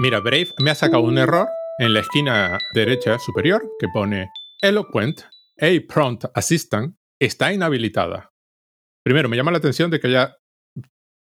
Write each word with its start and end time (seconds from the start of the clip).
Mira, 0.00 0.20
Brave 0.20 0.54
me 0.58 0.70
ha 0.70 0.74
sacado 0.74 1.02
un 1.02 1.18
error 1.18 1.46
en 1.78 1.92
la 1.92 2.00
esquina 2.00 2.58
derecha 2.72 3.18
superior 3.18 3.62
que 3.78 3.86
pone 3.92 4.30
Eloquent 4.62 5.20
A 5.60 5.66
Prompt 5.86 6.24
Assistant 6.34 6.96
está 7.20 7.52
inhabilitada. 7.52 8.32
Primero, 9.04 9.28
me 9.28 9.36
llama 9.36 9.50
la 9.50 9.58
atención 9.58 9.90
de 9.90 10.00
que 10.00 10.06
haya 10.06 10.38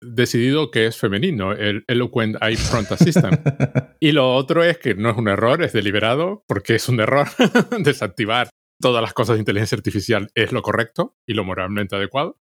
decidido 0.04 0.70
que 0.70 0.86
es 0.86 1.00
femenino, 1.00 1.54
el 1.54 1.84
Eloquent 1.88 2.36
A 2.36 2.50
Prompt 2.70 2.92
Assistant. 2.92 3.42
y 4.00 4.12
lo 4.12 4.36
otro 4.36 4.64
es 4.64 4.78
que 4.78 4.94
no 4.94 5.10
es 5.10 5.18
un 5.18 5.30
error, 5.30 5.64
es 5.64 5.74
deliberado, 5.74 6.44
porque 6.48 6.76
es 6.76 6.88
un 6.90 7.00
error 7.00 7.28
desactivar 7.80 8.50
todas 8.80 9.02
las 9.02 9.16
cosas 9.16 9.38
de 9.38 9.40
inteligencia 9.40 9.78
artificial 9.78 10.30
es 10.36 10.52
lo 10.52 10.62
correcto 10.62 11.18
y 11.28 11.34
lo 11.34 11.44
moralmente 11.44 11.96
adecuado. 11.96 12.38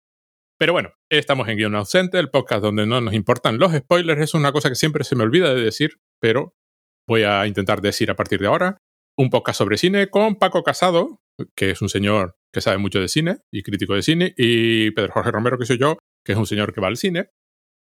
Pero 0.58 0.72
bueno, 0.72 0.94
estamos 1.10 1.48
en 1.48 1.58
Guión 1.58 1.74
Ausente, 1.74 2.18
el 2.18 2.30
podcast 2.30 2.62
donde 2.62 2.86
no 2.86 3.00
nos 3.00 3.12
importan 3.12 3.58
los 3.58 3.74
spoilers. 3.74 4.22
Es 4.22 4.34
una 4.34 4.52
cosa 4.52 4.68
que 4.68 4.76
siempre 4.76 5.04
se 5.04 5.16
me 5.16 5.24
olvida 5.24 5.52
de 5.52 5.60
decir, 5.60 5.98
pero 6.24 6.54
voy 7.06 7.24
a 7.24 7.46
intentar 7.46 7.82
decir 7.82 8.10
a 8.10 8.16
partir 8.16 8.40
de 8.40 8.46
ahora. 8.46 8.78
Un 9.18 9.28
podcast 9.28 9.58
sobre 9.58 9.76
cine 9.76 10.08
con 10.08 10.36
Paco 10.36 10.62
Casado, 10.62 11.20
que 11.54 11.72
es 11.72 11.82
un 11.82 11.90
señor 11.90 12.36
que 12.50 12.62
sabe 12.62 12.78
mucho 12.78 12.98
de 12.98 13.08
cine 13.08 13.40
y 13.52 13.62
crítico 13.62 13.92
de 13.94 14.00
cine, 14.00 14.34
y 14.38 14.90
Pedro 14.92 15.12
Jorge 15.12 15.30
Romero, 15.30 15.58
que 15.58 15.66
soy 15.66 15.76
yo, 15.76 15.98
que 16.24 16.32
es 16.32 16.38
un 16.38 16.46
señor 16.46 16.72
que 16.72 16.80
va 16.80 16.88
al 16.88 16.96
cine. 16.96 17.28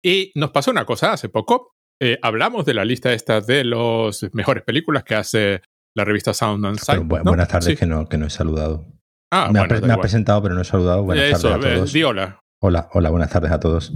Y 0.04 0.32
nos 0.34 0.50
pasó 0.50 0.72
una 0.72 0.84
cosa 0.84 1.12
hace 1.12 1.28
poco. 1.28 1.70
Eh, 2.02 2.18
hablamos 2.20 2.66
de 2.66 2.74
la 2.74 2.84
lista 2.84 3.12
esta 3.12 3.40
de 3.40 3.62
las 3.62 4.26
mejores 4.32 4.64
películas 4.64 5.04
que 5.04 5.14
hace 5.14 5.62
la 5.96 6.04
revista 6.04 6.34
Sound 6.34 6.66
and 6.66 6.78
Sight. 6.80 7.04
Buenas 7.04 7.46
tardes, 7.46 7.78
que, 7.78 7.86
no, 7.86 8.08
que 8.08 8.18
no 8.18 8.26
he 8.26 8.30
saludado. 8.30 8.88
Ah, 9.32 9.50
me, 9.52 9.60
ha, 9.60 10.00
presentado, 10.00 10.42
pero 10.42 10.56
no 10.56 10.62
he 10.62 10.64
saludado. 10.64 11.04
Buenas 11.04 11.40
tardes 11.40 11.44
a 11.44 11.60
todos. 11.60 11.92
Di 11.92 12.02
hola. 12.02 12.40
Hola, 12.60 12.88
hola, 12.92 13.10
buenas 13.10 13.30
tardes 13.30 13.52
a 13.52 13.60
todos. 13.60 13.92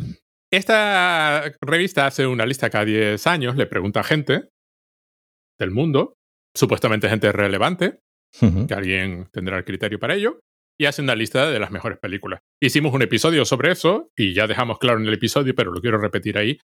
Esta 0.52 1.52
revista 1.60 2.06
hace 2.06 2.26
una 2.26 2.44
lista 2.44 2.70
cada 2.70 2.84
10 2.84 3.24
años, 3.28 3.56
le 3.56 3.66
pregunta 3.66 4.00
a 4.00 4.04
gente 4.04 4.48
del 5.58 5.70
mundo, 5.70 6.14
supuestamente 6.56 7.08
gente 7.08 7.30
relevante, 7.30 8.00
que 8.66 8.74
alguien 8.74 9.28
tendrá 9.32 9.58
el 9.58 9.64
criterio 9.64 9.98
para 9.98 10.14
ello, 10.14 10.40
y 10.78 10.86
hace 10.86 11.02
una 11.02 11.14
lista 11.14 11.50
de 11.50 11.58
las 11.58 11.70
mejores 11.70 11.98
películas. 11.98 12.40
Hicimos 12.60 12.94
un 12.94 13.02
episodio 13.02 13.44
sobre 13.44 13.70
eso 13.70 14.10
y 14.16 14.34
ya 14.34 14.46
dejamos 14.46 14.78
claro 14.78 14.98
en 14.98 15.06
el 15.06 15.14
episodio, 15.14 15.54
pero 15.54 15.72
lo 15.72 15.80
quiero 15.80 15.98
repetir 15.98 16.38
ahí. 16.38 16.58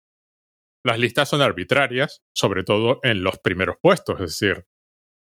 Las 0.87 0.99
listas 0.99 1.29
son 1.29 1.43
arbitrarias, 1.43 2.23
sobre 2.35 2.63
todo 2.63 3.01
en 3.03 3.23
los 3.23 3.39
primeros 3.39 3.77
puestos, 3.83 4.21
es 4.21 4.41
decir, 4.41 4.65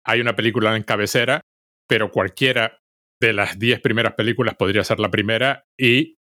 hay 0.06 0.22
una 0.22 0.36
película 0.36 0.76
en 0.76 0.84
cabecera, 0.84 1.42
pero 1.88 2.12
cualquiera 2.12 2.80
de 3.22 3.34
las 3.34 3.58
10 3.58 3.82
primeras 3.82 4.14
películas 4.14 4.56
podría 4.56 4.84
ser 4.84 5.00
la 5.00 5.10
primera 5.10 5.66
y 5.78 6.18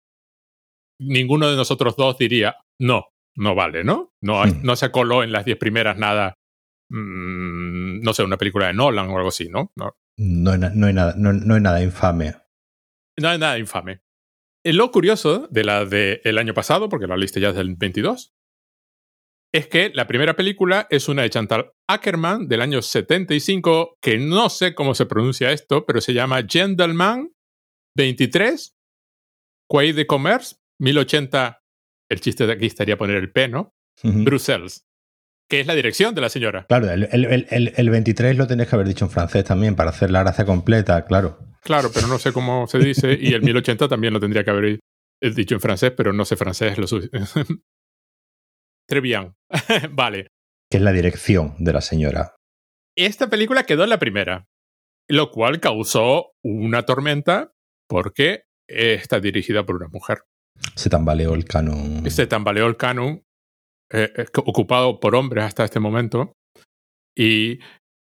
ninguno 0.99 1.49
de 1.49 1.55
nosotros 1.55 1.95
dos 1.95 2.17
diría, 2.17 2.57
no, 2.79 3.07
no 3.35 3.55
vale, 3.55 3.83
¿no? 3.83 4.13
No, 4.21 4.43
hmm. 4.43 4.61
no 4.63 4.75
se 4.75 4.91
coló 4.91 5.23
en 5.23 5.31
las 5.31 5.45
diez 5.45 5.57
primeras 5.57 5.97
nada, 5.97 6.33
mm, 6.89 8.01
no 8.01 8.13
sé, 8.13 8.23
una 8.23 8.37
película 8.37 8.67
de 8.67 8.73
Nolan 8.73 9.09
o 9.09 9.17
algo 9.17 9.29
así, 9.29 9.49
¿no? 9.49 9.71
No, 9.75 9.95
no, 10.17 10.87
hay, 10.87 10.93
nada, 10.93 11.15
no, 11.17 11.53
hay 11.53 11.61
nada 11.61 11.81
infame. 11.81 12.35
No 13.17 13.29
hay 13.29 13.39
nada 13.39 13.57
infame. 13.57 14.01
Eh, 14.65 14.73
lo 14.73 14.91
curioso 14.91 15.47
de 15.49 15.63
la 15.63 15.85
del 15.85 16.37
año 16.37 16.53
pasado, 16.53 16.89
porque 16.89 17.07
la 17.07 17.15
lista 17.15 17.39
ya 17.39 17.49
es 17.49 17.55
del 17.55 17.75
22, 17.75 18.33
es 19.53 19.67
que 19.67 19.89
la 19.93 20.05
primera 20.05 20.35
película 20.35 20.87
es 20.89 21.07
una 21.07 21.23
de 21.23 21.29
Chantal 21.29 21.71
Ackerman 21.87 22.47
del 22.47 22.61
año 22.61 22.81
75, 22.81 23.97
que 24.01 24.17
no 24.17 24.49
sé 24.49 24.75
cómo 24.75 24.93
se 24.93 25.05
pronuncia 25.05 25.51
esto, 25.51 25.85
pero 25.85 26.01
se 26.01 26.13
llama 26.13 26.43
Gentleman 26.47 27.31
23, 27.95 28.77
Quay 29.67 29.93
de 29.93 30.05
Commerce, 30.05 30.57
1080, 30.79 31.61
el 32.09 32.21
chiste 32.21 32.47
de 32.47 32.53
aquí 32.53 32.65
estaría 32.65 32.97
poner 32.97 33.17
el 33.17 33.31
P, 33.31 33.47
¿no? 33.47 33.75
Bruselas, 34.01 34.87
que 35.49 35.59
es 35.59 35.67
la 35.67 35.75
dirección 35.75 36.15
de 36.15 36.21
la 36.21 36.29
señora. 36.29 36.65
Claro, 36.67 36.89
el, 36.89 37.09
el, 37.11 37.73
el, 37.75 37.89
23 37.89 38.37
lo 38.37 38.47
tenés 38.47 38.69
que 38.69 38.75
haber 38.75 38.87
dicho 38.87 39.05
en 39.05 39.11
francés 39.11 39.43
también, 39.43 39.75
para 39.75 39.89
hacer 39.89 40.09
la 40.09 40.23
gracia 40.23 40.45
completa, 40.45 41.05
claro. 41.05 41.39
Claro, 41.61 41.91
pero 41.93 42.07
no 42.07 42.17
sé 42.17 42.31
cómo 42.31 42.67
se 42.67 42.79
dice, 42.79 43.17
y 43.19 43.33
el 43.33 43.41
1080 43.41 43.87
también 43.89 44.13
lo 44.13 44.19
tendría 44.19 44.43
que 44.43 44.51
haber 44.51 44.79
dicho 45.21 45.55
en 45.55 45.61
francés, 45.61 45.91
pero 45.95 46.13
no 46.13 46.23
sé 46.23 46.37
francés 46.37 46.77
lo. 46.77 46.85
Très 48.87 49.01
bien. 49.01 49.35
vale. 49.91 50.27
Que 50.71 50.77
es 50.77 50.83
la 50.83 50.91
dirección 50.91 51.55
de 51.59 51.73
la 51.73 51.81
señora. 51.81 52.35
Esta 52.95 53.29
película 53.29 53.63
quedó 53.63 53.83
en 53.83 53.89
la 53.89 53.99
primera, 53.99 54.47
lo 55.07 55.31
cual 55.31 55.59
causó 55.59 56.31
una 56.43 56.83
tormenta 56.83 57.51
porque 57.87 58.43
está 58.67 59.19
dirigida 59.19 59.65
por 59.65 59.75
una 59.75 59.87
mujer. 59.87 60.19
Se 60.75 60.89
tambaleó 60.89 61.33
el 61.35 61.45
canon. 61.45 62.09
Se 62.09 62.27
tambaleó 62.27 62.67
el 62.67 62.77
canon, 62.77 63.23
eh, 63.91 64.11
eh, 64.15 64.25
ocupado 64.37 64.99
por 64.99 65.15
hombres 65.15 65.43
hasta 65.43 65.65
este 65.65 65.79
momento, 65.79 66.33
y 67.17 67.59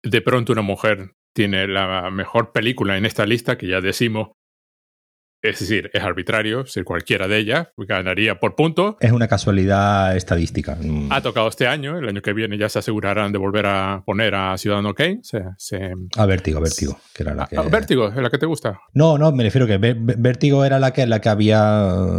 de 0.03 0.21
pronto 0.21 0.53
una 0.53 0.61
mujer 0.61 1.13
tiene 1.35 1.67
la 1.67 2.09
mejor 2.11 2.51
película 2.51 2.97
en 2.97 3.05
esta 3.05 3.25
lista, 3.25 3.57
que 3.57 3.67
ya 3.67 3.81
decimos 3.81 4.31
es 5.41 5.59
decir, 5.59 5.89
es 5.93 6.03
arbitrario, 6.03 6.65
si 6.65 6.83
cualquiera 6.83 7.27
de 7.27 7.37
ellas 7.37 7.67
ganaría 7.75 8.39
por 8.39 8.55
punto. 8.55 8.97
Es 8.99 9.11
una 9.11 9.27
casualidad 9.27 10.15
estadística. 10.15 10.77
Mm. 10.79 11.11
Ha 11.11 11.21
tocado 11.21 11.47
este 11.47 11.67
año, 11.67 11.97
el 11.97 12.07
año 12.07 12.21
que 12.21 12.33
viene 12.33 12.57
ya 12.57 12.69
se 12.69 12.79
asegurarán 12.79 13.31
de 13.31 13.39
volver 13.39 13.65
a 13.65 14.03
poner 14.05 14.35
a 14.35 14.57
Ciudadano 14.57 14.93
Kane. 14.93 15.21
A 16.15 16.25
Vértigo, 16.25 16.61
Vértigo, 16.61 16.99
que 17.13 17.23
era 17.23 17.33
la 17.33 17.47
que... 17.47 17.57
Vértigo, 17.57 18.09
¿es 18.09 18.15
la 18.15 18.29
que 18.29 18.37
te 18.37 18.45
gusta? 18.45 18.79
No, 18.93 19.17
no, 19.17 19.31
me 19.31 19.43
refiero 19.43 19.65
que 19.65 19.77
Vértigo 19.77 20.63
era 20.63 20.79
la 20.79 20.93
que, 20.93 21.07
la 21.07 21.19
que 21.21 21.29
había... 21.29 21.59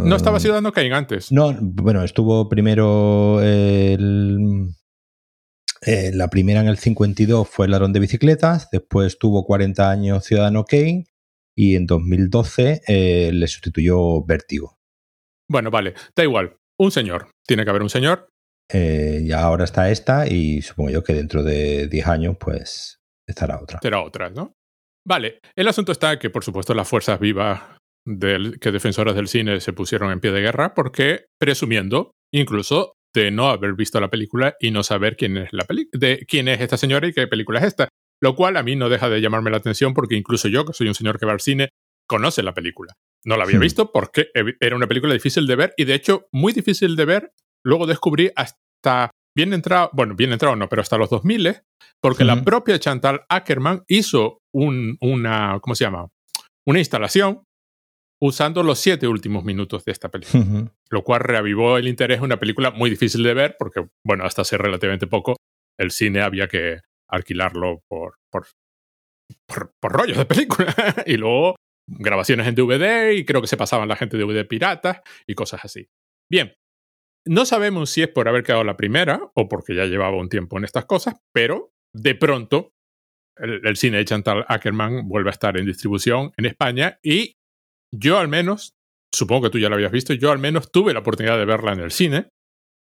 ¿No 0.03 0.15
estaba 0.15 0.39
Ciudadano 0.39 0.71
Kane 0.73 0.93
antes? 0.93 1.31
No, 1.31 1.55
bueno, 1.59 2.03
estuvo 2.03 2.49
primero 2.49 3.41
el... 3.41 4.67
Eh, 5.85 6.11
la 6.13 6.29
primera 6.29 6.61
en 6.61 6.67
el 6.67 6.77
52 6.77 7.47
fue 7.47 7.65
el 7.65 7.71
Ladrón 7.71 7.91
de 7.91 7.99
Bicicletas, 7.99 8.69
después 8.71 9.19
tuvo 9.19 9.45
40 9.45 9.89
años 9.89 10.23
Ciudadano 10.23 10.63
Kane 10.63 11.07
y 11.55 11.75
en 11.75 11.85
2012 11.85 12.81
eh, 12.87 13.31
le 13.33 13.47
sustituyó 13.47 14.23
Vértigo. 14.23 14.77
Bueno, 15.49 15.71
vale, 15.71 15.93
da 16.15 16.23
igual. 16.23 16.55
Un 16.79 16.91
señor. 16.91 17.29
Tiene 17.45 17.63
que 17.63 17.69
haber 17.69 17.83
un 17.83 17.89
señor. 17.89 18.29
Eh, 18.71 19.21
y 19.23 19.31
ahora 19.31 19.65
está 19.65 19.91
esta 19.91 20.27
y 20.27 20.61
supongo 20.61 20.89
yo 20.89 21.03
que 21.03 21.13
dentro 21.13 21.43
de 21.43 21.87
10 21.87 22.07
años 22.07 22.37
pues 22.39 22.97
estará 23.27 23.61
otra. 23.61 23.79
Será 23.81 24.01
otra, 24.01 24.29
¿no? 24.29 24.53
Vale, 25.05 25.39
el 25.55 25.67
asunto 25.67 25.91
está 25.91 26.17
que 26.17 26.29
por 26.29 26.43
supuesto 26.43 26.73
las 26.73 26.87
fuerzas 26.87 27.19
vivas 27.19 27.61
del, 28.05 28.59
que 28.59 28.71
defensoras 28.71 29.15
del 29.15 29.27
cine 29.27 29.59
se 29.59 29.73
pusieron 29.73 30.11
en 30.11 30.21
pie 30.21 30.31
de 30.31 30.41
guerra 30.41 30.73
porque 30.73 31.25
presumiendo 31.39 32.11
incluso 32.33 32.93
de 33.13 33.31
no 33.31 33.49
haber 33.49 33.73
visto 33.73 33.99
la 33.99 34.09
película 34.09 34.55
y 34.59 34.71
no 34.71 34.81
saber 34.81 35.15
quién 35.17 35.37
es 35.37 35.53
la 35.53 35.65
de 35.91 36.25
quién 36.27 36.47
es 36.47 36.61
esta 36.61 36.77
señora 36.77 37.07
y 37.07 37.13
qué 37.13 37.27
película 37.27 37.59
es 37.59 37.65
esta. 37.65 37.89
Lo 38.23 38.37
cual 38.37 38.55
a 38.55 38.63
mí 38.63 38.77
no 38.77 38.87
deja 38.87 39.09
de 39.09 39.19
llamarme 39.19 39.51
la 39.51 39.57
atención 39.57 39.93
porque 39.93 40.15
incluso 40.15 40.47
yo, 40.47 40.63
que 40.63 40.71
soy 40.71 40.87
un 40.87 40.95
señor 40.95 41.19
que 41.19 41.25
va 41.25 41.33
al 41.33 41.41
cine, 41.41 41.67
conoce 42.07 42.41
la 42.41 42.53
película. 42.53 42.93
No 43.25 43.35
la 43.35 43.43
había 43.43 43.57
hmm. 43.57 43.61
visto 43.61 43.91
porque 43.91 44.29
era 44.61 44.77
una 44.77 44.87
película 44.87 45.11
difícil 45.11 45.45
de 45.45 45.57
ver 45.57 45.73
y 45.75 45.83
de 45.83 45.93
hecho 45.93 46.27
muy 46.31 46.53
difícil 46.53 46.95
de 46.95 47.03
ver. 47.03 47.33
Luego 47.65 47.85
descubrí 47.85 48.31
hasta 48.37 49.11
bien 49.35 49.51
entrado, 49.51 49.89
bueno, 49.91 50.15
bien 50.15 50.31
entrado 50.31 50.55
no, 50.55 50.69
pero 50.69 50.81
hasta 50.81 50.97
los 50.97 51.09
2000, 51.09 51.63
porque 51.99 52.23
la 52.23 52.41
propia 52.45 52.79
Chantal 52.79 53.25
Ackerman 53.27 53.83
hizo 53.89 54.37
un, 54.53 54.95
una, 55.01 55.59
¿cómo 55.61 55.75
se 55.75 55.83
llama? 55.83 56.07
Una 56.65 56.79
instalación 56.79 57.43
usando 58.21 58.63
los 58.63 58.79
siete 58.79 59.05
últimos 59.05 59.43
minutos 59.43 59.83
de 59.83 59.91
esta 59.91 60.07
película, 60.07 60.71
lo 60.89 61.03
cual 61.03 61.19
reavivó 61.19 61.77
el 61.77 61.89
interés 61.89 62.19
en 62.19 62.23
una 62.23 62.39
película 62.39 62.71
muy 62.71 62.89
difícil 62.89 63.21
de 63.21 63.33
ver 63.33 63.57
porque, 63.59 63.85
bueno, 64.05 64.23
hasta 64.23 64.43
hace 64.43 64.57
relativamente 64.57 65.07
poco 65.07 65.35
el 65.77 65.91
cine 65.91 66.21
había 66.21 66.47
que 66.47 66.79
alquilarlo 67.13 67.81
por, 67.87 68.15
por, 68.31 68.47
por, 69.79 69.91
rollos 69.91 70.17
de 70.17 70.25
película. 70.25 70.73
y 71.05 71.17
luego 71.17 71.55
grabaciones 71.87 72.47
en 72.47 72.55
DVD 72.55 73.11
y 73.11 73.25
creo 73.25 73.41
que 73.41 73.47
se 73.47 73.57
pasaban 73.57 73.89
la 73.89 73.95
gente 73.95 74.17
de 74.17 74.23
DVD 74.23 74.47
piratas 74.47 75.01
y 75.27 75.35
cosas 75.35 75.65
así. 75.65 75.87
Bien, 76.29 76.53
no 77.27 77.45
sabemos 77.45 77.89
si 77.89 78.01
es 78.01 78.09
por 78.09 78.27
haber 78.27 78.43
quedado 78.43 78.63
la 78.63 78.77
primera 78.77 79.31
o 79.35 79.47
porque 79.47 79.75
ya 79.75 79.85
llevaba 79.85 80.17
un 80.17 80.29
tiempo 80.29 80.57
en 80.57 80.65
estas 80.65 80.85
cosas, 80.85 81.15
pero 81.33 81.71
de 81.93 82.15
pronto 82.15 82.71
el, 83.37 83.75
cine 83.75 83.97
de 83.97 84.05
Chantal 84.05 84.45
Ackerman 84.47 85.07
vuelve 85.07 85.29
a 85.29 85.33
estar 85.33 85.57
en 85.57 85.65
distribución 85.65 86.31
en 86.37 86.45
España 86.45 86.99
y 87.03 87.35
yo 87.93 88.17
al 88.17 88.27
menos, 88.27 88.73
supongo 89.13 89.43
que 89.43 89.49
tú 89.51 89.59
ya 89.59 89.69
lo 89.69 89.75
habías 89.75 89.91
visto, 89.91 90.13
yo 90.13 90.31
al 90.31 90.39
menos 90.39 90.71
tuve 90.71 90.93
la 90.93 90.99
oportunidad 90.99 91.37
de 91.37 91.45
verla 91.45 91.73
en 91.73 91.79
el 91.79 91.91
cine 91.91 92.29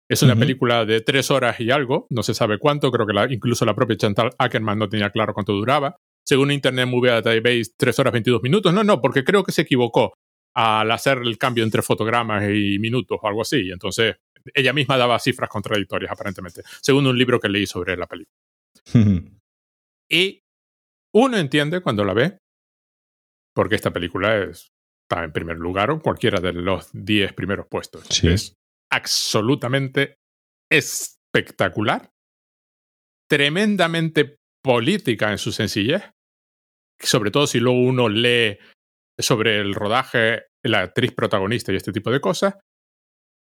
es 0.09 0.23
una 0.23 0.37
película 0.37 0.85
de 0.85 1.01
tres 1.01 1.31
horas 1.31 1.59
y 1.61 1.71
algo, 1.71 2.07
no 2.11 2.23
se 2.23 2.33
sabe 2.33 2.59
cuánto, 2.59 2.93
creo 2.93 3.07
que 3.07 3.35
incluso 3.35 3.65
la 3.65 3.75
propia 3.75 3.97
Chantal 3.97 4.31
Ackerman 4.39 4.79
no 4.79 4.89
tenía 4.89 5.11
claro 5.11 5.35
cuánto 5.35 5.53
duraba. 5.53 5.97
Según 6.25 6.51
Internet 6.53 6.89
Movie 6.89 7.11
Database, 7.11 7.73
tres 7.77 7.99
horas 7.99 8.13
22 8.13 8.43
minutos. 8.43 8.73
No, 8.73 8.85
no, 8.85 9.01
porque 9.01 9.25
creo 9.25 9.43
que 9.43 9.53
se 9.53 9.63
equivocó 9.63 10.15
al 10.55 10.91
hacer 10.91 11.19
el 11.19 11.39
cambio 11.39 11.65
entre 11.65 11.83
fotogramas 11.83 12.45
y 12.49 12.79
minutos 12.79 13.19
o 13.21 13.27
algo 13.27 13.43
así. 13.43 13.71
Entonces, 13.71 14.17
ella 14.55 14.73
misma 14.73 14.97
daba 14.97 15.19
cifras 15.19 15.51
contradictorias, 15.51 16.11
aparentemente, 16.11 16.63
según 16.81 17.07
un 17.07 17.19
libro 17.19 17.41
que 17.41 17.49
leí 17.49 17.67
sobre 17.67 17.97
la 17.97 18.07
película. 18.07 18.37
y 20.09 20.41
uno 21.15 21.37
entiende 21.37 21.81
cuando 21.81 22.05
la 22.05 22.15
ve, 22.15 22.39
porque 23.55 23.75
esta 23.75 23.93
película 23.93 24.37
está 24.37 25.25
en 25.25 25.33
primer 25.33 25.57
lugar 25.57 25.91
o 25.91 26.01
cualquiera 26.01 26.41
de 26.41 26.53
los 26.53 26.91
diez 26.93 27.33
primeros 27.33 27.67
puestos. 27.69 28.05
Sí 28.09 28.29
absolutamente 28.91 30.17
espectacular. 30.71 32.11
tremendamente 33.29 34.37
política 34.63 35.33
en 35.33 35.39
su 35.39 35.53
sencillez, 35.53 36.03
sobre 37.01 37.31
todo 37.31 37.47
si 37.47 37.61
luego 37.61 37.81
uno 37.81 38.09
lee 38.09 38.59
sobre 39.19 39.59
el 39.59 39.75
rodaje, 39.75 40.45
la 40.65 40.83
actriz 40.83 41.13
protagonista 41.13 41.73
y 41.73 41.77
este 41.77 41.93
tipo 41.93 42.11
de 42.11 42.21
cosas. 42.21 42.55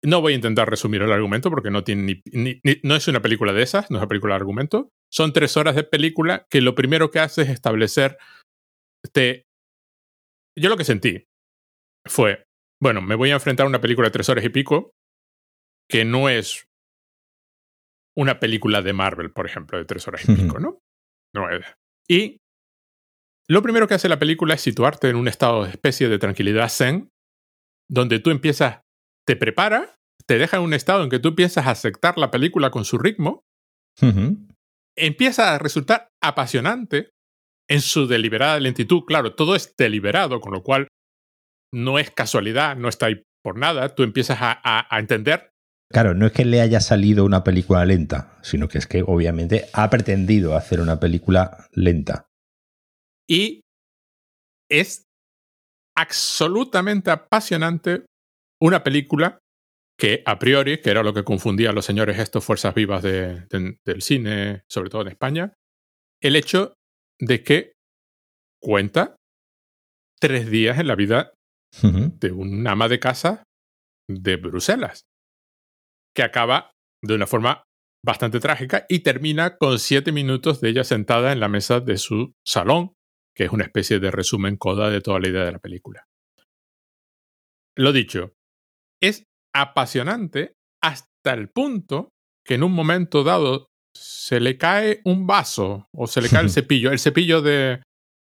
No 0.04 0.22
voy 0.22 0.34
a 0.34 0.36
intentar 0.36 0.70
resumir 0.70 1.02
el 1.02 1.12
argumento 1.12 1.50
porque 1.50 1.72
no 1.72 1.84
tiene 1.84 2.22
ni, 2.32 2.62
no 2.84 2.96
es 2.96 3.08
una 3.08 3.22
película 3.22 3.54
de 3.54 3.64
esas, 3.64 3.90
no 3.90 3.98
es 3.98 4.02
una 4.02 4.08
película 4.08 4.34
de 4.34 4.40
argumento. 4.40 4.90
Son 5.12 5.34
tres 5.34 5.58
horas 5.58 5.76
de 5.76 5.84
película 5.84 6.46
que 6.50 6.62
lo 6.62 6.76
primero 6.76 7.10
que 7.10 7.20
hace 7.20 7.44
es 7.44 7.50
establecer. 7.50 8.18
Este, 9.04 9.46
yo 10.58 10.70
lo 10.70 10.78
que 10.78 10.84
sentí 10.84 11.26
fue, 12.08 12.44
bueno, 12.82 13.02
me 13.02 13.16
voy 13.16 13.32
a 13.32 13.36
enfrentar 13.36 13.66
a 13.66 13.70
una 13.70 13.82
película 13.82 14.08
de 14.08 14.14
tres 14.14 14.30
horas 14.30 14.46
y 14.46 14.50
pico 14.50 14.92
que 15.90 16.06
no 16.06 16.30
es 16.30 16.68
una 18.18 18.40
película 18.40 18.82
de 18.82 18.94
Marvel, 18.94 19.32
por 19.32 19.46
ejemplo, 19.46 19.78
de 19.78 19.86
tres 19.86 20.08
horas 20.08 20.28
y 20.28 20.36
pico, 20.36 20.60
¿no? 20.60 20.80
No 21.34 21.50
es. 21.50 21.66
Y 22.08 22.38
lo 23.48 23.62
primero 23.62 23.88
que 23.88 23.94
hace 23.94 24.10
la 24.10 24.20
película 24.20 24.54
es 24.56 24.62
situarte 24.62 25.10
en 25.10 25.18
un 25.18 25.28
estado 25.28 25.64
de 25.64 25.70
especie 25.70 26.08
de 26.08 26.18
tranquilidad 26.18 26.70
zen, 26.70 27.10
donde 27.90 28.20
tú 28.20 28.32
empiezas, 28.32 28.82
te 29.28 29.36
prepara, 29.36 29.96
te 30.26 30.38
deja 30.38 30.58
en 30.58 30.64
un 30.64 30.74
estado 30.74 31.04
en 31.04 31.10
que 31.10 31.20
tú 31.20 31.30
empiezas 31.30 31.68
a 31.68 31.72
aceptar 31.72 32.18
la 32.18 32.32
película 32.32 32.72
con 32.72 32.86
su 32.86 32.98
ritmo, 32.98 33.44
empieza 34.98 35.54
a 35.54 35.60
resultar 35.60 36.10
apasionante 36.24 37.10
en 37.70 37.82
su 37.82 38.08
deliberada 38.08 38.60
lentitud. 38.60 39.04
Claro, 39.06 39.36
todo 39.36 39.56
es 39.56 39.76
deliberado, 39.78 40.40
con 40.40 40.54
lo 40.54 40.64
cual 40.64 40.88
no 41.74 42.00
es 42.00 42.10
casualidad, 42.12 42.78
no 42.78 42.88
está 42.88 43.08
ahí 43.08 43.22
por 43.44 43.58
nada. 43.58 43.94
Tú 43.94 44.04
empiezas 44.04 44.38
a, 44.42 44.60
a 44.64 45.00
entender 45.00 45.52
Claro, 45.96 46.14
no 46.14 46.26
es 46.26 46.34
que 46.34 46.44
le 46.44 46.60
haya 46.60 46.82
salido 46.82 47.24
una 47.24 47.46
película 47.46 47.86
lenta, 47.86 48.38
sino 48.44 48.68
que 48.68 48.80
es 48.80 48.86
que 48.86 49.02
obviamente 49.02 49.70
ha 49.72 49.90
pretendido 49.90 50.58
hacer 50.58 50.82
una 50.82 51.00
película 51.00 51.70
lenta. 51.72 52.28
Y 53.30 53.62
es 54.70 55.06
absolutamente 55.98 57.12
apasionante 57.12 58.08
una 58.62 58.84
película 58.84 59.40
que 59.98 60.22
a 60.26 60.38
priori, 60.38 60.82
que 60.82 60.90
era 60.90 61.02
lo 61.02 61.14
que 61.14 61.24
confundía 61.24 61.70
a 61.70 61.74
los 61.74 61.86
señores 61.86 62.20
estos 62.20 62.44
fuerzas 62.44 62.76
vivas 62.76 63.02
de, 63.02 63.48
del 63.86 64.02
cine, 64.02 64.64
sobre 64.70 64.90
todo 64.90 65.04
en 65.04 65.08
España, 65.08 65.54
el 66.22 66.36
hecho 66.36 66.74
de 67.22 67.42
que 67.42 67.72
cuenta 68.62 69.16
tres 70.20 70.50
días 70.50 70.78
en 70.78 70.88
la 70.88 70.96
vida 70.96 71.32
de 71.82 72.34
un 72.34 72.68
ama 72.68 72.90
de 72.90 73.00
casa 73.00 73.44
de 74.10 74.36
Bruselas, 74.36 75.06
que 76.16 76.24
acaba 76.24 76.72
de 77.04 77.16
una 77.16 77.28
forma 77.28 77.64
bastante 78.04 78.40
trágica 78.40 78.86
y 78.88 79.00
termina 79.00 79.58
con 79.58 79.80
siete 79.80 80.12
minutos 80.12 80.62
de 80.62 80.70
ella 80.70 80.84
sentada 80.84 81.32
en 81.32 81.40
la 81.40 81.50
mesa 81.50 81.80
de 81.80 81.98
su 81.98 82.34
salón 82.46 82.96
que 83.36 83.44
es 83.44 83.52
una 83.52 83.66
especie 83.66 84.00
de 84.00 84.12
resumen 84.12 84.56
coda 84.56 84.90
de 84.90 85.02
toda 85.02 85.20
la 85.20 85.28
idea 85.28 85.44
de 85.44 85.52
la 85.52 85.60
película. 85.60 86.08
Lo 87.78 87.92
dicho, 87.92 88.34
es 89.04 89.26
apasionante 89.54 90.54
hasta 90.82 91.34
el 91.34 91.50
punto 91.50 92.10
que 92.46 92.56
en 92.56 92.64
un 92.64 92.72
momento 92.72 93.24
dado 93.24 93.68
se 93.96 94.40
le 94.40 94.58
cae 94.58 95.02
un 95.04 95.28
vaso 95.28 95.88
o 95.94 96.08
se 96.08 96.22
le 96.22 96.30
cae 96.30 96.44
el 96.44 96.50
cepillo, 96.52 96.92
el 96.92 97.00
cepillo 97.00 97.42
de, 97.42 97.84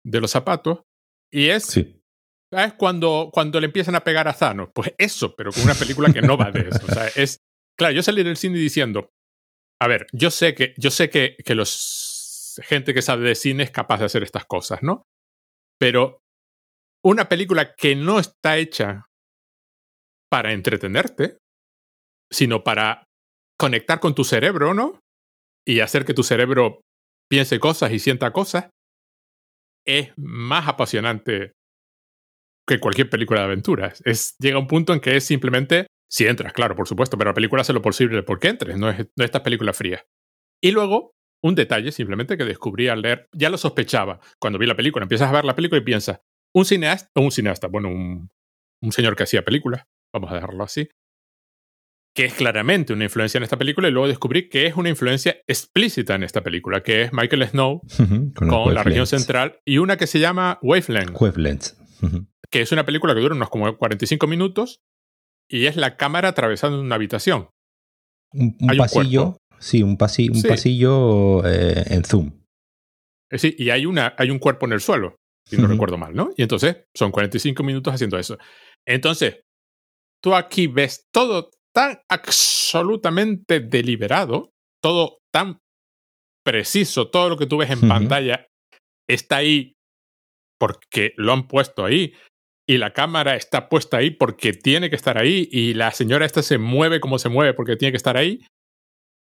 de 0.04 0.20
los 0.20 0.32
zapatos, 0.32 0.80
y 1.32 1.48
es, 1.48 1.64
sí. 1.66 2.00
¿sabes? 2.52 2.74
Cuando, 2.74 3.30
cuando 3.32 3.60
le 3.60 3.66
empiezan 3.66 3.94
a 3.94 4.04
pegar 4.04 4.26
a 4.26 4.32
Zano. 4.32 4.70
Pues 4.72 4.94
eso, 4.98 5.34
pero 5.36 5.52
con 5.52 5.62
una 5.64 5.74
película 5.74 6.12
que 6.12 6.22
no 6.22 6.36
va 6.36 6.50
de 6.50 6.68
eso. 6.68 6.84
O 6.84 6.92
sea, 6.92 7.08
es, 7.08 7.40
claro, 7.78 7.94
yo 7.94 8.02
salí 8.02 8.22
del 8.22 8.36
cine 8.36 8.58
diciendo, 8.58 9.10
a 9.80 9.88
ver, 9.88 10.06
yo 10.12 10.30
sé 10.30 10.54
que, 10.54 10.74
yo 10.78 10.90
sé 10.90 11.10
que, 11.10 11.36
que 11.44 11.54
los 11.54 12.60
gente 12.62 12.94
que 12.94 13.02
sabe 13.02 13.28
de 13.28 13.34
cine 13.34 13.64
es 13.64 13.70
capaz 13.70 13.98
de 13.98 14.06
hacer 14.06 14.22
estas 14.22 14.46
cosas, 14.46 14.82
¿no? 14.82 15.02
Pero 15.78 16.20
una 17.04 17.28
película 17.28 17.74
que 17.74 17.94
no 17.94 18.18
está 18.18 18.56
hecha 18.56 19.06
para 20.30 20.52
entretenerte, 20.52 21.38
sino 22.32 22.64
para 22.64 23.04
conectar 23.58 24.00
con 24.00 24.14
tu 24.14 24.24
cerebro, 24.24 24.74
¿no? 24.74 25.00
Y 25.66 25.80
hacer 25.80 26.04
que 26.04 26.14
tu 26.14 26.22
cerebro 26.22 26.80
piense 27.30 27.58
cosas 27.58 27.92
y 27.92 27.98
sienta 27.98 28.32
cosas, 28.32 28.70
es 29.86 30.12
más 30.16 30.68
apasionante 30.68 31.52
que 32.68 32.80
cualquier 32.80 33.08
película 33.08 33.40
de 33.40 33.46
aventuras. 33.46 34.02
Es, 34.04 34.34
llega 34.38 34.58
un 34.58 34.66
punto 34.66 34.92
en 34.92 35.00
que 35.00 35.16
es 35.16 35.24
simplemente, 35.24 35.86
si 36.10 36.26
entras, 36.26 36.52
claro, 36.52 36.76
por 36.76 36.88
supuesto, 36.88 37.18
pero 37.18 37.30
la 37.30 37.34
película 37.34 37.62
hace 37.62 37.72
lo 37.72 37.82
posible 37.82 38.22
porque 38.22 38.48
entres, 38.48 38.78
no 38.78 38.90
es, 38.90 38.98
no 38.98 39.24
es 39.24 39.26
esta 39.26 39.42
película 39.42 39.72
fría. 39.72 40.04
Y 40.62 40.70
luego 40.70 41.12
un 41.42 41.54
detalle 41.54 41.92
simplemente 41.92 42.36
que 42.36 42.44
descubrí 42.44 42.88
al 42.88 43.02
leer, 43.02 43.28
ya 43.32 43.50
lo 43.50 43.58
sospechaba 43.58 44.20
cuando 44.40 44.58
vi 44.58 44.66
la 44.66 44.76
película, 44.76 45.04
empiezas 45.04 45.28
a 45.28 45.32
ver 45.32 45.44
la 45.44 45.54
película 45.54 45.80
y 45.80 45.84
piensas, 45.84 46.20
un 46.54 46.64
cineasta, 46.64 47.20
un 47.20 47.30
cineasta, 47.30 47.68
bueno, 47.68 47.88
un, 47.88 48.30
un 48.82 48.92
señor 48.92 49.16
que 49.16 49.24
hacía 49.24 49.44
películas, 49.44 49.84
vamos 50.12 50.30
a 50.30 50.34
dejarlo 50.34 50.64
así, 50.64 50.88
que 52.16 52.24
es 52.24 52.34
claramente 52.34 52.94
una 52.94 53.04
influencia 53.04 53.36
en 53.36 53.44
esta 53.44 53.58
película 53.58 53.88
y 53.88 53.90
luego 53.90 54.08
descubrí 54.08 54.48
que 54.48 54.66
es 54.66 54.74
una 54.74 54.88
influencia 54.88 55.36
explícita 55.46 56.14
en 56.14 56.22
esta 56.22 56.42
película, 56.42 56.82
que 56.82 57.02
es 57.02 57.12
Michael 57.12 57.46
Snow 57.46 57.82
con, 58.34 58.74
la 58.74 58.82
región 58.82 59.06
central 59.06 59.60
y 59.66 59.78
una 59.78 59.98
que 59.98 60.06
se 60.06 60.18
llama 60.18 60.58
Wavelength. 60.62 61.20
Wavelength. 61.20 61.66
Que 62.50 62.62
es 62.62 62.72
una 62.72 62.86
película 62.86 63.14
que 63.14 63.20
dura 63.20 63.34
unos 63.34 63.50
como 63.50 63.76
45 63.76 64.26
minutos 64.26 64.80
y 65.48 65.66
es 65.66 65.76
la 65.76 65.96
cámara 65.96 66.28
atravesando 66.28 66.80
una 66.80 66.94
habitación. 66.94 67.50
Un, 68.32 68.56
pasillo 68.76 69.38
Sí, 69.58 69.82
un, 69.82 69.96
pasillo, 69.96 70.32
un 70.34 70.42
pasillo 70.42 71.46
eh, 71.46 71.84
en 71.86 72.04
zoom. 72.04 72.32
Eh, 73.30 73.38
sí, 73.38 73.54
y 73.58 73.70
hay, 73.70 73.86
una, 73.86 74.14
hay 74.18 74.30
un 74.30 74.38
cuerpo 74.38 74.66
en 74.66 74.72
el 74.72 74.80
suelo, 74.80 75.16
si 75.48 75.56
no 75.56 75.66
recuerdo 75.66 75.96
mal, 75.96 76.14
¿no? 76.14 76.30
Y 76.36 76.42
entonces 76.42 76.84
son 76.94 77.10
45 77.10 77.62
minutos 77.62 77.94
haciendo 77.94 78.18
eso. 78.18 78.36
Entonces, 78.86 79.40
tú 80.22 80.34
aquí 80.34 80.66
ves 80.66 81.06
todo 81.12 81.50
tan 81.74 81.98
absolutamente 82.08 83.60
deliberado, 83.60 84.50
todo 84.82 85.18
tan 85.32 85.58
preciso, 86.44 87.08
todo 87.08 87.30
lo 87.30 87.36
que 87.36 87.46
tú 87.46 87.58
ves 87.58 87.70
en 87.70 87.88
pantalla 87.88 88.46
está 89.08 89.38
ahí 89.38 89.74
porque 90.58 91.12
lo 91.16 91.32
han 91.32 91.48
puesto 91.48 91.84
ahí 91.84 92.14
y 92.66 92.78
la 92.78 92.92
cámara 92.92 93.36
está 93.36 93.68
puesta 93.68 93.98
ahí 93.98 94.10
porque 94.10 94.52
tiene 94.52 94.90
que 94.90 94.96
estar 94.96 95.18
ahí 95.18 95.48
y 95.52 95.74
la 95.74 95.92
señora 95.92 96.26
esta 96.26 96.42
se 96.42 96.58
mueve 96.58 97.00
como 97.00 97.18
se 97.18 97.28
mueve 97.28 97.54
porque 97.54 97.76
tiene 97.76 97.92
que 97.92 97.98
estar 97.98 98.16
ahí 98.16 98.40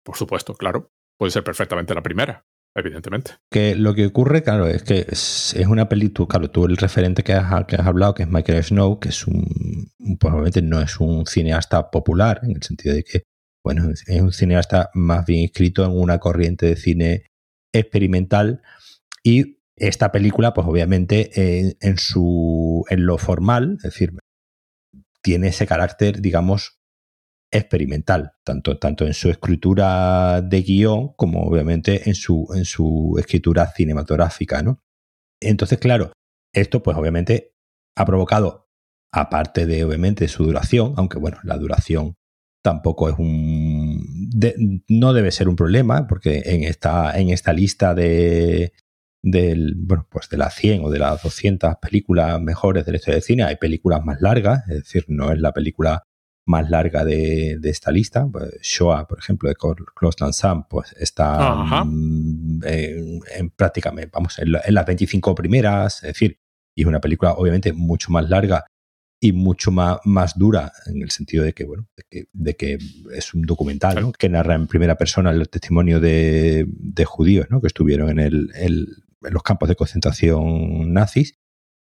por 0.08 0.15
supuesto, 0.15 0.56
claro. 0.56 0.94
Puede 1.20 1.32
ser 1.32 1.44
perfectamente 1.44 1.94
la 1.94 2.01
primera, 2.01 2.46
evidentemente. 2.74 3.32
Que 3.51 3.75
lo 3.75 3.94
que 3.94 4.06
ocurre, 4.06 4.41
claro, 4.41 4.65
es 4.65 4.82
que 4.82 5.06
es, 5.10 5.53
una 5.67 5.89
película, 5.89 6.29
claro, 6.29 6.50
tú 6.50 6.63
el 6.63 6.77
referente 6.77 7.24
que 7.24 7.34
has, 7.34 7.65
que 7.65 7.75
has, 7.75 7.86
hablado, 7.86 8.13
que 8.13 8.24
es 8.24 8.29
Michael 8.29 8.63
Snow, 8.63 9.01
que 9.01 9.10
es 9.10 9.27
un, 9.27 9.91
obviamente 10.24 10.62
no 10.62 10.82
es 10.82 10.98
un 11.01 11.25
cineasta 11.25 11.91
popular, 11.91 12.39
en 12.44 12.51
el 12.51 12.63
sentido 12.63 12.96
de 12.96 13.03
que, 13.03 13.24
bueno, 13.65 13.91
es 13.91 14.22
un 14.22 14.32
cineasta 14.32 14.91
más 14.94 15.25
bien 15.25 15.41
inscrito 15.41 15.84
en 15.84 15.91
una 15.91 16.20
corriente 16.20 16.67
de 16.67 16.77
cine 16.77 17.25
experimental 17.74 18.62
y 19.24 19.56
esta 19.77 20.12
película, 20.12 20.53
pues 20.53 20.67
obviamente 20.67 21.75
en, 21.79 21.98
su, 21.98 22.84
en 22.89 23.05
lo 23.05 23.17
formal, 23.17 23.75
es 23.77 23.84
decir, 23.84 24.13
tiene 25.22 25.50
ese 25.50 25.67
carácter, 25.67 26.19
digamos, 26.19 26.79
experimental, 27.51 28.34
tanto, 28.43 28.77
tanto 28.77 29.05
en 29.05 29.13
su 29.13 29.29
escritura 29.29 30.41
de 30.41 30.62
guion 30.63 31.13
como 31.15 31.43
obviamente 31.43 32.10
en 32.10 32.15
su, 32.15 32.48
en 32.53 32.65
su 32.65 33.15
escritura 33.19 33.67
cinematográfica, 33.67 34.62
¿no? 34.63 34.81
Entonces, 35.39 35.77
claro, 35.77 36.12
esto 36.53 36.81
pues 36.81 36.98
obviamente 36.98 37.53
ha 37.96 38.05
provocado, 38.05 38.67
aparte 39.13 39.65
de 39.65 39.84
obviamente 39.84 40.27
su 40.27 40.43
duración, 40.43 40.93
aunque 40.98 41.19
bueno, 41.19 41.38
la 41.43 41.57
duración 41.57 42.15
tampoco 42.63 43.10
es 43.10 43.15
un... 43.17 44.03
no 44.89 45.13
debe 45.13 45.31
ser 45.31 45.48
un 45.48 45.55
problema, 45.55 46.07
porque 46.07 46.41
en 46.46 46.63
esta, 46.63 47.17
en 47.17 47.29
esta 47.29 47.53
lista 47.53 47.93
de, 47.93 48.74
del, 49.31 49.75
bueno, 49.75 50.07
pues 50.10 50.29
de 50.29 50.38
las 50.38 50.55
100 50.55 50.84
o 50.86 50.89
de 50.89 51.00
las 51.00 51.22
200 51.22 51.75
películas 51.81 52.39
mejores 52.41 52.86
de 52.86 52.91
la 52.91 52.98
historia 52.98 53.15
del 53.15 53.24
cine 53.24 53.43
hay 53.43 53.57
películas 53.57 54.03
más 54.03 54.22
largas, 54.22 54.63
es 54.69 54.84
decir, 54.84 55.05
no 55.07 55.31
es 55.31 55.39
la 55.39 55.51
película 55.53 56.03
más 56.46 56.69
larga 56.69 57.03
de, 57.05 57.60
esta 57.63 57.91
lista. 57.91 58.27
Pues, 58.31 58.60
Shoah, 58.62 59.05
por 59.07 59.19
ejemplo, 59.19 59.50
de 59.50 59.55
Close 59.55 60.31
Sam, 60.31 60.65
pues 60.67 60.93
está 60.98 61.53
mm, 61.55 62.62
en, 62.63 63.50
prácticamente, 63.55 64.10
vamos, 64.13 64.39
en, 64.39 64.51
las 64.51 64.86
25 64.86 65.36
primeras, 65.36 66.03
es 66.03 66.13
decir, 66.13 66.39
y 66.75 66.81
es 66.81 66.88
una 66.88 67.01
película 67.01 67.34
obviamente 67.34 67.74
mucho 67.74 68.12
más 68.12 68.29
larga 68.29 68.65
y 69.19 69.31
mucho 69.34 69.72
más, 69.72 69.98
más 70.05 70.38
dura 70.38 70.72
en 70.86 71.01
el 71.01 71.10
sentido 71.10 71.43
de 71.43 71.53
que, 71.53 71.65
bueno, 71.65 71.88
de 72.34 72.55
que, 72.55 72.77
es 73.13 73.34
un 73.34 73.41
documental 73.41 74.13
que 74.17 74.29
narra 74.29 74.55
en 74.55 74.67
primera 74.67 74.96
persona 74.96 75.31
el 75.31 75.50
testimonio 75.50 76.00
de, 76.00 76.67
judíos 77.05 77.48
¿no? 77.50 77.60
que 77.60 77.67
estuvieron 77.67 78.19
en, 78.19 78.19
el, 78.19 79.03
en 79.21 79.33
los 79.33 79.43
campos 79.43 79.69
de 79.69 79.75
concentración 79.75 80.93
nazis. 80.93 81.36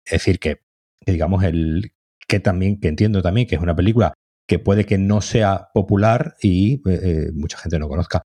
Es 0.05 0.13
decir, 0.13 0.39
que, 0.39 0.63
digamos, 1.07 1.45
el 1.45 1.93
que 2.29 2.41
también, 2.41 2.81
que 2.81 2.89
entiendo 2.89 3.23
también 3.23 3.47
que 3.47 3.57
es 3.57 3.61
una 3.61 3.75
película 3.75 4.15
que 4.49 4.59
puede 4.59 4.85
que 4.85 4.99
no 4.99 5.21
sea 5.21 5.69
popular 5.75 6.37
y 6.43 6.75
eh, 6.89 7.01
eh, 7.03 7.31
mucha 7.33 7.59
gente 7.59 7.79
no 7.79 7.89
conozca. 7.89 8.23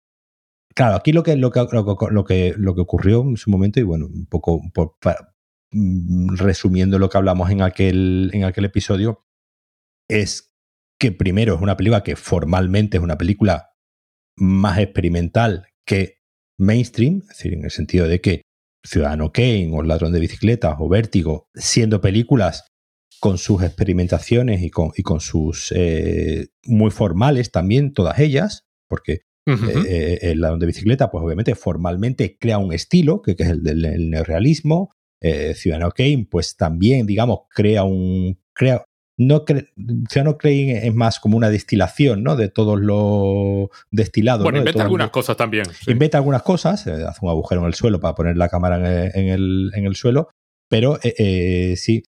Claro, 0.76 0.96
aquí 0.96 1.14
lo 1.14 1.24
que, 1.24 1.36
lo 1.38 1.52
que, 1.52 1.66
lo 1.72 2.26
que, 2.26 2.54
lo 2.58 2.76
que, 2.76 2.82
ocurrió 2.82 3.22
en 3.22 3.38
su 3.38 3.50
momento, 3.50 3.80
y 3.80 3.84
bueno, 3.84 4.08
un 4.08 4.26
poco 4.26 4.62
mm, 5.72 6.36
resumiendo 6.36 7.00
lo 7.00 7.10
que 7.10 7.18
hablamos 7.18 7.50
en 7.50 7.62
aquel, 7.62 8.30
en 8.34 8.44
aquel 8.44 8.66
episodio, 8.66 9.26
es 10.10 10.52
que 11.00 11.12
primero 11.12 11.56
es 11.56 11.62
una 11.62 11.78
película 11.78 12.04
que 12.04 12.16
formalmente 12.16 12.98
es 12.98 13.04
una 13.04 13.18
película 13.18 13.74
más 14.38 14.80
experimental 14.80 15.68
que 15.86 16.18
mainstream, 16.60 17.22
es 17.22 17.38
decir, 17.38 17.54
en 17.54 17.66
el 17.66 17.72
sentido 17.72 18.08
de 18.08 18.20
que 18.20 18.42
Ciudadano 18.86 19.32
Kane 19.32 19.72
o 19.74 19.84
Ladrón 19.84 20.14
de 20.14 20.20
Bicicletas 20.20 20.76
o 20.80 20.88
Vértigo, 20.88 21.50
siendo 21.54 22.02
películas 22.02 22.66
con 23.20 23.38
sus 23.38 23.64
experimentaciones 23.64 24.62
y 24.62 24.70
con, 24.70 24.92
y 24.96 25.04
con 25.04 25.20
sus 25.20 25.72
eh, 25.76 26.48
muy 26.66 26.92
formales 26.92 27.52
también, 27.52 27.94
todas 27.94 28.20
ellas, 28.20 28.66
porque 28.88 29.22
eh, 29.48 30.20
el 30.24 30.42
ladrón 30.42 30.60
de 30.60 30.66
bicicleta, 30.66 31.12
pues 31.12 31.24
obviamente 31.24 31.54
formalmente 31.54 32.38
crea 32.38 32.58
un 32.58 32.74
estilo, 32.74 33.22
que, 33.22 33.36
es 33.38 33.48
el 33.48 33.64
del 33.64 34.10
neorealismo. 34.10 34.92
Eh, 35.22 35.54
Ciudadano 35.56 35.92
Kane, 35.92 36.28
pues 36.30 36.56
también, 36.56 37.06
digamos, 37.06 37.42
crea 37.50 37.84
un. 37.84 38.40
Crea, 38.54 38.86
no 39.18 39.46
Ciudadano 39.46 40.38
Kane 40.38 40.88
es 40.88 40.94
más 40.94 41.20
como 41.20 41.38
una 41.38 41.50
destilación, 41.50 42.24
¿no? 42.24 42.36
De 42.36 42.50
todos 42.50 42.80
los 42.80 43.70
destilados. 43.92 44.44
Bueno, 44.44 44.60
inventa 44.60 44.84
algunas 44.84 45.10
cosas 45.10 45.38
también. 45.38 45.66
Inventa 45.88 46.18
algunas 46.18 46.44
cosas, 46.44 46.86
eh, 46.88 47.06
hace 47.08 47.20
un 47.22 47.30
agujero 47.30 47.62
en 47.62 47.68
el 47.68 47.74
suelo 47.74 48.00
para 48.00 48.16
poner 48.16 48.38
la 48.38 48.50
cámara 48.50 48.78
en 48.78 49.28
el, 49.30 49.72
en 49.74 49.86
el, 49.86 49.96
suelo, 49.96 50.30
pero 50.70 51.00
sí, 51.02 52.04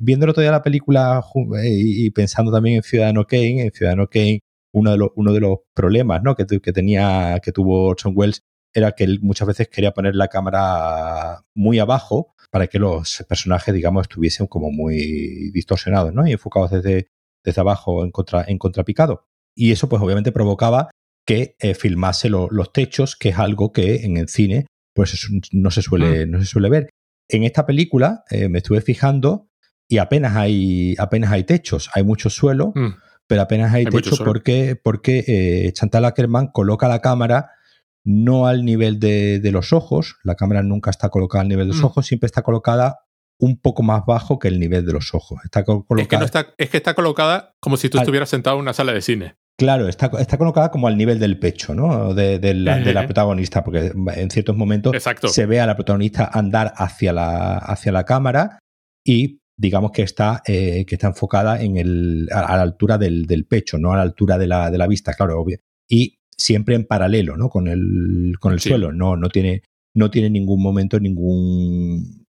viendo 0.00 0.24
el 0.24 0.30
otro 0.30 0.42
día 0.42 0.50
la 0.50 0.62
película 0.62 1.22
y 1.62 2.10
pensando 2.10 2.50
también 2.50 2.76
en 2.76 2.82
Ciudadano 2.82 3.24
Kane, 3.24 3.62
en 3.62 3.72
Ciudadano 3.72 4.08
Kane 4.08 4.40
uno 4.72 4.92
de 4.92 4.98
los, 4.98 5.10
uno 5.14 5.32
de 5.32 5.40
los 5.40 5.58
problemas 5.74 6.22
¿no? 6.22 6.34
que, 6.34 6.46
que, 6.46 6.72
tenía, 6.72 7.40
que 7.42 7.52
tuvo 7.52 7.86
Orson 7.86 8.12
Welles 8.14 8.42
era 8.74 8.92
que 8.92 9.04
él 9.04 9.20
muchas 9.22 9.48
veces 9.48 9.68
quería 9.68 9.92
poner 9.92 10.14
la 10.14 10.28
cámara 10.28 11.44
muy 11.54 11.78
abajo 11.78 12.34
para 12.50 12.66
que 12.66 12.78
los 12.78 13.24
personajes, 13.28 13.74
digamos, 13.74 14.02
estuviesen 14.02 14.46
como 14.46 14.70
muy 14.70 15.50
distorsionados, 15.52 16.12
¿no? 16.12 16.26
Y 16.26 16.32
enfocados 16.32 16.70
desde, 16.70 17.08
desde 17.44 17.60
abajo 17.60 18.04
en, 18.04 18.10
contra, 18.10 18.44
en 18.46 18.58
contrapicado. 18.58 19.24
Y 19.54 19.72
eso, 19.72 19.88
pues, 19.88 20.02
obviamente 20.02 20.32
provocaba 20.32 20.90
que 21.26 21.56
eh, 21.58 21.74
filmase 21.74 22.30
los 22.30 22.72
techos, 22.72 23.16
que 23.16 23.30
es 23.30 23.38
algo 23.38 23.72
que 23.72 24.04
en 24.04 24.16
el 24.16 24.28
cine, 24.28 24.66
pues, 24.94 25.28
no 25.52 25.70
se 25.70 25.82
suele, 25.82 26.26
mm. 26.26 26.30
no 26.30 26.40
se 26.40 26.46
suele 26.46 26.70
ver. 26.70 26.90
En 27.28 27.44
esta 27.44 27.66
película 27.66 28.24
eh, 28.30 28.48
me 28.48 28.58
estuve 28.58 28.80
fijando 28.80 29.48
y 29.86 29.98
apenas 29.98 30.36
hay, 30.36 30.94
apenas 30.98 31.30
hay 31.32 31.44
techos, 31.44 31.90
hay 31.94 32.02
mucho 32.02 32.30
suelo. 32.30 32.72
Mm 32.74 32.94
pero 33.28 33.42
apenas 33.42 33.72
hay, 33.72 33.84
techo 33.84 34.16
porque, 34.24 34.74
porque 34.82 35.22
eh, 35.28 35.72
Chantal 35.72 36.06
Ackerman 36.06 36.48
coloca 36.48 36.88
la 36.88 37.00
cámara 37.00 37.50
no 38.08 38.46
al 38.46 38.64
nivel 38.64 38.98
de, 38.98 39.50
los 39.52 39.74
ojos, 39.74 40.16
la 40.24 40.34
cámara 40.34 40.62
nunca 40.62 40.90
está 40.90 41.10
colocada 41.10 41.42
al 41.42 41.48
nivel 41.48 41.66
de 41.66 41.74
los 41.74 41.82
mm. 41.82 41.86
ojos, 41.86 42.06
siempre 42.06 42.24
está 42.24 42.40
colocada 42.40 43.00
un 43.38 43.60
poco 43.60 43.82
más 43.82 44.02
bajo 44.06 44.38
que 44.38 44.48
el 44.48 44.58
nivel 44.58 44.86
de 44.86 44.94
los 44.94 45.14
ojos. 45.14 45.38
Está 45.44 45.62
colocada, 45.62 46.00
es, 46.00 46.08
que 46.08 46.16
está, 46.24 46.54
es 46.56 46.70
que 46.70 46.78
está 46.78 46.94
colocada 46.94 47.52
como 47.60 47.76
si 47.76 47.90
tú 47.90 47.98
estuvieras 47.98 48.30
sentado 48.30 48.56
en 48.56 48.62
una 48.62 48.72
sala 48.72 48.92
de 48.92 49.02
cine. 49.02 49.36
Claro, 49.58 49.88
está, 49.88 50.10
está 50.18 50.38
colocada 50.38 50.70
como 50.70 50.88
al 50.88 50.96
nivel 50.96 51.18
del 51.18 51.38
pecho, 51.38 51.74
¿no? 51.74 52.14
De, 52.14 52.54
la, 52.54 53.04
protagonista, 53.04 53.62
porque 53.62 53.92
en 54.16 54.30
ciertos 54.30 54.56
momentos 54.56 54.96
se 55.30 55.46
ve 55.46 55.60
a 55.60 55.66
la 55.66 55.76
protagonista 55.76 56.30
andar 56.32 56.72
hacia 56.76 57.12
la, 57.12 57.58
hacia 57.58 57.92
la 57.92 58.04
cámara 58.04 58.58
y 59.04 59.42
digamos 59.54 59.90
que 59.90 60.02
está, 60.02 60.42
eh, 60.46 60.86
que 60.86 60.94
está 60.94 61.08
enfocada 61.08 61.60
en 61.60 61.76
el, 61.76 62.28
a, 62.32 62.56
la 62.56 62.62
altura 62.62 62.96
del, 62.96 63.46
pecho, 63.46 63.76
no 63.78 63.92
a 63.92 63.96
la 63.96 64.02
altura 64.02 64.38
de 64.38 64.46
la, 64.46 64.70
de 64.70 64.78
la 64.78 64.86
vista, 64.86 65.12
claro, 65.12 65.38
obvio. 65.38 65.58
Y 65.86 66.17
siempre 66.38 66.74
en 66.74 66.86
paralelo, 66.86 67.36
¿no? 67.36 67.48
Con 67.48 67.68
el, 67.68 68.34
con 68.40 68.52
el 68.52 68.60
suelo. 68.60 68.92
No, 68.92 69.16
no 69.16 69.28
tiene, 69.28 69.62
no 69.94 70.10
tiene 70.10 70.30
ningún 70.30 70.62
momento 70.62 71.00
ningún 71.00 72.26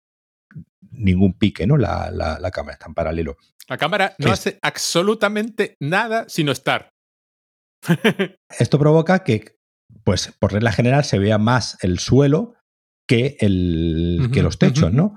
ningún 0.91 1.33
pique, 1.35 1.67
¿no? 1.67 1.77
La, 1.77 2.11
la, 2.11 2.51
cámara 2.51 2.75
está 2.75 2.87
en 2.87 2.95
paralelo. 2.95 3.37
La 3.69 3.79
cámara 3.79 4.15
no 4.19 4.31
hace 4.31 4.59
absolutamente 4.63 5.77
nada 5.81 6.27
sino 6.29 6.53
estar. 6.53 6.91
Esto 8.59 8.79
provoca 8.79 9.25
que, 9.25 9.57
pues, 10.05 10.33
por 10.39 10.53
regla 10.53 10.73
general, 10.73 11.05
se 11.05 11.19
vea 11.19 11.39
más 11.39 11.79
el 11.83 11.99
suelo 11.99 12.55
que, 13.09 13.37
el, 13.41 14.31
que 14.33 14.43
los 14.43 14.59
techos, 14.59 14.93
¿no? 14.93 15.17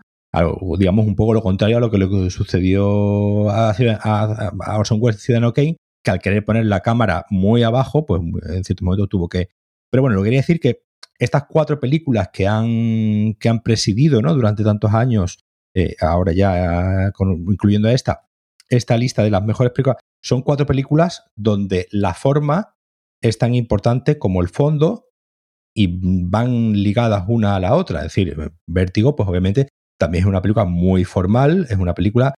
digamos, 0.77 1.05
un 1.05 1.15
poco 1.15 1.33
lo 1.33 1.41
contrario 1.41 1.77
a 1.77 1.79
lo 1.79 1.89
que 1.89 1.97
le 1.97 2.29
sucedió 2.29 3.49
a, 3.49 3.71
a, 3.71 4.77
Orson 4.77 4.97
Welles 4.99 5.21
Ciudadano 5.21 5.53
Kane, 5.53 5.77
que 6.05 6.12
al 6.12 6.19
querer 6.19 6.45
poner 6.45 6.65
la 6.65 6.79
cámara 6.79 7.25
muy 7.29 7.63
abajo, 7.63 8.05
pues 8.05 8.21
en 8.50 8.63
cierto 8.63 8.85
momento 8.85 9.07
tuvo 9.07 9.27
que... 9.27 9.50
Pero 9.91 10.01
bueno, 10.01 10.15
lo 10.15 10.21
que 10.21 10.27
quería 10.27 10.39
decir 10.39 10.62
que 10.62 10.83
estas 11.19 11.45
cuatro 11.50 11.79
películas 11.79 12.29
que 12.31 12.47
han, 12.47 13.33
que 13.39 13.50
han 13.50 13.62
presidido 13.62 14.21
¿no? 14.21 14.33
durante 14.33 14.63
tantos 14.63 14.93
años, 14.93 15.39
eh, 15.74 15.95
ahora 16.00 16.31
ya 16.31 17.12
incluyendo 17.19 17.89
esta, 17.89 18.29
esta 18.69 18.97
lista 18.97 19.24
de 19.24 19.31
las 19.31 19.43
mejores 19.43 19.74
películas, 19.74 19.97
son 20.21 20.41
cuatro 20.41 20.65
películas 20.65 21.24
donde 21.35 21.88
la 21.91 22.13
forma 22.13 22.75
es 23.21 23.38
tan 23.38 23.55
importante 23.55 24.17
como 24.17 24.41
el 24.41 24.50
fondo 24.50 25.09
y 25.75 26.00
van 26.00 26.74
ligadas 26.74 27.25
una 27.27 27.55
a 27.55 27.59
la 27.59 27.75
otra. 27.75 28.00
Es 28.00 28.05
decir, 28.05 28.53
Vértigo, 28.67 29.15
pues 29.15 29.27
obviamente 29.27 29.67
también 30.00 30.24
es 30.24 30.27
una 30.27 30.41
película 30.41 30.65
muy 30.65 31.03
formal, 31.03 31.67
es 31.69 31.77
una 31.77 31.93
película 31.93 32.35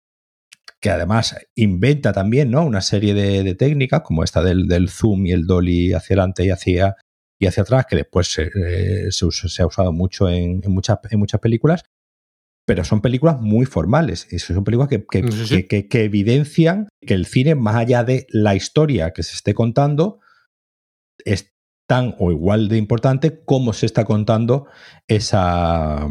que 0.80 0.90
además 0.90 1.36
inventa 1.56 2.14
también 2.14 2.52
¿no? 2.52 2.66
una 2.66 2.82
serie 2.82 3.14
de, 3.14 3.56
técnicas, 3.56 4.02
como 4.02 4.24
esta 4.24 4.44
del, 4.44 4.90
zoom 4.90 5.26
y 5.26 5.32
el 5.32 5.46
dolly 5.46 5.94
hacia 5.94 6.14
adelante 6.14 6.46
y 6.46 6.50
hacia, 6.52 6.96
y 7.40 7.48
hacia 7.48 7.64
atrás, 7.64 7.86
que 7.90 7.96
después 7.96 8.32
se, 8.32 8.52
eh, 8.56 9.12
se, 9.12 9.62
ha 9.62 9.68
usado 9.68 9.92
mucho 9.92 10.30
en, 10.30 10.62
muchas, 10.68 11.00
en 11.10 11.20
muchas 11.20 11.42
películas, 11.42 11.84
pero 12.66 12.84
son 12.84 13.02
películas 13.02 13.40
muy 13.40 13.66
formales. 13.66 14.28
Y 14.32 14.40
son 14.40 14.64
películas 14.64 14.90
que, 14.90 15.06
que, 15.68 15.88
que, 15.88 16.04
evidencian 16.04 16.90
que 17.02 17.14
el 17.14 17.26
cine, 17.26 17.56
más 17.56 17.76
allá 17.76 18.04
de 18.04 18.26
la 18.30 18.56
historia 18.56 19.12
que 19.12 19.24
se 19.24 19.36
esté 19.36 19.54
contando, 19.54 20.20
es 21.24 21.54
tan 21.88 22.16
o 22.20 22.32
igual 22.32 22.68
de 22.68 22.78
importante 22.78 23.44
como 23.44 23.74
se 23.74 23.86
está 23.86 24.06
contando 24.06 24.68
esa, 25.08 26.08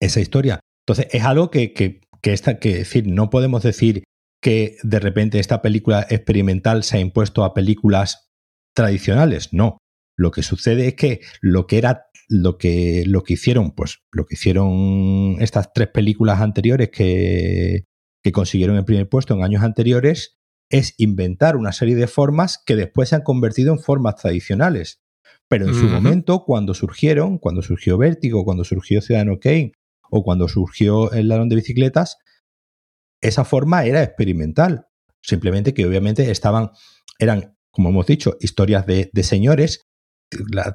esa 0.00 0.20
historia. 0.20 0.60
Entonces, 0.86 1.08
es 1.12 1.24
algo 1.24 1.50
que, 1.50 2.00
que, 2.22 2.32
esta, 2.32 2.58
que 2.58 2.78
decir, 2.78 3.06
no 3.06 3.30
podemos 3.30 3.62
decir 3.62 4.04
que 4.40 4.76
de 4.82 5.00
repente 5.00 5.38
esta 5.38 5.62
película 5.62 6.06
experimental 6.08 6.84
se 6.84 6.98
ha 6.98 7.00
impuesto 7.00 7.44
a 7.44 7.54
películas 7.54 8.30
tradicionales. 8.74 9.52
No. 9.52 9.78
Lo 10.16 10.30
que 10.30 10.42
sucede 10.42 10.88
es 10.88 10.94
que 10.94 11.20
lo 11.40 11.66
que 11.66 11.78
era 11.78 12.04
lo 12.28 12.58
que, 12.58 13.04
lo 13.06 13.22
que 13.22 13.34
hicieron, 13.34 13.72
pues 13.72 14.00
lo 14.12 14.26
que 14.26 14.34
hicieron 14.34 15.36
estas 15.40 15.72
tres 15.72 15.88
películas 15.88 16.40
anteriores 16.40 16.90
que, 16.90 17.84
que 18.22 18.32
consiguieron 18.32 18.76
el 18.76 18.84
primer 18.84 19.08
puesto 19.08 19.34
en 19.34 19.42
años 19.42 19.62
anteriores, 19.62 20.38
es 20.70 20.94
inventar 20.98 21.56
una 21.56 21.72
serie 21.72 21.96
de 21.96 22.06
formas 22.06 22.62
que 22.64 22.76
después 22.76 23.08
se 23.08 23.16
han 23.16 23.22
convertido 23.22 23.72
en 23.72 23.78
formas 23.78 24.16
tradicionales. 24.16 25.00
Pero 25.48 25.66
en 25.66 25.74
su 25.74 25.86
momento, 25.86 26.44
cuando 26.44 26.74
surgieron, 26.74 27.38
cuando 27.38 27.62
surgió 27.62 27.96
Vértigo, 27.96 28.44
cuando 28.44 28.64
surgió 28.64 29.00
Ciudadano 29.00 29.38
Kane, 29.40 29.72
o 30.10 30.22
cuando 30.22 30.48
surgió 30.48 31.12
el 31.12 31.28
ladrón 31.28 31.48
de 31.48 31.56
bicicletas, 31.56 32.18
esa 33.20 33.44
forma 33.44 33.84
era 33.84 34.02
experimental. 34.02 34.86
Simplemente 35.22 35.74
que 35.74 35.86
obviamente 35.86 36.30
estaban, 36.30 36.70
eran, 37.18 37.56
como 37.70 37.90
hemos 37.90 38.06
dicho, 38.06 38.36
historias 38.40 38.86
de, 38.86 39.10
señores. 39.22 39.88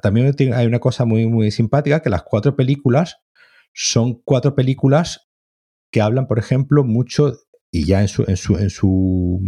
también 0.02 0.34
hay 0.54 0.66
una 0.66 0.80
cosa 0.80 1.04
muy, 1.04 1.26
muy 1.26 1.50
simpática, 1.50 2.02
que 2.02 2.10
las 2.10 2.22
cuatro 2.22 2.56
películas 2.56 3.18
son 3.72 4.20
cuatro 4.24 4.54
películas 4.54 5.28
que 5.90 6.00
hablan, 6.00 6.26
por 6.26 6.38
ejemplo, 6.38 6.84
mucho, 6.84 7.36
y 7.70 7.86
ya 7.86 8.00
en 8.00 8.08
su, 8.08 8.24
en 8.26 8.36
su, 8.36 8.56
en 8.56 8.70
su, 8.70 9.40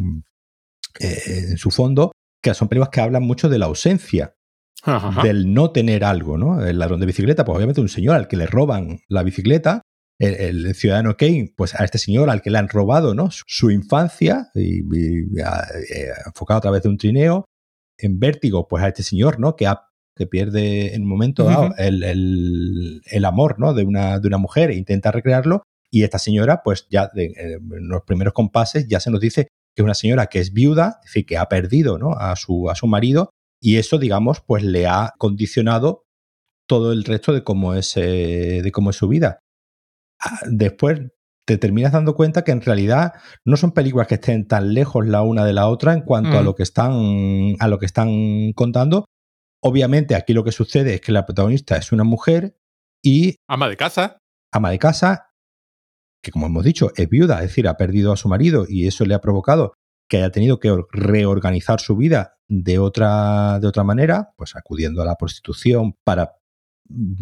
eh, 1.01 1.49
en 1.51 1.59
su 1.59 1.71
fondo, 1.71 2.13
que 2.43 2.55
son 2.55 2.69
películas 2.69 2.91
que 2.91 3.01
hablan 3.01 3.23
mucho 3.23 3.49
de 3.49 3.59
la 3.59 3.67
ausencia 3.67 4.36
del 5.23 5.53
no 5.53 5.71
tener 5.71 6.05
algo, 6.05 6.39
¿no? 6.39 6.65
El 6.65 6.79
ladrón 6.79 7.01
de 7.01 7.07
bicicleta, 7.07 7.45
pues 7.45 7.57
obviamente 7.57 7.81
un 7.81 7.89
señor 7.89 8.17
al 8.17 8.29
que 8.29 8.37
le 8.37 8.47
roban 8.47 9.01
la 9.09 9.23
bicicleta, 9.23 9.83
el, 10.19 10.75
ciudadano 10.75 11.17
Kane, 11.17 11.53
pues 11.57 11.75
a 11.75 11.85
este 11.85 11.99
señor 11.99 12.31
al 12.31 12.43
que 12.43 12.51
le 12.51 12.59
han 12.59 12.69
robado, 12.69 13.15
¿no? 13.15 13.29
Su, 13.31 13.71
infancia, 13.71 14.49
y, 14.55 14.79
eh, 14.79 16.13
enfocado 16.27 16.59
a 16.59 16.63
través 16.63 16.83
de 16.83 16.89
un 16.89 16.97
trineo, 16.97 17.45
en 17.99 18.19
vértigo, 18.19 18.69
pues 18.69 18.83
a 18.83 18.89
este 18.89 19.03
señor, 19.03 19.39
¿no? 19.39 19.57
Que, 19.57 19.71
que 20.15 20.27
pierde 20.27 20.95
en 20.95 21.03
un 21.03 21.09
momento 21.09 21.45
dado 21.45 21.75
el, 21.77 23.25
amor, 23.25 23.59
¿no? 23.59 23.75
De 23.75 23.85
una, 23.85 24.19
de 24.19 24.29
una 24.29 24.39
mujer 24.39 24.71
e 24.71 24.77
intenta 24.77 25.13
recrearlo, 25.13 25.63
y 25.91 26.03
esta 26.03 26.19
señora, 26.19 26.63
pues 26.65 26.87
ya 26.91 27.11
eh, 27.17 27.33
en 27.55 27.89
los 27.89 28.03
primeros 28.03 28.35
compases 28.35 28.87
ya 28.89 29.01
se 29.01 29.11
nos 29.11 29.21
dice 29.21 29.49
que 29.75 29.83
es 29.83 29.85
una 29.85 29.95
señora 29.95 30.27
que 30.27 30.41
es 30.41 30.53
viuda, 30.53 31.01
es 31.05 31.11
decir, 31.11 31.27
que 31.27 31.37
ha 31.37 31.49
perdido 31.49 31.99
¿no? 31.99 32.13
a, 32.13 32.35
su, 32.37 32.71
a 32.71 32.75
su 32.75 32.87
marido 32.87 33.31
y 33.61 33.77
eso, 33.77 33.99
digamos, 33.99 34.41
pues 34.41 34.63
le 34.63 34.87
ha 34.87 35.13
condicionado 35.19 36.05
todo 36.69 36.93
el 36.93 37.05
resto 37.05 37.33
de 37.33 37.45
cómo 37.45 37.75
es, 37.75 37.97
eh, 37.97 38.61
de 38.63 38.73
cómo 38.73 38.91
es 38.91 38.97
su 38.97 39.09
vida. 39.09 39.41
Ah, 40.21 40.41
después 40.47 41.01
te 41.47 41.59
terminas 41.59 41.93
dando 41.93 42.15
cuenta 42.15 42.43
que 42.43 42.51
en 42.53 42.61
realidad 42.61 43.13
no 43.45 43.57
son 43.57 43.73
películas 43.73 44.09
que 44.09 44.17
estén 44.17 44.49
tan 44.49 44.75
lejos 44.75 45.07
la 45.07 45.23
una 45.23 45.45
de 45.45 45.53
la 45.53 45.69
otra 45.69 45.93
en 45.93 46.01
cuanto 46.01 46.39
a 46.39 46.43
mm. 46.43 46.45
lo 46.45 46.55
que 46.55 46.65
están 46.65 47.55
a 47.61 47.69
lo 47.69 47.79
que 47.79 47.87
están 47.87 48.53
contando 48.55 49.05
Obviamente 49.63 50.15
aquí 50.15 50.33
lo 50.33 50.45
que 50.45 50.53
sucede 50.53 50.95
es 50.95 51.01
que 51.01 51.11
la 51.11 51.27
protagonista 51.27 51.77
es 51.77 51.91
una 51.91 52.05
mujer 52.05 52.57
y... 53.03 53.37
Ama 53.49 53.69
de 53.69 53.77
casa. 53.77 54.19
Ama 54.53 54.71
de 54.71 54.79
casa, 54.79 55.31
que 56.23 56.31
como 56.31 56.47
hemos 56.47 56.65
dicho, 56.65 56.93
es 56.95 57.09
viuda, 57.09 57.37
es 57.43 57.49
decir, 57.49 57.67
ha 57.67 57.77
perdido 57.77 58.13
a 58.13 58.17
su 58.17 58.29
marido 58.29 58.65
y 58.69 58.87
eso 58.87 59.05
le 59.05 59.15
ha 59.15 59.21
provocado 59.21 59.75
que 60.09 60.19
haya 60.19 60.31
tenido 60.31 60.61
que 60.61 60.77
reorganizar 60.93 61.81
su 61.81 61.97
vida 61.97 62.39
de 62.49 62.79
otra, 62.79 63.59
de 63.61 63.67
otra 63.67 63.85
manera, 63.85 64.33
pues 64.37 64.57
acudiendo 64.57 65.03
a 65.03 65.05
la 65.05 65.17
prostitución 65.17 65.97
para 66.05 66.37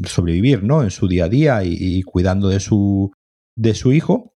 sobrevivir 0.06 0.62
¿no? 0.62 0.82
en 0.82 0.90
su 0.90 1.08
día 1.08 1.24
a 1.24 1.28
día 1.28 1.60
y, 1.64 2.02
cuidando 2.02 2.48
de 2.48 2.60
su, 2.60 3.12
de 3.56 3.74
su 3.74 3.92
hijo, 3.92 4.34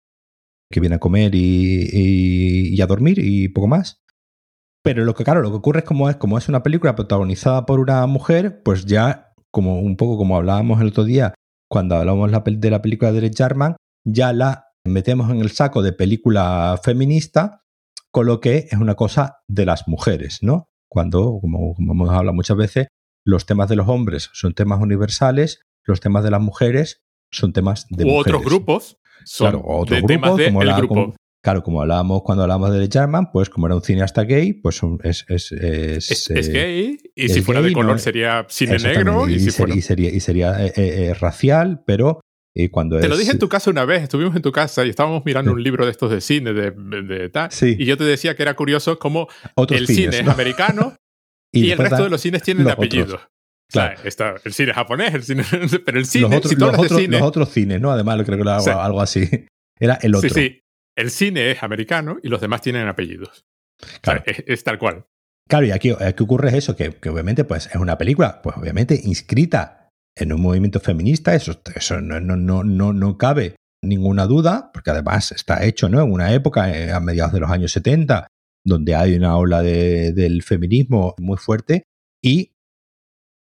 que 0.71 0.81
viene 0.81 0.97
a 0.97 1.01
comer 1.01 1.33
y, 1.35 2.81
a 2.81 2.87
dormir 2.87 3.19
y 3.19 3.49
poco 3.49 3.69
más. 3.69 4.03
Pero 4.83 5.05
lo 5.05 5.15
que, 5.15 5.25
claro, 5.25 5.43
lo 5.43 5.51
que 5.51 5.57
ocurre 5.57 5.81
es 5.81 5.85
como 5.85 6.09
es, 6.09 6.17
como 6.17 6.39
es 6.39 6.49
una 6.49 6.63
película 6.63 6.95
protagonizada 6.95 7.67
por 7.67 7.81
una 7.81 8.07
mujer, 8.07 8.63
pues 8.63 8.87
ya, 8.87 9.35
como 9.51 9.81
un 9.81 9.97
poco 9.97 10.17
como 10.17 10.37
hablábamos 10.37 10.81
el 10.81 10.89
otro 10.89 11.05
día, 11.05 11.35
cuando 11.69 11.97
hablábamos 11.97 12.31
de 12.33 12.71
la 12.71 12.81
película 12.81 13.13
de 13.13 13.31
Jarman, 13.35 13.77
ya 14.05 14.33
la 14.33 14.69
metemos 14.87 15.31
en 15.31 15.41
el 15.41 15.51
saco 15.51 15.83
de 15.83 15.93
película 15.93 16.81
feminista, 16.83 17.65
con 18.13 18.27
lo 18.27 18.41
que 18.41 18.69
es 18.71 18.79
una 18.79 18.95
cosa 18.95 19.39
de 19.49 19.67
las 19.67 19.87
mujeres, 19.89 20.39
¿no? 20.43 20.67
Cuando, 20.91 21.39
como, 21.41 21.75
como 21.75 21.93
hemos 21.93 22.11
hablado 22.11 22.35
muchas 22.35 22.57
veces, 22.57 22.89
los 23.27 23.45
temas 23.47 23.69
de 23.69 23.77
los 23.77 23.89
hombres 23.89 24.31
son 24.33 24.55
temas 24.55 24.81
universales, 24.81 25.61
los 25.85 26.01
temas 26.01 26.25
de 26.25 26.31
las 26.31 26.41
mujeres 26.41 27.01
son 27.31 27.53
temas 27.53 27.87
de 27.91 28.05
U 28.05 28.09
mujeres. 28.09 28.35
otros 28.35 28.45
grupos 28.45 28.97
son 29.25 29.51
claro, 29.51 29.65
otros 29.67 29.91
de 29.91 29.97
grupos, 30.07 30.09
temas 30.09 30.37
de 30.39 30.45
como 30.47 30.63
el 30.63 30.69
la- 30.69 30.77
grupo. 30.79 30.95
como- 30.95 31.17
claro, 31.45 31.63
como 31.63 31.83
hablábamos 31.83 32.23
cuando 32.23 32.43
hablábamos 32.45 32.73
de 32.73 32.89
Jarman, 32.91 33.31
pues 33.33 33.51
como 33.51 33.67
era 33.67 33.77
un 33.77 33.83
cineasta 33.83 34.23
gay, 34.25 34.55
pues 34.55 34.77
son- 34.77 34.99
es, 35.05 35.27
es, 35.29 35.53
es, 35.53 36.11
es, 36.11 36.31
eh, 36.31 36.39
es 36.39 36.49
gay, 36.49 36.99
y 37.15 37.29
si 37.29 37.43
fuera 37.43 37.61
de 37.61 37.73
color 37.73 37.93
no- 37.93 37.99
sería 37.99 38.47
cine 38.49 38.79
negro, 38.79 39.29
y, 39.29 39.35
y, 39.35 39.39
si 39.41 39.51
ser- 39.51 39.67
fuera... 39.67 39.75
y 39.75 39.83
sería, 39.83 40.11
y 40.11 40.21
sería 40.21 40.65
eh, 40.67 40.73
eh, 40.77 41.15
racial, 41.15 41.83
pero 41.87 42.21
eh, 42.55 42.71
cuando 42.71 42.99
Te 42.99 43.05
es... 43.05 43.09
lo 43.11 43.17
dije 43.17 43.31
en 43.33 43.39
tu 43.39 43.49
casa 43.49 43.71
una 43.71 43.85
vez, 43.85 44.03
estuvimos 44.03 44.35
en 44.37 44.43
tu 44.43 44.53
casa 44.53 44.85
y 44.85 44.91
estábamos 44.91 45.23
mirando 45.25 45.51
Sí. 45.53 45.57
un 45.57 45.63
libro 45.63 45.85
de 45.85 45.91
estos 45.93 46.11
de 46.11 46.21
cine, 46.21 46.53
de, 46.53 46.71
de 46.73 47.29
tal, 47.29 47.51
Sí. 47.53 47.77
y 47.79 47.85
yo 47.85 47.97
te 47.97 48.05
decía 48.05 48.35
que 48.37 48.43
era 48.43 48.55
curioso 48.55 48.99
cómo 48.99 49.29
otros 49.55 49.81
el 49.81 49.87
cines, 49.87 50.15
cine 50.17 50.23
¿no? 50.25 50.31
es 50.31 50.35
americano 50.35 50.97
y, 51.53 51.63
el 51.63 51.69
después 51.69 51.91
resto 51.91 52.05
de 52.05 52.11
los 52.11 52.21
cines 52.21 52.43
tienen 52.43 52.65
los 52.65 52.73
otros. 52.73 52.87
apellidos. 52.87 53.21
Claro. 53.71 53.95
O 53.95 53.97
sea, 53.99 54.09
está 54.09 54.35
el 54.45 54.53
cine 54.55 54.73
japonés, 54.73 55.15
el 55.15 55.23
cine, 55.25 55.45
pero 55.85 55.99
el 55.99 56.07
cine, 56.07 56.23
los 56.29 56.37
otros, 56.39 56.51
si 56.51 56.57
los 56.57 56.73
de 56.73 56.79
otros- 56.79 57.01
cine, 57.01 57.19
los 57.19 57.29
otros 57.29 57.49
cines, 57.51 57.81
¿no? 57.81 57.91
Además, 57.93 58.23
creo 58.25 58.37
que 58.39 58.43
era 58.43 58.55
algo, 58.57 58.65
Sí. 58.65 58.71
algo 58.71 59.01
así. 59.01 59.29
Era 59.81 59.95
el 60.03 60.15
otro. 60.17 60.29
sí, 60.29 60.35
sí, 60.35 60.61
el 60.97 61.11
cine 61.13 61.53
es 61.53 61.63
americano 61.63 62.19
y 62.23 62.29
los 62.29 62.41
demás 62.41 62.63
tienen 62.63 62.89
apellidos. 62.89 63.45
O 63.81 63.87
sea, 63.87 63.99
Claro. 64.01 64.23
es, 64.27 64.43
es 64.47 64.65
tal 64.65 64.77
cual. 64.79 65.05
Claro, 65.49 65.67
y 65.67 65.71
aquí, 65.71 65.91
aquí 66.01 66.23
ocurre 66.25 66.59
eso, 66.59 66.75
que, 66.75 66.95
que 66.97 67.09
obviamente 67.11 67.45
pues, 67.45 67.67
es 67.69 67.77
una 67.77 67.97
película, 67.97 68.43
pues 68.43 68.57
obviamente 68.57 69.01
inscrita 69.05 69.78
en 70.19 70.33
un 70.33 70.41
movimiento 70.41 70.81
feminista, 70.81 71.35
eso, 71.35 71.61
eso 71.75 72.01
no, 72.01 72.21
no, 72.21 72.37
no, 72.37 72.93
no, 72.93 73.19
cabe 73.19 73.57
ninguna 73.85 74.27
duda, 74.27 74.71
porque 74.73 74.91
además 74.91 75.33
está 75.33 75.65
hecho 75.65 75.89
¿no? 75.89 76.03
en 76.03 76.11
una 76.11 76.33
época, 76.33 76.77
eh, 76.77 76.93
a 76.93 77.01
mediados 77.01 77.33
de 77.33 77.41
los 77.41 77.51
años 77.51 77.73
70, 77.73 78.27
donde 78.65 78.95
hay 78.95 79.15
una 79.17 79.37
ola 79.37 79.63
de- 79.63 80.13
del 80.13 80.43
feminismo 80.43 81.15
muy 81.19 81.37
fuerte 81.37 81.85
y 82.23 82.53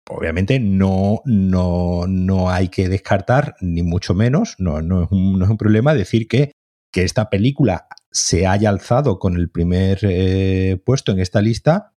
obviamente 0.10 0.60
no, 0.60 1.22
no, 1.25 2.08
no 2.08 2.50
hay 2.50 2.70
que 2.70 2.89
descartar, 2.89 3.55
ni 3.62 3.84
mucho 3.84 4.13
menos, 4.13 4.55
no, 4.58 4.82
no, 4.82 5.03
es, 5.03 5.12
un, 5.12 5.39
no 5.39 5.46
es 5.46 5.51
un 5.51 5.58
problema 5.58 5.93
decir 5.93 6.27
que, 6.27 6.51
que 6.93 7.03
esta 7.03 7.29
película 7.29 7.88
se 8.12 8.46
haya 8.48 8.70
alzado 8.70 9.20
con 9.20 9.36
el 9.36 9.50
primer 9.50 10.00
eh, 10.03 10.82
puesto 10.86 11.12
en 11.12 11.20
esta 11.20 11.41
lista 11.41 11.93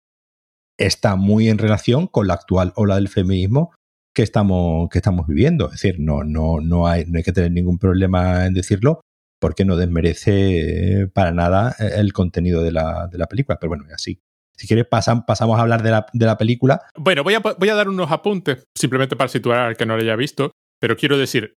está 0.78 1.16
muy 1.16 1.50
en 1.50 1.58
relación 1.58 2.08
con 2.08 2.28
la 2.28 2.36
actual 2.36 2.72
ola 2.76 2.96
del 2.96 3.10
feminismo 3.10 3.74
que 4.16 4.22
estamos, 4.24 4.90
que 4.90 5.00
estamos 5.00 5.28
viviendo. 5.28 5.66
Es 5.66 5.74
decir, 5.82 5.96
no, 6.00 6.24
no, 6.24 6.60
no, 6.62 6.88
hay, 6.88 7.06
no 7.06 7.18
hay 7.18 7.24
que 7.24 7.32
tener 7.34 7.52
ningún 7.52 7.78
problema 7.80 8.46
en 8.46 8.54
decirlo 8.54 9.02
porque 9.40 9.66
no 9.66 9.76
desmerece 9.76 11.02
eh, 11.02 11.08
para 11.08 11.32
nada 11.32 11.76
el 11.80 12.14
contenido 12.14 12.64
de 12.64 12.72
la, 12.72 13.08
de 13.12 13.18
la 13.18 13.28
película. 13.28 13.58
Pero 13.60 13.70
bueno, 13.70 13.86
así. 13.94 14.20
Si 14.56 14.68
quieres, 14.68 14.86
pasan, 14.86 15.26
pasamos 15.26 15.58
a 15.58 15.64
hablar 15.64 15.82
de 15.82 15.90
la, 15.92 16.06
de 16.14 16.26
la 16.28 16.38
película. 16.38 16.82
Bueno, 16.96 17.24
voy 17.24 17.34
a, 17.34 17.40
voy 17.40 17.70
a 17.70 17.76
dar 17.76 17.90
unos 17.90 18.12
apuntes, 18.12 18.64
simplemente 18.78 19.16
para 19.16 19.28
situar 19.28 19.60
al 19.60 19.76
que 19.76 19.86
no 19.86 19.96
lo 19.96 20.02
haya 20.04 20.16
visto, 20.16 20.52
pero 20.80 20.96
quiero 20.96 21.18
decir, 21.18 21.56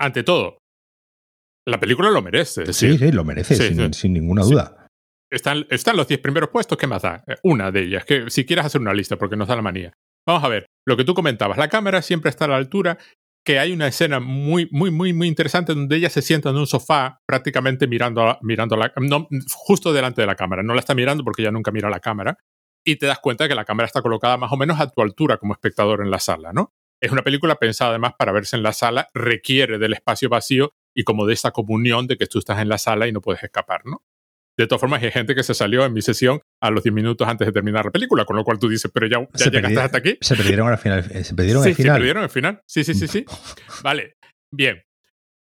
ante 0.00 0.22
todo, 0.22 0.56
la 1.66 1.78
película 1.78 2.10
lo 2.10 2.22
merece. 2.22 2.62
Sí, 2.72 2.86
decir, 2.88 2.98
sí, 2.98 3.12
lo 3.12 3.22
merece, 3.24 3.54
sí, 3.54 3.68
sin, 3.68 3.92
sí. 3.92 4.00
sin 4.00 4.12
ninguna 4.14 4.42
Sí. 4.44 4.52
duda. 4.52 4.86
están, 5.30 5.66
están 5.68 5.96
los 5.98 6.08
10 6.08 6.20
primeros 6.20 6.48
puestos, 6.48 6.78
¿qué 6.78 6.86
más 6.86 7.02
da? 7.02 7.22
Eh, 7.26 7.34
Una 7.42 7.70
de 7.70 7.82
ellas, 7.82 8.04
que 8.06 8.30
si 8.30 8.46
quieres 8.46 8.64
hacer 8.64 8.80
una 8.80 8.94
lista, 8.94 9.16
porque 9.18 9.36
nos 9.36 9.46
da 9.46 9.54
la 9.56 9.62
manía. 9.62 9.92
Vamos 10.26 10.42
a 10.42 10.48
ver, 10.48 10.64
lo 10.88 10.96
que 10.96 11.04
tú 11.04 11.14
comentabas, 11.14 11.58
la 11.58 11.68
cámara 11.68 12.02
siempre 12.02 12.30
está 12.30 12.46
a 12.46 12.48
la 12.48 12.56
altura, 12.56 12.98
que 13.44 13.58
hay 13.58 13.72
una 13.72 13.86
escena 13.86 14.20
muy, 14.20 14.68
muy, 14.72 14.90
muy, 14.90 15.12
muy 15.12 15.28
interesante 15.28 15.74
donde 15.74 15.96
ella 15.96 16.10
se 16.10 16.22
sienta 16.22 16.50
en 16.50 16.56
un 16.56 16.66
sofá 16.66 17.22
prácticamente 17.26 17.86
mirando, 17.86 18.38
mirando 18.42 18.76
no, 18.96 19.28
justo 19.54 19.92
delante 19.92 20.20
de 20.20 20.26
la 20.26 20.34
cámara. 20.34 20.62
No 20.62 20.74
la 20.74 20.80
está 20.80 20.94
mirando 20.94 21.24
porque 21.24 21.42
ella 21.42 21.50
nunca 21.50 21.70
mira 21.70 21.88
la 21.88 22.00
cámara. 22.00 22.36
Y 22.84 22.96
te 22.96 23.06
das 23.06 23.18
cuenta 23.20 23.48
que 23.48 23.54
la 23.54 23.64
cámara 23.64 23.86
está 23.86 24.02
colocada 24.02 24.36
más 24.36 24.52
o 24.52 24.56
menos 24.56 24.80
a 24.80 24.90
tu 24.90 25.02
altura 25.02 25.38
como 25.38 25.52
espectador 25.52 26.02
en 26.02 26.10
la 26.10 26.18
sala, 26.18 26.52
¿no? 26.52 26.72
Es 27.00 27.12
una 27.12 27.22
película 27.22 27.54
pensada 27.54 27.90
además 27.90 28.14
para 28.18 28.32
verse 28.32 28.56
en 28.56 28.62
la 28.62 28.72
sala, 28.72 29.08
requiere 29.14 29.78
del 29.78 29.92
espacio 29.92 30.28
vacío 30.28 30.72
y 30.94 31.04
como 31.04 31.26
de 31.26 31.34
esa 31.34 31.50
comunión 31.50 32.06
de 32.06 32.16
que 32.16 32.26
tú 32.26 32.38
estás 32.38 32.60
en 32.60 32.68
la 32.68 32.78
sala 32.78 33.06
y 33.06 33.12
no 33.12 33.20
puedes 33.20 33.42
escapar, 33.42 33.82
¿no? 33.84 34.02
De 34.58 34.66
todas 34.66 34.80
formas, 34.80 35.02
hay 35.02 35.10
gente 35.12 35.34
que 35.34 35.42
se 35.42 35.54
salió 35.54 35.84
en 35.86 35.92
mi 35.92 36.02
sesión 36.02 36.40
a 36.60 36.70
los 36.70 36.82
10 36.82 36.92
minutos 36.92 37.26
antes 37.28 37.46
de 37.46 37.52
terminar 37.52 37.84
la 37.86 37.90
película, 37.90 38.24
con 38.24 38.36
lo 38.36 38.44
cual 38.44 38.58
tú 38.58 38.68
dices, 38.68 38.90
pero 38.92 39.06
ya, 39.06 39.26
ya 39.34 39.50
llegaste 39.50 39.80
hasta 39.80 39.98
aquí. 39.98 40.18
Se 40.20 40.34
perdieron 40.36 40.68
al 40.68 40.78
final. 40.78 41.04
eh, 41.12 41.24
Se 41.24 41.34
perdieron 41.34 41.62
sí, 41.62 41.70
al 41.70 41.74
final. 41.76 41.94
se 41.94 41.98
perdieron 41.98 42.22
el 42.24 42.30
final. 42.30 42.62
Sí, 42.66 42.84
sí, 42.84 42.94
sí, 42.94 43.06
sí. 43.08 43.24
Vale, 43.82 44.16
bien. 44.52 44.82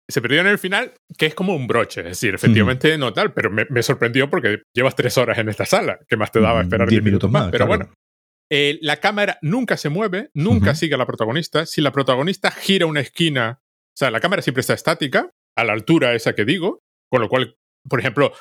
Se 0.09 0.21
perdieron 0.21 0.47
el 0.47 0.57
final, 0.59 0.93
que 1.17 1.25
es 1.25 1.35
como 1.35 1.53
un 1.55 1.67
broche. 1.67 1.99
Es 2.01 2.07
decir, 2.07 2.33
efectivamente 2.35 2.97
no 2.97 3.11
tal, 3.11 3.33
pero 3.33 3.49
me, 3.51 3.65
me 3.69 3.83
sorprendió 3.83 4.29
porque 4.29 4.61
llevas 4.73 4.95
tres 4.95 5.17
horas 5.17 5.37
en 5.37 5.49
esta 5.49 5.65
sala. 5.65 5.99
¿Qué 6.07 6.15
más 6.15 6.31
te 6.31 6.39
daba 6.39 6.59
Mm, 6.61 6.63
esperar 6.63 6.87
10 6.87 7.01
10 7.01 7.03
minutos 7.03 7.29
más? 7.29 7.49
Pero 7.51 7.65
claro. 7.65 7.67
bueno, 7.85 7.93
eh, 8.49 8.77
la 8.81 8.97
cámara 8.97 9.37
nunca 9.41 9.75
se 9.75 9.89
mueve, 9.89 10.29
nunca 10.33 10.75
sigue 10.75 10.95
a 10.95 10.97
la 10.97 11.05
protagonista. 11.05 11.65
Si 11.65 11.81
la 11.81 11.91
protagonista 11.91 12.51
gira 12.51 12.85
una 12.85 13.01
esquina, 13.01 13.59
o 13.61 13.97
sea, 13.97 14.09
la 14.11 14.21
cámara 14.21 14.41
siempre 14.41 14.61
está 14.61 14.73
estática, 14.75 15.29
a 15.57 15.63
la 15.65 15.73
altura 15.73 16.13
esa 16.13 16.33
que 16.35 16.45
digo, 16.45 16.79
con 17.11 17.19
lo 17.21 17.27
cual, 17.27 17.57
por 17.89 17.99
ejemplo, 17.99 18.31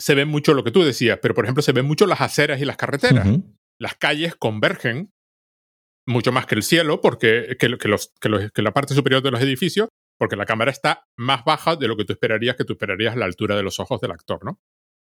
se 0.00 0.14
ve 0.14 0.24
mucho 0.24 0.54
lo 0.54 0.64
que 0.64 0.70
tú 0.70 0.82
decías, 0.82 1.18
pero 1.22 1.34
por 1.34 1.44
ejemplo, 1.44 1.62
se 1.62 1.72
ven 1.72 1.86
mucho 1.86 2.06
las 2.06 2.20
aceras 2.20 2.60
y 2.60 2.64
las 2.64 2.76
carreteras 2.76 3.26
las 3.80 3.94
calles 3.96 4.34
convergen 4.36 5.12
mucho 6.06 6.32
más 6.32 6.46
que 6.46 6.54
el 6.54 6.62
cielo, 6.62 7.00
porque 7.00 7.56
que, 7.58 7.76
que 7.78 7.88
los, 7.88 8.12
que, 8.20 8.28
los- 8.28 8.52
que 8.52 8.62
la 8.62 8.72
parte 8.72 8.94
superior 8.94 9.22
de 9.22 9.30
los 9.30 9.40
edificios, 9.40 9.88
porque 10.18 10.36
la 10.36 10.44
cámara 10.46 10.70
está 10.70 11.06
más 11.16 11.44
baja 11.44 11.76
de 11.76 11.88
lo 11.88 11.96
que 11.96 12.04
tú 12.04 12.12
esperarías, 12.12 12.56
que 12.56 12.64
tú 12.64 12.74
esperarías 12.74 13.14
a 13.14 13.18
la 13.18 13.24
altura 13.24 13.56
de 13.56 13.62
los 13.62 13.80
ojos 13.80 14.00
del 14.00 14.10
actor, 14.12 14.44
¿no? 14.44 14.60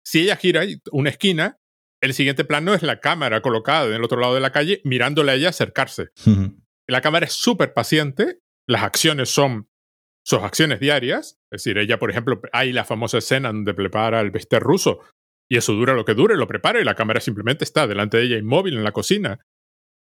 Si 0.06 0.22
ella 0.22 0.36
gira 0.36 0.64
una 0.92 1.10
esquina, 1.10 1.58
el 2.02 2.14
siguiente 2.14 2.44
plano 2.46 2.74
es 2.74 2.84
la 2.84 3.00
cámara 3.00 3.42
colocada 3.42 3.88
del 3.88 4.04
otro 4.04 4.20
lado 4.20 4.34
de 4.36 4.42
la 4.42 4.52
calle, 4.52 4.82
mirándole 4.84 5.32
a 5.32 5.36
ella 5.36 5.50
acercarse. 5.50 6.10
La 6.88 7.02
cámara 7.02 7.26
es 7.26 7.34
súper 7.34 7.74
paciente, 7.74 8.40
las 8.68 8.84
acciones 8.84 9.30
son 9.30 9.70
sus 10.26 10.40
acciones 10.40 10.80
diarias, 10.80 11.38
es 11.52 11.64
decir, 11.64 11.78
ella, 11.78 12.00
por 12.00 12.10
ejemplo, 12.10 12.42
hay 12.54 12.72
la 12.72 12.86
famosa 12.86 13.18
escena 13.18 13.50
donde 13.50 13.74
prepara 13.74 14.22
el 14.22 14.32
bistec 14.32 14.62
ruso 14.62 15.00
y 15.52 15.58
eso 15.58 15.74
dura 15.74 15.94
lo 15.94 16.06
que 16.06 16.14
dure, 16.14 16.38
lo 16.38 16.48
prepara 16.48 16.80
y 16.80 16.86
la 16.86 16.96
cámara 16.96 17.20
simplemente 17.20 17.64
está 17.64 17.88
delante 17.88 18.18
de 18.18 18.24
ella 18.24 18.38
inmóvil 18.38 18.78
en 18.78 18.84
la 18.84 18.94
cocina. 18.94 19.40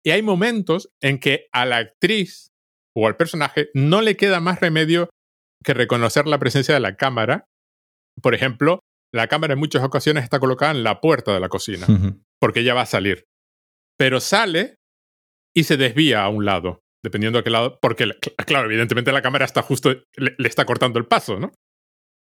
Y 0.03 0.11
hay 0.11 0.21
momentos 0.21 0.89
en 1.01 1.19
que 1.19 1.47
a 1.51 1.65
la 1.65 1.77
actriz 1.77 2.51
o 2.95 3.07
al 3.07 3.17
personaje 3.17 3.69
no 3.73 4.01
le 4.01 4.17
queda 4.17 4.39
más 4.39 4.59
remedio 4.59 5.09
que 5.63 5.73
reconocer 5.73 6.27
la 6.27 6.39
presencia 6.39 6.73
de 6.73 6.79
la 6.79 6.95
cámara. 6.95 7.45
Por 8.21 8.33
ejemplo, 8.33 8.79
la 9.13 9.27
cámara 9.27 9.53
en 9.53 9.59
muchas 9.59 9.83
ocasiones 9.83 10.23
está 10.23 10.39
colocada 10.39 10.71
en 10.71 10.83
la 10.83 11.01
puerta 11.01 11.33
de 11.33 11.39
la 11.39 11.49
cocina 11.49 11.87
porque 12.39 12.61
ella 12.61 12.73
va 12.73 12.81
a 12.81 12.87
salir. 12.87 13.25
Pero 13.97 14.19
sale 14.19 14.77
y 15.55 15.65
se 15.65 15.77
desvía 15.77 16.23
a 16.23 16.29
un 16.29 16.45
lado, 16.45 16.81
dependiendo 17.03 17.39
de 17.39 17.43
qué 17.43 17.49
lado, 17.49 17.79
porque, 17.81 18.05
cl- 18.05 18.35
claro, 18.45 18.67
evidentemente 18.67 19.11
la 19.11 19.21
cámara 19.21 19.45
está 19.45 19.61
justo, 19.61 19.89
le, 20.15 20.35
le 20.37 20.47
está 20.47 20.65
cortando 20.65 20.99
el 20.99 21.05
paso, 21.07 21.39
¿no? 21.39 21.51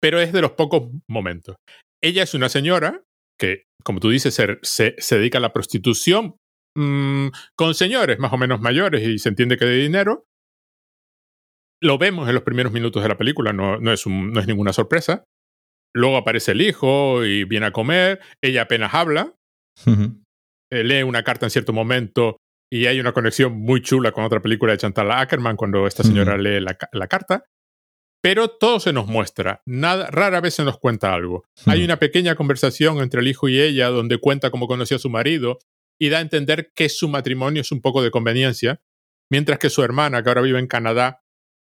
Pero 0.02 0.20
es 0.20 0.32
de 0.32 0.42
los 0.42 0.52
pocos 0.52 0.90
momentos. 1.10 1.56
Ella 2.02 2.24
es 2.24 2.34
una 2.34 2.50
señora 2.50 3.04
que, 3.40 3.64
como 3.84 4.00
tú 4.00 4.10
dices, 4.10 4.34
se, 4.34 4.58
se- 4.62 4.96
se 4.98 5.18
dedica 5.18 5.38
a 5.38 5.42
la 5.42 5.54
prostitución 5.54 6.36
mm, 6.78 7.28
con 7.58 7.74
señores 7.74 8.20
más 8.20 8.32
o 8.34 8.38
menos 8.38 8.62
mayores 8.62 9.06
y 9.08 9.18
se 9.20 9.30
entiende 9.30 9.58
que 9.58 9.66
de 9.66 9.76
dinero. 9.78 10.26
Lo 11.82 11.98
vemos 11.98 12.28
en 12.28 12.36
los 12.36 12.44
primeros 12.44 12.74
minutos 12.74 13.02
de 13.02 13.10
la 13.10 13.18
película, 13.18 13.54
no, 13.54 13.78
no 13.80 13.92
es, 13.94 14.06
un- 14.06 14.32
no 14.34 14.40
es 14.40 14.48
ninguna 14.48 14.74
sorpresa. 14.74 15.24
Luego 15.96 16.18
aparece 16.18 16.52
el 16.52 16.62
hijo 16.62 17.26
y 17.26 17.46
viene 17.46 17.68
a 17.68 17.72
comer, 17.72 18.20
ella 18.44 18.64
apenas 18.64 18.94
habla, 18.94 19.34
eh, 20.72 20.84
lee 20.84 21.04
una 21.04 21.24
carta 21.24 21.46
en 21.46 21.50
cierto 21.50 21.74
momento 21.74 22.38
y 22.72 22.86
hay 22.86 23.00
una 23.00 23.14
conexión 23.14 23.54
muy 23.60 23.82
chula 23.82 24.12
con 24.12 24.24
otra 24.24 24.42
película 24.42 24.72
de 24.74 24.78
Chantal 24.78 25.12
Ackerman 25.12 25.56
cuando 25.56 25.88
esta 25.88 26.04
señora 26.04 26.38
lee 26.38 26.60
la, 26.60 26.76
ca- 26.76 26.90
la 26.94 27.08
carta. 27.08 27.46
Pero 28.22 28.50
todo 28.50 28.82
se 28.82 28.92
nos 28.92 29.08
muestra, 29.08 29.62
nada, 29.66 30.08
rara 30.12 30.42
vez 30.42 30.54
se 30.56 30.66
nos 30.66 30.78
cuenta 30.78 31.14
algo. 31.14 31.46
Hay 31.66 31.84
una 31.86 31.98
pequeña 32.00 32.36
conversación 32.36 32.98
entre 33.00 33.22
el 33.22 33.28
hijo 33.30 33.48
y 33.48 33.60
ella 33.62 33.88
donde 33.88 34.18
cuenta 34.18 34.52
cómo 34.52 34.68
conoció 34.68 34.98
a 34.98 35.00
su 35.00 35.10
marido 35.10 35.58
y 35.98 36.10
da 36.10 36.18
a 36.18 36.22
entender 36.22 36.72
que 36.76 36.90
su 36.90 37.08
matrimonio 37.08 37.62
es 37.62 37.72
un 37.72 37.80
poco 37.82 38.04
de 38.04 38.12
conveniencia, 38.12 38.82
mientras 39.32 39.58
que 39.58 39.70
su 39.70 39.84
hermana, 39.84 40.22
que 40.22 40.30
ahora 40.30 40.42
vive 40.42 40.60
en 40.60 40.68
Canadá, 40.68 41.22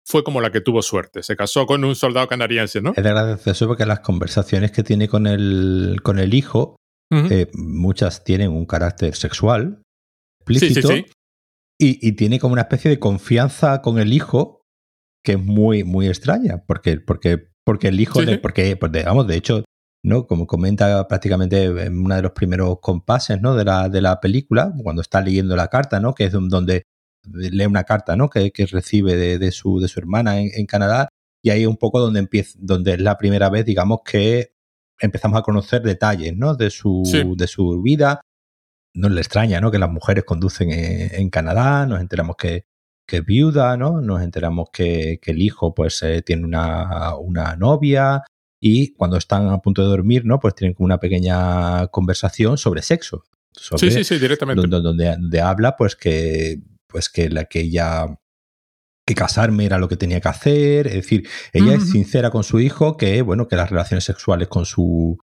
fue 0.09 0.23
como 0.23 0.41
la 0.41 0.53
que 0.53 0.61
tuvo 0.61 0.83
suerte. 0.83 1.25
Se 1.25 1.35
casó 1.37 1.67
con 1.67 1.85
un 1.85 1.97
soldado 1.97 2.29
canadiense, 2.29 2.81
¿no? 2.81 2.93
Es 2.97 3.03
de 3.03 3.11
agradecer 3.11 3.67
porque 3.67 3.85
las 3.87 4.01
conversaciones 4.01 4.71
que 4.71 4.85
tiene 4.85 5.09
con 5.09 5.27
el, 5.27 5.99
con 6.05 6.21
el 6.21 6.33
hijo, 6.33 6.77
eh, 7.13 7.49
muchas 7.55 8.23
tienen 8.23 8.51
un 8.53 8.67
carácter 8.67 9.17
sexual 9.17 9.83
explícito. 10.47 10.91
Y, 11.79 12.13
tiene 12.13 12.39
como 12.39 12.55
una 12.55 12.63
especie 12.63 12.91
de 12.91 12.99
confianza 12.99 13.83
con 13.83 13.99
el 13.99 14.13
hijo 14.13 14.63
que 15.23 15.33
es 15.33 15.39
muy, 15.39 15.85
muy 15.85 16.07
extraña. 16.07 16.65
Porque, 16.67 17.01
porque, 17.01 17.49
porque 17.65 17.89
el 17.89 18.01
hijo, 18.01 18.23
de, 18.23 18.39
porque, 18.39 18.77
pues, 18.77 18.93
digamos, 18.93 19.27
de 19.27 19.37
hecho, 19.37 19.65
¿no? 20.03 20.27
Como 20.27 20.47
comenta 20.47 21.07
prácticamente 21.09 21.65
en 21.65 21.99
uno 21.99 22.15
de 22.15 22.23
los 22.23 22.33
primeros 22.33 22.79
compases, 22.81 23.41
¿no? 23.43 23.55
De 23.55 23.65
la, 23.65 23.89
de 23.89 24.01
la 24.01 24.21
película, 24.21 24.73
cuando 24.83 25.03
está 25.03 25.21
leyendo 25.21 25.57
la 25.57 25.69
carta, 25.69 26.01
¿no? 26.01 26.15
Que 26.15 26.25
es 26.25 26.33
donde 26.33 26.85
lee 27.33 27.67
una 27.67 27.85
carta 27.85 28.17
¿no? 28.17 28.29
que, 28.29 28.51
que 28.51 28.67
recibe 28.67 29.17
de, 29.17 29.39
de, 29.39 29.53
su, 29.53 29.81
de 29.81 29.89
su 29.89 30.01
hermana 30.01 30.41
en, 30.41 30.67
Canadá 30.67 31.09
y 31.43 31.51
ahí 31.51 31.63
es 31.63 31.69
un 31.69 31.77
poco 31.77 32.01
donde 32.01 32.21
empieza, 32.21 32.59
donde 32.61 32.95
es 32.95 33.01
la 33.01 33.19
primera 33.19 33.51
vez, 33.51 33.65
digamos, 33.65 34.01
que 34.05 34.53
empezamos 35.01 35.39
a 35.39 35.43
conocer 35.43 35.83
detalles 35.83 36.37
¿no? 36.37 36.55
de, 36.55 36.71
su, 36.71 37.03
de 37.37 37.47
su 37.47 37.81
vida. 37.83 38.21
No 38.97 39.09
le 39.09 39.21
extraña 39.21 39.61
¿no? 39.61 39.71
que 39.71 39.79
las 39.79 39.91
mujeres 39.91 40.25
conducen 40.25 40.71
en, 40.73 41.31
Canadá, 41.31 41.87
nos 41.87 42.01
enteramos 42.01 42.37
que, 42.37 42.65
que, 43.07 43.19
es 43.19 43.25
viuda, 43.25 43.77
¿no? 43.77 44.01
nos 44.01 44.23
enteramos 44.23 44.71
que, 44.73 45.19
que 45.23 45.31
el 45.31 45.43
hijo 45.43 45.75
pues 45.75 46.03
eh, 46.03 46.23
tiene 46.23 46.45
una, 46.45 47.17
una 47.17 47.57
novia, 47.57 48.25
y 48.61 48.95
cuando 48.95 49.17
están 49.17 49.49
a 49.49 49.59
punto 49.59 49.83
de 49.83 49.89
dormir, 49.89 50.25
¿no? 50.25 50.41
Pues 50.41 50.55
tienen 50.55 50.75
como 50.75 50.87
una 50.87 50.99
pequeña 50.99 51.87
conversación 51.89 52.59
sobre 52.59 52.83
sexo. 52.83 53.25
sí, 53.53 53.91
sí, 53.91 54.05
sí, 54.05 54.19
directamente. 54.19 54.61
Donde, 54.61 54.81
donde, 54.81 55.11
donde, 55.13 55.41
habla, 55.41 55.77
pues 55.77 55.97
que 55.97 56.61
pues 56.87 57.09
que 57.09 57.29
la 57.29 57.45
que 57.45 57.61
ella 57.61 58.19
que 59.07 59.15
casarme 59.15 59.67
era 59.67 59.79
lo 59.79 59.89
que 59.89 59.97
tenía 59.97 60.21
que 60.21 60.29
hacer, 60.29 60.89
es 60.89 60.95
decir, 60.95 61.29
ella 61.53 61.75
es 61.75 61.91
sincera 61.91 62.31
con 62.31 62.43
su 62.43 62.59
hijo 62.59 62.97
que 62.97 63.23
bueno, 63.23 63.47
que 63.47 63.55
las 63.55 63.71
relaciones 63.71 64.03
sexuales 64.03 64.49
con 64.49 64.65
su 64.65 65.19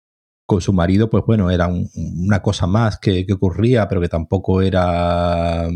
con 0.45 0.61
su 0.61 0.73
marido, 0.73 1.09
pues 1.09 1.23
bueno, 1.25 1.49
era 1.51 1.67
una 1.67 2.41
cosa 2.41 2.67
más 2.67 2.99
que, 2.99 3.25
ocurría, 3.31 3.87
pero 3.87 4.01
que 4.01 4.09
tampoco 4.09 4.61
era 4.61 5.67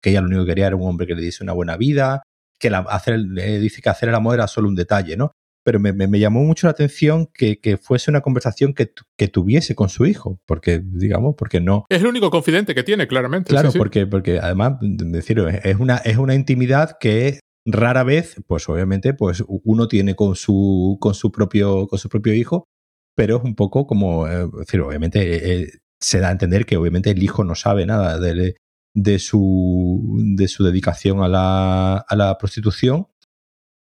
que 0.00 0.10
ella 0.10 0.20
lo 0.20 0.28
único 0.28 0.44
que 0.44 0.50
quería 0.50 0.68
era 0.68 0.76
un 0.76 0.88
hombre 0.88 1.06
que 1.06 1.14
le 1.14 1.22
diese 1.22 1.42
una 1.42 1.52
buena 1.52 1.76
vida, 1.76 2.22
que 2.58 2.70
la, 2.70 2.78
hacer, 2.78 3.18
le 3.18 3.58
dice 3.58 3.82
que 3.82 3.90
hacer 3.90 4.08
el 4.08 4.14
amor 4.14 4.34
era 4.34 4.46
solo 4.46 4.68
un 4.68 4.76
detalle, 4.76 5.16
¿no? 5.16 5.32
pero 5.64 5.78
me, 5.78 5.92
me, 5.92 6.18
llamó 6.18 6.42
mucho 6.42 6.66
la 6.66 6.72
atención 6.72 7.28
que, 7.32 7.60
que 7.60 7.76
fuese 7.76 8.10
una 8.10 8.20
conversación 8.20 8.74
que, 8.74 8.92
que, 9.16 9.28
tuviese 9.28 9.74
con 9.74 9.88
su 9.88 10.06
hijo, 10.06 10.40
porque, 10.46 10.82
digamos, 10.84 11.34
porque 11.38 11.60
no... 11.60 11.86
Es 11.88 12.00
el 12.00 12.08
único 12.08 12.30
confidente 12.30 12.74
que 12.74 12.82
tiene, 12.82 13.06
claramente. 13.06 13.50
Claro, 13.50 13.70
Porque, 13.72 14.06
porque 14.06 14.38
además, 14.40 14.78
decir, 14.80 15.38
es 15.62 15.76
una, 15.76 15.98
es 15.98 16.16
una 16.16 16.34
intimidad 16.34 16.96
que 16.98 17.40
rara 17.64 18.02
vez, 18.02 18.36
pues 18.46 18.68
obviamente, 18.68 19.14
pues 19.14 19.44
uno 19.46 19.86
tiene 19.86 20.16
con 20.16 20.34
su, 20.34 20.98
con 21.00 21.14
su, 21.14 21.30
propio, 21.30 21.86
con 21.86 21.98
su 21.98 22.08
propio 22.08 22.34
hijo, 22.34 22.64
pero 23.14 23.38
es 23.38 23.44
un 23.44 23.54
poco 23.54 23.86
como, 23.86 24.26
eh, 24.28 24.48
decir, 24.58 24.80
obviamente 24.80 25.20
eh, 25.20 25.62
eh, 25.62 25.70
se 26.00 26.20
da 26.20 26.28
a 26.28 26.32
entender 26.32 26.66
que 26.66 26.76
obviamente 26.76 27.10
el 27.10 27.22
hijo 27.22 27.44
no 27.44 27.54
sabe 27.54 27.86
nada 27.86 28.18
de, 28.18 28.56
de, 28.94 29.18
su, 29.18 30.18
de 30.36 30.48
su 30.48 30.64
dedicación 30.64 31.22
a 31.22 31.28
la, 31.28 31.96
a 31.96 32.16
la 32.16 32.38
prostitución 32.38 33.06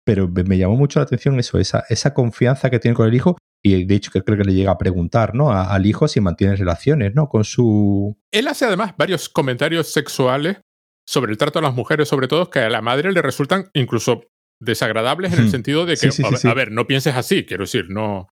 pero 0.03 0.27
me 0.27 0.57
llamó 0.57 0.75
mucho 0.75 0.99
la 0.99 1.03
atención 1.03 1.39
eso, 1.39 1.59
esa, 1.59 1.85
esa 1.89 2.13
confianza 2.13 2.69
que 2.69 2.79
tiene 2.79 2.95
con 2.95 3.07
el 3.07 3.13
hijo 3.13 3.37
y 3.63 3.85
de 3.85 3.95
hecho 3.95 4.11
que 4.11 4.23
creo 4.23 4.37
que 4.37 4.43
le 4.43 4.53
llega 4.53 4.71
a 4.71 4.77
preguntar, 4.77 5.35
¿no? 5.35 5.51
al 5.51 5.85
hijo 5.85 6.07
si 6.07 6.19
mantiene 6.19 6.55
relaciones, 6.55 7.13
¿no? 7.13 7.29
Con 7.29 7.43
su... 7.43 8.17
Él 8.31 8.47
hace 8.47 8.65
además 8.65 8.95
varios 8.97 9.29
comentarios 9.29 9.93
sexuales 9.93 10.57
sobre 11.05 11.31
el 11.31 11.37
trato 11.37 11.59
a 11.59 11.61
las 11.61 11.75
mujeres, 11.75 12.09
sobre 12.09 12.27
todo, 12.27 12.49
que 12.49 12.59
a 12.59 12.69
la 12.69 12.81
madre 12.81 13.11
le 13.11 13.21
resultan 13.21 13.69
incluso 13.73 14.23
desagradables 14.59 15.33
en 15.33 15.39
el 15.39 15.49
sentido 15.51 15.85
de 15.85 15.97
que, 15.97 16.09
a, 16.47 16.53
ver, 16.53 16.71
no 16.71 16.87
pienses 16.87 17.15
así, 17.15 17.45
quiero 17.45 17.63
decir, 17.63 17.89
no... 17.89 18.29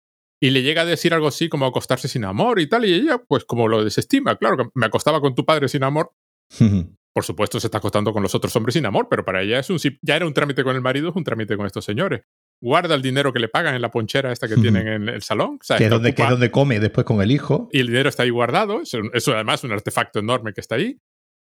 Y 0.43 0.49
le 0.49 0.61
llega 0.61 0.81
a 0.81 0.85
decir 0.85 1.13
algo 1.13 1.29
así 1.29 1.47
como 1.47 1.65
acostarse 1.65 2.09
sin 2.09 2.25
amor 2.25 2.59
y 2.59 2.67
tal, 2.67 2.83
y 2.83 2.93
ella 2.93 3.17
pues 3.17 3.45
como 3.45 3.69
lo 3.69 3.81
desestima, 3.81 4.35
claro, 4.35 4.57
que 4.57 4.65
me 4.73 4.87
acostaba 4.87 5.21
con 5.21 5.35
tu 5.35 5.45
padre 5.45 5.69
sin 5.69 5.85
amor, 5.85 6.11
por 7.13 7.23
supuesto, 7.23 7.61
se 7.61 7.67
está 7.67 7.77
acostando 7.77 8.11
con 8.11 8.21
los 8.21 8.35
otros 8.35 8.53
hombres 8.57 8.73
sin 8.73 8.85
amor, 8.85 9.07
pero 9.09 9.23
para 9.23 9.41
ella 9.41 9.59
es 9.59 9.69
un 9.69 9.79
ya 10.01 10.17
era 10.17 10.27
un 10.27 10.33
trámite 10.33 10.65
con 10.65 10.75
el 10.75 10.81
marido, 10.81 11.11
es 11.11 11.15
un 11.15 11.23
trámite 11.23 11.55
con 11.55 11.65
estos 11.65 11.85
señores. 11.85 12.23
Guarda 12.61 12.93
el 12.93 13.01
dinero 13.01 13.31
que 13.31 13.39
le 13.39 13.47
pagan 13.47 13.73
en 13.73 13.81
la 13.81 13.89
ponchera 13.89 14.33
esta 14.33 14.49
que 14.49 14.57
tienen 14.57 14.85
en 14.85 15.07
el 15.07 15.21
salón. 15.21 15.59
que, 15.59 15.85
es 15.85 15.89
donde, 15.89 16.51
come 16.51 16.81
después 16.81 17.05
con 17.05 17.21
el 17.21 17.31
hijo. 17.31 17.69
Y 17.71 17.79
el 17.79 17.87
dinero 17.87 18.09
está 18.09 18.23
ahí 18.23 18.29
guardado. 18.29 18.81
Eso, 18.81 18.99
además 19.33 19.61
es 19.61 19.63
un 19.63 19.71
artefacto 19.71 20.19
enorme 20.19 20.51
que 20.51 20.59
está 20.59 20.75
ahí. 20.75 20.99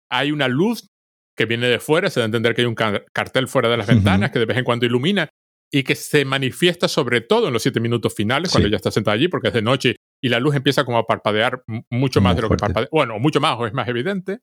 Hay 0.10 0.32
una 0.32 0.48
luz 0.48 0.88
que 1.38 1.46
viene 1.46 1.68
de 1.68 1.78
fuera, 1.78 2.10
se 2.10 2.22
da 2.22 2.24
a 2.24 2.26
entender 2.26 2.56
que 2.56 2.62
hay 2.62 2.68
un 2.68 2.76
cartel 2.76 3.48
fuera 3.48 3.70
de 3.70 3.78
las 3.78 3.86
ventanas 3.86 4.32
que 4.32 4.40
de 4.40 4.46
vez 4.46 4.58
en 4.58 4.64
cuando 4.64 4.88
ilumina 4.88 5.30
y 5.72 5.84
que 5.84 5.96
se 5.96 6.26
manifiesta 6.26 6.88
sobre 6.88 7.22
todo 7.22 7.48
en 7.48 7.54
los 7.54 7.62
siete 7.62 7.80
minutos 7.80 8.14
finales, 8.16 8.52
cuando 8.52 8.68
ella 8.68 8.78
está 8.78 8.92
sentada 8.92 9.16
allí, 9.16 9.28
porque 9.28 9.50
es 9.50 9.54
de 9.54 9.62
noche 9.62 9.96
y 10.22 10.30
la 10.30 10.40
luz 10.40 10.56
empieza 10.56 10.84
como 10.84 10.98
a 10.98 11.06
parpadear 11.06 11.64
mucho 11.90 12.22
más 12.22 12.36
de 12.36 12.42
lo 12.42 12.50
que 12.50 12.58
parpadea. 12.58 12.90
Bueno, 12.92 13.20
mucho 13.20 13.40
más 13.40 13.58
o 13.60 13.68
es 13.68 13.74
más 13.74 13.88
evidente. 13.88 14.40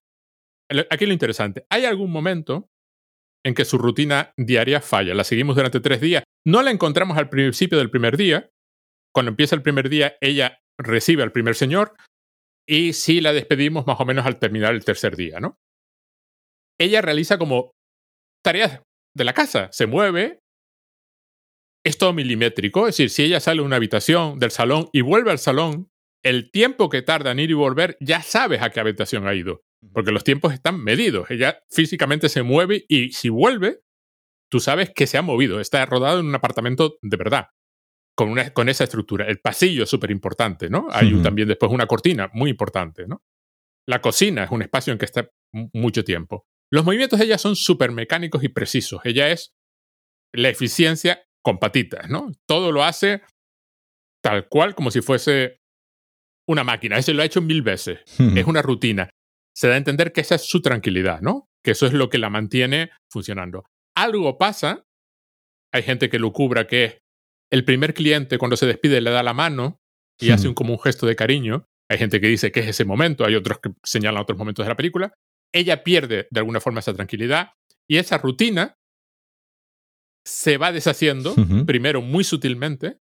Aquí 0.91 1.07
lo 1.07 1.13
interesante, 1.13 1.67
¿hay 1.71 1.85
algún 1.85 2.11
momento 2.11 2.69
en 3.45 3.55
que 3.55 3.65
su 3.65 3.79
rutina 3.79 4.33
diaria 4.37 4.81
falla? 4.81 5.15
La 5.15 5.25
seguimos 5.25 5.57
durante 5.57 5.81
tres 5.81 6.01
días. 6.01 6.25
No 6.45 6.63
la 6.63 6.71
encontramos 6.71 7.17
al 7.19 7.29
principio 7.29 7.79
del 7.79 7.91
primer 7.91 8.17
día. 8.17 8.51
Cuando 9.15 9.31
empieza 9.31 9.55
el 9.55 9.63
primer 9.63 9.89
día, 9.89 10.17
ella 10.21 10.59
recibe 10.79 11.23
al 11.23 11.33
primer 11.33 11.55
señor 11.55 11.95
y 12.69 12.93
sí 12.93 13.21
la 13.21 13.33
despedimos 13.33 13.87
más 13.87 14.01
o 14.01 14.05
menos 14.05 14.27
al 14.27 14.39
terminar 14.39 14.75
el 14.75 14.85
tercer 14.85 15.17
día, 15.17 15.41
¿no? 15.41 15.57
Ella 16.79 17.01
realiza 17.01 17.39
como 17.39 17.71
tareas 18.45 18.83
de 19.17 19.25
la 19.25 19.33
casa, 19.33 19.71
se 19.73 19.87
mueve, 19.87 20.41
es 21.87 21.99
todo 21.99 22.13
milimétrico, 22.13 22.89
es 22.89 22.97
decir, 22.97 23.11
si 23.11 23.25
ella 23.25 23.41
sale 23.41 23.61
de 23.61 23.67
una 23.67 23.77
habitación 23.77 24.39
del 24.39 24.51
salón 24.51 24.89
y 24.93 25.01
vuelve 25.01 25.31
al 25.31 25.39
salón, 25.39 25.91
el 26.23 26.51
tiempo 26.51 26.89
que 26.89 27.03
tarda 27.03 27.31
en 27.31 27.39
ir 27.39 27.51
y 27.51 27.55
volver, 27.55 27.97
ya 28.01 28.23
sabes 28.23 28.61
a 28.63 28.71
qué 28.71 28.81
habitación 28.81 29.27
ha 29.27 29.35
ido 29.35 29.67
porque 29.93 30.13
los 30.13 30.25
tiempos 30.25 30.53
están 30.53 30.83
medidos. 30.83 31.31
Ella 31.31 31.63
físicamente 31.71 32.29
se 32.29 32.43
mueve 32.43 32.85
y 32.89 33.13
si 33.13 33.29
vuelve, 33.29 33.81
tú 34.51 34.61
sabes 34.61 34.91
que 34.91 35.07
se 35.07 35.19
ha 35.19 35.23
movido. 35.23 35.61
Está 35.61 35.85
rodado 35.87 36.21
en 36.21 36.27
un 36.27 36.35
apartamento 36.35 36.99
de 37.03 37.17
verdad, 37.17 37.49
con, 38.15 38.31
una, 38.31 38.51
con 38.53 38.69
esa 38.69 38.85
estructura. 38.85 39.27
El 39.27 39.41
pasillo 39.41 39.85
es 39.85 39.91
súper 39.91 40.11
importante, 40.11 40.69
¿no? 40.69 40.89
Hay 40.91 41.15
también 41.23 41.49
después 41.49 41.73
una 41.73 41.87
cortina 41.87 42.31
muy 42.33 42.51
importante, 42.51 43.07
¿no? 43.07 43.23
La 43.87 44.01
cocina 44.01 44.45
es 44.45 44.51
un 44.51 44.63
espacio 44.63 44.93
en 44.93 44.99
que 44.99 45.05
está 45.05 45.31
mucho 45.53 46.03
tiempo. 46.03 46.47
Los 46.71 46.85
movimientos 46.85 47.19
de 47.19 47.27
ella 47.27 47.39
son 47.39 47.55
súper 47.55 47.93
mecánicos 47.93 48.43
y 48.43 48.49
precisos. 48.49 49.01
Ella 49.05 49.31
es 49.31 49.55
la 50.33 50.49
eficiencia 50.49 51.26
con 51.47 51.59
patitas, 51.59 52.11
¿no? 52.11 52.33
Todo 52.45 52.73
lo 52.73 52.83
hace 52.83 53.23
tal 54.21 54.49
cual 54.49 54.75
como 54.75 54.91
si 54.91 55.01
fuese 55.01 55.61
una 56.49 56.65
máquina. 56.65 56.99
Ese 56.99 57.15
lo 57.15 57.23
ha 57.23 57.25
hecho 57.25 57.41
mil 57.41 57.63
veces. 57.63 58.01
Es 58.19 58.47
una 58.47 58.63
rutina 58.63 59.09
se 59.57 59.69
da 59.69 59.75
a 59.75 59.79
entender 59.79 60.13
que 60.13 60.21
esa 60.21 60.35
es 60.35 60.43
su 60.43 60.61
tranquilidad, 60.61 61.23
¿no? 61.23 61.49
Que 61.65 61.71
eso 61.71 61.87
es 61.87 61.95
lo 61.95 62.11
que 62.11 62.19
la 62.19 62.29
mantiene 62.29 62.91
funcionando. 63.11 63.65
Algo 63.97 64.37
pasa, 64.37 64.85
hay 65.73 65.83
gente 65.83 66.11
que 66.11 66.19
lo 66.19 66.33
cubra 66.33 66.67
que 66.67 66.99
el 67.51 67.65
primer 67.65 67.95
cliente 67.95 68.37
cuando 68.37 68.59
se 68.59 68.67
despide 68.67 69.01
le 69.01 69.11
da 69.11 69.23
la 69.23 69.33
mano 69.33 69.81
y 70.21 70.31
hace 70.31 70.49
un, 70.49 70.55
como 70.55 70.75
un 70.75 70.79
gesto 70.79 71.07
de 71.07 71.17
cariño. 71.17 71.65
Hay 71.91 71.97
gente 71.97 72.21
que 72.21 72.27
dice 72.27 72.53
que 72.53 72.61
es 72.61 72.67
ese 72.67 72.85
momento, 72.85 73.25
hay 73.25 73.35
otros 73.35 73.59
que 73.61 73.71
señalan 73.83 74.21
otros 74.21 74.39
momentos 74.39 74.63
de 74.67 74.69
la 74.69 74.77
película. 74.77 75.15
Ella 75.55 75.83
pierde 75.83 76.29
de 76.31 76.41
alguna 76.41 76.61
forma 76.61 76.81
esa 76.81 76.93
tranquilidad 76.93 77.53
y 77.89 77.97
esa 77.97 78.19
rutina 78.19 78.75
se 80.27 80.59
va 80.59 80.73
deshaciendo, 80.73 81.35
primero 81.67 82.03
muy 82.03 82.25
sutilmente, 82.25 82.99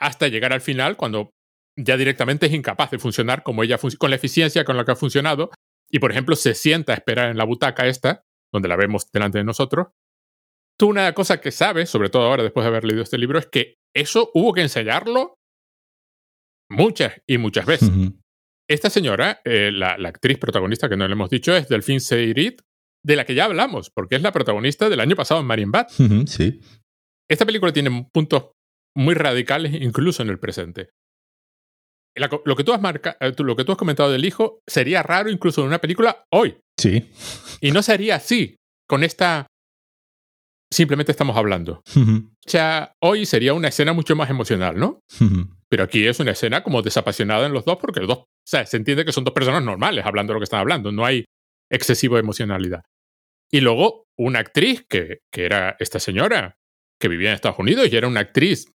hasta 0.00 0.28
llegar 0.28 0.52
al 0.54 0.62
final 0.62 0.96
cuando 0.96 1.30
ya 1.78 1.96
directamente 1.96 2.46
es 2.46 2.52
incapaz 2.52 2.90
de 2.90 2.98
funcionar 2.98 3.42
como 3.42 3.62
ella 3.62 3.78
con 3.98 4.10
la 4.10 4.16
eficiencia 4.16 4.64
con 4.64 4.76
la 4.76 4.84
que 4.84 4.92
ha 4.92 4.96
funcionado 4.96 5.50
y 5.90 5.98
por 5.98 6.10
ejemplo 6.10 6.34
se 6.34 6.54
sienta 6.54 6.92
a 6.92 6.96
esperar 6.96 7.30
en 7.30 7.36
la 7.36 7.44
butaca 7.44 7.86
esta, 7.86 8.24
donde 8.50 8.68
la 8.68 8.76
vemos 8.76 9.10
delante 9.12 9.38
de 9.38 9.44
nosotros. 9.44 9.88
Tú 10.78 10.88
una 10.88 11.12
cosa 11.12 11.40
que 11.40 11.50
sabes, 11.50 11.90
sobre 11.90 12.08
todo 12.08 12.24
ahora 12.24 12.42
después 12.42 12.64
de 12.64 12.68
haber 12.68 12.84
leído 12.84 13.02
este 13.02 13.18
libro, 13.18 13.38
es 13.38 13.46
que 13.46 13.76
eso 13.94 14.30
hubo 14.32 14.54
que 14.54 14.62
ensayarlo 14.62 15.38
muchas 16.70 17.20
y 17.26 17.36
muchas 17.36 17.66
veces. 17.66 17.90
Esta 18.68 18.88
señora, 18.88 19.42
eh, 19.44 19.70
la, 19.70 19.96
actriz 20.08 20.38
protagonista 20.38 20.88
que 20.88 20.96
no 20.96 21.06
le 21.06 21.12
hemos 21.12 21.28
dicho, 21.28 21.54
es 21.54 21.68
Delphine 21.68 22.00
Seyrit, 22.00 22.62
de 23.04 23.16
la 23.16 23.24
que 23.24 23.34
ya 23.34 23.46
hablamos, 23.46 23.90
porque 23.90 24.16
es 24.16 24.22
la 24.22 24.32
protagonista 24.32 24.88
del 24.88 25.00
año 25.00 25.16
pasado 25.16 25.40
en 25.40 25.46
Marienbad. 25.46 25.88
sí. 26.26 26.60
Esta 27.30 27.46
película 27.46 27.72
tiene 27.72 28.08
puntos 28.12 28.50
muy 28.94 29.14
radicales 29.14 29.74
incluso 29.74 30.22
en 30.22 30.28
el 30.28 30.38
presente 30.38 30.90
lo, 32.16 32.56
que 32.56 32.64
tú 32.64 32.72
has 32.72 32.80
marca, 32.80 33.16
eh, 33.20 33.32
lo 33.38 33.56
que 33.56 33.64
tú 33.64 33.72
has 33.72 33.78
comentado 33.78 34.10
del 34.10 34.24
hijo 34.24 34.60
sería 34.66 35.02
raro 35.02 35.30
incluso 35.30 35.62
en 35.62 35.68
una 35.68 35.80
película 35.80 36.24
hoy. 36.30 36.58
Sí. 36.78 37.10
Y 37.60 37.70
no 37.70 37.82
sería 37.82 38.16
así, 38.16 38.56
con 38.88 39.04
esta... 39.04 39.46
Simplemente 40.70 41.12
estamos 41.12 41.36
hablando. 41.36 41.82
O 41.94 42.48
sea, 42.48 42.94
hoy 43.02 43.26
sería 43.26 43.52
una 43.52 43.68
escena 43.68 43.92
mucho 43.92 44.16
más 44.16 44.30
emocional, 44.30 44.78
¿no? 44.78 45.00
Pero 45.68 45.84
aquí 45.84 46.06
es 46.06 46.18
una 46.18 46.30
escena 46.30 46.62
como 46.62 46.80
desapasionada 46.80 47.46
en 47.46 47.52
los 47.52 47.66
dos 47.66 47.76
porque 47.78 48.00
los 48.00 48.08
dos 48.08 48.18
O 48.20 48.26
sea, 48.46 48.64
se 48.64 48.78
entiende 48.78 49.04
que 49.04 49.12
son 49.12 49.24
dos 49.24 49.34
personas 49.34 49.62
normales 49.62 50.06
hablando 50.06 50.32
de 50.32 50.34
lo 50.36 50.40
que 50.40 50.44
están 50.44 50.60
hablando. 50.60 50.90
No 50.90 51.04
hay 51.04 51.26
excesiva 51.70 52.18
emocionalidad. 52.18 52.84
Y 53.52 53.60
luego 53.60 54.06
una 54.18 54.38
actriz 54.38 54.84
que, 54.88 55.18
que 55.32 55.44
era 55.44 55.76
esta 55.78 56.00
señora 56.00 56.56
que 57.00 57.08
vivía 57.08 57.30
en 57.30 57.34
Estados 57.34 57.58
Unidos 57.58 57.88
y 57.90 57.96
era 57.96 58.08
una 58.08 58.20
actriz 58.20 58.72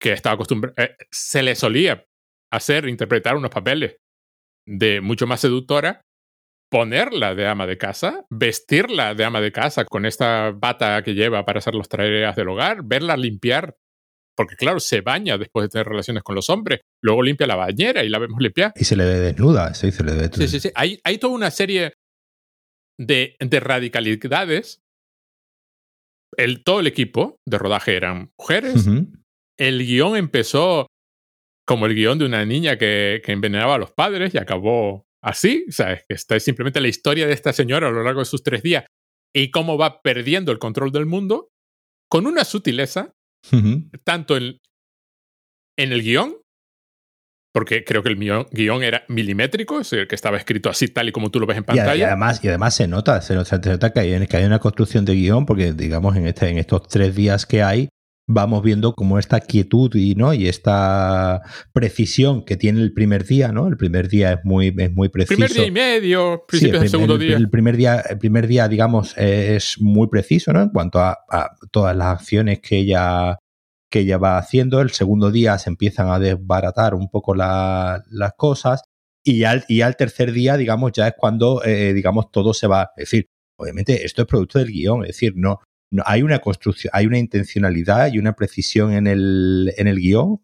que 0.00 0.12
estaba 0.12 0.34
acostumbrada, 0.34 0.74
eh, 0.82 0.96
se 1.10 1.42
le 1.42 1.54
solía 1.54 2.04
hacer, 2.52 2.88
interpretar 2.88 3.36
unos 3.36 3.50
papeles 3.50 3.96
de 4.66 5.00
mucho 5.00 5.26
más 5.26 5.40
seductora, 5.40 6.00
ponerla 6.70 7.34
de 7.34 7.46
ama 7.46 7.66
de 7.66 7.78
casa, 7.78 8.24
vestirla 8.30 9.14
de 9.14 9.24
ama 9.24 9.40
de 9.40 9.52
casa 9.52 9.84
con 9.84 10.06
esta 10.06 10.50
bata 10.50 11.02
que 11.02 11.14
lleva 11.14 11.44
para 11.44 11.58
hacer 11.58 11.74
las 11.74 11.88
tareas 11.88 12.36
del 12.36 12.48
hogar, 12.48 12.82
verla 12.84 13.16
limpiar, 13.16 13.76
porque 14.36 14.56
claro, 14.56 14.80
se 14.80 15.00
baña 15.00 15.38
después 15.38 15.64
de 15.64 15.68
tener 15.68 15.86
relaciones 15.86 16.22
con 16.22 16.34
los 16.34 16.50
hombres, 16.50 16.80
luego 17.02 17.22
limpia 17.22 17.46
la 17.46 17.56
bañera 17.56 18.04
y 18.04 18.08
la 18.08 18.18
vemos 18.18 18.40
limpiar. 18.40 18.72
Y 18.76 18.84
se 18.84 18.96
le 18.96 19.04
ve 19.04 19.18
desnuda, 19.20 19.74
sí, 19.74 19.92
se 19.92 20.02
le 20.02 20.14
ve 20.14 20.30
Sí, 20.32 20.48
sí, 20.48 20.60
sí. 20.60 20.70
Hay, 20.74 20.98
hay 21.04 21.18
toda 21.18 21.34
una 21.34 21.50
serie 21.50 21.94
de, 22.98 23.36
de 23.40 23.60
radicalidades. 23.60 24.82
El, 26.36 26.64
todo 26.64 26.80
el 26.80 26.86
equipo 26.86 27.38
de 27.46 27.58
rodaje 27.58 27.96
eran 27.96 28.32
mujeres. 28.38 28.86
El 29.58 29.86
guion 29.86 30.16
empezó 30.16 30.86
como 31.66 31.86
el 31.86 31.94
guion 31.94 32.18
de 32.18 32.26
una 32.26 32.44
niña 32.44 32.76
que, 32.76 33.22
que 33.24 33.32
envenenaba 33.32 33.76
a 33.76 33.78
los 33.78 33.92
padres 33.92 34.34
y 34.34 34.38
acabó 34.38 35.06
así. 35.22 35.64
O 35.68 35.72
sea, 35.72 35.92
es 35.92 36.04
que 36.06 36.14
esta 36.14 36.36
es 36.36 36.44
simplemente 36.44 36.80
la 36.80 36.88
historia 36.88 37.26
de 37.26 37.32
esta 37.32 37.52
señora 37.52 37.88
a 37.88 37.90
lo 37.90 38.02
largo 38.02 38.20
de 38.20 38.26
sus 38.26 38.42
tres 38.42 38.62
días 38.62 38.84
y 39.34 39.50
cómo 39.50 39.76
va 39.76 40.02
perdiendo 40.02 40.52
el 40.52 40.58
control 40.58 40.92
del 40.92 41.06
mundo 41.06 41.50
con 42.08 42.26
una 42.26 42.44
sutileza, 42.44 43.14
tanto 44.04 44.36
en, 44.36 44.60
en 45.76 45.92
el 45.92 46.02
guion, 46.02 46.36
porque 47.56 47.84
creo 47.84 48.02
que 48.02 48.10
el 48.10 48.16
guion, 48.52 48.82
era 48.82 49.04
milimétrico, 49.08 49.80
es 49.80 49.90
el 49.94 50.06
que 50.06 50.14
estaba 50.14 50.36
escrito 50.36 50.68
así 50.68 50.88
tal 50.88 51.08
y 51.08 51.12
como 51.12 51.30
tú 51.30 51.40
lo 51.40 51.46
ves 51.46 51.56
en 51.56 51.64
Y, 51.66 51.70
a- 51.70 51.74
y 51.74 51.76
pantalla. 51.78 52.06
además, 52.08 52.40
y 52.44 52.48
además 52.48 52.74
se 52.74 52.86
nota, 52.86 53.22
se 53.22 53.34
nota, 53.34 53.58
se 53.62 53.70
nota 53.70 53.92
que, 53.94 54.00
hay, 54.00 54.26
que 54.26 54.36
hay 54.36 54.44
una 54.44 54.58
construcción 54.58 55.06
de 55.06 55.14
guion, 55.14 55.46
porque 55.46 55.72
digamos 55.72 56.14
en, 56.16 56.26
este, 56.26 56.50
en 56.50 56.58
estos 56.58 56.86
tres 56.86 57.16
días 57.16 57.46
que 57.46 57.62
hay, 57.62 57.88
vamos 58.28 58.62
viendo 58.62 58.92
como 58.92 59.18
esta 59.18 59.40
quietud 59.40 59.90
y, 59.94 60.14
¿no? 60.16 60.34
y 60.34 60.48
esta 60.48 61.40
precisión 61.72 62.44
que 62.44 62.56
tiene 62.58 62.82
el 62.82 62.92
primer 62.92 63.24
día, 63.24 63.52
¿no? 63.52 63.68
El 63.68 63.78
primer 63.78 64.08
día 64.08 64.32
es 64.34 64.38
muy, 64.44 64.74
es 64.76 64.92
muy 64.92 65.08
preciso. 65.08 65.34
Primer 65.36 65.52
día 65.52 65.66
y 65.66 65.70
medio, 65.70 66.34
Sí, 66.40 66.58
principios 66.58 66.80
del 66.82 66.90
segundo 66.90 67.14
el- 67.14 67.20
día. 67.20 67.36
el 67.38 67.48
primer 67.48 67.76
día, 67.78 68.02
el 68.06 68.18
primer 68.18 68.46
día, 68.48 68.68
digamos, 68.68 69.14
es 69.16 69.76
muy 69.80 70.08
preciso, 70.08 70.52
¿no? 70.52 70.60
En 70.60 70.68
cuanto 70.68 70.98
a, 70.98 71.16
a 71.30 71.50
todas 71.70 71.96
las 71.96 72.08
acciones 72.08 72.60
que 72.60 72.76
ella, 72.78 73.38
que 73.90 74.00
ella 74.00 74.18
va 74.18 74.38
haciendo. 74.38 74.80
El 74.80 74.90
segundo 74.90 75.30
día 75.30 75.58
se 75.58 75.70
empiezan 75.70 76.08
a 76.10 76.18
desbaratar 76.18 76.94
un 76.94 77.08
poco 77.08 77.34
la- 77.34 78.02
las 78.10 78.32
cosas. 78.36 78.82
Y 79.24 79.44
al, 79.44 79.64
y 79.68 79.80
al 79.80 79.96
tercer 79.96 80.32
día, 80.32 80.56
digamos, 80.56 80.92
ya 80.92 81.08
es 81.08 81.14
cuando, 81.16 81.62
eh, 81.64 81.92
digamos, 81.92 82.30
todo 82.30 82.54
se 82.54 82.66
va. 82.68 82.90
Es 82.96 83.10
decir, 83.10 83.26
obviamente, 83.58 84.04
esto 84.04 84.22
es 84.22 84.28
producto 84.28 84.58
del 84.58 84.68
guion. 84.68 85.02
Es 85.02 85.08
decir, 85.08 85.32
no, 85.36 85.60
no 85.92 86.02
hay 86.06 86.22
una 86.22 86.38
construcción, 86.40 86.90
hay 86.94 87.06
una 87.06 87.18
intencionalidad 87.18 88.12
y 88.12 88.18
una 88.18 88.34
precisión 88.34 88.92
en 88.92 89.06
el, 89.06 89.72
en 89.76 89.88
el 89.88 89.98
guion, 89.98 90.38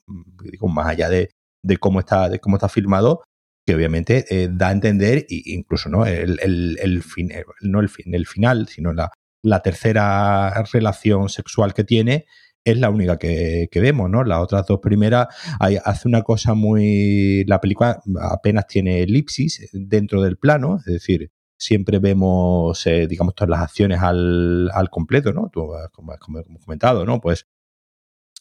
digo, 0.50 0.68
más 0.68 0.86
allá 0.88 1.08
de, 1.08 1.30
de 1.64 1.76
cómo 1.76 2.00
está, 2.00 2.28
de 2.28 2.38
cómo 2.40 2.56
está 2.56 2.68
filmado, 2.68 3.22
que 3.66 3.74
obviamente 3.76 4.24
eh, 4.30 4.48
da 4.50 4.68
a 4.68 4.72
entender, 4.72 5.26
y 5.28 5.54
incluso 5.54 5.88
no 5.88 6.04
el, 6.06 6.40
el, 6.42 6.78
el 6.80 7.02
fin, 7.02 7.30
eh, 7.30 7.44
no 7.60 7.80
el, 7.80 7.88
fin, 7.88 8.12
el 8.14 8.26
final, 8.26 8.66
sino 8.68 8.92
la, 8.92 9.10
la 9.44 9.60
tercera 9.62 10.62
relación 10.72 11.28
sexual 11.28 11.74
que 11.74 11.84
tiene, 11.84 12.24
es 12.64 12.78
la 12.78 12.90
única 12.90 13.18
que, 13.18 13.68
que 13.70 13.80
vemos, 13.80 14.08
¿no? 14.08 14.22
Las 14.24 14.38
otras 14.40 14.66
dos 14.66 14.78
primeras 14.80 15.28
hay- 15.58 15.78
hace 15.84 16.06
una 16.08 16.22
cosa 16.22 16.54
muy. 16.54 17.44
La 17.46 17.60
película 17.60 18.00
apenas 18.20 18.66
tiene 18.66 19.02
elipsis 19.02 19.68
dentro 19.72 20.22
del 20.22 20.36
plano, 20.38 20.76
es 20.78 20.84
decir, 20.84 21.30
siempre 21.56 21.98
vemos, 21.98 22.86
eh, 22.86 23.06
digamos, 23.06 23.34
todas 23.34 23.50
las 23.50 23.60
acciones 23.62 24.00
al, 24.00 24.70
al 24.72 24.90
completo, 24.90 25.32
¿no? 25.32 25.48
Tú, 25.52 25.74
eh, 25.74 25.88
como, 25.92 26.12
como 26.18 26.38
hemos 26.40 26.64
comentado, 26.64 27.04
¿no? 27.04 27.20
Pues 27.20 27.46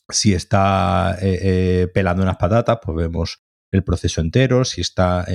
si 0.10 0.34
está 0.34 1.17
eh, 1.21 1.39
eh, 1.41 1.88
pelando 1.93 2.21
unas 2.23 2.38
patatas, 2.38 2.79
pues 2.84 2.97
vemos 2.97 3.41
el 3.71 3.84
proceso 3.84 4.21
entero. 4.21 4.65
Si 4.65 4.81
está. 4.81 5.25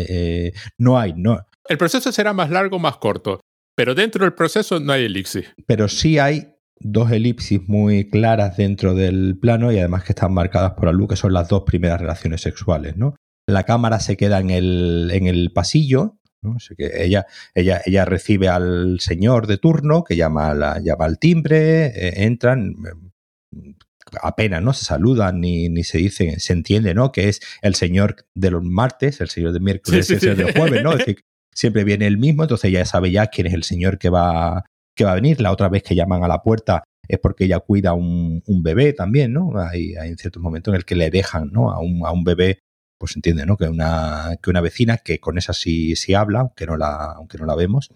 no 0.79 0.99
hay, 0.99 1.15
no. 1.17 1.41
El 1.69 1.79
proceso 1.79 2.13
será 2.13 2.33
más 2.33 2.51
largo 2.51 2.77
o 2.77 2.79
más 2.79 2.99
corto, 2.99 3.41
pero 3.75 3.95
dentro 3.95 4.25
del 4.25 4.35
proceso 4.35 4.79
no 4.79 4.93
hay 4.93 5.05
elixir. 5.07 5.55
Pero 5.67 5.89
sí 5.89 6.19
hay 6.19 6.56
dos 6.81 7.11
elipsis 7.11 7.69
muy 7.69 8.09
claras 8.11 8.57
dentro 8.57 8.95
del 8.95 9.39
plano 9.39 9.73
y 9.73 9.79
además 9.79 10.05
que 10.05 10.13
están 10.13 10.33
marcadas 10.33 10.73
por 10.73 10.87
la 10.87 10.93
luz, 10.93 11.09
que 11.09 11.17
son 11.17 11.33
las 11.33 11.49
dos 11.49 11.63
primeras 11.65 12.01
relaciones 12.01 12.41
sexuales, 12.41 12.97
¿no? 12.97 13.17
La 13.49 13.65
cámara 13.65 14.01
se 14.01 14.17
queda 14.17 14.41
en 14.41 14.51
el, 14.51 15.11
en 15.13 15.27
el 15.27 15.53
pasillo, 15.53 16.19
¿no? 16.43 16.57
Así 16.57 16.75
que 16.77 17.05
ella, 17.05 17.27
ella, 17.55 17.81
ella 17.85 18.05
recibe 18.05 18.49
al 18.49 18.99
señor 19.01 19.47
de 19.47 19.59
turno 19.59 20.05
que 20.05 20.17
llama, 20.17 20.53
la, 20.55 20.81
llama 20.81 21.05
al 21.07 21.19
timbre, 21.19 21.87
eh, 21.87 22.25
entran, 22.25 22.75
eh, 22.85 23.75
apenas 24.21 24.63
no 24.63 24.73
se 24.73 24.85
saludan 24.85 25.41
ni, 25.41 25.69
ni 25.69 25.85
se 25.85 25.99
dicen, 25.99 26.41
se 26.41 26.53
entiende, 26.53 26.95
¿no? 26.95 27.13
Que 27.13 27.29
es 27.29 27.41
el 27.63 27.75
señor 27.75 28.17
de 28.35 28.51
los 28.51 28.63
martes, 28.63 29.21
el 29.21 29.29
señor 29.29 29.53
de 29.53 29.61
miércoles, 29.61 30.07
Sí, 30.07 30.09
sí, 30.09 30.15
el 30.15 30.21
señor 30.21 30.37
sí. 30.37 30.43
del 30.45 30.53
jueves, 30.55 30.83
¿no? 30.83 30.93
Es 30.93 30.99
decir, 30.99 31.21
siempre 31.53 31.85
viene 31.85 32.07
el 32.07 32.19
mismo, 32.19 32.43
entonces 32.43 32.71
ya 32.71 32.85
sabe 32.85 33.11
ya 33.11 33.29
quién 33.29 33.47
es 33.47 33.55
el 33.55 33.63
señor 33.63 33.99
que 33.99 34.11
va, 34.11 34.65
que 34.97 35.05
va 35.05 35.13
a 35.13 35.17
venir. 35.17 35.41
La 35.41 35.53
otra 35.53 35.69
vez 35.69 35.83
que 35.83 35.95
llaman 35.95 36.25
a 36.25 36.29
la 36.29 36.43
puerta 36.43 36.83
es 37.07 37.19
porque 37.21 37.45
ella 37.45 37.61
cuida 37.61 37.93
un, 37.93 38.43
un 38.47 38.63
bebé 38.63 38.93
también, 38.93 39.33
¿no? 39.33 39.53
Hay, 39.59 39.95
hay 39.95 40.11
en 40.11 40.19
ciertos 40.19 40.43
momentos 40.43 40.73
en 40.73 40.77
el 40.77 40.85
que 40.85 40.97
le 40.97 41.11
dejan, 41.11 41.53
¿no? 41.53 41.71
A 41.71 41.79
un, 41.79 42.05
a 42.05 42.11
un 42.11 42.25
bebé, 42.25 42.59
pues 42.99 43.15
entiende, 43.15 43.47
¿no? 43.47 43.57
Que 43.57 43.69
una, 43.69 44.37
que 44.43 44.51
una 44.51 44.61
vecina, 44.61 44.97
que 44.99 45.21
con 45.21 45.39
esa 45.39 45.53
sí, 45.53 45.95
sí 45.95 46.15
habla, 46.15 46.41
aunque 46.41 46.67
no 46.67 46.77
la, 46.77 47.13
aunque 47.13 47.39
no 47.39 47.47
la 47.47 47.55
vemos. 47.55 47.91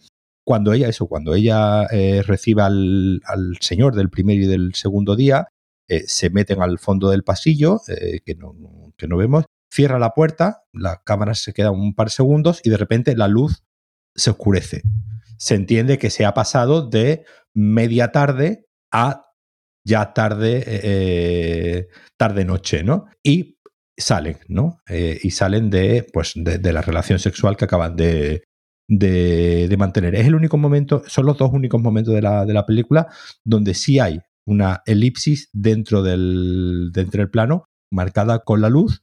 Cuando 0.45 0.73
ella, 0.73 0.89
eso, 0.89 1.07
cuando 1.07 1.35
ella 1.35 1.87
eh, 1.91 2.23
recibe 2.23 2.63
al, 2.63 3.21
al 3.25 3.57
señor 3.61 3.95
del 3.95 4.11
primer 4.11 4.37
y 4.37 4.47
del 4.47 4.75
segundo 4.75 5.17
día, 5.17 5.49
eh, 5.89 6.05
se 6.07 6.31
meten 6.31 6.63
al 6.63 6.79
fondo 6.79 7.11
del 7.11 7.25
pasillo, 7.25 7.81
eh, 7.89 8.21
que, 8.25 8.37
no, 8.37 8.55
que 8.97 9.09
no 9.09 9.17
vemos, 9.17 9.45
cierra 9.73 9.99
la 9.99 10.15
puerta, 10.15 10.63
la 10.73 11.03
cámara 11.05 11.35
se 11.35 11.53
queda 11.53 11.71
un 11.71 11.95
par 11.95 12.07
de 12.07 12.13
segundos 12.13 12.61
y 12.65 12.71
de 12.71 12.77
repente 12.77 13.17
la 13.17 13.29
luz 13.29 13.65
se 14.15 14.31
oscurece. 14.31 14.83
Se 15.41 15.55
entiende 15.55 15.99
que 15.99 16.11
se 16.11 16.25
ha 16.25 16.35
pasado 16.35 16.89
de 16.89 17.25
media 17.55 18.13
tarde 18.13 18.67
a 18.93 19.27
ya 19.87 20.13
tarde, 20.13 20.63
eh, 20.67 21.89
tarde 22.19 22.45
noche, 22.45 22.85
¿no? 22.85 23.07
Y 23.23 23.59
salen, 23.99 24.39
¿no? 24.49 24.81
Eh, 24.89 25.19
y 25.23 25.31
salen 25.31 25.71
de, 25.71 26.07
pues, 26.13 26.33
de, 26.37 26.73
la 26.73 26.83
relación 26.83 27.19
sexual 27.19 27.57
que 27.57 27.65
acaban 27.65 27.97
de, 27.97 28.45
de, 28.89 29.67
de, 29.69 29.77
mantener. 29.77 30.15
Es 30.15 30.27
el 30.27 30.35
único 30.35 30.59
momento, 30.59 31.03
son 31.07 31.27
los 31.27 31.39
dos 31.39 31.53
únicos 31.53 31.81
momentos 31.81 32.15
de 32.15 32.23
la, 32.23 32.45
de 32.45 32.53
la 32.55 32.67
película 32.67 33.09
donde 33.45 33.75
sí 33.75 33.99
hay 33.99 34.21
una 34.47 34.83
elipsis 34.87 35.49
dentro 35.53 36.03
del, 36.03 36.91
dentro 36.93 37.21
del 37.21 37.31
plano, 37.31 37.65
marcada 37.93 38.41
con 38.41 38.61
la 38.61 38.69
luz, 38.69 39.03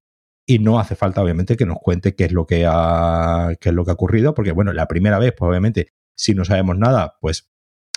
y 0.49 0.59
no 0.59 0.79
hace 0.79 0.95
falta, 0.95 1.21
obviamente, 1.21 1.57
que 1.57 1.65
nos 1.65 1.77
cuente 1.81 2.15
qué 2.15 2.25
es 2.25 2.31
lo 2.31 2.45
que 2.45 2.65
ha, 2.67 3.53
qué 3.59 3.69
es 3.69 3.75
lo 3.75 3.83
que 3.83 3.91
ha 3.91 3.95
ocurrido, 3.95 4.33
porque, 4.33 4.51
bueno, 4.51 4.71
la 4.73 4.87
primera 4.87 5.19
vez, 5.19 5.33
pues 5.37 5.49
obviamente, 5.49 5.89
si 6.17 6.33
no 6.33 6.45
sabemos 6.45 6.77
nada, 6.77 7.17
pues 7.21 7.49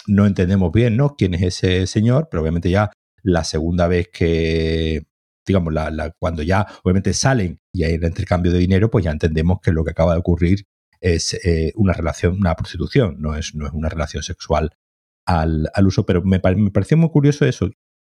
no 0.07 0.27
entendemos 0.27 0.73
bien, 0.73 0.97
¿no? 0.97 1.17
Quién 1.17 1.35
es 1.35 1.43
ese 1.43 1.87
señor, 1.87 2.29
pero 2.31 2.43
obviamente 2.43 2.71
ya 2.71 2.91
la 3.23 3.45
segunda 3.45 3.87
vez 3.87 4.09
que, 4.13 5.07
digamos, 5.47 5.73
la, 5.73 5.91
la, 5.91 6.11
cuando 6.19 6.43
ya 6.43 6.67
obviamente 6.83 7.13
salen 7.13 7.61
y 7.73 7.85
hay 7.85 7.95
el 7.95 8.05
intercambio 8.05 8.53
de 8.53 8.59
dinero, 8.59 8.91
pues 8.91 9.05
ya 9.05 9.11
entendemos 9.11 9.61
que 9.61 9.73
lo 9.73 9.85
que 9.85 9.91
acaba 9.91 10.15
de 10.15 10.21
ocurrir 10.21 10.65
es 11.01 11.35
eh, 11.45 11.73
una 11.77 11.93
relación, 11.93 12.35
una 12.37 12.55
prostitución, 12.57 13.17
no 13.21 13.37
es, 13.37 13.55
no 13.55 13.67
es 13.67 13.73
una 13.73 13.89
relación 13.89 14.23
sexual 14.23 14.71
al, 15.27 15.71
al 15.75 15.87
uso, 15.87 16.05
pero 16.07 16.23
me, 16.23 16.41
me, 16.57 16.71
pareció 16.71 16.97
muy 16.97 17.11
curioso 17.11 17.45
eso. 17.47 17.71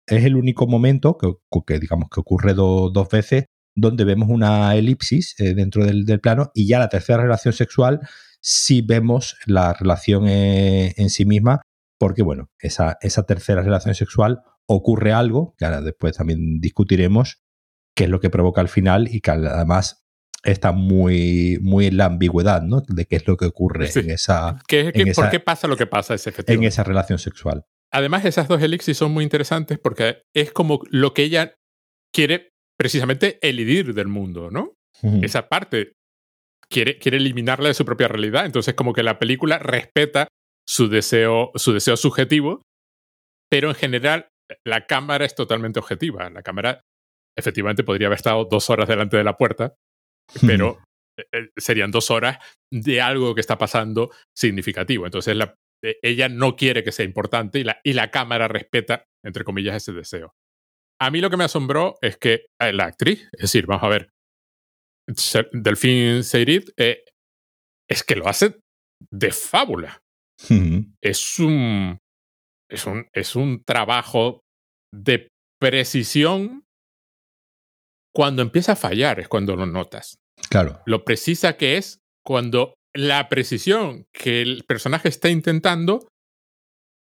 Es 0.06 0.24
el 0.24 0.36
único 0.36 0.66
momento 0.66 1.16
que, 1.16 1.32
que 1.66 1.78
digamos, 1.78 2.08
que 2.10 2.20
ocurre 2.20 2.54
do, 2.54 2.90
dos 2.90 3.08
veces 3.08 3.46
donde 3.74 4.04
vemos 4.04 4.28
una 4.28 4.76
elipsis 4.76 5.34
eh, 5.40 5.54
dentro 5.54 5.84
del, 5.84 6.04
plano 6.20 6.50
y 6.54 6.66
ya 6.66 6.78
la 6.78 6.88
tercera 6.88 7.22
relación 7.22 7.52
sexual 7.54 8.00
sí 8.44 8.83
vemos 8.83 9.38
la 9.46 9.72
relación 9.72 10.28
eh, 10.28 10.92
en 10.98 11.09
sí 11.09 11.24
misma, 11.24 11.62
porque 11.98 12.22
bueno, 12.22 12.50
esa, 12.59 12.98
esa 13.00 13.24
tercera 13.24 13.62
relación 13.62 13.94
sexual 13.94 14.42
ocurre 14.66 15.12
algo, 15.12 15.54
que 15.57 15.64
ahora 15.64 15.80
después 15.80 16.16
también 16.16 16.61
discutiremos, 16.61 17.42
qué 17.96 18.04
es 18.04 18.11
lo 18.11 18.20
que 18.20 18.28
provoca 18.28 18.61
al 18.61 18.68
final 18.68 19.09
y 19.11 19.22
que 19.22 19.30
además 19.30 20.04
está 20.42 20.72
muy, 20.72 21.59
muy 21.62 21.87
en 21.87 21.96
la 21.96 22.04
ambigüedad, 22.04 22.61
¿no? 22.61 22.83
De 22.87 23.07
qué 23.07 23.16
es 23.16 23.26
lo 23.26 23.38
que 23.38 23.46
ocurre 23.46 23.87
sí. 23.87 24.00
en 24.00 24.11
esa... 24.11 24.59
¿Qué, 24.68 24.92
qué, 24.92 25.02
en 25.02 25.09
esa, 25.09 25.22
¿Por 25.22 25.30
qué 25.30 25.40
pasa 25.40 25.66
lo 25.66 25.78
que 25.78 25.87
pasa? 25.87 26.14
En 26.46 26.64
esa 26.64 26.85
relación 26.85 27.18
sexual. 27.18 27.64
Además, 27.90 28.26
esas 28.26 28.46
dos 28.46 28.61
elixis 28.61 28.98
son 28.98 29.12
muy 29.12 29.24
interesantes 29.24 29.78
porque 29.78 30.22
es 30.35 30.52
como 30.52 30.80
lo 30.90 31.14
que 31.14 31.22
ella 31.22 31.54
quiere 32.12 32.50
precisamente 32.76 33.38
elidir 33.40 33.94
del 33.94 34.09
mundo, 34.09 34.50
¿no? 34.50 34.72
Uh 35.02 35.12
-huh. 35.12 35.24
Esa 35.24 35.48
parte 35.48 35.94
quiere, 36.70 36.98
quiere 36.98 37.18
eliminarla 37.18 37.68
de 37.68 37.74
su 37.74 37.85
propia 37.85 38.09
realidad. 38.09 38.46
Entonces, 38.46 38.74
como 38.74 38.92
que 38.92 39.03
la 39.03 39.18
película 39.18 39.59
respeta 39.59 40.29
su 40.66 40.88
deseo, 40.88 41.50
su 41.55 41.72
deseo 41.72 41.96
subjetivo, 41.96 42.62
pero 43.50 43.68
en 43.68 43.74
general 43.74 44.29
la 44.66 44.87
cámara 44.87 45.24
es 45.24 45.35
totalmente 45.35 45.79
objetiva. 45.79 46.29
La 46.31 46.42
cámara 46.42 46.81
efectivamente 47.37 47.85
podría 47.85 48.09
haber 48.09 48.16
estado 48.16 48.44
dos 48.44 48.70
horas 48.70 48.88
delante 48.88 49.16
de 49.16 49.24
la 49.24 49.37
puerta, 49.37 49.74
pero 50.46 50.83
serían 51.57 51.90
dos 51.90 52.11
horas 52.11 52.38
de 52.72 53.00
algo 53.00 53.35
que 53.35 53.40
está 53.40 53.59
pasando 53.59 54.11
significativo. 54.37 55.05
Entonces 55.05 55.37
la, 55.37 55.55
ella 56.03 56.29
no 56.29 56.57
quiere 56.57 56.83
que 56.83 56.92
sea 56.92 57.05
importante 57.05 57.59
y 57.61 57.64
la, 57.64 57.81
y 57.85 57.92
la 57.92 58.11
cámara 58.11 58.48
respeta, 58.48 59.05
entre 59.24 59.44
comillas, 59.44 59.77
ese 59.77 59.92
deseo. 59.92 60.35
A 61.00 61.11
mí 61.11 61.20
lo 61.20 61.31
que 61.31 61.37
me 61.37 61.44
asombró 61.44 61.96
es 62.00 62.16
que 62.16 62.46
la 62.61 62.85
actriz, 62.85 63.29
es 63.33 63.42
decir, 63.42 63.66
vamos 63.66 63.85
a 63.85 63.88
ver, 63.88 64.11
Delfín 65.52 66.24
Seyrid, 66.24 66.70
es 67.88 68.02
que 68.02 68.16
lo 68.16 68.28
hace 68.28 68.58
de 69.10 69.30
fábula. 69.30 70.00
Es 71.00 71.38
un. 71.38 71.98
Es 72.70 72.86
un, 72.86 73.06
es 73.12 73.36
un 73.36 73.62
trabajo 73.64 74.40
de 74.92 75.28
precisión. 75.60 76.64
Cuando 78.14 78.42
empieza 78.42 78.72
a 78.72 78.76
fallar 78.76 79.20
es 79.20 79.28
cuando 79.28 79.56
lo 79.56 79.66
notas. 79.66 80.16
Claro. 80.48 80.80
Lo 80.86 81.04
precisa 81.04 81.56
que 81.56 81.76
es 81.76 81.98
cuando 82.24 82.74
la 82.94 83.28
precisión 83.28 84.06
que 84.12 84.40
el 84.40 84.64
personaje 84.66 85.08
está 85.08 85.28
intentando 85.28 86.08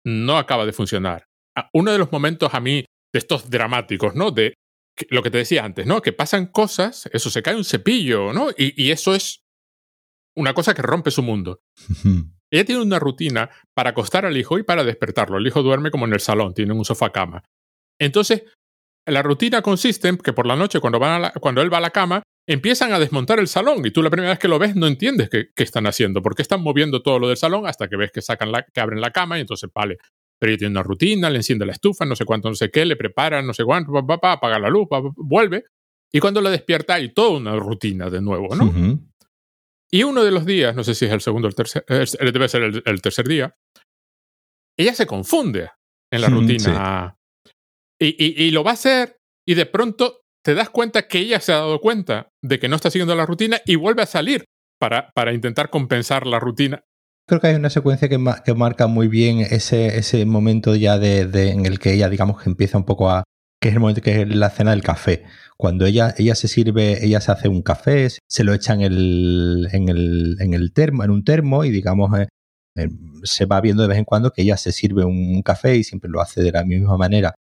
no 0.07 0.38
acaba 0.38 0.64
de 0.66 0.72
funcionar. 0.72 1.26
Uno 1.72 1.92
de 1.92 1.98
los 1.98 2.11
momentos 2.11 2.52
a 2.54 2.61
mí 2.61 2.85
de 3.12 3.18
estos 3.18 3.50
dramáticos, 3.50 4.14
¿no? 4.14 4.30
De 4.30 4.54
lo 5.11 5.22
que 5.22 5.30
te 5.30 5.38
decía 5.38 5.64
antes, 5.64 5.87
¿no? 5.87 6.02
Que 6.02 6.12
pasan 6.12 6.46
cosas, 6.46 7.09
eso 7.12 7.30
se 7.30 7.42
cae 7.42 7.57
un 7.57 7.64
cepillo, 7.64 8.33
¿no? 8.33 8.50
Y, 8.50 8.83
y 8.83 8.90
eso 8.90 9.14
es 9.14 9.44
una 10.37 10.54
cosa 10.54 10.74
que 10.74 10.83
rompe 10.83 11.11
su 11.11 11.22
mundo. 11.22 11.61
Ella 12.50 12.64
tiene 12.64 12.83
una 12.83 12.98
rutina 12.98 13.50
para 13.74 13.90
acostar 13.90 14.26
al 14.26 14.37
hijo 14.37 14.59
y 14.59 14.62
para 14.62 14.85
despertarlo. 14.85 15.38
El 15.38 15.46
hijo 15.46 15.62
duerme 15.62 15.90
como 15.90 16.07
en 16.07 16.12
el 16.12 16.20
salón, 16.20 16.54
tiene 16.54 16.72
un 16.72 16.85
sofá 16.85 17.11
cama. 17.11 17.42
Entonces, 17.98 18.44
la 19.07 19.22
rutina 19.22 19.62
consiste 19.62 20.09
en 20.09 20.18
que 20.18 20.33
por 20.33 20.46
la 20.46 20.57
noche, 20.57 20.80
cuando, 20.80 20.98
van 20.98 21.33
cuando 21.40 21.62
él 21.62 21.72
va 21.72 21.78
a 21.78 21.83
la 21.83 21.90
cama, 21.90 22.22
empiezan 22.46 22.92
a 22.92 22.98
desmontar 22.98 23.38
el 23.38 23.48
salón 23.48 23.85
y 23.85 23.90
tú 23.90 24.02
la 24.02 24.11
primera 24.11 24.30
vez 24.30 24.38
que 24.38 24.48
lo 24.48 24.59
ves 24.59 24.76
no 24.76 24.87
entiendes 24.87 25.28
qué, 25.30 25.50
están 25.57 25.87
haciendo, 25.87 26.22
porque 26.22 26.42
están 26.42 26.62
moviendo 26.62 27.02
todo 27.02 27.18
lo 27.18 27.28
del 27.28 27.37
salón 27.37 27.66
hasta 27.66 27.88
que 27.88 27.96
ves 27.96 28.11
que 28.12 28.22
sacan 28.22 28.52
la, 28.52 28.64
que 28.64 28.80
abren 28.80 29.00
la 29.00 29.11
cama 29.11 29.38
y 29.38 29.42
entonces 29.42 29.70
vale. 29.74 29.98
Pero 30.44 30.52
ella 30.52 30.59
tiene 30.59 30.72
una 30.72 30.83
rutina, 30.83 31.30
le 31.30 31.38
enciende 31.38 31.64
la 31.64 31.72
estufa, 31.72 32.04
no 32.04 32.14
sé 32.14 32.26
cuánto, 32.26 32.50
no 32.50 32.54
sé 32.54 32.70
qué, 32.70 32.85
le 32.85 32.96
prepara, 32.96 33.40
no 33.40 33.54
sé 33.54 33.64
cuánto, 33.64 33.90
pa, 34.07 34.33
apaga 34.33 34.59
la 34.59 34.68
luz, 34.68 34.87
vuelve. 35.16 35.64
Y 36.12 36.20
cuando 36.20 36.42
lo 36.42 36.50
despierta 36.50 36.96
hay 36.96 37.14
toda 37.14 37.38
una 37.38 37.57
rutina 37.57 38.11
de 38.11 38.20
nuevo, 38.20 38.54
¿no? 38.54 39.00
Y 39.90 40.02
uno 40.02 40.22
de 40.22 40.30
los 40.30 40.44
días, 40.44 40.76
no 40.76 40.85
sé 40.85 40.94
si 40.94 41.07
es 41.07 41.12
el 41.12 41.22
segundo 41.22 41.46
o 41.46 41.48
el 41.48 41.54
tercer, 41.54 41.83
debe 41.88 42.46
ser 42.50 42.62
el, 42.62 43.00
tercer 43.00 43.26
día, 43.26 43.57
ella 44.78 44.94
se 44.94 45.07
confunde 45.07 45.70
en 46.12 46.20
la 46.20 46.28
rutina. 46.28 47.16
Y, 47.98 48.50
lo 48.50 48.62
va 48.62 48.72
a 48.72 48.74
hacer 48.74 49.16
y 49.48 49.54
de 49.54 49.64
pronto 49.64 50.24
te 50.44 50.52
das 50.52 50.68
cuenta 50.68 51.09
que 51.09 51.20
ella 51.20 51.40
se 51.40 51.54
ha 51.54 51.61
dado 51.61 51.80
cuenta 51.80 52.28
de 52.42 52.59
que 52.59 52.68
no 52.68 52.76
está 52.76 52.90
siguiendo 52.90 53.14
la 53.14 53.24
rutina 53.24 53.62
y 53.64 53.76
vuelve 53.76 54.02
a 54.02 54.07
salir 54.07 54.44
para, 54.78 55.11
para 55.14 55.33
intentar 55.33 55.70
compensar 55.70 56.26
la 56.26 56.38
rutina. 56.38 56.85
Creo 57.26 57.40
que 57.40 57.46
hay 57.46 57.54
una 57.54 57.70
secuencia 57.70 58.08
que, 58.08 58.18
que 58.44 58.54
marca 58.54 58.87
muy 58.87 59.08
bien 59.08 59.38
ese, 59.40 60.26
momento 60.26 60.76
ya 60.76 60.98
de, 60.98 61.26
de, 61.26 61.50
en 61.50 61.64
el 61.64 61.78
que 61.78 61.94
ella, 61.94 62.10
digamos, 62.10 62.42
que 62.42 62.50
empieza 62.50 62.76
un 62.76 62.84
poco 62.84 63.10
a, 63.10 63.24
que 63.60 63.68
es 63.68 63.74
el 63.74 63.80
momento 63.80 64.02
que 64.02 64.22
es 64.22 64.28
la 64.28 64.50
cena 64.50 64.72
del 64.72 64.82
café. 64.82 65.24
Cuando 65.56 65.87
ella, 65.87 66.14
ella 66.18 66.34
se 66.34 66.48
sirve, 66.48 67.02
ella 67.02 67.22
se 67.22 67.32
hace 67.32 67.48
un 67.48 67.62
café, 67.62 68.08
se 68.28 68.44
lo 68.44 68.52
echa 68.52 68.74
en 68.74 68.82
el, 68.82 69.68
en 69.72 69.88
el, 69.88 70.37
en 70.40 70.52
el 70.52 70.72
termo, 70.74 71.02
en 71.02 71.10
un 71.10 71.24
termo 71.24 71.64
y 71.64 71.70
digamos, 71.70 72.18
eh, 72.18 72.28
eh, 72.76 72.88
se 73.22 73.46
va 73.46 73.62
viendo 73.62 73.82
de 73.82 73.88
vez 73.88 73.98
en 73.98 74.04
cuando 74.04 74.30
que 74.30 74.42
ella 74.42 74.58
se 74.58 74.72
sirve 74.72 75.04
un 75.04 75.40
café 75.42 75.76
y 75.76 75.84
siempre 75.84 76.10
lo 76.10 76.20
hace 76.20 76.42
de 76.42 76.52
la 76.52 76.64
misma 76.64 76.98
manera. 76.98 77.34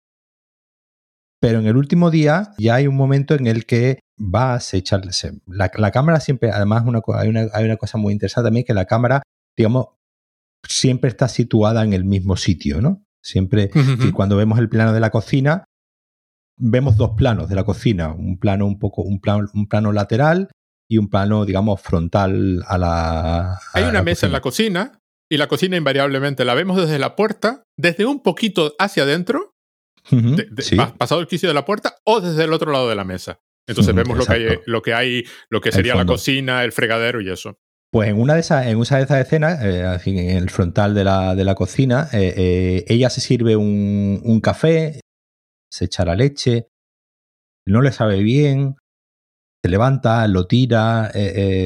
Pero 1.41 1.59
en 1.59 1.67
el 1.67 1.75
último 1.75 2.09
día 2.09 2.53
ya 2.57 2.75
hay 2.75 2.87
un 2.87 2.95
momento 2.95 3.35
en 3.35 3.47
el 3.47 3.65
que 3.65 3.99
va 4.17 4.55
a 4.55 4.61
echarse. 4.71 5.41
La, 5.45 5.69
la 5.75 5.91
cámara 5.91 6.21
siempre, 6.21 6.51
además, 6.51 6.83
una, 6.85 7.01
hay, 7.15 7.27
una, 7.27 7.47
hay 7.51 7.65
una 7.65 7.75
cosa 7.75 7.97
muy 7.97 8.13
interesante 8.13 8.47
también, 8.47 8.65
que 8.65 8.73
la 8.73 8.85
cámara, 8.85 9.23
digamos, 9.57 9.87
siempre 10.67 11.09
está 11.09 11.27
situada 11.27 11.83
en 11.83 11.93
el 11.93 12.05
mismo 12.05 12.37
sitio, 12.37 12.81
¿no? 12.81 13.03
Siempre, 13.21 13.71
y 14.05 14.11
cuando 14.11 14.35
vemos 14.35 14.59
el 14.59 14.67
plano 14.67 14.91
de 14.91 14.99
la 14.99 15.09
cocina, 15.09 15.63
vemos 16.57 16.97
dos 16.97 17.11
planos 17.15 17.49
de 17.49 17.55
la 17.55 17.63
cocina, 17.63 18.13
un 18.13 18.37
plano 18.37 18.65
un 18.65 18.79
poco, 18.79 19.01
un 19.01 19.19
plano, 19.19 19.47
un 19.53 19.67
plano 19.67 19.91
lateral 19.91 20.49
y 20.89 20.97
un 20.97 21.09
plano, 21.09 21.45
digamos, 21.45 21.81
frontal 21.81 22.63
a 22.67 22.77
la. 22.77 23.59
Hay 23.73 23.83
una 23.83 24.03
mesa 24.03 24.25
en 24.25 24.33
la 24.33 24.41
cocina 24.41 24.99
y 25.31 25.37
la 25.37 25.47
cocina 25.47 25.77
invariablemente 25.77 26.45
la 26.45 26.53
vemos 26.53 26.77
desde 26.77 26.99
la 26.99 27.15
puerta, 27.15 27.63
desde 27.77 28.05
un 28.05 28.21
poquito 28.21 28.75
hacia 28.77 29.03
adentro, 29.03 29.53
pasado 30.97 31.21
el 31.21 31.27
quicio 31.27 31.47
de 31.47 31.55
la 31.55 31.65
puerta, 31.65 31.95
o 32.03 32.19
desde 32.19 32.43
el 32.43 32.53
otro 32.53 32.71
lado 32.71 32.89
de 32.89 32.95
la 32.95 33.05
mesa. 33.05 33.39
Entonces 33.67 33.95
vemos 33.95 34.17
lo 34.17 34.25
que, 34.25 34.33
hay, 34.33 34.59
lo 34.65 34.81
que 34.81 34.93
hay, 34.93 35.23
lo 35.49 35.61
que 35.61 35.71
sería 35.71 35.95
la 35.95 36.05
cocina, 36.05 36.63
el 36.65 36.73
fregadero 36.73 37.21
y 37.21 37.29
eso. 37.29 37.57
Pues 37.93 38.09
en 38.09 38.19
una 38.19 38.33
de 38.33 38.39
esas, 38.39 38.65
en 38.65 38.77
una 38.77 38.97
de 38.97 39.03
esas 39.03 39.19
escenas, 39.19 39.63
eh, 39.63 39.85
en 40.05 40.37
el 40.37 40.49
frontal 40.49 40.95
de 40.95 41.03
la, 41.03 41.35
de 41.35 41.43
la 41.43 41.53
cocina, 41.53 42.09
eh, 42.11 42.33
eh, 42.35 42.85
ella 42.87 43.11
se 43.11 43.21
sirve 43.21 43.55
un, 43.55 44.19
un, 44.23 44.41
café, 44.41 44.99
se 45.71 45.85
echa 45.85 46.03
la 46.03 46.15
leche, 46.15 46.69
no 47.67 47.83
le 47.83 47.91
sabe 47.91 48.23
bien, 48.23 48.77
se 49.63 49.69
levanta, 49.69 50.27
lo 50.27 50.47
tira, 50.47 51.11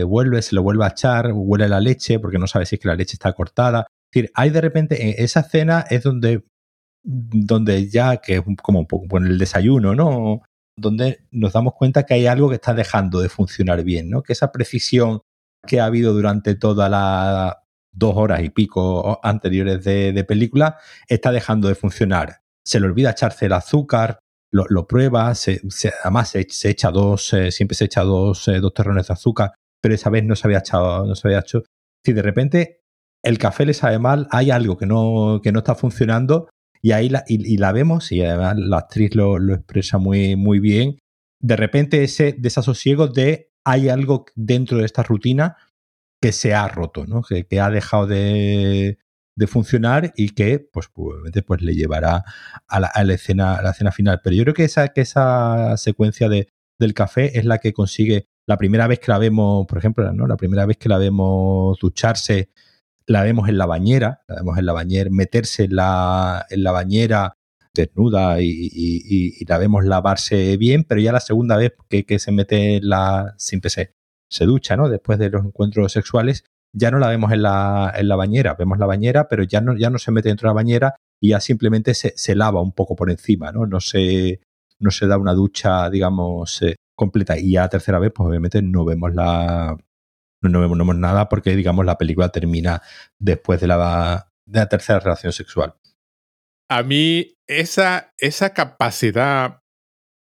vuelve, 0.05 0.41
se 0.41 0.55
lo 0.55 0.63
vuelve 0.63 0.83
a 0.83 0.89
echar, 0.89 1.31
huele 1.31 1.69
la 1.69 1.79
leche 1.79 2.19
porque 2.19 2.39
no 2.39 2.47
sabe 2.47 2.65
si 2.65 2.75
es 2.75 2.81
que 2.81 2.89
la 2.89 2.95
leche 2.95 3.13
está 3.13 3.31
cortada. 3.31 3.87
Es 4.11 4.13
decir, 4.13 4.31
hay 4.35 4.49
de 4.49 4.59
repente, 4.59 5.23
esa 5.23 5.39
escena 5.39 5.85
es 5.89 6.03
donde, 6.03 6.43
donde 7.05 7.89
ya, 7.89 8.17
que 8.17 8.35
es 8.35 8.43
como 8.61 8.79
un 8.79 8.87
poco 8.87 9.17
el 9.17 9.37
desayuno, 9.37 9.95
¿no? 9.95 10.41
Donde 10.77 11.21
nos 11.31 11.53
damos 11.53 11.73
cuenta 11.73 12.03
que 12.03 12.15
hay 12.15 12.27
algo 12.27 12.49
que 12.49 12.55
está 12.55 12.73
dejando 12.73 13.21
de 13.21 13.29
funcionar 13.29 13.85
bien, 13.85 14.09
¿no? 14.09 14.23
Que 14.23 14.33
esa 14.33 14.51
precisión 14.51 15.21
que 15.67 15.79
ha 15.79 15.85
habido 15.85 16.13
durante 16.13 16.55
toda 16.55 16.89
la 16.89 17.59
dos 17.91 18.13
horas 18.15 18.41
y 18.43 18.49
pico 18.49 19.19
anteriores 19.23 19.83
de, 19.83 20.25
película 20.27 20.77
está 21.07 21.31
dejando 21.31 21.67
de 21.67 21.75
funcionar 21.75 22.41
se 22.67 22.81
le 22.81 22.87
olvida 22.87 23.11
echarse 23.11 23.45
el 23.45 23.53
azúcar, 23.53 24.19
lo, 24.51 24.87
prueba, 24.87 25.33
se, 25.35 25.61
además 26.03 26.29
se, 26.29 26.69
echa 26.69 26.91
dos, 26.91 27.31
eh, 27.31 27.49
siempre 27.49 27.75
se 27.75 27.85
echa 27.85 28.03
dos, 28.03 28.45
eh, 28.49 28.59
dos 28.59 28.73
terrones 28.73 29.07
de 29.07 29.13
azúcar, 29.13 29.51
pero 29.81 29.95
esa 29.95 30.09
vez 30.09 30.25
no 30.25 30.35
se 30.35 30.47
había 30.47 30.57
echado, 30.57 31.05
no 31.05 31.15
se 31.15 31.29
había 31.29 31.39
hecho. 31.39 31.63
Si 32.05 32.11
de 32.11 32.21
repente 32.21 32.81
el 33.23 33.37
café 33.37 33.65
le 33.65 33.73
sabe 33.73 33.99
mal, 33.99 34.27
hay 34.31 34.51
algo 34.51 34.77
que 34.77 34.85
no, 34.85 35.39
que 35.41 35.53
no 35.53 35.59
está 35.59 35.75
funcionando 35.75 36.49
y 36.81 36.91
ahí 36.91 37.09
la 37.09 37.71
vemos 37.71 38.11
y 38.11 38.21
además 38.21 38.57
la 38.57 38.79
actriz 38.79 39.15
lo, 39.15 39.39
lo, 39.39 39.55
expresa 39.55 39.97
muy, 39.97 40.35
muy 40.35 40.59
bien. 40.59 40.99
De 41.41 41.55
repente 41.55 42.03
ese 42.03 42.35
desasosiego 42.37 43.07
de 43.07 43.49
hay 43.67 43.89
algo 43.89 44.25
dentro 44.35 44.77
de 44.77 44.85
esta 44.85 45.03
rutina 45.03 45.57
que 46.21 46.31
se 46.31 46.53
ha 46.53 46.69
roto, 46.69 47.05
¿no? 47.05 47.21
que, 47.21 47.45
que 47.45 47.59
ha 47.59 47.69
dejado 47.69 48.07
de, 48.07 48.97
de 49.35 49.47
funcionar 49.47 50.13
y 50.15 50.29
que 50.29 50.59
pues 50.59 50.87
probablemente 50.87 51.43
pues 51.43 51.61
le 51.61 51.75
llevará 51.75 52.23
a 52.67 52.79
la, 52.79 52.87
a 52.87 53.03
la, 53.03 53.13
escena 53.13 53.61
la 53.61 53.71
escena 53.71 53.91
final 53.91 54.21
pero 54.23 54.35
yo 54.35 54.43
creo 54.43 54.55
que 54.55 54.63
esa 54.63 54.87
que 54.89 55.01
esa 55.01 55.77
secuencia 55.77 56.29
de, 56.29 56.47
del 56.79 56.93
café 56.93 57.37
es 57.37 57.45
la 57.45 57.59
que 57.59 57.73
consigue 57.73 58.29
la 58.47 58.57
primera 58.57 58.87
vez 58.87 58.99
que 58.99 59.11
la 59.11 59.19
vemos 59.19 59.67
por 59.67 59.77
ejemplo 59.77 60.11
no 60.11 60.27
la 60.27 60.37
primera 60.37 60.65
vez 60.65 60.77
que 60.77 60.89
la 60.89 60.97
vemos 60.97 61.77
ducharse 61.79 62.49
la 63.05 63.21
vemos 63.21 63.47
en 63.47 63.59
la 63.59 63.67
bañera 63.67 64.23
la 64.27 64.35
vemos 64.37 64.57
en 64.57 64.65
la 64.65 64.73
bañera 64.73 65.09
meterse 65.11 65.65
en 65.65 65.75
la, 65.75 66.45
en 66.49 66.63
la 66.63 66.71
bañera 66.71 67.36
desnuda 67.83 68.37
y, 68.41 69.43
la 69.47 69.57
vemos 69.57 69.85
lavarse 69.85 70.57
bien 70.57 70.83
pero 70.83 71.01
ya 71.01 71.11
la 71.11 71.19
segunda 71.19 71.57
vez 71.57 71.73
que, 71.89 72.19
se 72.19 72.31
mete 72.31 72.79
la 72.81 73.33
siempre 73.37 73.69
se, 73.69 74.45
ducha 74.45 74.75
no 74.75 74.89
después 74.89 75.19
de 75.19 75.29
los 75.29 75.45
encuentros 75.45 75.91
sexuales 75.91 76.43
ya 76.73 76.91
no 76.91 76.99
la 76.99 77.07
vemos 77.07 77.31
en 77.31 77.41
la, 77.41 77.93
en 77.95 78.07
la 78.07 78.15
bañera, 78.15 78.53
vemos 78.53 78.77
la 78.77 78.85
bañera, 78.85 79.27
pero 79.27 79.43
ya 79.43 79.61
no, 79.61 79.75
ya 79.75 79.89
no 79.89 79.97
se 79.97 80.11
mete 80.11 80.29
dentro 80.29 80.47
de 80.47 80.51
la 80.51 80.55
bañera 80.55 80.95
y 81.19 81.29
ya 81.29 81.39
simplemente 81.39 81.93
se, 81.93 82.13
se 82.15 82.35
lava 82.35 82.61
un 82.61 82.73
poco 82.73 82.95
por 82.95 83.09
encima, 83.09 83.51
¿no? 83.51 83.65
No 83.65 83.79
se, 83.79 84.41
no 84.79 84.91
se 84.91 85.07
da 85.07 85.17
una 85.17 85.33
ducha, 85.33 85.89
digamos, 85.89 86.61
eh, 86.61 86.75
completa. 86.95 87.37
Y 87.37 87.53
ya 87.53 87.61
la 87.61 87.69
tercera 87.69 87.99
vez, 87.99 88.11
pues 88.13 88.27
obviamente 88.27 88.61
no 88.61 88.85
vemos 88.85 89.13
la. 89.13 89.77
No, 90.41 90.61
vemos, 90.61 90.77
no 90.77 90.83
vemos 90.83 90.97
nada 90.97 91.29
porque, 91.29 91.55
digamos, 91.55 91.85
la 91.85 91.97
película 91.97 92.29
termina 92.29 92.81
después 93.17 93.59
de 93.59 93.67
la, 93.67 94.29
de 94.45 94.59
la 94.59 94.69
tercera 94.69 94.99
relación 94.99 95.33
sexual. 95.33 95.75
A 96.69 96.83
mí, 96.83 97.35
esa, 97.47 98.13
esa 98.17 98.53
capacidad 98.53 99.61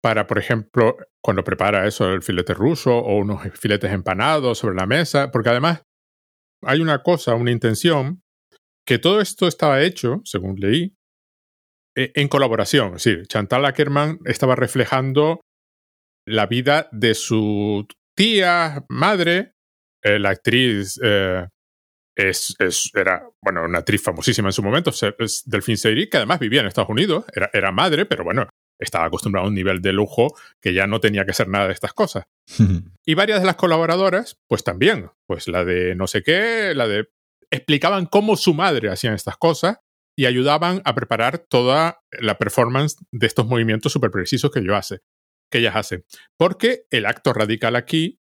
para, 0.03 0.27
por 0.27 0.39
ejemplo, 0.39 0.97
cuando 1.23 1.45
prepara 1.45 1.87
eso, 1.87 2.13
el 2.13 2.23
filete 2.23 2.55
ruso 2.55 2.97
o 2.97 3.19
unos 3.19 3.43
filetes 3.59 3.93
empanados 3.93 4.59
sobre 4.59 4.77
la 4.77 4.87
mesa, 4.87 5.31
porque 5.31 5.51
además 5.51 5.83
hay 6.63 6.81
una 6.81 7.03
cosa, 7.03 7.35
una 7.35 7.51
intención, 7.51 8.23
que 8.87 8.99
todo 8.99 9.21
esto 9.21 9.47
estaba 9.47 9.83
hecho, 9.83 10.21
según 10.25 10.57
leí, 10.57 10.95
e, 11.97 12.13
en 12.15 12.29
colaboración. 12.29 12.97
Es 12.97 13.05
decir, 13.05 13.27
Chantal 13.27 13.65
Ackerman 13.65 14.19
estaba 14.25 14.57
reflejando 14.57 15.41
la 16.27 16.47
vida 16.47 16.89
de 16.93 17.15
su 17.15 17.87
tía, 18.17 18.85
madre, 18.89 19.53
eh, 20.03 20.19
la 20.19 20.31
actriz 20.31 20.99
eh, 21.03 21.47
es, 22.15 22.57
era, 22.95 23.29
bueno, 23.43 23.65
una 23.65 23.79
actriz 23.79 24.03
famosísima 24.03 24.49
en 24.49 24.53
su 24.53 24.63
momento, 24.63 24.91
es 24.91 25.43
Delphine 25.47 25.77
Seyrig, 25.77 26.11
que 26.11 26.19
además 26.19 26.41
vivía 26.41 26.61
en 26.61 26.67
Estados 26.67 26.91
Unidos, 26.91 27.25
era, 27.35 27.51
era 27.53 27.73
madre, 27.73 28.07
pero 28.07 28.25
bueno, 28.25 28.49
estaba 28.81 29.05
acostumbrado 29.05 29.47
a 29.47 29.49
un 29.49 29.55
nivel 29.55 29.81
de 29.83 29.93
lujo 29.93 30.35
que 30.61 30.73
ya 30.75 30.87
no 30.87 31.01
tenía 31.01 31.25
que 31.25 31.35
ser 31.35 31.49
nada 31.49 31.67
de 31.67 31.75
estas 31.75 31.93
cosas. 31.93 32.25
y 33.07 33.15
varias 33.15 33.41
de 33.41 33.47
las 33.47 33.57
colaboradoras, 33.57 34.39
pues 34.49 34.65
también, 34.65 35.11
pues 35.27 35.47
la 35.49 35.65
de 35.65 35.95
no 35.95 36.07
sé 36.07 36.23
qué, 36.23 36.73
la 36.75 36.89
de... 36.89 37.09
explicaban 37.51 38.07
cómo 38.07 38.37
su 38.37 38.55
madre 38.55 38.91
hacía 38.91 39.15
estas 39.15 39.37
cosas 39.37 39.79
y 40.17 40.27
ayudaban 40.27 40.83
a 40.85 40.95
preparar 40.95 41.39
toda 41.39 42.01
la 42.11 42.39
performance 42.39 42.97
de 43.13 43.27
estos 43.27 43.47
movimientos 43.47 43.93
súper 43.93 44.11
precisos 44.11 44.51
que 44.51 44.65
yo 44.65 44.75
hace, 44.75 45.01
que 45.51 45.59
ellas 45.59 45.77
hacen. 45.77 46.05
Porque 46.37 46.85
el 46.91 47.07
acto 47.07 47.33
radical 47.33 47.77
aquí, 47.77 48.21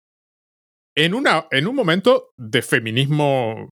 en, 0.95 1.13
una, 1.13 1.47
en 1.51 1.67
un 1.67 1.75
momento 1.75 2.31
de 2.37 2.61
feminismo 2.61 3.69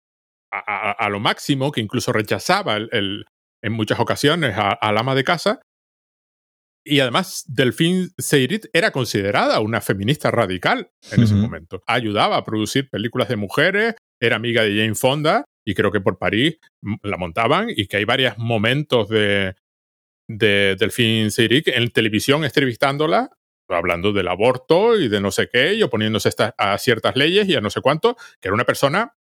a, 0.54 1.10
lo 1.10 1.20
máximo, 1.20 1.72
que 1.72 1.82
incluso 1.82 2.14
rechazaba 2.14 2.78
el, 2.78 3.26
en 3.62 3.74
muchas 3.74 4.00
ocasiones 4.00 4.56
al 4.58 4.98
ama 4.98 5.16
de 5.16 5.24
casa, 5.24 5.62
y 6.86 7.00
además, 7.00 7.46
Delphine 7.48 8.10
Seyrit 8.18 8.66
era 8.74 8.92
considerada 8.92 9.60
una 9.62 9.80
feminista 9.80 10.32
radical 10.32 10.92
en 11.12 11.24
ese 11.24 11.34
momento. 11.34 11.82
Ayudaba 11.88 12.36
a 12.36 12.44
producir 12.44 12.90
películas 12.90 13.30
de 13.30 13.38
mujeres, 13.38 13.96
era 14.20 14.36
amiga 14.36 14.64
de 14.64 14.78
Jane 14.78 14.96
Fonda 14.96 15.46
y 15.66 15.76
creo 15.76 15.92
que 15.92 16.02
por 16.02 16.18
París 16.18 16.58
la 17.02 17.16
montaban 17.16 17.70
y 17.70 17.88
que 17.88 17.98
hay 17.98 18.06
varios 18.06 18.38
momentos 18.38 19.08
de, 19.08 19.56
de 20.28 20.76
Delphine 20.78 21.30
en 21.38 21.90
televisión 21.92 22.44
entrevistándola, 22.44 23.30
hablando 23.70 24.12
del 24.12 24.28
aborto 24.28 25.00
y 25.00 25.08
de 25.08 25.22
no 25.22 25.32
sé 25.32 25.48
qué, 25.48 25.76
y 25.76 25.84
oponiéndose 25.84 26.32
a 26.58 26.78
ciertas 26.78 27.16
leyes 27.16 27.48
y 27.48 27.56
a 27.56 27.62
no 27.62 27.70
sé 27.70 27.80
cuánto, 27.80 28.18
que 28.42 28.50
era 28.50 28.56
una 28.56 28.66
persona 28.66 29.14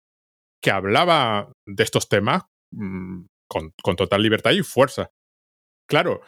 que 0.63 0.71
hablaba 0.71 1.51
de 1.67 1.83
estos 1.83 2.07
temas 2.07 2.43
mm, 2.73 3.25
con, 3.49 3.71
con 3.81 3.95
total 3.95 4.21
libertad 4.21 4.51
y 4.51 4.63
fuerza. 4.63 5.09
Claro, 5.89 6.21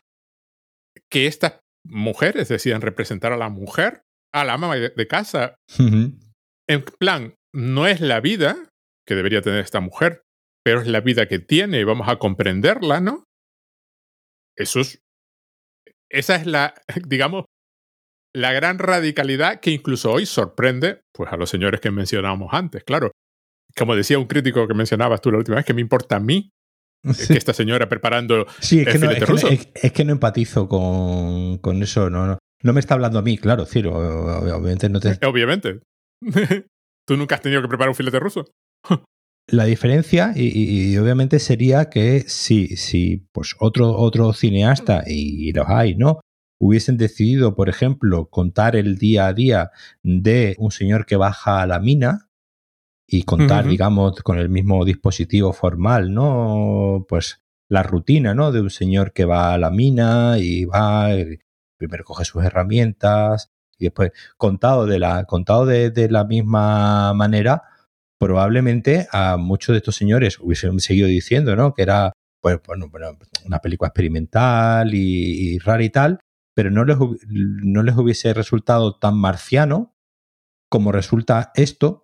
que 1.10 1.28
estas 1.28 1.60
mujeres 1.86 2.50
decidan 2.50 2.82
representar 2.82 3.34
a 3.34 3.38
la 3.38 3.50
mujer, 3.50 4.02
a 4.34 4.44
la 4.44 4.54
ama 4.54 4.76
de, 4.76 5.08
casa. 5.08 5.56
En 5.78 6.84
plan, 7.00 7.36
no 7.54 7.88
es 7.88 8.02
la 8.02 8.20
vida 8.20 8.70
que 9.08 9.16
debería 9.16 9.42
tener 9.42 9.60
esta 9.60 9.80
mujer, 9.80 10.24
pero 10.64 10.82
es 10.82 10.88
la 10.88 11.02
vida 11.02 11.28
que 11.28 11.40
tiene 11.40 11.80
y 11.80 11.84
vamos 11.84 12.08
a 12.08 12.18
comprenderla, 12.18 13.02
¿no? 13.02 13.26
Eso 14.58 14.80
es. 14.80 15.00
Esa 16.10 16.36
es 16.36 16.46
la, 16.46 16.74
digamos, 17.08 17.46
la 18.36 18.54
gran 18.54 18.80
radicalidad 18.80 19.60
que 19.60 19.72
incluso 19.72 20.12
hoy 20.12 20.26
sorprende 20.26 21.02
pues, 21.14 21.32
a 21.32 21.38
los 21.38 21.50
señores 21.50 21.82
que 21.82 21.92
mencionábamos 21.92 22.54
antes, 22.54 22.84
claro. 22.84 23.12
Como 23.78 23.96
decía 23.96 24.20
un 24.20 24.26
crítico 24.26 24.68
que 24.68 24.74
mencionabas 24.74 25.22
tú 25.22 25.32
la 25.32 25.40
última 25.40 25.58
vez, 25.58 25.66
que 25.66 25.74
me 25.74 25.82
importa 25.82 26.18
a 26.18 26.20
mí 26.20 26.52
que 27.04 27.34
esta 27.34 27.54
señora 27.54 27.90
preparando 27.90 28.46
sí, 28.60 28.80
es 28.80 28.88
que, 28.88 29.00
no, 29.00 29.12
es, 29.12 29.92
que 29.92 30.06
no, 30.06 30.14
empatizo 30.14 30.70
con, 30.70 31.58
con 31.58 31.84
eso, 31.84 32.10
no, 32.10 32.26
no, 32.26 32.38
no. 32.62 32.74
me 32.74 32.80
está 32.80 32.94
hablando 32.94 33.20
a 33.20 33.22
mí, 33.22 33.38
claro, 33.38 33.66
Ciro. 33.66 33.94
Obviamente 33.94 34.88
no 34.90 35.00
te. 35.00 35.20
Obviamente. 35.26 35.82
¿Tú 37.06 37.18
nunca 37.18 37.36
has 37.36 37.42
tenido 37.42 37.62
que 37.62 37.68
preparar 37.68 37.90
un 37.90 37.96
filete 37.96 38.20
ruso? 38.20 38.46
La 39.50 39.66
diferencia, 39.66 40.32
y, 40.36 40.96
obviamente, 40.98 41.38
sería 41.38 41.90
que 41.90 42.22
si, 42.28 42.78
si 42.78 43.28
pues 43.34 43.56
otro, 43.60 43.92
otro 43.92 44.32
cineasta, 44.32 45.04
y, 45.06 45.52
los 45.52 45.68
hay, 45.68 45.96
¿no? 45.96 46.22
Hubiesen 46.62 46.96
decidido, 46.96 47.54
por 47.54 47.68
ejemplo, 47.68 48.30
contar 48.30 48.78
el 48.78 48.98
día 48.98 49.28
a 49.28 49.34
día 49.34 49.72
de 50.02 50.56
un 50.60 50.72
señor 50.72 51.06
que 51.06 51.18
baja 51.18 51.62
a 51.62 51.68
la 51.68 51.80
mina, 51.80 52.30
y 53.08 53.24
contar, 53.24 53.68
digamos, 53.68 54.22
con 54.24 54.38
el 54.38 54.50
mismo 54.50 54.86
dispositivo 54.86 55.54
formal, 55.54 56.14
¿no? 56.14 57.06
Pues 57.08 57.44
la 57.70 57.84
rutina, 57.84 58.34
¿no? 58.34 58.52
De 58.52 58.62
un 58.62 58.70
señor 58.70 59.14
que 59.14 59.26
va 59.26 59.54
a 59.54 59.58
la 59.58 59.70
mina 59.70 60.38
y 60.38 60.66
va, 60.66 61.10
primero 61.78 62.04
coge 62.04 62.26
sus 62.26 62.44
herramientas 62.44 63.52
y 63.78 63.86
después, 63.86 64.12
contado 64.38 64.86
de 64.86 65.00
la, 65.00 65.26
contado 65.26 65.66
de, 65.66 66.08
la 66.10 66.24
misma 66.24 67.14
manera, 67.14 67.64
probablemente 68.20 69.08
a 69.12 69.38
muchos 69.38 69.74
de 69.74 69.78
estos 69.78 69.96
señores 69.96 70.40
hubiesen 70.40 70.80
seguido 70.80 71.08
diciendo, 71.08 71.56
¿no? 71.56 71.74
Que 71.74 71.82
era, 71.82 72.14
pues, 72.42 72.60
bueno, 72.66 72.90
una 73.46 73.60
película 73.60 73.90
experimental 73.90 74.94
y, 74.94 75.60
rara 75.60 75.84
y 75.84 75.90
tal, 75.90 76.20
pero 76.56 76.70
no 76.72 76.86
les, 76.86 76.98
no 77.28 77.84
les 77.84 77.98
hubiese 77.98 78.34
resultado 78.34 78.98
tan 78.98 79.18
marciano 79.18 79.96
como 80.70 80.92
resulta 80.92 81.52
esto, 81.56 82.03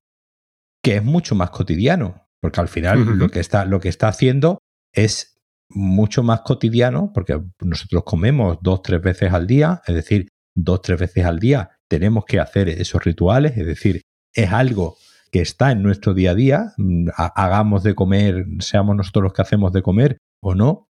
que 0.83 0.97
es 0.97 1.03
mucho 1.03 1.35
más 1.35 1.49
cotidiano, 1.49 2.27
porque 2.41 2.61
al 2.61 2.67
final 2.67 3.17
lo, 3.17 3.29
que 3.29 3.39
está, 3.39 3.65
lo 3.65 3.79
que 3.79 3.89
está 3.89 4.07
haciendo 4.07 4.59
es 4.93 5.37
mucho 5.69 6.23
más 6.23 6.41
cotidiano, 6.41 7.11
porque 7.13 7.39
nosotros 7.61 8.03
comemos 8.05 8.57
dos, 8.61 8.81
tres 8.81 9.01
veces 9.01 9.33
al 9.33 9.45
día, 9.45 9.81
es 9.85 9.95
decir, 9.95 10.29
dos, 10.55 10.81
tres 10.81 10.99
veces 10.99 11.25
al 11.25 11.39
día 11.39 11.71
tenemos 11.87 12.25
que 12.25 12.39
hacer 12.39 12.69
esos 12.69 13.03
rituales, 13.03 13.57
es 13.57 13.65
decir, 13.65 14.01
es 14.33 14.51
algo 14.51 14.97
que 15.31 15.41
está 15.41 15.71
en 15.71 15.83
nuestro 15.83 16.13
día 16.13 16.31
a 16.31 16.35
día, 16.35 16.73
mm, 16.77 17.09
hagamos 17.15 17.83
de 17.83 17.93
comer, 17.93 18.45
seamos 18.59 18.95
nosotros 18.95 19.23
los 19.23 19.33
que 19.33 19.41
hacemos 19.41 19.71
de 19.73 19.81
comer 19.81 20.17
o 20.41 20.55
no, 20.55 20.87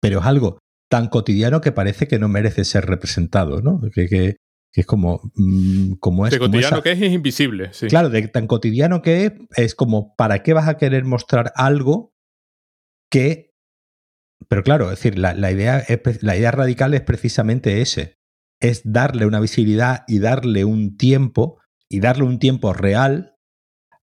pero 0.00 0.20
es 0.20 0.26
algo 0.26 0.58
tan 0.90 1.08
cotidiano 1.08 1.60
que 1.60 1.72
parece 1.72 2.06
que 2.08 2.18
no 2.18 2.28
merece 2.28 2.64
ser 2.64 2.86
representado, 2.86 3.60
¿no? 3.60 3.80
Que, 3.92 4.08
que, 4.08 4.36
que 4.76 4.82
es 4.82 4.86
como, 4.86 5.32
mm, 5.36 5.92
como 6.00 6.26
es. 6.26 6.32
De 6.32 6.38
cotidiano 6.38 6.82
que 6.82 6.92
es, 6.92 7.00
es 7.00 7.10
invisible. 7.10 7.70
Sí. 7.72 7.86
Claro, 7.86 8.10
de 8.10 8.28
tan 8.28 8.46
cotidiano 8.46 9.00
que 9.00 9.24
es, 9.24 9.32
es 9.56 9.74
como, 9.74 10.14
¿para 10.16 10.42
qué 10.42 10.52
vas 10.52 10.68
a 10.68 10.76
querer 10.76 11.06
mostrar 11.06 11.50
algo 11.56 12.12
que. 13.10 13.54
Pero 14.48 14.62
claro, 14.62 14.92
es 14.92 14.98
decir, 14.98 15.18
la, 15.18 15.32
idea, 15.50 15.82
la 16.20 16.36
idea 16.36 16.50
radical 16.50 16.92
es 16.92 17.00
precisamente 17.00 17.80
ese. 17.80 18.18
Es 18.60 18.82
darle 18.84 19.24
una 19.24 19.40
visibilidad 19.40 20.04
y 20.06 20.18
darle 20.18 20.66
un 20.66 20.98
tiempo, 20.98 21.58
y 21.88 22.00
darle 22.00 22.24
un 22.24 22.38
tiempo 22.38 22.74
real 22.74 23.34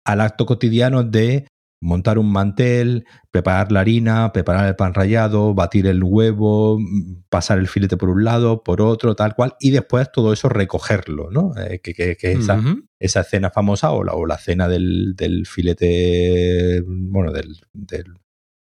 al 0.06 0.22
acto 0.22 0.46
cotidiano 0.46 1.02
de 1.04 1.48
montar 1.82 2.16
un 2.18 2.30
mantel, 2.32 3.04
preparar 3.30 3.72
la 3.72 3.80
harina, 3.80 4.32
preparar 4.32 4.68
el 4.68 4.76
pan 4.76 4.94
rallado, 4.94 5.52
batir 5.52 5.88
el 5.88 6.02
huevo, 6.02 6.78
pasar 7.28 7.58
el 7.58 7.66
filete 7.66 7.96
por 7.96 8.08
un 8.08 8.24
lado, 8.24 8.62
por 8.62 8.80
otro, 8.80 9.16
tal 9.16 9.34
cual, 9.34 9.56
y 9.60 9.70
después 9.70 10.10
todo 10.12 10.32
eso 10.32 10.48
recogerlo, 10.48 11.30
¿no? 11.30 11.52
Eh, 11.58 11.80
que, 11.82 11.92
que, 11.92 12.16
esa, 12.32 12.62
esa, 13.00 13.20
escena 13.22 13.50
famosa 13.50 13.90
o 13.90 14.04
la, 14.04 14.14
o 14.14 14.26
la 14.26 14.38
cena 14.38 14.68
del, 14.68 15.14
del 15.16 15.44
filete, 15.44 16.82
bueno, 16.86 17.32
del, 17.32 17.56
del, 17.72 18.14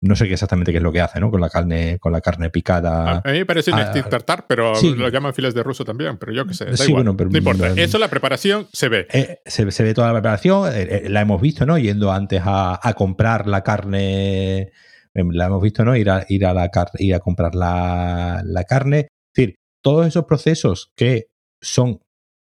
no 0.03 0.16
sé 0.16 0.26
qué 0.26 0.32
exactamente 0.32 0.72
qué 0.72 0.78
es 0.78 0.82
lo 0.82 0.90
que 0.90 1.00
hace, 1.00 1.20
¿no? 1.20 1.30
Con 1.30 1.40
la 1.40 1.48
carne, 1.48 1.98
con 2.00 2.12
la 2.12 2.20
carne 2.20 2.50
picada. 2.50 3.22
A 3.24 3.30
mí 3.30 3.38
me 3.38 3.46
parece 3.46 3.70
un 3.70 3.78
ah, 3.78 3.92
tartar, 3.92 4.46
pero 4.48 4.74
lo 4.82 5.09
llaman 5.09 5.32
files 5.32 5.55
de 5.55 5.62
ruso 5.62 5.84
también, 5.84 6.18
pero 6.18 6.32
yo 6.32 6.44
qué 6.44 6.55
sé. 6.55 6.64
Da 6.64 6.84
igual. 6.84 7.05
no 7.05 7.12
importa. 7.12 7.68
Eso, 7.76 7.98
la 7.98 8.09
preparación, 8.09 8.66
se 8.72 8.88
ve. 8.88 9.07
Eh, 9.12 9.38
se, 9.46 9.64
ve 9.64 9.94
toda 9.94 10.09
la 10.09 10.14
preparación, 10.14 10.72
eh, 10.72 11.03
eh, 11.05 11.09
la 11.09 11.20
hemos 11.20 11.40
visto, 11.40 11.64
¿no? 11.64 11.78
Yendo 11.78 12.11
antes 12.11 12.42
a, 12.44 12.94
comprar 12.96 13.46
la 13.46 13.62
carne, 13.62 14.72
em, 15.14 15.30
la 15.30 15.46
hemos 15.46 15.62
visto, 15.62 15.84
¿no? 15.84 15.94
Ir 15.94 16.11
a, 16.11 16.26
ir 16.28 16.46
a, 16.46 16.53
la 16.53 16.68
ir 16.98 17.14
a 17.14 17.20
comprar 17.20 17.55
la, 17.55 18.42
la 18.44 18.64
carne. 18.64 18.98
Es 18.98 19.09
decir, 19.36 19.55
todos 19.82 20.09
esos 20.09 20.24
procesos 20.24 20.90
que 20.96 21.28
son 21.61 22.00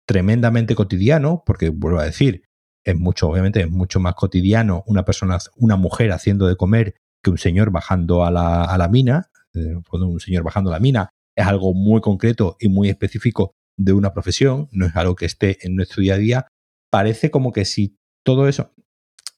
tremendamente 0.07 0.75
cotidianos, 0.75 1.39
porque 1.45 1.69
vuelvo 1.69 1.99
a 1.99 2.05
decir, 2.05 2.43
es 2.85 2.97
mucho, 2.97 3.27
obviamente, 3.27 3.59
es 3.59 3.69
mucho 3.69 3.99
más 3.99 4.15
cotidiano 4.15 4.81
una 4.87 5.03
persona, 5.03 5.39
una 5.57 5.75
mujer 5.75 6.13
haciendo 6.13 6.47
de 6.47 6.55
comer 6.55 6.95
que 7.23 7.29
un 7.29 7.37
señor 7.37 7.71
bajando 7.71 8.23
a 8.23 8.31
la, 8.31 8.63
a 8.63 8.77
la 8.77 8.87
mina, 8.87 9.29
eh, 9.53 9.75
un 9.91 10.19
señor 10.19 10.43
bajando 10.43 10.69
a 10.69 10.73
la 10.73 10.79
mina 10.79 11.09
es 11.35 11.45
algo 11.45 11.73
muy 11.73 12.01
concreto 12.01 12.57
y 12.59 12.67
muy 12.67 12.89
específico 12.89 13.53
de 13.77 13.93
una 13.93 14.13
profesión, 14.13 14.67
no 14.71 14.85
es 14.85 14.95
algo 14.95 15.15
que 15.15 15.25
esté 15.25 15.57
en 15.65 15.75
nuestro 15.75 16.01
día 16.01 16.15
a 16.15 16.17
día, 16.17 16.47
parece 16.91 17.31
como 17.31 17.51
que 17.51 17.65
si 17.65 17.97
todo 18.25 18.47
eso... 18.47 18.73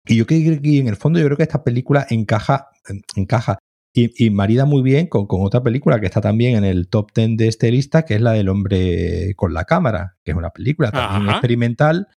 Y 0.05 0.15
yo 0.15 0.25
creo 0.25 0.59
que 0.59 0.79
en 0.79 0.87
el 0.87 0.95
fondo 0.95 1.19
yo 1.19 1.25
creo 1.25 1.37
que 1.37 1.43
esta 1.43 1.63
película 1.63 2.07
encaja, 2.09 2.69
encaja 3.15 3.59
y, 3.93 4.29
marida 4.31 4.65
muy 4.65 4.81
bien 4.81 5.07
con, 5.07 5.27
otra 5.29 5.61
película 5.61 5.99
que 5.99 6.07
está 6.07 6.21
también 6.21 6.55
en 6.55 6.63
el 6.63 6.87
top 6.89 7.11
10 7.13 7.37
de 7.37 7.47
este 7.47 7.71
lista, 7.71 8.03
que 8.03 8.15
es 8.15 8.21
la 8.21 8.31
del 8.31 8.49
hombre 8.49 9.35
con 9.35 9.53
la 9.53 9.65
cámara, 9.65 10.17
que 10.23 10.31
es 10.31 10.37
una 10.37 10.49
película 10.49 10.91
también 10.91 11.29
experimental, 11.29 12.07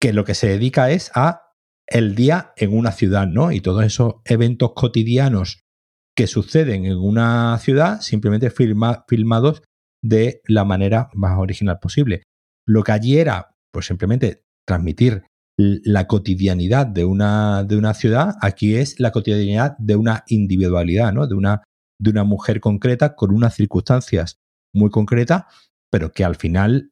que 0.00 0.12
lo 0.12 0.24
que 0.24 0.34
se 0.34 0.48
dedica 0.48 0.90
es 0.90 1.10
a 1.14 1.47
el 1.88 2.14
día 2.14 2.52
en 2.56 2.76
una 2.76 2.92
ciudad, 2.92 3.26
¿no? 3.26 3.50
Y 3.50 3.60
todos 3.60 3.84
esos 3.84 4.16
eventos 4.24 4.72
cotidianos 4.74 5.60
que 6.16 6.26
suceden 6.26 6.84
en 6.84 6.98
una 6.98 7.56
ciudad, 7.58 8.00
simplemente 8.00 8.50
filmados 8.50 9.62
de 10.02 10.42
la 10.46 10.64
manera 10.64 11.10
más 11.14 11.38
original 11.38 11.78
posible. 11.80 12.22
Lo 12.66 12.82
que 12.82 12.92
allí 12.92 13.18
era, 13.18 13.52
pues 13.72 13.86
simplemente 13.86 14.42
transmitir 14.66 15.24
la 15.56 16.06
cotidianidad 16.06 16.86
de 16.86 17.04
una, 17.04 17.64
de 17.64 17.76
una 17.76 17.94
ciudad, 17.94 18.34
aquí 18.42 18.76
es 18.76 19.00
la 19.00 19.10
cotidianidad 19.10 19.76
de 19.78 19.96
una 19.96 20.24
individualidad, 20.28 21.12
¿no? 21.12 21.26
De 21.26 21.34
una, 21.34 21.62
de 22.00 22.10
una 22.10 22.24
mujer 22.24 22.60
concreta 22.60 23.16
con 23.16 23.32
unas 23.32 23.54
circunstancias 23.54 24.38
muy 24.74 24.90
concretas, 24.90 25.44
pero 25.90 26.12
que 26.12 26.24
al 26.24 26.36
final 26.36 26.90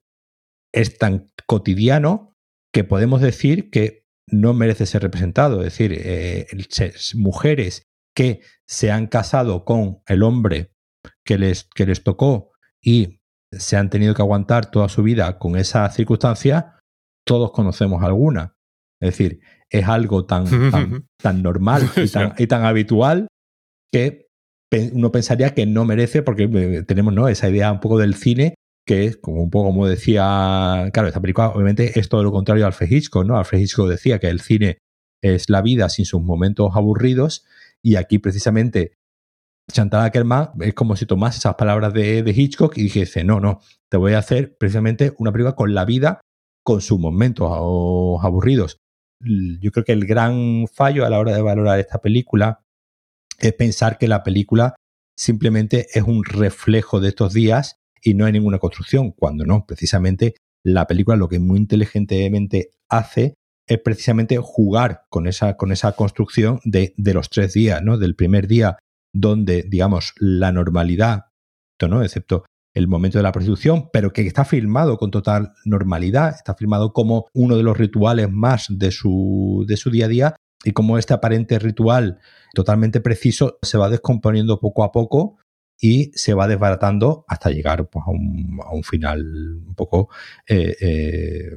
es 0.74 0.98
tan 0.98 1.28
cotidiano 1.46 2.32
que 2.72 2.84
podemos 2.84 3.20
decir 3.20 3.70
que 3.70 4.05
no 4.28 4.54
merece 4.54 4.86
ser 4.86 5.02
representado. 5.02 5.60
Es 5.60 5.66
decir, 5.66 5.92
eh, 5.94 6.46
mujeres 7.14 7.86
que 8.14 8.40
se 8.66 8.90
han 8.90 9.06
casado 9.06 9.64
con 9.64 9.98
el 10.06 10.22
hombre 10.22 10.72
que 11.24 11.38
les, 11.38 11.68
que 11.74 11.86
les 11.86 12.02
tocó 12.02 12.52
y 12.80 13.20
se 13.52 13.76
han 13.76 13.90
tenido 13.90 14.14
que 14.14 14.22
aguantar 14.22 14.70
toda 14.70 14.88
su 14.88 15.02
vida 15.02 15.38
con 15.38 15.56
esas 15.56 15.94
circunstancias, 15.94 16.64
todos 17.24 17.52
conocemos 17.52 18.02
alguna. 18.02 18.56
Es 19.00 19.10
decir, 19.10 19.40
es 19.70 19.86
algo 19.86 20.26
tan, 20.26 20.46
tan, 21.22 21.42
normal 21.42 21.88
y 21.96 22.08
tan, 22.08 22.34
y 22.38 22.46
tan, 22.46 22.64
habitual 22.64 23.28
que 23.92 24.26
uno 24.92 25.12
pensaría 25.12 25.54
que 25.54 25.66
no 25.66 25.84
merece, 25.84 26.22
porque 26.22 26.44
eh, 26.52 26.82
tenemos 26.82 27.14
¿no? 27.14 27.28
esa 27.28 27.48
idea 27.48 27.70
un 27.70 27.80
poco 27.80 27.98
del 27.98 28.14
cine, 28.14 28.54
que 28.86 29.06
es 29.06 29.16
como 29.16 29.42
un 29.42 29.50
poco 29.50 29.66
como 29.66 29.86
decía, 29.86 30.88
claro, 30.92 31.08
esta 31.08 31.20
película 31.20 31.48
obviamente 31.48 31.98
es 31.98 32.08
todo 32.08 32.22
lo 32.22 32.30
contrario 32.30 32.64
a 32.64 32.68
Alfred 32.68 32.90
Hitchcock, 32.90 33.26
¿no? 33.26 33.36
Alfred 33.36 33.58
Hitchcock 33.58 33.88
decía 33.88 34.20
que 34.20 34.28
el 34.28 34.40
cine 34.40 34.78
es 35.22 35.50
la 35.50 35.60
vida 35.60 35.88
sin 35.88 36.04
sus 36.04 36.22
momentos 36.22 36.70
aburridos 36.74 37.44
y 37.82 37.96
aquí 37.96 38.18
precisamente 38.18 38.92
Chantal 39.72 40.04
Ackerman 40.04 40.50
es 40.60 40.74
como 40.74 40.94
si 40.94 41.06
tomase 41.06 41.38
esas 41.38 41.56
palabras 41.56 41.92
de, 41.92 42.22
Hitchcock 42.34 42.78
y 42.78 42.84
dijese, 42.84 43.24
no, 43.24 43.40
no, 43.40 43.60
te 43.90 43.96
voy 43.96 44.12
a 44.12 44.18
hacer 44.18 44.56
precisamente 44.56 45.12
una 45.18 45.32
película 45.32 45.56
con 45.56 45.74
la 45.74 45.84
vida, 45.84 46.20
con 46.64 46.80
sus 46.80 47.00
momentos 47.00 47.50
aburridos. 47.50 48.78
Yo 49.20 49.72
creo 49.72 49.84
que 49.84 49.92
el 49.92 50.06
gran 50.06 50.66
fallo 50.72 51.04
a 51.04 51.10
la 51.10 51.18
hora 51.18 51.34
de 51.34 51.42
valorar 51.42 51.80
esta 51.80 51.98
película 51.98 52.60
es 53.40 53.52
pensar 53.54 53.98
que 53.98 54.06
la 54.06 54.22
película 54.22 54.76
simplemente 55.18 55.86
es 55.92 56.04
un 56.04 56.24
reflejo 56.24 57.00
de 57.00 57.08
estos 57.08 57.32
días 57.32 57.78
y 58.06 58.14
no 58.14 58.24
hay 58.24 58.32
ninguna 58.32 58.60
construcción, 58.60 59.10
cuando 59.10 59.44
no, 59.44 59.66
precisamente 59.66 60.36
la 60.64 60.86
película 60.86 61.16
lo 61.16 61.28
que 61.28 61.40
muy 61.40 61.58
inteligentemente 61.58 62.70
hace 62.88 63.34
es 63.66 63.80
precisamente 63.80 64.38
jugar 64.38 65.02
con 65.10 65.26
esa, 65.26 65.56
con 65.56 65.72
esa 65.72 65.90
construcción 65.92 66.60
de, 66.64 66.94
de 66.96 67.14
los 67.14 67.28
tres 67.30 67.52
días, 67.52 67.82
¿no? 67.82 67.98
Del 67.98 68.14
primer 68.14 68.46
día 68.46 68.78
donde, 69.12 69.64
digamos, 69.68 70.12
la 70.20 70.52
normalidad, 70.52 71.24
¿no? 71.80 72.02
excepto 72.04 72.44
el 72.74 72.86
momento 72.86 73.18
de 73.18 73.24
la 73.24 73.32
prostitución, 73.32 73.88
pero 73.92 74.12
que 74.12 74.20
está 74.20 74.44
filmado 74.44 74.98
con 74.98 75.10
total 75.10 75.54
normalidad, 75.64 76.34
está 76.34 76.54
filmado 76.54 76.92
como 76.92 77.26
uno 77.34 77.56
de 77.56 77.64
los 77.64 77.76
rituales 77.76 78.30
más 78.30 78.66
de 78.68 78.92
su, 78.92 79.64
de 79.66 79.76
su 79.76 79.90
día 79.90 80.04
a 80.04 80.08
día 80.08 80.36
y 80.62 80.72
como 80.72 80.96
este 80.96 81.12
aparente 81.12 81.58
ritual 81.58 82.20
totalmente 82.54 83.00
preciso 83.00 83.58
se 83.62 83.78
va 83.78 83.88
descomponiendo 83.88 84.60
poco 84.60 84.84
a 84.84 84.92
poco 84.92 85.38
y 85.80 86.10
se 86.14 86.34
va 86.34 86.48
desbaratando 86.48 87.24
hasta 87.28 87.50
llegar 87.50 87.88
pues, 87.88 88.04
a, 88.06 88.10
un, 88.10 88.60
a, 88.64 88.72
un, 88.72 88.82
final 88.82 89.22
un 89.66 89.74
poco... 89.74 90.08
Eh, 90.48 90.76
eh, 90.80 91.50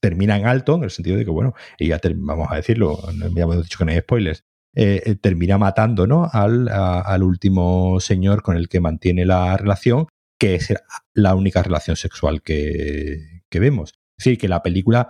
termina 0.00 0.36
en 0.36 0.46
alto, 0.46 0.74
en 0.74 0.82
el 0.82 0.90
sentido 0.90 1.16
de 1.16 1.24
que, 1.24 1.30
bueno, 1.30 1.54
y 1.78 1.86
ya 1.86 2.00
vamos 2.16 2.48
a 2.50 2.56
decirlo, 2.56 2.98
ya 3.36 3.42
hemos 3.44 3.62
dicho 3.62 3.78
que 3.78 3.84
no 3.84 3.92
hay 3.92 4.00
spoilers, 4.00 4.42
eh, 4.74 5.14
termina 5.20 5.58
matando 5.58 6.08
¿no? 6.08 6.28
al, 6.32 6.68
al, 6.68 7.22
último 7.22 8.00
señor 8.00 8.42
con 8.42 8.56
el 8.56 8.68
que 8.68 8.80
mantiene 8.80 9.24
la 9.24 9.56
relación, 9.56 10.08
que 10.40 10.56
es 10.56 10.74
la 11.14 11.36
única 11.36 11.62
relación 11.62 11.94
sexual 11.94 12.42
que, 12.42 13.42
que 13.48 13.60
vemos. 13.60 13.94
Es 14.18 14.24
decir, 14.24 14.38
que 14.38 14.48
la 14.48 14.60
película 14.60 15.08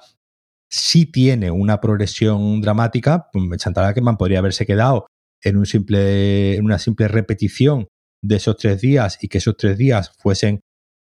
sí 0.69 1.07
tiene 1.07 1.51
una 1.51 1.81
progresión 1.81 2.61
dramática. 2.61 3.31
Chantal 3.57 3.87
Ackerman 3.87 4.19
podría 4.19 4.41
haberse 4.41 4.67
quedado 4.67 5.07
en, 5.43 5.57
un 5.57 5.67
simple, 5.67 6.57
en 6.57 6.65
una 6.65 6.79
simple 6.79 7.09
repetición 7.09 7.89
de 8.23 8.37
esos 8.37 8.57
tres 8.57 8.81
días 8.81 9.19
y 9.21 9.29
que 9.29 9.39
esos 9.39 9.57
tres 9.57 9.77
días 9.77 10.13
fuesen 10.19 10.61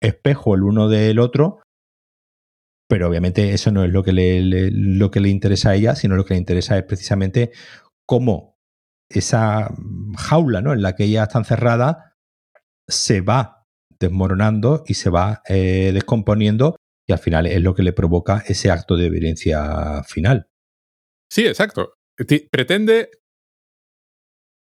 espejo 0.01 0.55
el 0.55 0.63
uno 0.63 0.89
del 0.89 1.19
otro, 1.19 1.61
pero 2.89 3.09
obviamente 3.09 3.53
eso 3.55 3.71
no 3.71 3.85
es 3.85 3.91
lo 3.91 4.03
que 4.03 4.13
le, 4.13 4.71
lo 4.71 5.11
que 5.11 5.21
le 5.21 5.29
interesa 5.29 5.71
a 5.71 5.75
ella, 5.75 5.95
sino 5.95 6.17
lo 6.17 6.25
que 6.25 6.35
le 6.35 6.41
interesa 6.41 6.77
es 6.77 6.85
precisamente 6.85 7.53
cómo 8.07 8.59
esa 9.09 9.73
jaula 10.17 10.61
¿no? 10.61 10.73
en 10.73 10.83
la 10.83 10.95
que 10.95 11.05
ella 11.05 11.25
está 11.25 11.39
encerrada 11.39 12.17
se 12.89 13.21
va 13.21 13.67
desmoronando 13.99 14.85
y 14.87 14.95
se 14.95 15.11
va 15.11 15.43
eh, 15.49 15.91
descomponiendo 15.95 16.77
y 17.07 17.13
al 17.13 17.19
final 17.19 17.47
es 17.47 17.61
lo 17.61 17.75
que 17.75 17.83
le 17.83 17.93
provoca 17.93 18.43
ese 18.47 18.71
acto 18.71 18.97
de 18.97 19.11
violencia 19.11 20.03
final. 20.05 20.49
Sí, 21.31 21.47
exacto. 21.47 21.95
Pretende 22.51 23.11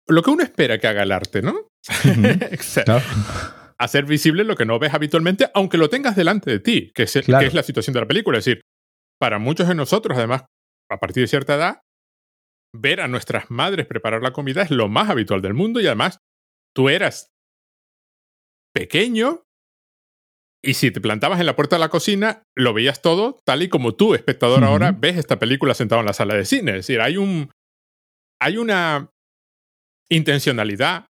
lo 0.08 0.22
que 0.22 0.30
uno 0.30 0.42
espera 0.42 0.78
que 0.78 0.86
haga 0.86 1.02
el 1.02 1.12
arte, 1.12 1.42
¿no? 1.42 1.68
Hacer 3.78 4.04
visible 4.06 4.44
lo 4.44 4.56
que 4.56 4.64
no 4.64 4.78
ves 4.78 4.94
habitualmente, 4.94 5.50
aunque 5.54 5.76
lo 5.78 5.90
tengas 5.90 6.16
delante 6.16 6.50
de 6.50 6.60
ti, 6.60 6.90
que 6.94 7.02
es, 7.02 7.12
que 7.12 7.46
es 7.46 7.54
la 7.54 7.62
situación 7.62 7.94
de 7.94 8.00
la 8.00 8.06
película. 8.06 8.38
Es 8.38 8.44
decir, 8.44 8.62
para 9.20 9.38
muchos 9.38 9.68
de 9.68 9.74
nosotros, 9.74 10.16
además, 10.16 10.44
a 10.90 10.98
partir 10.98 11.22
de 11.22 11.28
cierta 11.28 11.56
edad, 11.56 11.80
ver 12.74 13.00
a 13.00 13.08
nuestras 13.08 13.50
madres 13.50 13.86
preparar 13.86 14.22
la 14.22 14.32
comida 14.32 14.62
es 14.62 14.70
lo 14.70 14.88
más 14.88 15.10
habitual 15.10 15.42
del 15.42 15.54
mundo 15.54 15.80
y 15.80 15.86
además 15.86 16.18
tú 16.74 16.88
eras 16.88 17.28
pequeño 18.74 19.42
y 20.62 20.74
si 20.74 20.90
te 20.90 21.00
plantabas 21.00 21.40
en 21.40 21.46
la 21.46 21.56
puerta 21.56 21.76
de 21.76 21.80
la 21.80 21.88
cocina 21.88 22.42
lo 22.56 22.74
veías 22.74 23.00
todo 23.00 23.38
tal 23.44 23.62
y 23.62 23.68
como 23.68 23.94
tú, 23.94 24.14
espectador, 24.14 24.64
ahora 24.64 24.92
ves 24.92 25.16
esta 25.16 25.38
película 25.38 25.74
sentado 25.74 26.00
en 26.00 26.06
la 26.06 26.12
sala 26.12 26.34
de 26.34 26.44
cine. 26.44 26.72
Es 26.72 26.76
decir, 26.78 27.00
hay 27.00 27.16
un... 27.16 27.50
hay 28.40 28.56
una 28.56 29.10
intencionalidad 30.10 31.06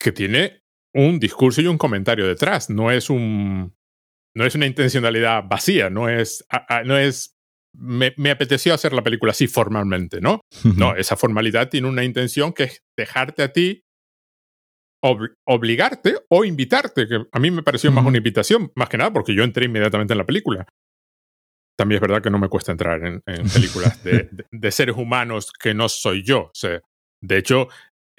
que 0.00 0.12
tiene 0.12 0.62
un 0.94 1.20
discurso 1.20 1.60
y 1.60 1.66
un 1.66 1.78
comentario 1.78 2.26
detrás. 2.26 2.70
No 2.70 2.90
es 2.90 3.10
un... 3.10 3.74
No 4.32 4.46
es 4.46 4.54
una 4.54 4.66
intencionalidad 4.66 5.42
vacía, 5.48 5.90
no 5.90 6.08
es, 6.08 6.46
no 6.84 6.96
es 6.96 7.34
me, 7.76 8.30
apeteció 8.30 8.74
hacer 8.74 8.92
la 8.92 9.02
película 9.02 9.32
así 9.32 9.48
formalmente, 9.48 10.20
¿no? 10.20 10.40
No, 10.76 10.94
esa 10.94 11.16
formalidad 11.16 11.68
tiene 11.68 11.88
una 11.88 12.04
intención 12.04 12.52
que 12.52 12.64
es 12.64 12.84
dejarte 12.96 13.42
a 13.42 13.52
ti 13.52 13.82
obligarte 15.02 16.16
o 16.28 16.44
invitarte, 16.44 17.08
que 17.08 17.24
a 17.32 17.38
mí 17.38 17.50
me 17.50 17.62
pareció 17.62 17.90
más 17.90 18.04
una 18.04 18.18
invitación, 18.18 18.70
más 18.76 18.88
que 18.90 18.98
nada 18.98 19.10
porque 19.12 19.34
yo 19.34 19.42
entré 19.42 19.64
inmediatamente 19.64 20.12
en 20.12 20.18
la 20.18 20.26
película. 20.26 20.66
También 21.78 21.96
es 21.96 22.02
verdad 22.02 22.22
que 22.22 22.28
no 22.28 22.38
me 22.38 22.50
cuesta 22.50 22.72
entrar 22.72 23.02
en, 23.02 23.22
películas 23.22 24.04
de, 24.04 24.28
de, 24.50 24.70
seres 24.70 24.96
humanos 24.96 25.52
que 25.58 25.72
no 25.72 25.88
soy 25.88 26.22
yo. 26.22 26.40
O 26.42 26.50
sea, 26.52 26.82
de 27.20 27.38
hecho, 27.38 27.68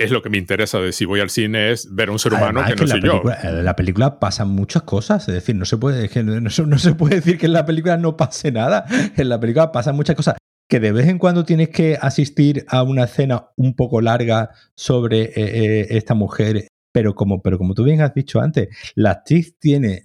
es 0.02 0.12
lo 0.12 0.22
que 0.22 0.30
me 0.30 0.38
interesa 0.38 0.80
de 0.80 0.92
si 0.92 1.06
voy 1.06 1.20
al 1.20 1.30
cine 1.30 1.72
es 1.72 1.94
ver 1.94 2.10
a 2.10 2.12
un 2.12 2.20
ser 2.20 2.34
humano 2.34 2.64
que 2.66 2.76
no 2.76 2.88
soy 2.88 3.02
yo. 3.02 3.22
En 3.44 3.64
la 3.64 3.76
película 3.76 4.20
pasan 4.20 4.50
muchas 4.50 4.84
cosas, 4.84 5.28
es 5.28 5.34
decir, 5.34 5.56
no 5.56 5.66
se 5.66 5.78
puede, 5.78 6.10
no, 6.24 6.50
se 6.50 6.96
puede 6.96 7.16
decir 7.16 7.38
que 7.38 7.46
en 7.46 7.54
la 7.54 7.66
película 7.66 7.98
no 7.98 8.18
pase 8.18 8.52
nada. 8.52 8.86
En 9.18 9.30
la 9.30 9.40
película 9.40 9.72
pasan 9.72 9.96
muchas 9.96 10.16
cosas. 10.16 10.36
Que 10.68 10.80
de 10.80 10.92
vez 10.92 11.08
en 11.08 11.18
cuando 11.18 11.44
tienes 11.44 11.70
que 11.70 11.98
asistir 12.02 12.66
a 12.70 12.82
una 12.84 13.04
escena 13.04 13.50
un 13.58 13.76
poco 13.76 14.02
larga 14.02 14.52
sobre 14.76 15.24
eh, 15.24 15.32
eh, 15.36 15.88
esta 15.92 16.14
mujer, 16.14 16.68
pero 16.94 17.14
como, 17.14 17.42
pero 17.42 17.58
como 17.58 17.74
tú 17.74 17.84
bien 17.84 18.02
has 18.02 18.14
dicho 18.14 18.40
antes, 18.40 18.70
la 18.96 19.12
actriz 19.12 19.58
tiene 19.60 20.04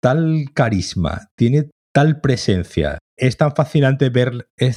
tal 0.00 0.46
carisma, 0.54 1.30
tiene 1.36 1.70
tal 1.92 2.20
presencia, 2.20 2.98
es 3.16 3.36
tan 3.36 3.54
fascinante 3.54 4.08
ver 4.10 4.48
eh, 4.56 4.74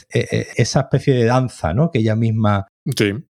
esa 0.55 0.81
especie 0.81 1.13
de 1.13 1.25
danza, 1.25 1.73
¿no? 1.73 1.91
Que 1.91 1.99
ella 1.99 2.15
misma 2.15 2.67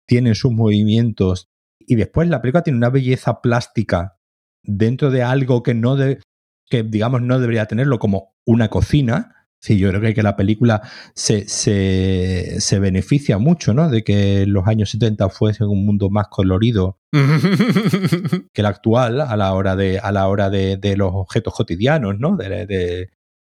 tienen 0.06 0.34
sus 0.34 0.52
movimientos. 0.52 1.48
Y 1.78 1.96
después 1.96 2.28
la 2.28 2.40
película 2.40 2.62
tiene 2.62 2.78
una 2.78 2.90
belleza 2.90 3.40
plástica 3.40 4.18
dentro 4.62 5.10
de 5.10 5.22
algo 5.22 5.62
que 5.62 5.74
no 5.74 5.96
de, 5.96 6.20
que 6.68 6.82
digamos 6.82 7.22
no 7.22 7.38
debería 7.38 7.66
tenerlo 7.66 7.98
como 7.98 8.34
una 8.44 8.68
cocina. 8.68 9.30
Sí, 9.60 9.78
yo 9.78 9.90
creo 9.90 10.14
que 10.14 10.22
la 10.22 10.36
película 10.36 10.82
se, 11.14 11.48
se, 11.48 12.56
se 12.60 12.78
beneficia 12.78 13.38
mucho, 13.38 13.72
¿no? 13.72 13.88
De 13.88 14.04
que 14.04 14.44
los 14.46 14.66
años 14.66 14.90
70 14.90 15.30
fuesen 15.30 15.68
un 15.68 15.86
mundo 15.86 16.10
más 16.10 16.28
colorido 16.28 16.98
que 17.12 18.60
el 18.60 18.66
actual 18.66 19.22
a 19.22 19.34
la 19.38 19.54
hora 19.54 19.74
de, 19.74 19.98
a 19.98 20.12
la 20.12 20.28
hora 20.28 20.50
de, 20.50 20.76
de 20.76 20.98
los 20.98 21.12
objetos 21.14 21.54
cotidianos, 21.54 22.18
¿no? 22.18 22.36
De, 22.36 23.08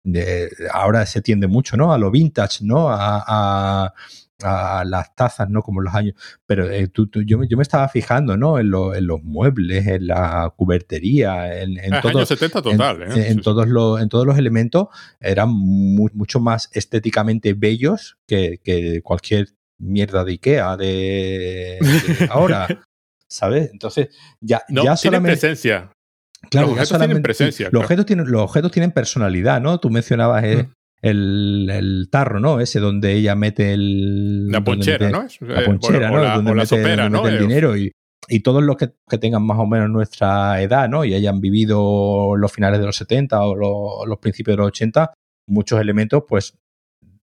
de, 0.03 0.49
ahora 0.73 1.05
se 1.05 1.21
tiende 1.21 1.45
mucho, 1.45 1.77
¿no? 1.77 1.93
A 1.93 1.99
lo 1.99 2.09
vintage, 2.09 2.65
¿no? 2.65 2.89
a, 2.89 3.23
a 3.27 3.93
las 4.39 5.15
tazas, 5.15 5.49
¿no? 5.49 5.61
Como 5.61 5.81
los 5.81 5.93
años. 5.93 6.15
Pero 6.45 6.69
eh, 6.69 6.89
yo, 7.25 7.37
me 7.37 7.61
estaba 7.61 7.87
fijando, 7.89 8.37
¿no? 8.37 8.59
En, 8.59 8.69
los 8.69 9.23
muebles, 9.23 9.87
en 9.87 10.07
la 10.07 10.53
cubertería, 10.55 11.61
en, 11.61 11.77
en 11.77 12.01
todos. 12.01 12.27
70 12.27 12.61
total, 12.61 13.03
en, 13.03 13.11
¿eh? 13.11 13.27
en 13.29 13.41
todos 13.41 13.67
los, 13.67 14.01
en 14.01 14.09
todos 14.09 14.25
los 14.25 14.37
elementos 14.37 14.87
eran 15.19 15.49
mucho 15.49 16.39
más 16.39 16.69
estéticamente 16.73 17.53
bellos 17.53 18.17
que, 18.27 19.01
cualquier 19.03 19.49
mierda 19.77 20.23
de 20.23 20.31
Ikea 20.31 20.77
de, 20.77 21.79
ahora. 22.29 22.67
¿Sabes? 23.31 23.69
Entonces, 23.71 24.09
ya, 24.41 24.63
ya 24.69 24.97
solamente. 24.97 25.37
presencia. 25.37 25.91
Claro, 26.49 26.67
los 26.67 26.77
objetos 26.77 26.97
tienen 26.99 27.21
presencia. 27.21 27.69
Los, 27.71 27.83
objetos 27.83 28.05
tienen, 28.07 28.31
los 28.31 28.41
objetos 28.41 28.71
tienen 28.71 28.91
personalidad, 28.91 29.61
¿no? 29.61 29.79
Tú 29.79 29.91
mencionabas 29.91 30.43
eh, 30.45 30.63
mm 30.63 30.78
el, 31.01 31.69
el, 31.71 32.09
tarro, 32.11 32.39
¿no? 32.39 32.59
Ese 32.59 32.79
donde 32.79 33.13
ella 33.13 33.35
mete 33.35 33.73
el. 33.73 34.49
La 34.49 34.63
ponchera, 34.63 35.09
¿no? 35.09 35.25
La 35.41 35.65
ponchera, 35.65 36.11
¿no? 36.11 36.23
donde 36.35 36.53
mete, 36.53 36.67
sopera, 36.67 37.09
¿no? 37.09 37.27
el 37.27 37.39
dinero 37.39 37.77
y, 37.77 37.91
y 38.27 38.41
todos 38.41 38.63
los 38.63 38.77
que, 38.77 38.91
que, 39.07 39.17
tengan 39.17 39.43
más 39.43 39.57
o 39.59 39.65
menos 39.65 39.89
nuestra 39.89 40.61
edad, 40.61 40.89
¿no? 40.89 41.05
Y 41.05 41.13
hayan 41.13 41.39
vivido 41.41 42.35
los 42.35 42.51
finales 42.51 42.79
de 42.79 42.85
los 42.85 42.95
70 42.97 43.41
o 43.41 44.05
los, 44.05 44.19
principios 44.19 44.55
de 44.55 44.57
los 44.59 44.67
80, 44.67 45.13
muchos 45.47 45.79
elementos, 45.79 46.23
pues, 46.27 46.57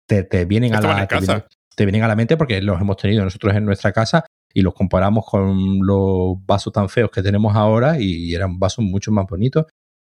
te, 0.07 0.25
te 0.25 0.45
vienen 0.45 0.75
a 0.75 0.81
la. 0.81 1.07
Te, 1.07 1.85
vienen, 1.85 2.05
a 2.05 2.09
la 2.09 2.17
mente 2.17 2.39
porque 2.39 2.63
los 2.63 2.81
hemos 2.81 2.97
tenido 2.97 3.23
nosotros 3.23 3.55
en 3.55 3.67
nuestra 3.67 3.93
casa 3.93 4.25
y 4.55 4.63
los 4.63 4.73
comparamos 4.73 5.27
con 5.27 5.81
los 5.87 6.37
vasos 6.47 6.73
tan 6.73 6.89
feos 6.89 7.11
que 7.11 7.23
tenemos 7.23 7.55
ahora 7.55 8.01
y 8.01 8.35
eran 8.35 8.59
vasos 8.59 8.83
mucho 8.83 9.13
más 9.13 9.27
bonitos. 9.29 9.67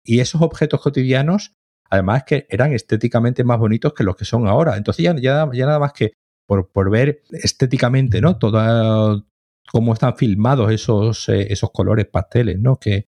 Y 0.04 0.18
esos 0.18 0.42
objetos 0.42 0.80
cotidianos, 0.80 1.52
además 1.92 2.24
que 2.24 2.46
eran 2.48 2.72
estéticamente 2.72 3.44
más 3.44 3.58
bonitos 3.58 3.92
que 3.92 4.02
los 4.02 4.16
que 4.16 4.24
son 4.24 4.46
ahora. 4.48 4.78
Entonces 4.78 5.04
ya, 5.04 5.12
nada 5.12 5.78
más 5.78 5.92
que 5.92 6.14
por, 6.46 6.90
ver 6.90 7.22
estéticamente, 7.30 8.22
¿no? 8.22 8.38
Todo, 8.38 9.26
cómo 9.70 9.92
están 9.92 10.16
filmados 10.16 10.72
esos, 10.72 11.28
eh, 11.28 11.52
esos 11.52 11.70
colores 11.70 12.06
pasteles, 12.06 12.58
¿no? 12.58 12.78
Que, 12.78 13.08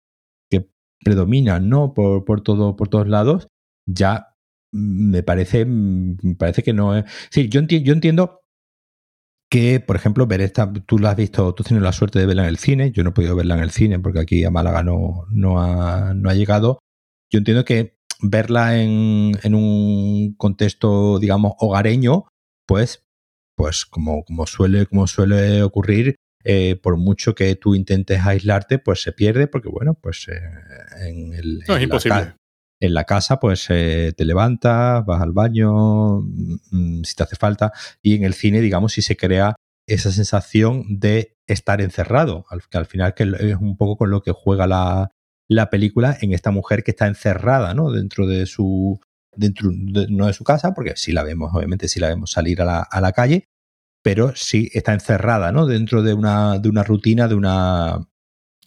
que 0.51 0.69
predominan, 1.05 1.69
¿no? 1.69 1.95
Por, 1.95 2.25
por, 2.25 2.41
todo, 2.43 2.75
por 2.75 2.89
todos 2.89 3.07
lados, 3.07 3.47
ya 3.87 4.35
me 4.73 5.23
parece, 5.23 5.65
me 5.65 6.35
parece 6.35 6.65
que 6.65 6.73
no 6.73 6.97
es. 6.97 7.05
Sí, 7.31 7.49
yo, 7.49 7.61
yo 7.61 7.93
entiendo 7.93 8.41
que, 9.49 9.79
por 9.79 9.95
ejemplo, 9.95 10.27
ver 10.27 10.41
esta, 10.41 10.73
tú 10.73 10.99
la 10.99 11.11
has 11.11 11.17
visto, 11.17 11.55
tú 11.55 11.63
tienes 11.63 11.85
la 11.85 11.93
suerte 11.93 12.19
de 12.19 12.27
verla 12.27 12.43
en 12.43 12.49
el 12.49 12.59
cine, 12.59 12.91
yo 12.91 13.05
no 13.05 13.11
he 13.11 13.13
podido 13.13 13.37
verla 13.37 13.55
en 13.55 13.63
el 13.63 13.71
cine 13.71 14.01
porque 14.01 14.19
aquí 14.19 14.45
a 14.45 14.51
Málaga 14.51 14.83
no, 14.83 15.27
no, 15.31 15.63
ha, 15.63 16.15
no 16.15 16.29
ha 16.29 16.35
llegado. 16.35 16.81
Yo 17.31 17.39
entiendo 17.39 17.65
que 17.65 18.02
verla 18.23 18.81
en, 18.81 19.33
en 19.43 19.55
un 19.55 20.35
contexto, 20.37 21.19
digamos, 21.19 21.53
hogareño, 21.59 22.27
pues, 22.67 23.05
pues 23.57 23.85
como, 23.85 24.25
como, 24.25 24.47
suele, 24.47 24.87
como 24.87 25.07
suele 25.07 25.63
ocurrir, 25.63 26.17
eh, 26.45 26.77
por 26.77 26.97
mucho 26.97 27.35
que 27.35 27.55
tú 27.57 27.75
intentes 27.75 28.21
aislarte, 28.21 28.79
pues 28.79 29.03
se 29.03 29.13
pierde, 29.13 29.47
porque 29.47 29.69
bueno, 29.69 29.95
pues 29.95 30.29
eh, 30.29 30.41
en 31.01 31.35
el... 31.35 31.61
No, 31.69 31.77
es 31.77 31.83
imposible. 31.83 32.35
en 32.81 32.95
la 32.95 33.05
casa, 33.05 33.39
pues 33.39 33.67
eh, 33.69 34.13
te 34.17 34.25
levantas, 34.25 35.05
vas 35.05 35.23
al 35.23 35.33
baño, 35.33 36.21
mm, 36.21 36.59
mm, 36.71 37.05
si 37.05 37.15
te 37.15 37.23
hace 37.23 37.37
falta, 37.37 37.73
y 38.03 38.15
en 38.15 38.25
el 38.25 38.35
cine, 38.35 38.61
digamos, 38.61 38.93
si 38.93 39.03
se 39.03 39.17
crea 39.17 39.55
esa 39.87 40.11
sensación 40.11 40.85
de 41.01 41.35
estar 41.47 41.81
encerrado, 41.81 42.45
al, 42.51 42.63
que 42.69 42.79
al 42.79 42.87
final 42.87 43.15
que 43.15 43.25
es 43.25 43.57
un 43.57 43.77
poco 43.77 43.97
con 43.97 44.11
lo 44.11 44.23
que 44.23 44.33
juega 44.33 44.67
la, 44.67 45.11
película 45.71 46.17
en 46.21 46.33
esta 46.33 46.51
mujer 46.51 46.83
que 46.83 46.93
está 46.93 47.07
encerrada, 47.07 47.75
¿no? 47.75 47.91
Dentro 47.91 48.27
de 48.27 48.47
su, 48.47 49.01
dentro 49.35 49.71
no 49.73 50.27
de 50.27 50.33
su 50.33 50.45
casa, 50.45 50.75
porque 50.75 50.93
sí 50.97 51.13
la 51.13 51.23
vemos, 51.23 51.51
obviamente 51.55 51.89
sí 51.89 52.01
la 52.01 52.09
vemos 52.09 52.33
salir 52.33 52.61
a 52.63 52.65
la, 52.65 52.81
a 52.81 53.01
la 53.01 53.13
calle, 53.13 53.49
pero 54.03 54.33
sí 54.35 54.71
está 54.73 54.93
encerrada, 54.93 55.53
¿no? 55.53 55.67
Dentro 55.67 56.03
de 56.03 56.15
una, 56.15 56.59
de 56.59 56.69
una 56.69 56.83
rutina, 56.83 57.29
de 57.29 57.35
una, 57.35 58.09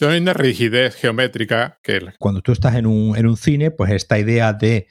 hay 0.01 0.19
una 0.19 0.33
rigidez 0.33 0.95
geométrica 0.95 1.79
que... 1.81 2.01
Cuando 2.19 2.41
tú 2.41 2.51
estás 2.51 2.75
en 2.75 2.85
un, 2.85 3.15
en 3.17 3.27
un 3.27 3.37
cine, 3.37 3.71
pues 3.71 3.91
esta 3.91 4.19
idea 4.19 4.51
de 4.53 4.87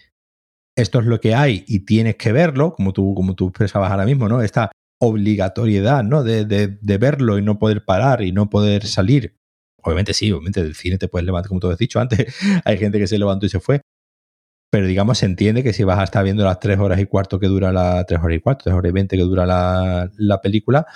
esto 0.76 1.01
es 1.01 1.07
lo 1.07 1.20
que 1.20 1.34
hay 1.34 1.64
y 1.68 1.80
tienes 1.80 2.16
que 2.16 2.32
verlo, 2.32 2.72
como 2.72 2.92
tú, 2.92 3.14
como 3.14 3.34
tú 3.34 3.49
expresabas 3.49 3.90
ahora 3.90 4.07
mismo, 4.07 4.28
¿no? 4.28 4.42
Esta 4.42 4.72
obligatoriedad, 4.99 6.03
¿no? 6.05 6.22
De, 6.24 6.45
de, 6.47 6.99
verlo 6.99 7.38
y 7.38 7.42
no 7.42 7.59
poder 7.59 7.84
parar 7.84 8.22
y 8.22 8.32
no 8.32 8.49
poder 8.49 8.86
salir. 8.86 9.36
Obviamente 9.85 10.14
sí, 10.14 10.32
obviamente 10.32 10.62
del 10.62 10.74
cine 10.74 10.99
te 10.99 11.09
puedes 11.09 11.24
levantar, 11.24 11.49
como 11.49 11.61
tú 11.61 11.70
has 11.70 11.78
dicho 11.78 12.01
antes, 12.01 12.35
hay 12.64 12.78
gente 12.78 12.99
que 12.99 13.07
se 13.07 13.18
levantó 13.18 13.47
y 13.47 13.51
se 13.51 13.61
fue. 13.61 13.80
Pero 14.70 14.87
digamos, 14.87 15.18
se 15.18 15.26
entiende 15.26 15.62
que 15.62 15.72
si 15.72 15.85
vas 15.85 15.99
a 16.01 16.05
estar 16.05 16.24
viendo 16.24 16.45
las 16.45 16.59
tres 16.59 16.78
horas 16.78 16.99
y 16.99 17.07
cuarto 17.07 17.39
que 17.39 17.47
dura 17.47 17.72
la, 17.72 18.05
tres 18.05 18.20
horas 18.20 18.37
y 18.37 18.41
cuarto, 18.41 18.64
tres 18.64 18.74
horas 18.74 18.91
y 18.91 18.93
veinte 18.93 19.16
que 19.16 19.22
dura 19.22 19.47
la, 19.47 20.11
la 20.16 20.41
película, 20.41 20.87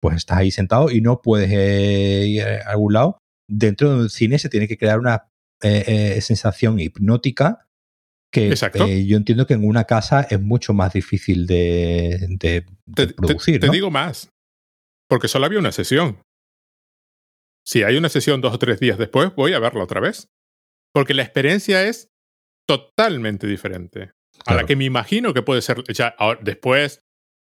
pues 0.00 0.16
estás 0.16 0.38
ahí 0.38 0.50
sentado 0.50 0.90
y 0.90 1.02
no 1.02 1.20
puedes 1.20 1.50
eh, 1.52 2.26
ir 2.26 2.42
a 2.42 2.70
algún 2.70 2.94
lado 2.94 3.18
dentro 3.48 4.00
del 4.00 4.10
cine 4.10 4.38
se 4.38 4.48
tiene 4.48 4.68
que 4.68 4.78
crear 4.78 4.98
una 4.98 5.28
eh, 5.62 5.84
eh, 6.16 6.20
sensación 6.20 6.78
hipnótica 6.80 7.68
que 8.32 8.52
eh, 8.52 9.06
yo 9.06 9.16
entiendo 9.16 9.46
que 9.46 9.54
en 9.54 9.66
una 9.66 9.84
casa 9.84 10.22
es 10.28 10.40
mucho 10.40 10.74
más 10.74 10.92
difícil 10.92 11.46
de, 11.46 12.64
producir. 13.16 13.60
Te, 13.60 13.70
digo 13.70 13.90
más, 13.90 14.28
porque 15.08 15.28
solo 15.28 15.46
había 15.46 15.58
una 15.58 15.72
sesión. 15.72 16.18
Si 17.66 17.82
hay 17.82 17.96
una 17.96 18.08
sesión 18.08 18.40
dos 18.40 18.54
o 18.54 18.58
tres 18.58 18.78
días 18.80 18.98
después, 18.98 19.34
voy 19.34 19.52
a 19.52 19.58
verla 19.58 19.82
otra 19.82 20.00
vez. 20.00 20.28
Porque 20.94 21.14
la 21.14 21.22
experiencia 21.22 21.82
es 21.84 22.08
totalmente 22.66 23.46
diferente. 23.46 24.12
A 24.44 24.54
la 24.54 24.64
que 24.64 24.76
me 24.76 24.84
imagino 24.84 25.34
que 25.34 25.42
puede 25.42 25.62
ser. 25.62 25.82
Ya, 25.92 26.14
después, 26.42 27.00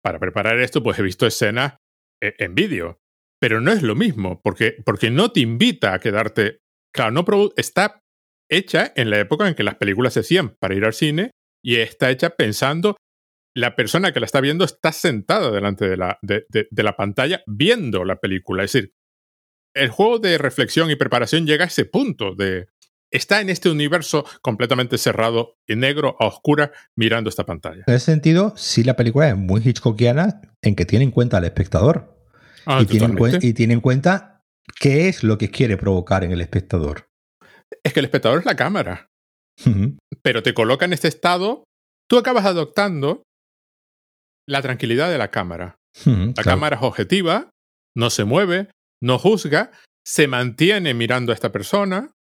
para 0.02 0.18
preparar 0.18 0.58
esto, 0.60 0.82
pues 0.82 0.98
he 0.98 1.02
visto 1.02 1.26
escenas 1.26 1.76
en 2.20 2.54
vídeo 2.54 3.02
pero 3.42 3.60
no 3.60 3.72
es 3.72 3.82
lo 3.82 3.96
mismo, 3.96 4.40
porque, 4.40 4.76
porque 4.86 5.10
no 5.10 5.32
te 5.32 5.40
invita 5.40 5.94
a 5.94 5.98
quedarte. 5.98 6.60
Claro, 6.94 7.10
no 7.10 7.24
está 7.56 7.98
hecha 8.48 8.92
en 8.94 9.10
la 9.10 9.18
época 9.18 9.48
en 9.48 9.56
que 9.56 9.64
las 9.64 9.74
películas 9.74 10.12
se 10.12 10.20
hacían 10.20 10.54
para 10.60 10.76
ir 10.76 10.84
al 10.84 10.92
cine 10.92 11.32
y 11.60 11.78
está 11.78 12.12
hecha 12.12 12.30
pensando 12.30 12.94
la 13.56 13.74
persona 13.74 14.12
que 14.12 14.20
la 14.20 14.26
está 14.26 14.40
viendo 14.40 14.64
está 14.64 14.92
sentada 14.92 15.50
delante 15.50 15.88
de 15.88 15.96
la, 15.96 16.20
de, 16.22 16.44
la 16.70 16.94
pantalla 16.94 17.42
viendo 17.48 18.04
la 18.04 18.20
película. 18.20 18.62
Es 18.62 18.74
decir, 18.74 18.92
el 19.74 19.90
juego 19.90 20.18
de 20.18 20.38
reflexión 20.38 20.90
y 20.90 20.96
preparación 20.96 21.46
llega 21.46 21.64
a 21.64 21.68
ese 21.68 21.84
punto 21.84 22.34
de 22.34 22.68
está 23.10 23.40
en 23.40 23.50
este 23.50 23.68
universo 23.68 24.24
completamente 24.40 24.98
cerrado 24.98 25.56
y 25.66 25.76
negro 25.76 26.16
a 26.18 26.26
oscura 26.26 26.72
mirando 26.96 27.28
esta 27.28 27.44
pantalla. 27.44 27.84
En 27.86 27.94
ese 27.94 28.06
sentido, 28.06 28.54
sí 28.56 28.82
la 28.82 28.96
película 28.96 29.28
es 29.28 29.36
muy 29.36 29.60
Hitchcockiana 29.62 30.40
en 30.62 30.74
que 30.74 30.86
tiene 30.86 31.04
en 31.04 31.10
cuenta 31.10 31.36
al 31.36 31.44
espectador. 31.44 32.16
Ah, 32.64 32.80
y, 32.80 32.86
tiene 32.86 33.74
en 33.74 33.80
cuenta 33.80 34.40
qué 34.78 35.08
es 35.08 35.24
lo 35.24 35.36
que 35.36 35.50
quiere 35.50 35.76
provocar 35.76 36.24
en 36.24 36.32
el 36.32 36.40
espectador. 36.40 37.08
Es 37.82 37.92
que 37.92 38.00
el 38.00 38.06
espectador 38.06 38.38
es 38.38 38.46
la 38.46 38.56
cámara. 38.56 39.08
Pero 40.22 40.42
te 40.42 40.54
coloca 40.54 40.84
en 40.84 40.92
este 40.92 41.08
estado, 41.08 41.64
tú 42.08 42.18
acabas 42.18 42.46
adoptando 42.46 43.22
la 44.48 44.62
tranquilidad 44.62 45.10
de 45.10 45.18
la 45.18 45.30
cámara. 45.30 45.76
la 46.04 46.42
cámara 46.42 46.76
es 46.76 46.82
objetiva, 46.82 47.50
no 47.96 48.10
se 48.10 48.24
mueve, 48.24 48.68
no 49.02 49.18
juzga, 49.18 49.70
se 50.06 50.26
mantiene 50.26 50.94
mirando 50.94 51.32
a 51.32 51.34
esta 51.34 51.52
persona 51.52 52.14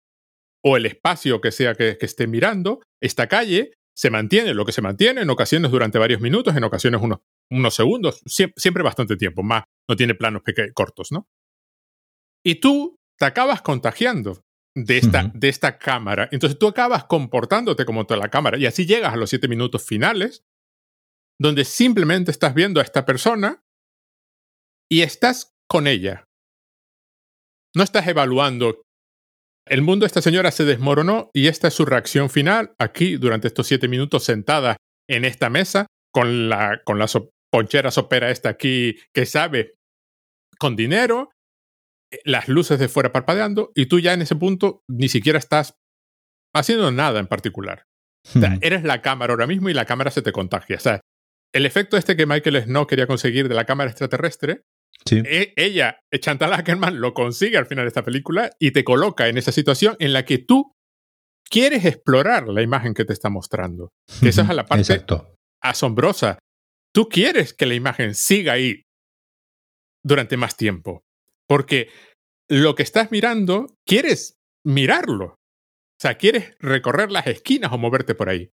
o 0.65 0.77
el 0.77 0.87
espacio 0.87 1.41
que 1.41 1.53
sea 1.53 1.75
que, 1.75 1.97
que 1.97 2.07
esté 2.07 2.27
mirando, 2.27 2.81
esta 3.01 3.29
calle, 3.29 3.73
se 3.97 4.11
mantiene 4.11 4.55
lo 4.55 4.65
que 4.65 4.73
se 4.73 4.83
mantiene, 4.83 5.23
en 5.23 5.31
ocasiones 5.31 5.71
durante 5.71 5.99
varios 5.99 6.21
minutos, 6.21 6.57
en 6.57 6.65
ocasiones 6.65 7.01
unos 7.01 7.21
unos 7.53 7.75
segundos, 7.75 8.23
siempre, 8.27 8.83
bastante 8.83 9.17
tiempo, 9.17 9.43
más 9.43 9.65
no 9.89 9.97
tiene 9.97 10.15
planos 10.15 10.43
cortos, 10.75 11.11
¿no? 11.11 11.27
Y 12.45 12.57
tú 12.57 12.97
te 13.19 13.27
acabas 13.27 13.61
contagiando 13.61 14.41
de 14.75 14.99
esta, 14.99 15.31
de 15.35 15.49
esta 15.49 15.79
cámara. 15.79 16.29
Entonces 16.33 16.59
tú 16.59 16.69
acabas 16.69 17.05
comportándote 17.05 17.85
como 17.85 18.07
toda 18.07 18.21
la 18.21 18.31
cámara 18.31 18.57
y 18.57 18.67
así 18.67 18.87
llegas 18.87 19.13
a 19.13 19.17
los 19.17 19.29
siete 19.31 19.49
minutos 19.49 19.85
finales, 19.85 20.45
donde 21.39 21.65
simplemente 21.65 22.31
estás 22.31 22.55
viendo 22.55 22.81
a 22.81 22.85
esta 22.85 23.05
persona 23.05 23.63
y 24.89 25.03
estás 25.03 25.53
con 25.69 25.87
ella. 25.87 26.25
No 27.75 27.83
estás 27.83 28.07
evaluando. 28.07 28.83
El 29.67 29.83
mundo 29.83 30.05
de 30.05 30.09
esta 30.09 30.23
señora 30.23 30.51
se 30.51 30.65
desmoronó 30.65 31.31
y 31.33 31.47
esta 31.47 31.69
es 31.69 31.75
su 31.75 31.85
reacción 31.85 32.31
final 32.31 32.75
aquí 32.79 33.17
durante 33.17 33.47
estos 33.47 33.67
siete 33.67 33.89
minutos 33.89 34.25
sentada 34.25 34.77
en 35.09 35.25
esta 35.25 35.51
mesa 35.51 35.87
con 36.13 36.49
la, 36.49 36.81
con 36.85 36.99
la, 36.99 37.07
Poncheras 37.53 37.99
opera 37.99 38.31
esta 38.31 38.49
aquí 38.49 38.97
que 39.13 39.27
sabe 39.27 39.75
con 40.59 40.77
dinero, 40.77 41.31
las 42.25 42.49
luces 42.49 42.79
de 42.79 42.89
fuera 42.89 43.13
parpadeando 43.13 43.73
y 43.75 43.87
tú 43.87 43.99
ya 43.99 44.13
en 44.13 44.23
ese 44.23 44.37
punto 44.37 44.83
ni 44.89 45.09
siquiera 45.09 45.39
estás 45.39 45.75
haciendo 46.55 46.91
nada 46.91 47.21
en 47.21 47.27
particular. 47.27 47.87
Hmm. 48.35 48.59
eres 48.61 48.83
la 48.85 49.01
cámara 49.01 49.33
ahora 49.33 49.47
mismo 49.47 49.71
y 49.71 49.75
la 49.75 49.87
cámara 49.87 50.11
se 50.11 50.23
te 50.23 50.33
contagia. 50.33 50.77
O 50.77 50.81
sea, 50.81 51.01
el 51.55 51.67
efecto 51.67 51.97
este 51.97 52.17
que 52.17 52.27
Michael 52.27 52.63
Snow 52.65 52.87
quería 52.87 53.07
conseguir 53.07 53.49
de 53.49 53.55
la 53.55 53.65
cámara 53.65 53.91
extraterrestre, 53.91 54.63
e, 55.11 55.53
ella, 55.57 56.01
Chantal 56.19 56.53
Ackerman, 56.53 57.01
lo 57.01 57.15
consigue 57.15 57.57
al 57.57 57.67
final 57.67 57.85
de 57.85 57.89
esta 57.89 58.05
película 58.05 58.51
y 58.59 58.71
te 58.73 58.85
coloca 58.85 59.29
en 59.29 59.39
esa 59.39 59.53
situación 59.53 59.97
en 59.99 60.13
la 60.13 60.25
que 60.25 60.39
tú 60.39 60.75
quieres 61.45 61.85
explorar 61.85 62.49
la 62.49 62.63
imagen 62.63 62.95
que 62.95 63.05
te 63.05 63.13
está 63.13 63.29
mostrando. 63.29 63.91
esa 64.23 64.43
es 64.43 64.49
la 64.49 64.67
parte 64.67 65.05
asombrosa 65.63 66.39
tú 66.93 67.09
quieres 67.09 67.55
que 67.55 67.67
la 67.67 67.75
imagen 67.75 68.15
siga 68.15 68.55
ahí 68.55 68.83
durante 70.03 70.37
más 70.37 70.57
tiempo, 70.57 71.03
porque 71.47 71.91
lo 72.49 72.75
que 72.75 72.83
estás 72.83 73.11
mirando, 73.11 73.67
quieres 73.87 74.39
mirarlo. 74.65 75.27
O 75.27 76.03
sea, 76.03 76.17
quieres 76.17 76.57
recorrer 76.59 77.13
las 77.13 77.27
esquinas 77.27 77.73
o 77.73 77.79
moverte 77.79 78.15
por 78.15 78.29
ahí. 78.29 78.51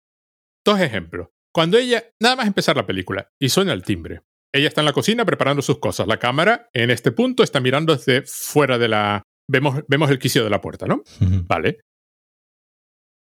Dos 0.65 0.79
ejemplos. 0.79 1.27
Cuando 1.53 1.77
ella, 1.77 2.03
nada 2.21 2.37
más 2.37 2.47
empezar 2.47 2.77
la 2.77 2.87
película, 2.87 3.29
y 3.39 3.49
suena 3.49 3.73
el 3.73 3.83
timbre. 3.83 4.21
Ella 4.53 4.67
está 4.67 4.81
en 4.81 4.85
la 4.85 4.93
cocina 4.93 5.25
preparando 5.25 5.61
sus 5.61 5.79
cosas. 5.79 6.07
La 6.07 6.19
cámara, 6.19 6.69
en 6.73 6.91
este 6.91 7.11
punto, 7.11 7.43
está 7.43 7.59
mirando 7.59 7.95
desde 7.95 8.21
fuera 8.23 8.77
de 8.77 8.87
la... 8.87 9.23
Vemos, 9.49 9.81
vemos 9.87 10.09
el 10.11 10.19
quicio 10.19 10.43
de 10.43 10.49
la 10.49 10.61
puerta, 10.61 10.85
¿no? 10.85 11.03
Vale. 11.19 11.81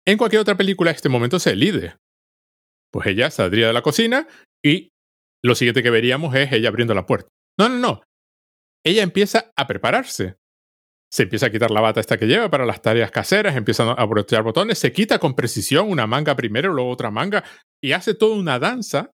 En 0.07 0.17
cualquier 0.17 0.41
otra 0.41 0.55
película, 0.55 0.91
este 0.91 1.09
momento 1.09 1.37
se 1.37 1.51
elide. 1.51 1.97
Pues 2.91 3.07
ella 3.07 3.29
saldría 3.29 3.67
de 3.67 3.73
la 3.73 3.81
cocina 3.81 4.25
y 4.63 4.89
lo 5.43 5.53
siguiente 5.53 5.83
que 5.83 5.89
veríamos 5.89 6.33
es 6.33 6.51
ella 6.53 6.69
abriendo 6.69 6.93
la 6.93 7.05
puerta. 7.05 7.29
No, 7.59 7.67
no, 7.67 7.77
no. 7.77 8.01
Ella 8.85 9.03
empieza 9.03 9.51
a 9.57 9.67
prepararse. 9.67 10.37
Se 11.11 11.23
empieza 11.23 11.47
a 11.47 11.51
quitar 11.51 11.71
la 11.71 11.81
bata 11.81 11.99
esta 11.99 12.17
que 12.17 12.25
lleva 12.25 12.49
para 12.49 12.65
las 12.65 12.81
tareas 12.81 13.11
caseras, 13.11 13.55
empieza 13.55 13.91
a 13.91 14.05
brochear 14.05 14.43
botones, 14.43 14.77
se 14.77 14.91
quita 14.91 15.19
con 15.19 15.35
precisión 15.35 15.89
una 15.89 16.07
manga 16.07 16.35
primero, 16.35 16.73
luego 16.73 16.89
otra 16.89 17.11
manga, 17.11 17.43
y 17.81 17.93
hace 17.93 18.13
toda 18.13 18.35
una 18.35 18.59
danza 18.59 19.11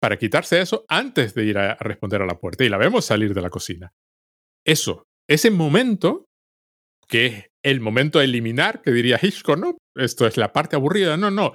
para 0.00 0.18
quitarse 0.18 0.60
eso 0.60 0.84
antes 0.88 1.34
de 1.34 1.44
ir 1.44 1.58
a 1.58 1.74
responder 1.76 2.22
a 2.22 2.26
la 2.26 2.38
puerta 2.38 2.64
y 2.64 2.68
la 2.68 2.78
vemos 2.78 3.04
salir 3.04 3.34
de 3.34 3.42
la 3.42 3.50
cocina. 3.50 3.92
Eso, 4.64 5.04
ese 5.28 5.50
momento, 5.50 6.26
que 7.06 7.26
es 7.26 7.46
el 7.62 7.80
momento 7.80 8.18
a 8.18 8.24
eliminar, 8.24 8.82
que 8.82 8.90
diría 8.90 9.18
Hitchcock, 9.20 9.58
no, 9.58 9.78
esto 9.96 10.26
es 10.26 10.36
la 10.36 10.52
parte 10.52 10.76
aburrida, 10.76 11.16
no, 11.16 11.30
no, 11.30 11.52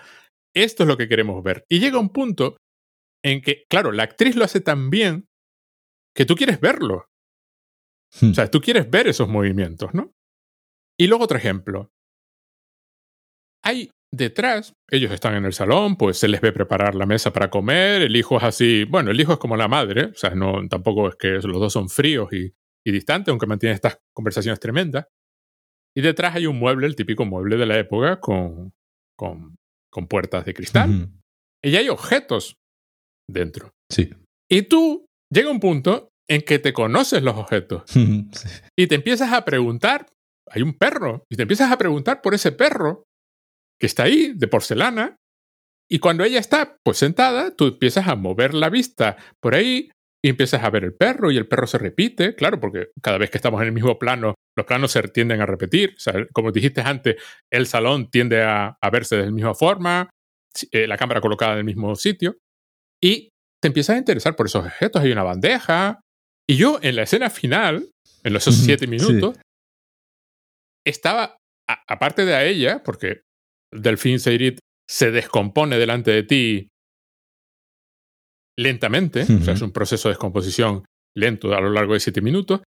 esto 0.55 0.83
es 0.83 0.87
lo 0.87 0.97
que 0.97 1.07
queremos 1.07 1.43
ver. 1.43 1.65
Y 1.69 1.79
llega 1.79 1.99
un 1.99 2.09
punto 2.09 2.57
en 3.23 3.41
que, 3.41 3.65
claro, 3.69 3.91
la 3.91 4.03
actriz 4.03 4.35
lo 4.35 4.45
hace 4.45 4.61
tan 4.61 4.89
bien 4.89 5.25
que 6.15 6.25
tú 6.25 6.35
quieres 6.35 6.59
verlo. 6.59 7.07
O 8.21 8.33
sea, 8.33 8.49
tú 8.49 8.61
quieres 8.61 8.89
ver 8.89 9.07
esos 9.07 9.27
movimientos, 9.27 9.93
¿no? 9.93 10.13
Y 10.97 11.07
luego 11.07 11.25
otro 11.25 11.37
ejemplo. 11.37 11.91
Hay 13.63 13.89
detrás, 14.11 14.73
ellos 14.89 15.11
están 15.11 15.35
en 15.35 15.45
el 15.45 15.53
salón, 15.53 15.97
pues 15.97 16.17
se 16.17 16.27
les 16.27 16.41
ve 16.41 16.51
preparar 16.51 16.95
la 16.95 17.05
mesa 17.05 17.31
para 17.33 17.49
comer, 17.49 18.01
el 18.01 18.15
hijo 18.15 18.37
es 18.37 18.43
así, 18.43 18.83
bueno, 18.85 19.11
el 19.11 19.19
hijo 19.19 19.33
es 19.33 19.39
como 19.39 19.57
la 19.57 19.67
madre, 19.67 20.05
o 20.05 20.15
sea, 20.15 20.31
no, 20.31 20.67
tampoco 20.67 21.09
es 21.09 21.15
que 21.15 21.31
los 21.31 21.59
dos 21.59 21.73
son 21.73 21.89
fríos 21.89 22.31
y, 22.33 22.53
distantes, 22.85 23.31
aunque 23.31 23.47
mantienen 23.47 23.75
estas 23.75 23.99
conversaciones 24.13 24.59
tremendas. 24.59 25.07
Y 25.97 26.01
detrás 26.01 26.35
hay 26.35 26.45
un 26.45 26.59
mueble, 26.59 26.85
el 26.85 26.95
típico 26.95 27.25
mueble 27.25 27.57
de 27.57 27.65
la 27.65 27.79
época, 27.79 28.19
con, 28.19 28.73
con, 29.17 29.55
con 29.91 30.07
puertas 30.07 30.45
de 30.45 30.53
cristal. 30.53 31.09
Y 31.63 31.75
hay 31.77 31.89
objetos 31.89 32.57
dentro. 33.27 33.71
Sí. 33.91 34.11
Y 34.51 34.63
tú 34.63 35.05
llega 35.33 35.49
un 35.49 35.59
punto 35.59 36.09
en 36.29 36.41
que 36.41 36.59
te 36.59 36.73
conoces 36.73 37.23
los 37.23 37.35
objetos. 37.35 37.83
Y 38.77 38.87
te 38.87 38.95
empiezas 38.95 39.31
a 39.31 39.45
preguntar, 39.45 40.05
hay 40.51 40.61
un 40.61 40.73
perro, 40.73 41.23
y 41.29 41.37
te 41.37 41.43
empiezas 41.43 41.71
a 41.71 41.77
preguntar 41.77 42.21
por 42.21 42.33
ese 42.33 42.51
perro 42.51 43.05
que 43.80 43.88
está 43.88 44.03
ahí, 44.03 44.34
de 44.36 44.47
porcelana, 44.47 45.17
y 45.89 45.99
cuando 45.99 46.23
ella 46.23 46.39
está 46.39 46.78
pues 46.84 46.97
sentada, 46.97 47.55
tú 47.55 47.67
empiezas 47.67 48.07
a 48.07 48.15
mover 48.15 48.53
la 48.53 48.69
vista 48.69 49.17
por 49.39 49.55
ahí 49.55 49.91
y 50.23 50.30
empiezas 50.30 50.63
a 50.63 50.69
ver 50.71 50.84
el 50.84 50.95
perro 50.95 51.32
y 51.32 51.38
el 51.38 51.47
perro 51.47 51.67
se 51.67 51.78
repite, 51.78 52.34
claro, 52.34 52.59
porque 52.59 52.88
cada 53.01 53.19
vez 53.19 53.30
que 53.30 53.38
estamos 53.38 53.61
en 53.61 53.67
el 53.67 53.73
mismo 53.73 53.99
plano, 53.99 54.34
los 54.57 54.65
planos 54.65 54.91
se 54.91 55.03
tienden 55.03 55.41
a 55.41 55.45
repetir. 55.45 55.93
O 55.95 55.99
sea, 55.99 56.26
como 56.34 56.51
dijiste 56.51 56.82
antes, 56.82 57.17
el 57.51 57.67
salón 57.67 58.09
tiende 58.09 58.41
a, 58.41 58.76
verse 58.91 59.17
de 59.17 59.26
la 59.26 59.32
misma 59.32 59.53
forma, 59.53 60.09
eh, 60.71 60.88
la 60.88 60.97
cámara 60.97 61.21
colocada 61.21 61.53
en 61.53 61.59
el 61.59 61.65
mismo 61.65 61.95
sitio, 61.95 62.38
y 62.99 63.30
te 63.61 63.67
empiezas 63.67 63.95
a 63.95 63.99
interesar 63.99 64.36
por 64.36 64.47
esos 64.47 64.65
objetos. 64.65 65.03
Hay 65.03 65.11
una 65.11 65.23
bandeja. 65.23 66.01
Y 66.47 66.55
yo 66.57 66.80
en 66.82 66.95
la 66.95 67.03
escena 67.03 67.30
final, 67.30 67.89
en 68.23 68.34
los 68.34 68.43
siete 68.45 68.88
minutos, 68.88 69.38
estaba, 70.86 71.38
aparte 71.67 72.26
de 72.26 72.36
a 72.36 72.45
ella, 72.45 72.82
porque 72.84 73.24
Delfín 73.76 74.19
Seyrit 74.19 74.59
se 74.89 75.11
descompone 75.11 75.78
delante 75.78 76.11
de 76.11 76.23
ti 76.23 76.67
lentamente, 78.57 79.23
o 79.23 79.43
sea, 79.43 79.53
es 79.53 79.61
un 79.61 79.71
proceso 79.71 80.07
de 80.07 80.13
descomposición 80.13 80.86
lento 81.15 81.53
a 81.53 81.61
lo 81.61 81.71
largo 81.71 81.93
de 81.93 81.99
siete 81.99 82.21
minutos, 82.21 82.61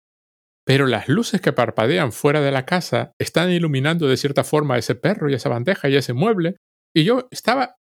pero 0.66 0.86
las 0.86 1.08
luces 1.08 1.39
que 1.39 1.53
parpadean 1.53 2.12
fuera 2.12 2.41
de 2.41 2.51
la 2.51 2.66
casa 2.66 3.14
están 3.20 3.51
iluminando 3.51 4.08
de 4.08 4.18
cierta 4.18 4.43
forma 4.43 4.76
a 4.76 4.78
ese 4.80 4.95
perro 4.95 5.30
y 5.30 5.34
esa 5.34 5.49
bandeja 5.49 5.88
y 5.88 5.95
ese 5.95 6.14
mueble, 6.14 6.58
y 6.93 7.05
yo 7.05 7.28
estaba 7.32 7.76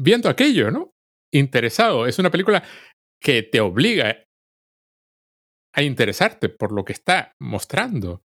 viendo 0.00 0.28
aquello, 0.28 0.70
¿no? 0.70 0.92
Interesado. 1.32 2.06
Es 2.06 2.18
una 2.18 2.30
película 2.30 2.62
que 3.20 3.42
te 3.42 3.60
obliga 3.60 4.24
a 5.74 5.82
interesarte 5.82 6.48
por 6.48 6.72
lo 6.72 6.84
que 6.84 6.92
está 6.92 7.32
mostrando. 7.40 8.22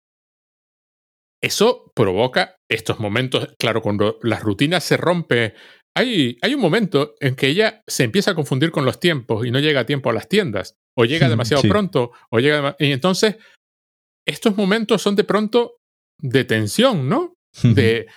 Eso 1.42 1.92
provoca 1.96 2.56
estos 2.70 3.00
momentos, 3.00 3.54
claro, 3.60 3.82
cuando 3.82 4.20
la 4.24 4.40
rutina 4.40 4.80
se 4.80 4.98
rompe, 4.98 5.54
hay, 5.96 6.38
hay 6.42 6.56
un 6.56 6.62
momento 6.62 7.16
en 7.20 7.36
que 7.36 7.48
ella 7.48 7.84
se 7.88 8.04
empieza 8.04 8.32
a 8.32 8.36
confundir 8.36 8.72
con 8.72 8.86
los 8.86 9.00
tiempos 9.00 9.46
y 9.46 9.52
no 9.52 9.60
llega 9.60 9.82
a 9.82 9.86
tiempo 9.86 10.10
a 10.10 10.14
las 10.14 10.28
tiendas, 10.28 10.76
o 10.98 11.06
llega 11.06 11.30
demasiado 11.30 11.64
pronto, 11.64 12.12
o 12.32 12.40
llega... 12.40 12.76
Y 12.80 12.92
entonces, 12.92 13.38
estos 14.28 14.58
momentos 14.58 15.02
son 15.02 15.16
de 15.16 15.24
pronto 15.24 15.78
de 16.20 16.44
tensión, 16.44 17.08
¿no? 17.08 17.36
De, 17.64 18.08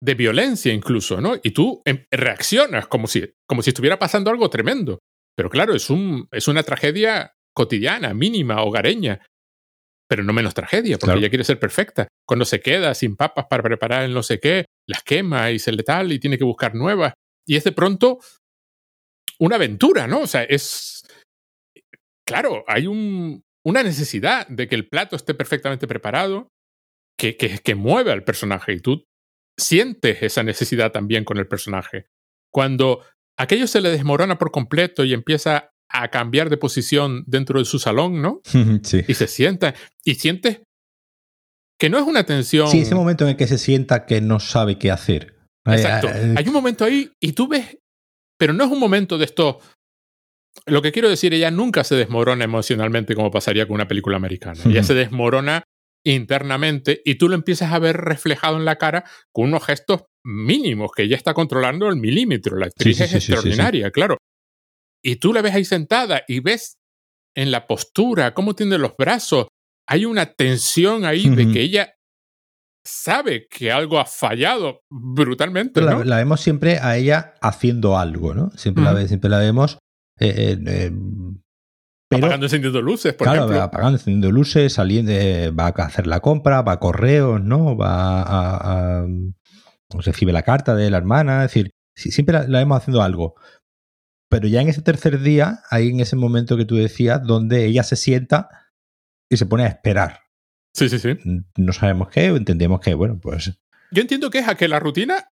de 0.00 0.14
violencia 0.14 0.72
incluso, 0.72 1.20
¿no? 1.20 1.36
Y 1.42 1.50
tú 1.50 1.82
em, 1.84 2.04
reaccionas 2.10 2.86
como 2.86 3.06
si, 3.06 3.32
como 3.48 3.62
si 3.62 3.70
estuviera 3.70 3.98
pasando 3.98 4.30
algo 4.30 4.48
tremendo. 4.50 5.00
Pero 5.36 5.50
claro, 5.50 5.74
es, 5.74 5.90
un, 5.90 6.28
es 6.30 6.46
una 6.46 6.62
tragedia 6.62 7.32
cotidiana, 7.54 8.14
mínima, 8.14 8.62
hogareña 8.62 9.20
pero 10.10 10.24
no 10.24 10.32
menos 10.32 10.54
tragedia, 10.54 10.98
porque 10.98 11.18
ella 11.18 11.28
quiere 11.28 11.44
ser 11.44 11.60
perfecta. 11.60 12.08
Cuando 12.30 12.44
se 12.44 12.60
queda 12.60 12.94
sin 12.94 13.16
papas 13.16 13.46
para 13.50 13.64
preparar 13.64 14.04
el 14.04 14.14
no 14.14 14.22
sé 14.22 14.38
qué, 14.38 14.66
las 14.86 15.02
quema 15.02 15.50
y 15.50 15.58
se 15.58 15.72
le 15.72 15.82
tal 15.82 16.12
y 16.12 16.20
tiene 16.20 16.38
que 16.38 16.44
buscar 16.44 16.76
nuevas. 16.76 17.12
Y 17.44 17.56
es 17.56 17.64
de 17.64 17.72
pronto 17.72 18.20
una 19.40 19.56
aventura, 19.56 20.06
¿no? 20.06 20.20
O 20.20 20.26
sea, 20.28 20.44
es... 20.44 21.02
Claro, 22.24 22.62
hay 22.68 22.86
un, 22.86 23.42
una 23.66 23.82
necesidad 23.82 24.46
de 24.46 24.68
que 24.68 24.76
el 24.76 24.88
plato 24.88 25.16
esté 25.16 25.34
perfectamente 25.34 25.88
preparado, 25.88 26.46
que, 27.18 27.36
que, 27.36 27.58
que 27.58 27.74
mueve 27.74 28.12
al 28.12 28.22
personaje 28.22 28.74
y 28.74 28.78
tú 28.78 29.02
sientes 29.58 30.22
esa 30.22 30.44
necesidad 30.44 30.92
también 30.92 31.24
con 31.24 31.36
el 31.36 31.48
personaje. 31.48 32.06
Cuando 32.52 33.04
aquello 33.36 33.66
se 33.66 33.80
le 33.80 33.90
desmorona 33.90 34.38
por 34.38 34.52
completo 34.52 35.02
y 35.02 35.14
empieza 35.14 35.72
a 35.88 36.10
cambiar 36.10 36.48
de 36.48 36.58
posición 36.58 37.24
dentro 37.26 37.58
de 37.58 37.64
su 37.64 37.80
salón, 37.80 38.22
¿no? 38.22 38.40
Sí. 38.84 39.02
Y 39.08 39.14
se 39.14 39.26
sienta 39.26 39.74
y 40.04 40.14
sientes 40.14 40.60
que 41.80 41.88
no 41.88 41.98
es 41.98 42.04
una 42.04 42.24
tensión. 42.24 42.68
Sí, 42.68 42.80
ese 42.80 42.94
momento 42.94 43.24
en 43.24 43.30
el 43.30 43.36
que 43.36 43.46
se 43.46 43.56
sienta 43.56 44.04
que 44.04 44.20
no 44.20 44.38
sabe 44.38 44.78
qué 44.78 44.90
hacer. 44.90 45.38
Exacto. 45.66 46.08
Hay 46.08 46.46
un 46.46 46.52
momento 46.52 46.84
ahí 46.84 47.10
y 47.20 47.32
tú 47.32 47.48
ves, 47.48 47.78
pero 48.38 48.52
no 48.52 48.64
es 48.64 48.70
un 48.70 48.78
momento 48.78 49.16
de 49.16 49.24
esto. 49.24 49.60
Lo 50.66 50.82
que 50.82 50.92
quiero 50.92 51.08
decir, 51.08 51.32
ella 51.32 51.50
nunca 51.50 51.82
se 51.82 51.94
desmorona 51.94 52.44
emocionalmente 52.44 53.14
como 53.14 53.30
pasaría 53.30 53.66
con 53.66 53.76
una 53.76 53.88
película 53.88 54.18
americana. 54.18 54.60
Ella 54.66 54.82
se 54.82 54.94
desmorona 54.94 55.62
internamente 56.04 57.00
y 57.04 57.14
tú 57.14 57.28
lo 57.28 57.34
empiezas 57.34 57.72
a 57.72 57.78
ver 57.78 57.96
reflejado 57.96 58.58
en 58.58 58.66
la 58.66 58.76
cara 58.76 59.04
con 59.32 59.46
unos 59.46 59.64
gestos 59.64 60.02
mínimos 60.22 60.90
que 60.94 61.04
ella 61.04 61.16
está 61.16 61.32
controlando 61.32 61.88
el 61.88 61.96
milímetro. 61.96 62.58
La 62.58 62.66
actriz 62.66 63.00
es 63.00 63.14
extraordinaria, 63.14 63.90
claro. 63.90 64.18
Y 65.02 65.16
tú 65.16 65.32
la 65.32 65.40
ves 65.40 65.54
ahí 65.54 65.64
sentada 65.64 66.24
y 66.28 66.40
ves 66.40 66.74
en 67.34 67.50
la 67.50 67.66
postura, 67.66 68.34
cómo 68.34 68.54
tiene 68.54 68.76
los 68.76 68.96
brazos. 68.98 69.46
Hay 69.90 70.04
una 70.04 70.26
tensión 70.26 71.04
ahí 71.04 71.28
de 71.28 71.50
que 71.50 71.62
ella 71.62 71.94
sabe 72.84 73.48
que 73.48 73.72
algo 73.72 73.98
ha 73.98 74.04
fallado 74.04 74.82
brutalmente. 74.88 75.80
¿no? 75.80 76.04
La, 76.04 76.16
vemos 76.18 76.40
siempre 76.40 76.78
a 76.78 76.96
ella 76.96 77.34
haciendo 77.40 77.98
algo, 77.98 78.32
¿no? 78.32 78.52
Siempre, 78.56 78.84
la, 78.84 79.08
siempre 79.08 79.28
la 79.28 79.38
vemos. 79.38 79.78
Eh, 80.20 80.56
eh, 80.64 80.92
apagando 82.08 82.46
encendiendo 82.46 82.80
luces, 82.80 83.14
por 83.14 83.26
claro, 83.26 83.40
ejemplo. 83.42 83.62
apagando 83.62 83.98
encendiendo 83.98 84.30
luces, 84.30 84.72
saliendo, 84.72 85.12
va 85.56 85.74
a 85.76 85.84
hacer 85.84 86.06
la 86.06 86.20
compra, 86.20 86.62
va 86.62 86.72
a 86.74 86.78
correos, 86.78 87.42
¿no? 87.42 87.76
Va 87.76 88.22
a, 89.02 89.06
recibe 89.98 90.32
la 90.32 90.42
carta 90.42 90.76
de 90.76 90.88
la 90.88 90.98
hermana, 90.98 91.44
es 91.44 91.50
decir, 91.50 91.70
siempre 91.96 92.34
la, 92.34 92.46
la, 92.46 92.58
vemos 92.60 92.78
haciendo 92.78 93.02
algo. 93.02 93.34
Pero 94.28 94.46
ya 94.46 94.60
en 94.60 94.68
ese 94.68 94.82
tercer 94.82 95.20
día, 95.20 95.62
ahí 95.68 95.88
en 95.88 95.98
ese 95.98 96.14
momento 96.14 96.56
que 96.56 96.64
tú 96.64 96.76
decías, 96.76 97.24
donde 97.24 97.66
ella 97.66 97.82
se 97.82 97.96
sienta 97.96 98.48
y 99.30 99.36
se 99.36 99.46
pone 99.46 99.64
a 99.64 99.68
esperar. 99.68 100.20
Sí, 100.74 100.88
sí, 100.88 100.98
sí. 100.98 101.16
No 101.56 101.72
sabemos 101.72 102.08
qué, 102.08 102.26
entendemos 102.26 102.80
que, 102.80 102.94
bueno, 102.94 103.18
pues. 103.20 103.58
Yo 103.90 104.02
entiendo 104.02 104.30
que 104.30 104.38
es 104.38 104.48
a 104.48 104.54
que 104.54 104.68
la 104.68 104.78
rutina 104.78 105.28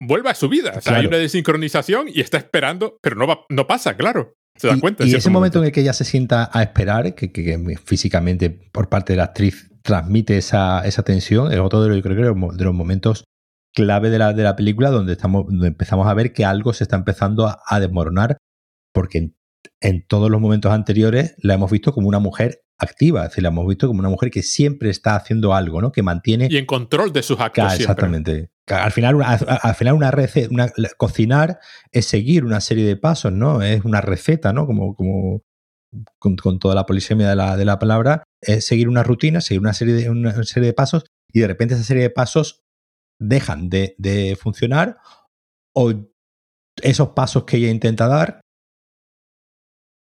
vuelva 0.00 0.30
a 0.30 0.34
su 0.34 0.48
vida. 0.48 0.74
O 0.76 0.80
sea, 0.80 0.96
hay 0.96 1.06
una 1.06 1.16
desincronización 1.16 2.08
y 2.08 2.20
está 2.20 2.38
esperando, 2.38 2.98
pero 3.00 3.16
no, 3.16 3.26
va, 3.26 3.40
no 3.48 3.66
pasa, 3.66 3.96
claro. 3.96 4.36
Se 4.56 4.68
da 4.68 4.78
cuenta. 4.78 5.04
Y 5.04 5.14
ese 5.14 5.30
momento. 5.30 5.58
en 5.58 5.66
el 5.66 5.72
que 5.72 5.80
ella 5.80 5.92
se 5.92 6.04
sienta 6.04 6.50
a 6.52 6.62
esperar, 6.62 7.14
que, 7.14 7.32
que, 7.32 7.78
físicamente 7.84 8.50
por 8.50 8.88
parte 8.88 9.12
de 9.12 9.18
la 9.18 9.24
actriz 9.24 9.70
transmite 9.82 10.36
esa, 10.38 10.84
esa 10.86 11.02
tensión, 11.02 11.52
es 11.52 11.58
otro 11.60 11.82
de 11.82 11.88
los, 11.88 12.02
creo 12.02 12.16
que 12.16 12.22
de 12.22 12.64
los 12.64 12.74
momentos 12.74 13.24
clave 13.76 14.08
de 14.08 14.18
la, 14.18 14.32
de 14.32 14.42
la 14.42 14.56
película 14.56 14.90
donde, 14.90 15.12
estamos, 15.12 15.46
donde 15.46 15.68
empezamos 15.68 16.08
a 16.08 16.14
ver 16.14 16.32
que 16.32 16.44
algo 16.44 16.72
se 16.72 16.82
está 16.82 16.96
empezando 16.96 17.46
a, 17.46 17.80
desmoronar, 17.80 18.38
porque 18.92 19.32
en, 19.80 20.06
todos 20.06 20.30
los 20.30 20.40
momentos 20.40 20.72
anteriores 20.72 21.36
la 21.38 21.54
hemos 21.54 21.70
visto 21.70 21.92
como 21.92 22.08
una 22.08 22.18
mujer 22.18 22.62
activa, 22.78 23.22
es 23.24 23.30
decir, 23.30 23.42
la 23.42 23.48
hemos 23.48 23.66
visto 23.66 23.86
como 23.86 24.00
una 24.00 24.08
mujer 24.08 24.30
que 24.30 24.42
siempre 24.42 24.90
está 24.90 25.16
haciendo 25.16 25.54
algo, 25.54 25.80
¿no? 25.80 25.92
Que 25.92 26.02
mantiene... 26.02 26.48
Y 26.50 26.56
en 26.56 26.66
control 26.66 27.12
de 27.12 27.22
sus 27.22 27.40
actos. 27.40 27.74
exactamente. 27.74 28.50
Al 28.66 28.90
final, 28.90 29.22
al, 29.22 29.74
final 29.74 29.94
una, 29.94 30.10
receta, 30.10 30.48
una 30.50 30.72
cocinar 30.96 31.60
es 31.92 32.06
seguir 32.06 32.44
una 32.44 32.60
serie 32.60 32.84
de 32.84 32.96
pasos, 32.96 33.32
¿no? 33.32 33.62
Es 33.62 33.84
una 33.84 34.00
receta, 34.00 34.52
¿no? 34.52 34.66
Como, 34.66 34.94
como 34.94 35.42
con, 36.18 36.58
toda 36.58 36.74
la 36.74 36.86
polisemia 36.86 37.28
de 37.28 37.36
la, 37.36 37.56
de 37.56 37.64
la 37.64 37.78
palabra, 37.78 38.24
es 38.40 38.66
seguir 38.66 38.88
una 38.88 39.02
rutina, 39.02 39.40
seguir 39.40 39.60
una 39.60 39.72
serie, 39.72 39.94
de, 39.94 40.10
una 40.10 40.32
serie 40.44 40.66
de 40.66 40.74
pasos 40.74 41.04
y 41.32 41.40
de 41.40 41.46
repente 41.46 41.74
esa 41.74 41.84
serie 41.84 42.02
de 42.02 42.10
pasos 42.10 42.64
dejan 43.18 43.68
de, 43.68 44.38
funcionar 44.40 44.98
o 45.74 45.92
esos 46.82 47.10
pasos 47.10 47.44
que 47.44 47.56
ella 47.56 47.70
intenta 47.70 48.08
dar 48.08 48.40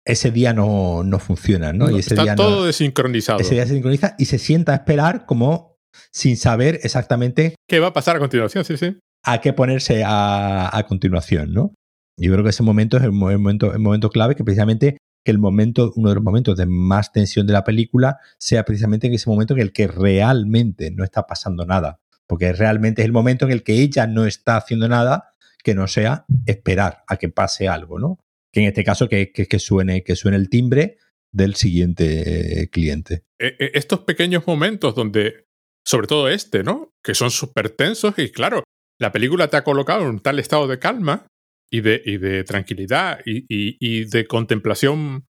ese 0.04 0.30
día 0.30 0.52
no, 0.52 1.02
no 1.04 1.18
funcionan, 1.18 1.78
¿no? 1.78 1.90
y 1.90 1.98
ese 1.98 2.14
está 2.14 2.22
día 2.22 2.34
todo 2.34 2.64
desincronizado. 2.64 3.40
Ese 3.40 3.54
día 3.54 3.66
se 3.66 3.74
sincroniza 3.74 4.14
y 4.18 4.26
se 4.26 4.38
sienta 4.38 4.72
a 4.72 4.76
esperar 4.76 5.26
como 5.26 5.78
sin 6.12 6.36
saber 6.36 6.80
exactamente 6.82 7.54
qué 7.68 7.80
va 7.80 7.88
a 7.88 7.92
pasar 7.92 8.16
a 8.16 8.18
continuación, 8.18 8.64
sí, 8.64 8.76
sí. 8.76 8.98
A 9.24 9.40
qué 9.40 9.52
ponerse 9.52 10.02
a, 10.04 10.76
a 10.76 10.86
continuación, 10.86 11.52
¿no? 11.52 11.74
Yo 12.16 12.32
creo 12.32 12.44
que 12.44 12.50
ese 12.50 12.62
momento 12.62 12.96
es 12.96 13.02
el 13.02 13.12
momento, 13.12 13.72
el 13.72 13.78
momento 13.78 14.10
clave 14.10 14.34
que 14.34 14.44
precisamente 14.44 14.98
que 15.24 15.30
el 15.30 15.38
momento, 15.38 15.92
uno 15.96 16.10
de 16.10 16.14
los 16.14 16.24
momentos 16.24 16.56
de 16.56 16.66
más 16.66 17.12
tensión 17.12 17.46
de 17.46 17.52
la 17.52 17.64
película 17.64 18.18
sea 18.38 18.64
precisamente 18.64 19.06
en 19.06 19.14
ese 19.14 19.28
momento 19.28 19.54
en 19.54 19.60
el 19.60 19.72
que 19.72 19.86
realmente 19.86 20.90
no 20.90 21.04
está 21.04 21.26
pasando 21.26 21.66
nada. 21.66 22.00
Porque 22.26 22.52
realmente 22.52 23.02
es 23.02 23.06
el 23.06 23.12
momento 23.12 23.44
en 23.44 23.52
el 23.52 23.62
que 23.62 23.74
ella 23.74 24.06
no 24.06 24.24
está 24.24 24.56
haciendo 24.56 24.88
nada 24.88 25.34
que 25.62 25.74
no 25.74 25.86
sea 25.88 26.24
esperar 26.46 27.02
a 27.06 27.16
que 27.16 27.28
pase 27.28 27.68
algo, 27.68 27.98
¿no? 27.98 28.18
Que 28.52 28.60
en 28.60 28.66
este 28.66 28.84
caso 28.84 29.08
que, 29.08 29.32
que, 29.32 29.58
suene, 29.58 30.02
que 30.02 30.16
suene 30.16 30.36
el 30.36 30.48
timbre 30.48 30.98
del 31.32 31.54
siguiente 31.54 32.62
eh, 32.62 32.70
cliente. 32.70 33.24
E, 33.38 33.56
e, 33.58 33.70
estos 33.74 34.00
pequeños 34.00 34.46
momentos 34.46 34.94
donde, 34.94 35.46
sobre 35.84 36.06
todo 36.06 36.28
este, 36.28 36.62
¿no? 36.62 36.92
Que 37.02 37.14
son 37.14 37.30
súper 37.30 37.70
tensos 37.70 38.18
y 38.18 38.32
claro, 38.32 38.64
la 38.98 39.12
película 39.12 39.48
te 39.48 39.56
ha 39.56 39.64
colocado 39.64 40.02
en 40.02 40.08
un 40.08 40.20
tal 40.20 40.38
estado 40.38 40.66
de 40.66 40.78
calma 40.78 41.26
y 41.70 41.80
de, 41.80 42.02
y 42.04 42.18
de 42.18 42.44
tranquilidad 42.44 43.20
y, 43.24 43.44
y, 43.48 44.04
de 44.04 44.26
contemplación, 44.26 45.26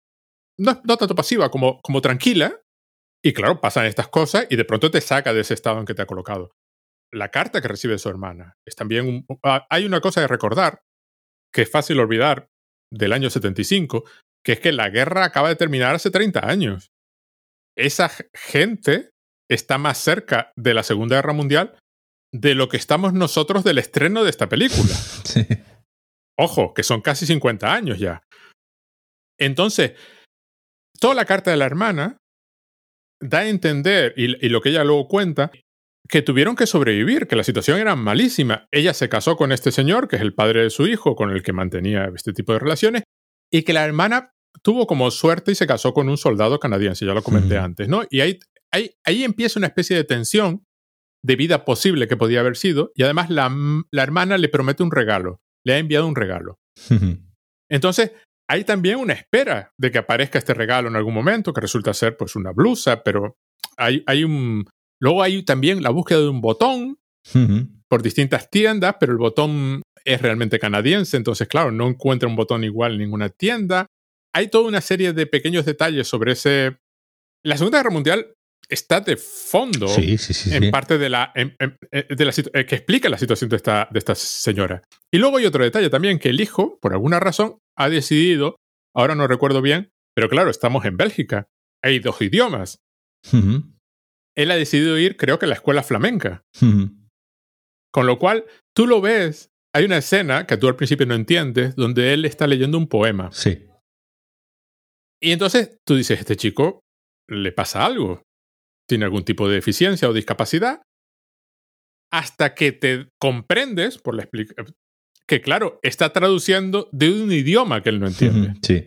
no, 0.58 0.82
no, 0.84 0.98
tanto 0.98 1.16
pasiva 1.16 1.50
como, 1.50 1.82
como 1.82 2.02
tranquila. 2.02 2.62
Y 3.24 3.34
claro, 3.34 3.60
pasan 3.60 3.88
estas 3.88 4.08
cosas 4.08 4.46
y 4.50 4.56
de 4.56 4.64
pronto 4.64 4.92
te 4.92 5.02
saca 5.02 5.34
de 5.34 5.42
ese 5.42 5.56
estado 5.56 5.80
en 5.80 5.86
que 5.86 5.96
te 5.96 6.04
ha 6.04 6.06
colocado. 6.06 6.56
La 7.12 7.30
carta 7.30 7.62
que 7.62 7.68
recibe 7.68 7.98
su 7.98 8.10
hermana 8.10 8.58
es 8.66 8.76
también 8.76 9.26
ah, 9.44 9.66
hay 9.70 9.86
una 9.86 10.02
cosa 10.02 10.22
de 10.22 10.28
recordar 10.28 10.84
que 11.52 11.64
es 11.64 11.72
fácil 11.72 12.00
olvidar 12.00 12.50
del 12.92 13.14
año 13.14 13.30
75, 13.30 14.04
que 14.44 14.54
es 14.54 14.60
que 14.60 14.72
la 14.72 14.90
guerra 14.90 15.26
acaba 15.26 15.50
de 15.50 15.56
terminar 15.56 15.96
hace 15.96 16.12
30 16.12 16.48
años. 16.48 16.88
Esa 17.78 18.10
gente 18.34 19.12
está 19.50 19.78
más 19.78 19.98
cerca 19.98 20.52
de 20.56 20.74
la 20.74 20.84
Segunda 20.84 21.18
Guerra 21.18 21.34
Mundial 21.34 21.78
de 22.34 22.56
lo 22.56 22.70
que 22.70 22.78
estamos 22.78 23.14
nosotros 23.14 23.64
del 23.64 23.78
estreno 23.78 24.24
de 24.24 24.30
esta 24.30 24.50
película. 24.50 24.94
Sí. 25.28 25.46
Ojo, 26.40 26.74
que 26.74 26.84
son 26.84 27.02
casi 27.02 27.26
50 27.26 27.74
años 27.74 28.00
ya. 28.00 28.24
Entonces, 29.38 29.94
toda 31.00 31.16
la 31.16 31.26
carta 31.26 31.52
de 31.52 31.58
la 31.58 31.66
hermana 31.66 32.18
da 33.20 33.40
a 33.40 33.48
entender, 33.48 34.14
y, 34.16 34.28
lo 34.50 34.62
que 34.62 34.70
ella 34.70 34.84
luego 34.84 35.08
cuenta, 35.08 35.52
que 36.10 36.22
tuvieron 36.22 36.56
que 36.56 36.68
sobrevivir, 36.68 37.28
que 37.28 37.36
la 37.36 37.44
situación 37.44 37.80
era 37.80 37.96
malísima. 37.96 38.68
Ella 38.72 38.94
se 38.94 39.10
casó 39.10 39.36
con 39.36 39.52
este 39.52 39.72
señor, 39.72 40.08
que 40.08 40.16
es 40.16 40.22
el 40.22 40.34
padre 40.34 40.64
de 40.64 40.70
su 40.70 40.88
hijo, 40.88 41.16
con 41.16 41.32
el 41.32 41.44
que 41.44 41.54
mantenía 41.54 42.12
este 42.16 42.34
tipo 42.34 42.54
de 42.54 42.60
relaciones, 42.60 43.04
y 43.52 43.64
que 43.64 43.74
la 43.74 43.86
hermana 43.86 44.32
tuvo 44.64 44.88
como 44.88 45.12
suerte 45.12 45.52
y 45.52 45.56
se 45.56 45.68
casó 45.68 45.94
con 45.94 46.10
un 46.10 46.18
soldado 46.18 46.60
canadiense, 46.60 47.06
ya 47.06 47.14
lo 47.14 47.24
comenté 47.24 47.58
antes, 47.58 47.88
¿no? 47.88 48.04
Y 48.10 48.22
ahí, 48.22 48.40
ahí, 48.72 48.92
ahí, 49.06 49.24
empieza 49.24 49.60
una 49.60 49.68
especie 49.68 49.96
de 49.96 50.04
tensión 50.04 50.64
de 51.24 51.36
vida 51.36 51.66
posible 51.66 52.08
que 52.08 52.18
podía 52.18 52.40
haber 52.40 52.58
sido, 52.58 52.92
y 52.96 53.04
además 53.04 53.30
la, 53.30 53.54
la 53.92 54.04
hermana 54.04 54.38
le 54.38 54.50
promete 54.50 54.84
un 54.84 54.92
regalo 54.92 55.42
le 55.68 55.74
ha 55.74 55.78
enviado 55.80 56.08
un 56.08 56.16
regalo. 56.16 56.60
Entonces, 57.70 58.14
hay 58.50 58.64
también 58.64 59.00
una 59.00 59.14
espera 59.14 59.74
de 59.78 59.92
que 59.92 59.98
aparezca 59.98 60.40
este 60.40 60.54
regalo 60.54 60.88
en 60.88 60.96
algún 60.96 61.14
momento, 61.14 61.52
que 61.52 61.60
resulta 61.60 61.94
ser 61.94 62.16
pues 62.16 62.38
una 62.38 62.52
blusa, 62.52 63.04
pero 63.04 63.36
hay, 63.76 64.02
hay 64.08 64.24
un... 64.24 64.66
Luego 65.00 65.24
hay 65.24 65.44
también 65.44 65.84
la 65.84 65.90
búsqueda 65.90 66.20
de 66.20 66.30
un 66.30 66.42
botón 66.42 66.98
por 67.88 68.02
distintas 68.02 68.50
tiendas, 68.50 68.96
pero 69.00 69.12
el 69.12 69.18
botón 69.18 69.82
es 70.06 70.22
realmente 70.22 70.60
canadiense, 70.60 71.18
entonces 71.18 71.48
claro, 71.48 71.72
no 71.72 71.88
encuentra 71.88 72.30
un 72.30 72.36
botón 72.36 72.64
igual 72.64 72.94
en 72.94 73.00
ninguna 73.00 73.30
tienda. 73.30 73.88
Hay 74.34 74.50
toda 74.50 74.68
una 74.68 74.82
serie 74.82 75.14
de 75.14 75.26
pequeños 75.28 75.66
detalles 75.66 76.08
sobre 76.08 76.34
ese... 76.34 76.78
La 77.44 77.58
Segunda 77.58 77.80
Guerra 77.80 77.92
Mundial 77.92 78.34
está 78.70 79.02
de 79.02 79.18
fondo 79.18 79.88
en 79.98 80.72
parte 80.72 80.98
de 80.98 81.10
la, 81.10 81.32
eh, 81.36 81.56
de 82.10 82.26
la 82.26 82.34
eh, 82.54 82.66
que 82.66 82.76
explica 82.76 83.10
la 83.10 83.18
situación 83.18 83.50
de 83.50 83.56
esta, 83.58 83.88
de 83.92 84.00
esta 84.00 84.16
señora. 84.16 84.84
Y 85.12 85.18
luego 85.18 85.38
hay 85.38 85.46
otro 85.46 85.64
detalle 85.64 85.90
también, 85.90 86.20
que 86.20 86.30
el 86.30 86.42
hijo, 86.42 86.78
por 86.82 86.94
alguna 86.94 87.20
razón, 87.20 87.60
ha 87.78 87.90
decidido, 87.90 88.58
ahora 88.96 89.16
no 89.16 89.28
recuerdo 89.28 89.62
bien, 89.62 89.92
pero 90.16 90.30
claro, 90.30 90.50
estamos 90.50 90.86
en 90.86 90.98
Bélgica, 90.98 91.48
hay 91.84 92.00
dos 92.00 92.22
idiomas. 92.22 92.80
Él 94.38 94.52
ha 94.52 94.56
decidido 94.56 94.98
ir, 94.98 95.18
creo 95.18 95.40
que 95.40 95.46
a 95.46 95.50
la 95.50 95.56
escuela 95.56 95.84
flamenca. 95.84 96.44
Con 97.92 98.06
lo 98.06 98.20
cual, 98.20 98.46
tú 98.76 98.86
lo 98.86 99.02
ves, 99.02 99.50
hay 99.74 99.86
una 99.86 99.98
escena 99.98 100.46
que 100.46 100.58
tú 100.58 100.68
al 100.68 100.76
principio 100.76 101.06
no 101.06 101.16
entiendes, 101.16 101.76
donde 101.76 102.14
él 102.14 102.26
está 102.26 102.48
leyendo 102.48 102.78
un 102.78 102.88
poema. 102.88 103.32
Sí. 103.32 103.66
Y 105.22 105.32
entonces 105.32 105.80
tú 105.86 105.96
dices, 105.96 106.20
este 106.20 106.36
chico 106.36 106.82
le 107.28 107.52
pasa 107.52 107.86
algo 107.86 108.22
tiene 108.88 109.06
algún 109.06 109.24
tipo 109.24 109.48
de 109.48 109.56
deficiencia 109.56 110.10
o 110.10 110.14
discapacidad, 110.14 110.82
hasta 112.12 112.56
que 112.56 112.72
te 112.72 113.10
comprendes 113.20 113.98
por 113.98 114.16
la 114.16 114.30
que, 115.28 115.42
claro, 115.42 115.80
está 115.84 116.14
traduciendo 116.14 116.90
de 116.94 117.12
un 117.12 117.32
idioma 117.32 117.84
que 117.84 117.90
él 117.90 118.00
no 118.00 118.08
entiende. 118.08 118.54
Sí. 118.62 118.86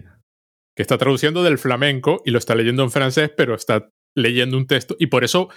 Que 0.75 0.83
está 0.83 0.97
traduciendo 0.97 1.43
del 1.43 1.59
flamenco 1.59 2.23
y 2.25 2.31
lo 2.31 2.39
está 2.39 2.55
leyendo 2.55 2.83
en 2.83 2.91
francés, 2.91 3.31
pero 3.37 3.55
está 3.55 3.91
leyendo 4.17 4.57
un 4.57 4.67
texto 4.67 4.97
y 4.99 5.07
por 5.07 5.25
eso 5.25 5.49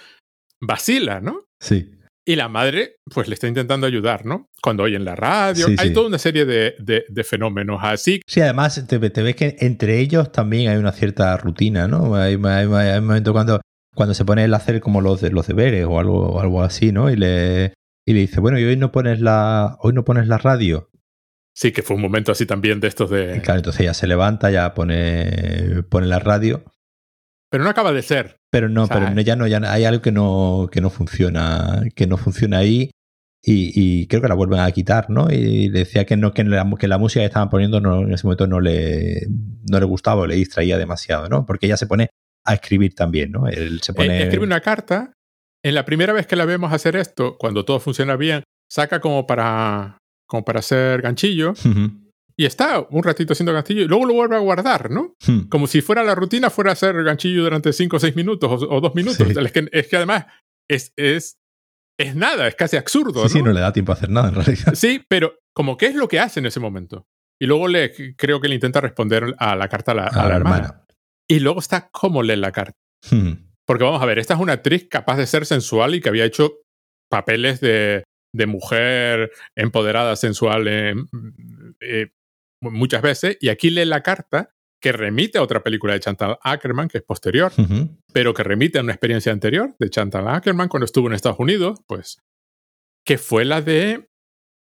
vacila, 0.60 1.20
¿no? 1.20 1.40
Sí. 1.60 1.90
Y 2.26 2.36
la 2.36 2.48
madre, 2.48 2.96
pues 3.12 3.28
le 3.28 3.34
está 3.34 3.48
intentando 3.48 3.86
ayudar, 3.86 4.24
¿no? 4.24 4.48
Cuando 4.62 4.84
oye 4.84 4.96
en 4.96 5.04
la 5.04 5.14
radio. 5.14 5.66
hay 5.76 5.92
toda 5.92 6.06
una 6.06 6.18
serie 6.18 6.46
de, 6.46 6.74
de, 6.78 7.24
fenómenos 7.24 7.80
así. 7.82 8.22
Sí, 8.26 8.40
además 8.40 8.82
te, 8.88 8.96
ves 8.98 9.36
que 9.36 9.56
entre 9.60 10.00
ellos 10.00 10.32
también 10.32 10.70
hay 10.70 10.78
una 10.78 10.92
cierta 10.92 11.36
rutina, 11.36 11.86
¿no? 11.86 12.14
Hay, 12.16 12.38
hay, 12.42 12.66
hay 12.72 12.98
un 12.98 13.06
momento 13.06 13.32
cuando 13.32 13.60
cuando 13.94 14.14
se 14.14 14.24
pone 14.24 14.44
a 14.44 14.56
hacer 14.56 14.80
como 14.80 15.00
los, 15.00 15.22
los 15.22 15.46
deberes 15.46 15.86
o 15.88 15.98
algo, 15.98 16.40
algo 16.40 16.62
así, 16.62 16.92
¿no? 16.92 17.10
Y 17.10 17.16
le, 17.16 17.74
y 18.06 18.12
le 18.12 18.20
dice, 18.20 18.40
bueno, 18.40 18.58
y 18.58 18.64
hoy 18.64 18.76
no 18.76 18.92
pones 18.92 19.20
la, 19.20 19.76
hoy 19.80 19.92
no 19.92 20.04
pones 20.04 20.26
la 20.26 20.38
radio. 20.38 20.90
Sí, 21.54 21.70
que 21.70 21.82
fue 21.82 21.94
un 21.94 22.02
momento 22.02 22.32
así 22.32 22.46
también 22.46 22.80
de 22.80 22.88
estos 22.88 23.10
de. 23.10 23.40
claro, 23.42 23.60
entonces 23.60 23.82
ella 23.82 23.94
se 23.94 24.08
levanta, 24.08 24.50
ya 24.50 24.74
pone, 24.74 25.84
pone 25.88 26.08
la 26.08 26.18
radio. 26.18 26.64
Pero 27.54 27.62
no 27.62 27.70
acaba 27.70 27.92
de 27.92 28.02
ser. 28.02 28.40
Pero 28.50 28.68
no, 28.68 28.88
pero 28.88 29.12
ya 29.20 29.36
no, 29.36 29.46
ya 29.46 29.60
hay 29.72 29.84
algo 29.84 30.02
que 30.02 30.10
no, 30.10 30.68
que 30.72 30.80
no 30.80 30.90
funciona, 30.90 31.82
que 31.94 32.08
no 32.08 32.16
funciona 32.16 32.58
ahí. 32.58 32.90
Y, 33.44 33.70
y, 33.76 34.08
creo 34.08 34.20
que 34.20 34.26
la 34.26 34.34
vuelven 34.34 34.58
a 34.58 34.72
quitar, 34.72 35.08
¿no? 35.08 35.30
Y 35.30 35.68
le 35.68 35.78
decía 35.78 36.04
que 36.04 36.16
no, 36.16 36.34
que 36.34 36.42
la, 36.42 36.68
que 36.76 36.88
la 36.88 36.98
música 36.98 37.20
que 37.20 37.26
estaban 37.26 37.50
poniendo 37.50 37.80
no, 37.80 38.00
en 38.00 38.12
ese 38.12 38.26
momento 38.26 38.48
no 38.48 38.58
le, 38.58 39.28
no 39.70 39.78
le 39.78 39.86
gustaba 39.86 40.22
o 40.22 40.26
le 40.26 40.34
distraía 40.34 40.78
demasiado, 40.78 41.28
¿no? 41.28 41.46
Porque 41.46 41.66
ella 41.66 41.76
se 41.76 41.86
pone 41.86 42.08
a 42.44 42.54
escribir 42.54 42.96
también, 42.96 43.30
¿no? 43.30 43.46
Él 43.46 43.80
se 43.82 43.94
pone... 43.94 44.20
Escribe 44.20 44.42
una 44.42 44.60
carta. 44.60 45.12
En 45.62 45.76
la 45.76 45.84
primera 45.84 46.12
vez 46.12 46.26
que 46.26 46.34
la 46.34 46.46
vemos 46.46 46.72
hacer 46.72 46.96
esto, 46.96 47.36
cuando 47.38 47.64
todo 47.64 47.78
funciona 47.78 48.16
bien, 48.16 48.42
saca 48.68 48.98
como 48.98 49.28
para, 49.28 49.98
como 50.26 50.44
para 50.44 50.58
hacer 50.58 51.02
ganchillo. 51.02 51.54
Y 52.36 52.46
está 52.46 52.84
un 52.90 53.02
ratito 53.02 53.32
haciendo 53.32 53.52
ganchillo 53.52 53.82
y 53.82 53.86
luego 53.86 54.06
lo 54.06 54.14
vuelve 54.14 54.36
a 54.36 54.40
guardar, 54.40 54.90
¿no? 54.90 55.14
Hmm. 55.26 55.48
Como 55.48 55.66
si 55.66 55.82
fuera 55.82 56.02
la 56.02 56.14
rutina, 56.14 56.50
fuera 56.50 56.70
a 56.70 56.72
hacer 56.72 57.02
ganchillo 57.04 57.44
durante 57.44 57.72
5 57.72 57.96
o 57.96 58.00
6 58.00 58.16
minutos 58.16 58.66
o, 58.68 58.80
2 58.80 58.94
minutos. 58.94 59.20
Es, 59.20 59.52
que, 59.52 59.68
es, 59.70 59.86
que, 59.86 59.96
además 59.96 60.26
es, 60.68 60.92
es, 60.96 61.38
es 61.98 62.16
nada, 62.16 62.48
es 62.48 62.56
casi 62.56 62.76
absurdo. 62.76 63.28
Sí, 63.28 63.38
¿no? 63.38 63.40
sí, 63.40 63.42
no 63.42 63.52
le 63.52 63.60
da 63.60 63.72
tiempo 63.72 63.92
a 63.92 63.94
hacer 63.94 64.10
nada 64.10 64.28
en 64.28 64.34
realidad. 64.34 64.74
Sí, 64.74 65.04
pero 65.08 65.38
como 65.54 65.76
qué 65.76 65.86
es 65.86 65.94
lo 65.94 66.08
que 66.08 66.18
hace 66.18 66.40
en 66.40 66.46
ese 66.46 66.58
momento. 66.58 67.06
Y 67.40 67.46
luego 67.46 67.68
le, 67.68 67.92
creo 68.16 68.40
que 68.40 68.48
le 68.48 68.54
intenta 68.54 68.80
responder 68.80 69.34
a 69.38 69.54
la 69.54 69.68
carta 69.68 69.92
a 69.92 69.94
la, 69.94 70.06
a 70.06 70.28
la, 70.28 70.36
hermana. 70.36 70.84
Y 71.28 71.40
luego 71.40 71.60
está 71.60 71.88
cómo 71.90 72.22
lee 72.22 72.36
la 72.36 72.52
carta. 72.52 72.78
Hmm. 73.10 73.32
Porque 73.66 73.84
vamos 73.84 74.02
a 74.02 74.06
ver, 74.06 74.18
esta 74.18 74.34
es 74.34 74.40
una 74.40 74.54
actriz 74.54 74.88
capaz 74.88 75.16
de 75.16 75.26
ser 75.26 75.46
sensual 75.46 75.94
y 75.94 76.00
que 76.00 76.08
había 76.08 76.24
hecho 76.24 76.58
papeles 77.08 77.60
de, 77.60 78.04
de 78.34 78.46
mujer 78.46 79.30
empoderada, 79.56 80.16
sensual 80.16 80.66
eh, 80.68 80.94
eh, 81.80 82.08
muchas 82.70 83.02
veces. 83.02 83.36
Y 83.40 83.48
aquí 83.48 83.70
lee 83.70 83.84
la 83.84 84.02
carta 84.02 84.50
que 84.80 84.92
remite 84.92 85.38
a 85.38 85.42
otra 85.42 85.62
película 85.62 85.94
de 85.94 86.00
Chantal 86.00 86.38
Ackerman, 86.42 86.88
que 86.88 86.98
es 86.98 87.04
posterior, 87.04 87.50
pero 88.12 88.34
que 88.34 88.42
remite 88.42 88.78
a 88.78 88.82
una 88.82 88.92
experiencia 88.92 89.32
anterior 89.32 89.74
de 89.78 89.88
Chantal 89.88 90.28
Ackerman 90.28 90.68
cuando 90.68 90.84
estuvo 90.84 91.06
en 91.06 91.14
Estados 91.14 91.38
Unidos, 91.40 91.80
pues, 91.86 92.18
que 93.02 93.16
fue 93.16 93.46
la 93.46 93.62
de 93.62 94.10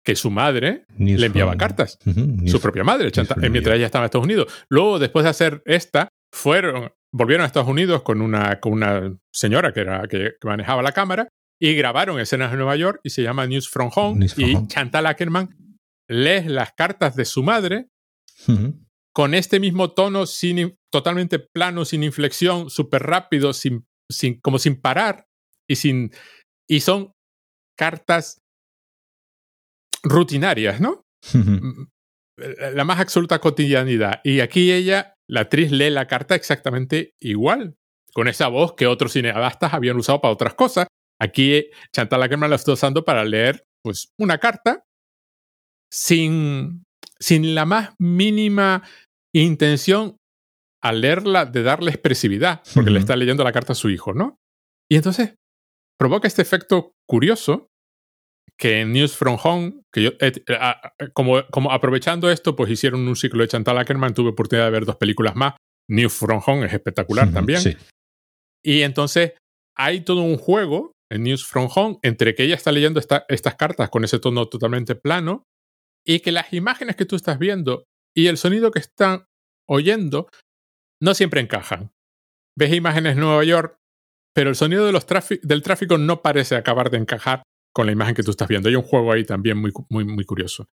que 0.03 0.17
su 0.17 0.29
madre 0.29 0.85
le 0.97 1.25
enviaba 1.25 1.55
cartas. 1.55 1.97
Su 2.45 2.59
propia 2.59 2.83
madre, 2.83 3.09
Chantal, 3.11 3.37
mientras 3.49 3.77
ella 3.77 3.85
estaba 3.85 4.03
en 4.03 4.07
Estados 4.07 4.25
Unidos. 4.25 4.51
Luego, 4.67 4.99
después 4.99 5.23
de 5.23 5.29
hacer 5.29 5.61
esta, 5.65 6.09
fueron, 6.33 6.91
volvieron 7.13 7.43
a 7.43 7.47
Estados 7.47 7.69
Unidos 7.69 8.01
con 8.01 8.21
una, 8.21 8.59
con 8.59 8.73
una 8.73 9.17
señora 9.31 9.71
que, 9.71 9.79
era, 9.79 10.07
que, 10.07 10.33
manejaba 10.43 10.81
la 10.81 10.91
cámara 10.91 11.29
y 11.57 11.73
grabaron 11.75 12.19
escenas 12.19 12.51
en 12.51 12.57
Nueva 12.57 12.75
York 12.75 12.99
y 13.03 13.11
se 13.11 13.23
llama 13.23 13.47
News 13.47 13.69
from 13.69 13.91
Home. 13.95 14.25
y 14.35 14.67
Chantal 14.67 15.05
Ackerman 15.05 15.55
lee 16.11 16.43
las 16.43 16.73
cartas 16.73 17.15
de 17.15 17.25
su 17.25 17.41
madre 17.41 17.87
con 19.13 19.33
este 19.33 19.59
mismo 19.59 19.91
tono 19.91 20.25
sin, 20.25 20.77
totalmente 20.91 21.39
plano, 21.39 21.85
sin 21.85 22.03
inflexión, 22.03 22.69
súper 22.69 23.03
rápido, 23.03 23.53
sin, 23.53 23.85
sin, 24.09 24.39
como 24.41 24.59
sin 24.59 24.79
parar 24.79 25.27
y, 25.69 25.77
sin, 25.77 26.11
y 26.67 26.81
son 26.81 27.13
cartas 27.77 28.39
rutinarias, 30.03 30.81
¿no? 30.81 31.05
La 32.73 32.83
más 32.83 32.99
absoluta 32.99 33.39
cotidianidad. 33.39 34.21
Y 34.23 34.39
aquí 34.39 34.71
ella 34.71 35.13
la 35.27 35.41
actriz 35.41 35.71
lee 35.71 35.89
la 35.89 36.07
carta 36.07 36.35
exactamente 36.35 37.13
igual, 37.21 37.77
con 38.13 38.27
esa 38.27 38.47
voz 38.47 38.73
que 38.75 38.87
otros 38.87 39.13
cineastas 39.13 39.73
habían 39.73 39.97
usado 39.97 40.19
para 40.19 40.33
otras 40.33 40.55
cosas. 40.55 40.87
Aquí 41.19 41.69
Chantal 41.93 42.23
Ackerman 42.23 42.49
la 42.49 42.55
está 42.55 42.73
usando 42.73 43.05
para 43.05 43.23
leer 43.23 43.63
pues, 43.83 44.11
una 44.17 44.39
carta 44.39 44.83
sin, 45.91 46.83
sin 47.19 47.53
la 47.53 47.65
más 47.65 47.93
mínima 47.99 48.83
intención 49.33 50.17
al 50.81 51.01
leerla 51.01 51.45
de 51.45 51.63
darle 51.63 51.91
expresividad, 51.91 52.63
porque 52.73 52.89
le 52.89 52.99
está 52.99 53.15
leyendo 53.15 53.43
la 53.43 53.51
carta 53.51 53.73
a 53.73 53.75
su 53.75 53.89
hijo, 53.89 54.13
¿no? 54.13 54.37
Y 54.89 54.95
entonces 54.95 55.35
provoca 55.97 56.27
este 56.27 56.41
efecto 56.41 56.93
curioso 57.07 57.67
que 58.57 58.81
en 58.81 58.93
News 58.93 59.15
from 59.15 59.37
Home, 59.43 59.81
que 59.93 60.03
yo, 60.03 60.09
eh, 60.19 60.33
eh, 60.47 61.09
como, 61.13 61.43
como 61.51 61.71
aprovechando 61.71 62.29
esto, 62.29 62.55
pues 62.55 62.69
hicieron 62.71 63.07
un 63.07 63.15
ciclo 63.15 63.41
de 63.41 63.47
Chantal 63.47 63.77
Ackerman, 63.77 64.13
tuve 64.13 64.29
oportunidad 64.29 64.65
de 64.65 64.71
ver 64.71 64.85
dos 64.85 64.97
películas 64.97 65.35
más. 65.35 65.55
News 65.89 66.13
from 66.13 66.41
Home 66.45 66.65
es 66.65 66.73
espectacular 66.73 67.31
también. 67.31 67.61
Y 68.63 68.81
entonces 68.81 69.33
hay 69.75 70.01
todo 70.01 70.21
un 70.21 70.37
juego 70.37 70.93
en 71.11 71.23
News 71.23 71.45
from 71.45 71.69
Home 71.73 71.97
entre 72.03 72.35
que 72.35 72.43
ella 72.43 72.55
está 72.55 72.71
leyendo 72.71 72.99
estas 72.99 73.55
cartas 73.55 73.89
con 73.89 74.03
ese 74.03 74.19
tono 74.19 74.47
totalmente 74.47 74.95
plano 74.95 75.43
y 76.05 76.19
que 76.19 76.31
las 76.31 76.51
imágenes 76.53 76.95
que 76.95 77.05
tú 77.05 77.15
estás 77.15 77.39
viendo 77.39 77.85
y 78.15 78.27
el 78.27 78.37
sonido 78.37 78.71
que 78.71 78.79
están 78.79 79.25
oyendo 79.67 80.29
no 81.01 81.13
siempre 81.13 81.41
encajan. 81.41 81.91
Ves 82.57 82.73
imágenes 82.73 83.15
de 83.15 83.21
Nueva 83.21 83.43
York, 83.43 83.77
pero 84.33 84.49
el 84.49 84.55
sonido 84.55 84.85
de 84.85 84.91
los 84.91 85.05
del 85.41 85.61
tráfico 85.61 85.97
no 85.97 86.21
parece 86.21 86.55
acabar 86.55 86.89
de 86.89 86.97
encajar 86.97 87.43
con 87.73 87.85
la 87.85 87.91
imagen 87.91 88.15
que 88.15 88.23
tú 88.23 88.31
estás 88.31 88.47
viendo. 88.47 88.69
Hay 88.69 88.75
un 88.75 88.83
juego 88.83 89.11
ahí 89.11 89.23
también 89.23 89.57
muy, 89.57 89.71
muy, 89.89 90.03
muy 90.03 90.25
curioso. 90.25 90.65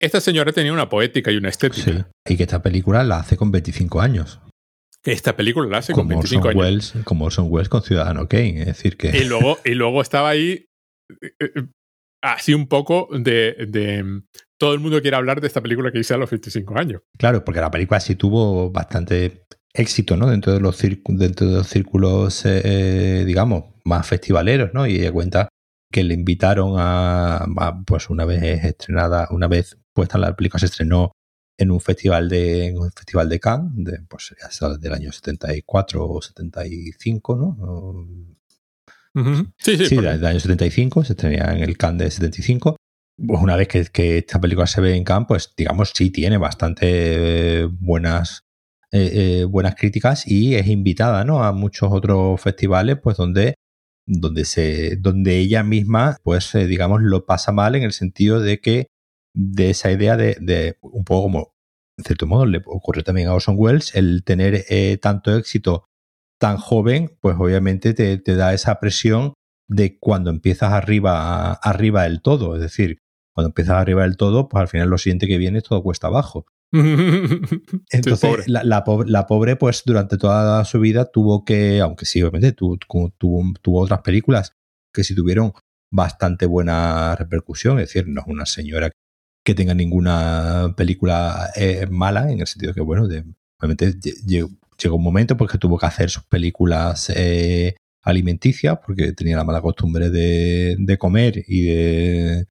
Esta 0.00 0.20
señora 0.20 0.52
tenía 0.52 0.72
una 0.72 0.88
poética 0.88 1.30
y 1.30 1.36
una 1.36 1.48
estética. 1.48 1.82
Sí, 1.82 2.32
y 2.32 2.36
que 2.36 2.44
esta 2.44 2.62
película 2.62 3.02
la 3.04 3.18
hace 3.18 3.36
con 3.36 3.50
25 3.50 4.00
años. 4.00 4.40
Que 5.02 5.12
esta 5.12 5.36
película 5.36 5.68
la 5.68 5.78
hace 5.78 5.92
con 5.92 6.08
25 6.08 6.48
años. 6.48 6.62
Wells, 6.62 6.94
como 7.04 7.26
Orson 7.26 7.46
Welles 7.50 7.68
con 7.68 7.82
Ciudadano 7.82 8.28
Kane. 8.28 8.60
Es 8.60 8.66
decir, 8.66 8.96
que. 8.96 9.16
Y 9.16 9.24
luego, 9.24 9.58
y 9.64 9.74
luego 9.74 10.00
estaba 10.00 10.28
ahí 10.28 10.66
eh, 11.22 11.34
eh, 11.40 11.66
así 12.22 12.54
un 12.54 12.66
poco 12.66 13.08
de, 13.12 13.66
de, 13.68 14.22
Todo 14.58 14.74
el 14.74 14.80
mundo 14.80 15.00
quiere 15.00 15.16
hablar 15.16 15.40
de 15.40 15.46
esta 15.46 15.60
película 15.60 15.90
que 15.92 16.00
hice 16.00 16.14
a 16.14 16.18
los 16.18 16.30
25 16.30 16.78
años. 16.78 17.02
Claro, 17.16 17.44
porque 17.44 17.60
la 17.60 17.70
película 17.70 18.00
sí 18.00 18.14
tuvo 18.14 18.70
bastante 18.70 19.44
éxito, 19.72 20.16
¿no? 20.16 20.28
Dentro 20.28 20.52
de 20.52 20.60
los, 20.60 20.80
dentro 20.80 21.46
de 21.46 21.56
los 21.56 21.68
círculos, 21.68 22.42
eh, 22.44 23.24
digamos, 23.26 23.74
más 23.84 24.06
festivaleros, 24.06 24.70
¿no? 24.74 24.86
Y 24.86 24.96
ella 24.96 25.12
cuenta 25.12 25.48
que 25.90 26.04
le 26.04 26.14
invitaron 26.14 26.74
a, 26.76 27.46
pues 27.86 28.10
una 28.10 28.24
vez 28.24 28.42
estrenada, 28.64 29.28
una 29.30 29.48
vez 29.48 29.78
puesta 29.94 30.18
la 30.18 30.36
película 30.36 30.60
se 30.60 30.66
estrenó 30.66 31.12
en 31.56 31.70
un 31.70 31.80
festival 31.80 32.28
de 32.28 32.74
un 32.76 32.90
festival 32.92 33.28
de 33.28 33.40
Cannes, 33.40 33.72
de, 33.74 34.00
pues 34.08 34.34
del 34.80 34.92
año 34.92 35.10
74 35.10 36.08
o 36.08 36.22
75, 36.22 37.36
¿no? 37.36 38.36
Sí, 39.58 39.76
sí, 39.76 39.86
sí 39.86 39.96
del 39.96 40.24
año 40.24 40.40
75, 40.40 41.04
se 41.04 41.12
estrenó 41.12 41.50
en 41.50 41.62
el 41.62 41.76
Cannes 41.76 42.04
de 42.04 42.10
75. 42.10 42.76
Pues 43.26 43.42
una 43.42 43.56
vez 43.56 43.68
que, 43.68 44.18
esta 44.18 44.40
película 44.40 44.66
se 44.66 44.80
ve 44.80 44.94
en 44.94 45.04
Cannes, 45.04 45.26
pues 45.26 45.52
digamos 45.56 45.92
sí 45.94 46.10
tiene 46.10 46.38
bastante 46.38 47.64
buenas 47.64 48.44
eh, 48.90 49.40
eh, 49.40 49.44
buenas 49.44 49.74
críticas 49.74 50.26
y 50.26 50.54
es 50.54 50.66
invitada 50.66 51.22
¿no? 51.22 51.44
a 51.44 51.52
muchos 51.52 51.92
otros 51.92 52.40
festivales 52.40 52.96
pues 53.02 53.18
donde 53.18 53.52
donde 54.06 54.46
se 54.46 54.96
donde 54.96 55.36
ella 55.36 55.62
misma 55.62 56.16
pues 56.22 56.54
eh, 56.54 56.66
digamos 56.66 57.02
lo 57.02 57.26
pasa 57.26 57.52
mal 57.52 57.74
en 57.74 57.82
el 57.82 57.92
sentido 57.92 58.40
de 58.40 58.60
que 58.62 58.86
de 59.34 59.68
esa 59.68 59.92
idea 59.92 60.16
de, 60.16 60.38
de, 60.40 60.78
un 60.80 61.04
poco 61.04 61.24
como 61.24 61.52
en 61.98 62.04
cierto 62.04 62.26
modo 62.26 62.46
le 62.46 62.62
ocurrió 62.64 63.04
también 63.04 63.28
a 63.28 63.34
Orson 63.34 63.56
Welles 63.58 63.94
el 63.94 64.24
tener 64.24 64.64
tanto 65.02 65.36
éxito 65.36 65.84
tan 66.38 66.56
joven 66.56 67.16
pues 67.20 67.36
obviamente 67.38 67.94
te, 67.94 68.16
te, 68.18 68.36
da 68.36 68.54
esa 68.54 68.80
presión 68.80 69.34
de 69.68 69.98
cuando 69.98 70.30
empiezas 70.30 70.72
arriba 70.72 71.52
arriba 71.52 72.04
del 72.04 72.22
todo. 72.22 72.54
Es 72.54 72.62
decir 72.62 72.98
cuando 73.34 73.48
empiezas 73.48 73.76
arriba 73.76 74.02
del 74.02 74.16
todo 74.16 74.48
pues 74.48 74.60
al 74.60 74.68
final 74.68 74.88
lo 74.88 74.98
siguiente 74.98 75.26
que 75.26 75.38
viene 75.38 75.60
todo 75.60 75.82
cuesta 75.82 76.08
abajo. 76.08 76.46
Entonces, 76.72 78.46
La, 78.46 78.84
pobre, 78.84 79.56
pues 79.56 79.82
durante 79.86 80.18
toda 80.18 80.64
su 80.64 80.80
vida 80.80 81.10
tuvo 81.10 81.44
que, 81.44 81.80
aunque 81.80 82.04
sí, 82.04 82.22
obviamente 82.22 82.52
tuvo, 82.52 82.76
tuvo, 83.16 83.80
otras 83.80 84.02
películas 84.02 84.52
que 84.92 85.04
sí 85.04 85.14
tuvieron 85.14 85.52
bastante 85.90 86.44
buena 86.46 87.16
repercusión, 87.16 87.78
es 87.78 87.88
decir, 87.88 88.06
no 88.08 88.20
es 88.20 88.26
una 88.26 88.44
señora 88.44 88.90
que 89.44 89.54
tenga 89.54 89.72
ninguna 89.72 90.74
película 90.76 91.50
eh, 91.56 91.86
mala, 91.90 92.30
en 92.30 92.40
el 92.40 92.46
sentido 92.46 92.74
que, 92.74 92.82
bueno, 92.82 93.04
obviamente 93.04 93.94
llegó, 94.78 94.96
un 94.96 95.02
momento 95.02 95.36
porque 95.36 95.58
tuvo 95.58 95.78
que 95.78 95.86
hacer 95.86 96.10
sus 96.10 96.24
películas 96.24 97.10
eh, 97.14 97.76
alimenticias, 98.02 98.78
porque 98.84 99.12
tenía 99.12 99.36
la 99.36 99.44
mala 99.44 99.60
costumbre 99.60 100.10
de 100.10 100.96
comer 100.98 101.44
y 101.46 101.62
de, 101.66 102.46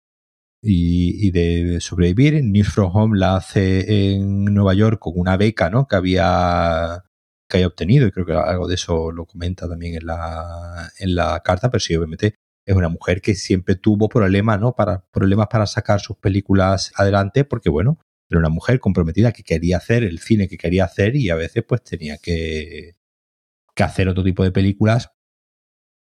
y, 0.61 1.31
de 1.31 1.79
sobrevivir. 1.79 2.43
News 2.43 2.69
from 2.69 2.95
Home 2.95 3.17
la 3.17 3.37
hace 3.37 4.13
en 4.13 4.45
Nueva 4.45 4.73
York 4.73 4.99
con 4.99 5.13
una 5.15 5.37
beca 5.37 5.69
¿no? 5.69 5.87
que 5.87 5.95
había 5.95 7.03
que 7.49 7.57
haya 7.57 7.67
obtenido 7.67 8.05
y 8.05 8.11
creo 8.11 8.25
que 8.25 8.33
algo 8.33 8.67
de 8.67 8.75
eso 8.75 9.09
lo 9.09 9.25
comenta 9.25 9.69
también 9.69 9.95
en 9.95 10.05
la, 10.05 10.91
en 10.99 11.15
la 11.15 11.39
carta, 11.39 11.71
pero 11.71 11.79
sí, 11.79 11.95
obviamente 11.95 12.35
es 12.65 12.75
una 12.75 12.89
mujer 12.89 13.21
que 13.21 13.35
siempre 13.35 13.75
tuvo 13.75 14.09
problemas, 14.09 14.59
¿no? 14.59 14.75
Para, 14.75 15.05
problemas 15.11 15.47
para 15.47 15.65
sacar 15.65 16.01
sus 16.01 16.17
películas 16.17 16.91
adelante 16.97 17.45
porque, 17.45 17.69
bueno, 17.69 17.99
era 18.29 18.39
una 18.39 18.49
mujer 18.49 18.79
comprometida 18.79 19.31
que 19.31 19.43
quería 19.43 19.77
hacer 19.77 20.03
el 20.03 20.19
cine 20.19 20.47
que 20.47 20.57
quería 20.57 20.85
hacer 20.85 21.15
y 21.15 21.29
a 21.29 21.35
veces 21.35 21.63
pues 21.67 21.83
tenía 21.83 22.17
que, 22.17 22.95
que 23.75 23.83
hacer 23.83 24.09
otro 24.09 24.23
tipo 24.23 24.43
de 24.43 24.51
películas, 24.51 25.11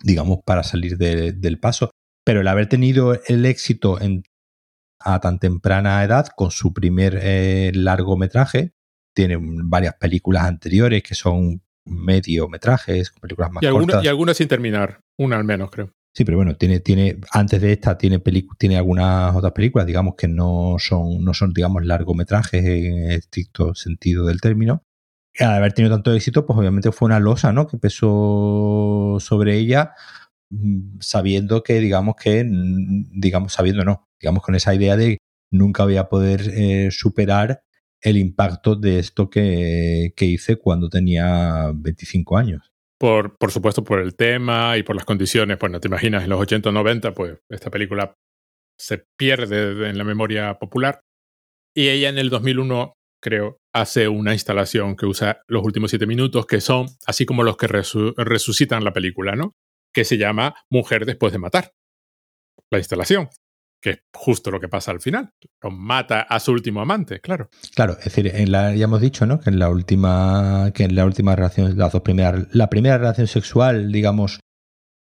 digamos, 0.02 0.40
para 0.44 0.62
salir 0.62 0.98
del 0.98 1.58
paso. 1.60 1.90
Pero 2.24 2.42
el 2.42 2.48
haber 2.48 2.68
tenido 2.68 3.18
el 3.26 3.46
éxito 3.46 4.00
en 4.00 4.22
a 5.00 5.18
tan 5.18 5.38
temprana 5.38 6.04
edad 6.04 6.28
con 6.36 6.50
su 6.50 6.72
primer 6.72 7.18
eh, 7.20 7.72
largometraje. 7.74 8.74
Tiene 9.14 9.38
varias 9.40 9.94
películas 9.94 10.44
anteriores 10.44 11.02
que 11.02 11.14
son 11.14 11.62
mediometrajes, 11.84 13.12
películas 13.20 13.50
más 13.50 13.62
y 13.62 13.68
cortas. 13.68 14.04
y 14.04 14.08
algunas 14.08 14.36
sin 14.36 14.46
terminar, 14.46 15.00
una 15.18 15.36
al 15.36 15.44
menos, 15.44 15.70
creo. 15.70 15.92
Sí, 16.20 16.24
pero 16.26 16.36
bueno, 16.36 16.54
tiene, 16.54 16.80
tiene, 16.80 17.18
antes 17.32 17.62
de 17.62 17.72
esta 17.72 17.96
tiene 17.96 18.22
tiene 18.58 18.76
algunas 18.76 19.34
otras 19.34 19.54
películas, 19.54 19.86
digamos, 19.86 20.16
que 20.16 20.28
no 20.28 20.76
son, 20.78 21.24
no 21.24 21.32
son, 21.32 21.54
digamos, 21.54 21.86
largometrajes 21.86 22.62
en 22.62 23.10
estricto 23.10 23.74
sentido 23.74 24.26
del 24.26 24.38
término. 24.38 24.84
Al 25.38 25.52
haber 25.52 25.72
tenido 25.72 25.94
tanto 25.94 26.12
éxito, 26.12 26.44
pues 26.44 26.58
obviamente 26.58 26.92
fue 26.92 27.06
una 27.06 27.20
losa, 27.20 27.54
¿no? 27.54 27.66
Que 27.66 27.78
pesó 27.78 29.16
sobre 29.18 29.56
ella, 29.56 29.94
mm, 30.50 30.98
sabiendo 31.00 31.62
que, 31.62 31.80
digamos 31.80 32.16
que, 32.22 32.44
digamos, 32.46 33.54
sabiendo 33.54 33.82
no, 33.86 34.06
digamos, 34.20 34.42
con 34.42 34.54
esa 34.54 34.74
idea 34.74 34.98
de 34.98 35.16
nunca 35.50 35.84
voy 35.84 35.96
a 35.96 36.10
poder 36.10 36.42
eh, 36.52 36.90
superar 36.90 37.62
el 38.02 38.18
impacto 38.18 38.76
de 38.76 38.98
esto 38.98 39.30
que, 39.30 40.12
hice 40.18 40.56
cuando 40.56 40.90
tenía 40.90 41.72
25 41.74 42.36
años. 42.36 42.69
Por, 43.00 43.38
por 43.38 43.50
supuesto, 43.50 43.82
por 43.82 43.98
el 43.98 44.14
tema 44.14 44.76
y 44.76 44.82
por 44.82 44.94
las 44.94 45.06
condiciones. 45.06 45.56
Pues 45.56 45.72
no 45.72 45.80
te 45.80 45.88
imaginas, 45.88 46.22
en 46.22 46.30
los 46.30 46.40
80 46.40 46.68
o 46.68 46.72
90, 46.72 47.14
pues 47.14 47.38
esta 47.48 47.70
película 47.70 48.14
se 48.78 49.06
pierde 49.18 49.88
en 49.88 49.96
la 49.96 50.04
memoria 50.04 50.58
popular. 50.58 51.00
Y 51.74 51.88
ella 51.88 52.10
en 52.10 52.18
el 52.18 52.28
2001, 52.28 52.92
creo, 53.22 53.58
hace 53.74 54.08
una 54.08 54.34
instalación 54.34 54.96
que 54.96 55.06
usa 55.06 55.42
los 55.48 55.64
últimos 55.64 55.90
siete 55.90 56.06
minutos, 56.06 56.46
que 56.46 56.60
son 56.60 56.88
así 57.06 57.24
como 57.24 57.42
los 57.42 57.56
que 57.56 57.68
resucitan 57.68 58.84
la 58.84 58.92
película, 58.92 59.34
¿no? 59.34 59.54
Que 59.94 60.04
se 60.04 60.18
llama 60.18 60.54
Mujer 60.70 61.06
después 61.06 61.32
de 61.32 61.38
matar. 61.38 61.72
La 62.70 62.78
instalación 62.78 63.28
que 63.80 63.90
es 63.90 64.02
justo 64.12 64.50
lo 64.50 64.60
que 64.60 64.68
pasa 64.68 64.90
al 64.90 65.00
final. 65.00 65.32
Lo 65.62 65.70
mata 65.70 66.22
a 66.22 66.38
su 66.40 66.52
último 66.52 66.80
amante, 66.80 67.20
claro. 67.20 67.48
Claro, 67.74 67.96
es 67.98 68.04
decir, 68.04 68.26
en 68.34 68.52
la, 68.52 68.74
ya 68.74 68.84
hemos 68.84 69.00
dicho, 69.00 69.26
¿no? 69.26 69.40
Que 69.40 69.50
en 69.50 69.58
la 69.58 69.70
última, 69.70 70.70
que 70.74 70.84
en 70.84 70.94
la 70.94 71.04
última 71.04 71.34
relación, 71.34 71.76
las 71.78 71.92
dos 71.92 72.02
primeras, 72.02 72.46
la 72.52 72.68
primera 72.68 72.98
relación 72.98 73.26
sexual, 73.26 73.90
digamos, 73.90 74.40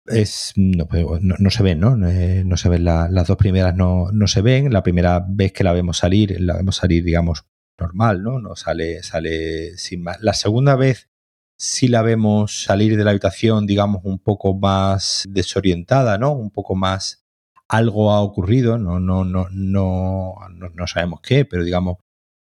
es 0.07 0.53
no, 0.57 0.87
pues, 0.89 1.05
se 1.51 1.63
ven, 1.63 1.81
¿no? 1.81 1.97
No 1.97 2.57
se 2.57 2.69
ven 2.69 2.85
las 2.85 3.27
dos 3.27 3.37
primeras 3.37 3.75
no, 3.77 4.11
no 4.13 4.27
se 4.27 4.43
ven. 4.43 4.73
La 4.73 4.83
primera 4.83 5.25
vez 5.27 5.53
que 5.53 5.65
la 5.65 5.73
vemos 5.73 5.99
salir, 5.99 6.41
la 6.41 6.57
vemos 6.57 6.77
salir, 6.77 7.05
digamos, 7.05 7.45
normal, 7.79 8.23
¿no? 8.23 8.41
No 8.41 8.57
sale, 8.57 9.03
sale 9.03 9.77
sin 9.77 10.03
más. 10.03 10.21
La 10.21 10.35
segunda 10.35 10.77
vez 10.77 11.09
sí 11.57 11.89
la 11.89 12.03
vemos 12.03 12.65
salir 12.65 12.97
de 12.97 13.05
la 13.05 13.11
habitación, 13.11 13.67
digamos, 13.67 14.03
un 14.05 14.19
poco 14.19 14.59
más 14.59 15.25
desorientada, 15.29 16.19
¿no? 16.19 16.33
Un 16.33 16.51
poco 16.51 16.75
más 16.75 17.22
algo 17.73 18.13
ha 18.13 18.21
ocurrido, 18.21 18.77
no, 18.77 19.01
no, 19.01 19.25
no, 19.25 19.49
no, 19.51 20.35
no, 20.75 20.87
sabemos 20.87 21.21
qué, 21.23 21.47
pero 21.47 21.65
digamos, 21.65 21.97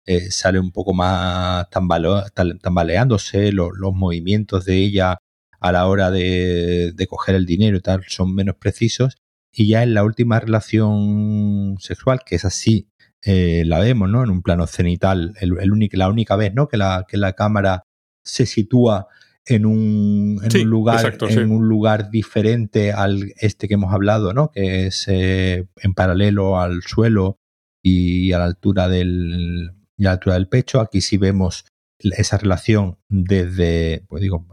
eh, 0.05 0.31
sale 0.31 0.57
un 0.57 0.71
poco 0.71 0.93
más 0.93 1.67
tambaleándose, 1.69 3.51
los, 3.51 3.73
movimientos 3.93 4.63
de 4.63 4.77
ella 4.77 5.17
a 5.59 5.71
la 5.73 5.87
hora 5.87 6.11
de, 6.11 6.95
coger 7.09 7.35
el 7.35 7.45
dinero 7.45 7.75
y 7.77 7.81
tal 7.81 8.05
son 8.07 8.33
menos 8.33 8.55
precisos. 8.55 9.17
Y 9.51 9.67
ya 9.67 9.83
en 9.83 9.93
la 9.93 10.05
última 10.05 10.39
relación 10.39 11.75
sexual, 11.79 12.21
que 12.25 12.35
es 12.35 12.45
así, 12.45 12.87
eh, 13.21 13.63
la 13.65 13.79
vemos, 13.79 14.09
¿no? 14.09 14.23
En 14.23 14.29
un 14.29 14.41
plano 14.41 14.65
cenital, 14.65 15.33
el, 15.41 15.57
la 15.91 16.07
única 16.07 16.37
vez, 16.37 16.53
¿no? 16.53 16.69
Que 16.69 16.77
la, 16.77 17.05
que 17.05 17.17
la 17.17 17.33
cámara 17.33 17.83
se 18.23 18.45
sitúa 18.45 19.07
en 19.47 19.65
un, 19.65 20.41
en 20.43 20.61
un 20.61 20.69
lugar 20.69 21.17
en 21.21 21.51
un 21.51 21.67
lugar 21.69 22.09
diferente 22.09 22.91
al 22.91 23.33
este 23.37 23.67
que 23.67 23.75
hemos 23.75 23.93
hablado, 23.93 24.33
¿no? 24.33 24.51
Que 24.51 24.87
es 24.87 25.05
eh, 25.07 25.67
en 25.77 25.93
paralelo 25.93 26.59
al 26.59 26.81
suelo 26.83 27.39
y 27.81 28.33
a 28.33 28.39
la 28.39 28.45
altura 28.45 28.89
del, 28.89 29.71
y 29.95 30.05
a 30.05 30.09
la 30.09 30.11
altura 30.13 30.35
del 30.35 30.49
pecho. 30.49 30.81
Aquí 30.81 31.01
sí 31.01 31.17
vemos 31.17 31.65
esa 31.99 32.37
relación 32.37 32.99
desde, 33.07 34.03
pues 34.09 34.21
digo, 34.21 34.45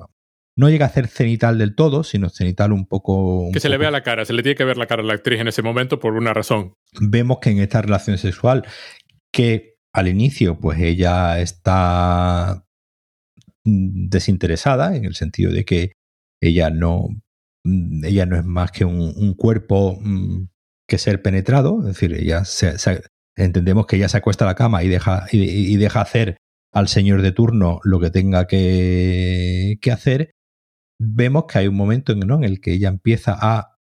no 0.56 0.70
llega 0.70 0.86
a 0.86 0.90
ser 0.90 1.08
cenital 1.08 1.58
del 1.58 1.74
todo, 1.74 2.04
sino 2.04 2.28
cenital 2.28 2.72
un 2.72 2.86
poco... 2.86 3.50
que 3.52 3.60
se 3.60 3.68
le 3.68 3.78
vea 3.78 3.90
la 3.90 4.02
cara, 4.02 4.24
se 4.24 4.32
le 4.32 4.42
tiene 4.42 4.56
que 4.56 4.64
ver 4.64 4.76
la 4.76 4.86
cara 4.86 5.02
a 5.02 5.06
la 5.06 5.14
actriz 5.14 5.40
en 5.40 5.48
ese 5.48 5.62
momento 5.62 5.98
por 5.98 6.14
una 6.14 6.32
razón. 6.32 6.74
Vemos 7.00 7.38
que 7.40 7.50
en 7.50 7.58
esta 7.58 7.82
relación 7.82 8.16
sexual, 8.16 8.64
que 9.32 9.74
al 9.92 10.06
inicio, 10.06 10.58
pues 10.58 10.78
ella 10.80 11.40
está 11.40 12.64
desinteresada, 13.64 14.94
en 14.96 15.04
el 15.04 15.14
sentido 15.14 15.52
de 15.52 15.64
que 15.64 15.92
ella 16.40 16.70
no, 16.70 17.08
ella 17.64 18.26
no 18.26 18.36
es 18.36 18.44
más 18.44 18.70
que 18.70 18.84
un, 18.84 19.34
cuerpo 19.34 19.98
mm, 20.00 20.48
que 20.86 20.98
ser 20.98 21.22
penetrado, 21.22 21.80
es 21.80 21.86
decir, 21.86 22.12
ella 22.12 22.42
entendemos 23.36 23.86
que 23.86 23.96
ella 23.96 24.08
se 24.08 24.18
acuesta 24.18 24.44
a 24.44 24.48
la 24.48 24.54
cama 24.54 24.82
y 24.82 24.88
deja, 24.88 25.26
y, 25.32 25.76
deja 25.76 26.02
hacer 26.02 26.36
al 26.72 26.88
señor 26.88 27.22
de 27.22 27.32
turno 27.32 27.80
lo 27.84 28.00
que 28.00 28.10
tenga 28.10 28.46
que, 28.46 29.78
que 29.80 29.92
hacer, 29.92 30.32
vemos 31.00 31.44
que 31.46 31.58
hay 31.58 31.68
un 31.68 31.76
momento 31.76 32.12
en, 32.12 32.22
en 32.30 32.44
el 32.44 32.60
que 32.60 32.72
ella 32.72 32.88
empieza 32.88 33.36
a, 33.40 33.76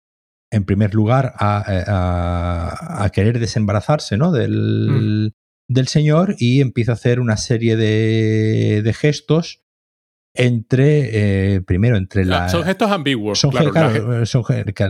en 0.50 0.64
primer 0.64 0.94
lugar, 0.94 1.32
a, 1.38 3.04
a, 3.04 3.10
querer 3.10 3.38
desembarazarse 3.38 4.16
¿no? 4.16 4.30
del, 4.30 5.32
mm. 5.32 5.74
del, 5.74 5.88
señor 5.88 6.36
y 6.38 6.60
empieza 6.60 6.92
a 6.92 6.94
hacer 6.94 7.18
una 7.20 7.36
serie 7.36 7.76
de, 7.76 8.82
de 8.82 8.92
gestos 8.92 9.61
entre, 10.34 11.54
eh, 11.54 11.60
primero, 11.60 11.96
entre 11.96 12.24
la... 12.24 12.48
Son 12.48 12.64
gestos 12.64 12.90
ambiguos. 12.90 13.38
Son, 13.38 13.50
claro, 13.50 14.24
son 14.26 14.44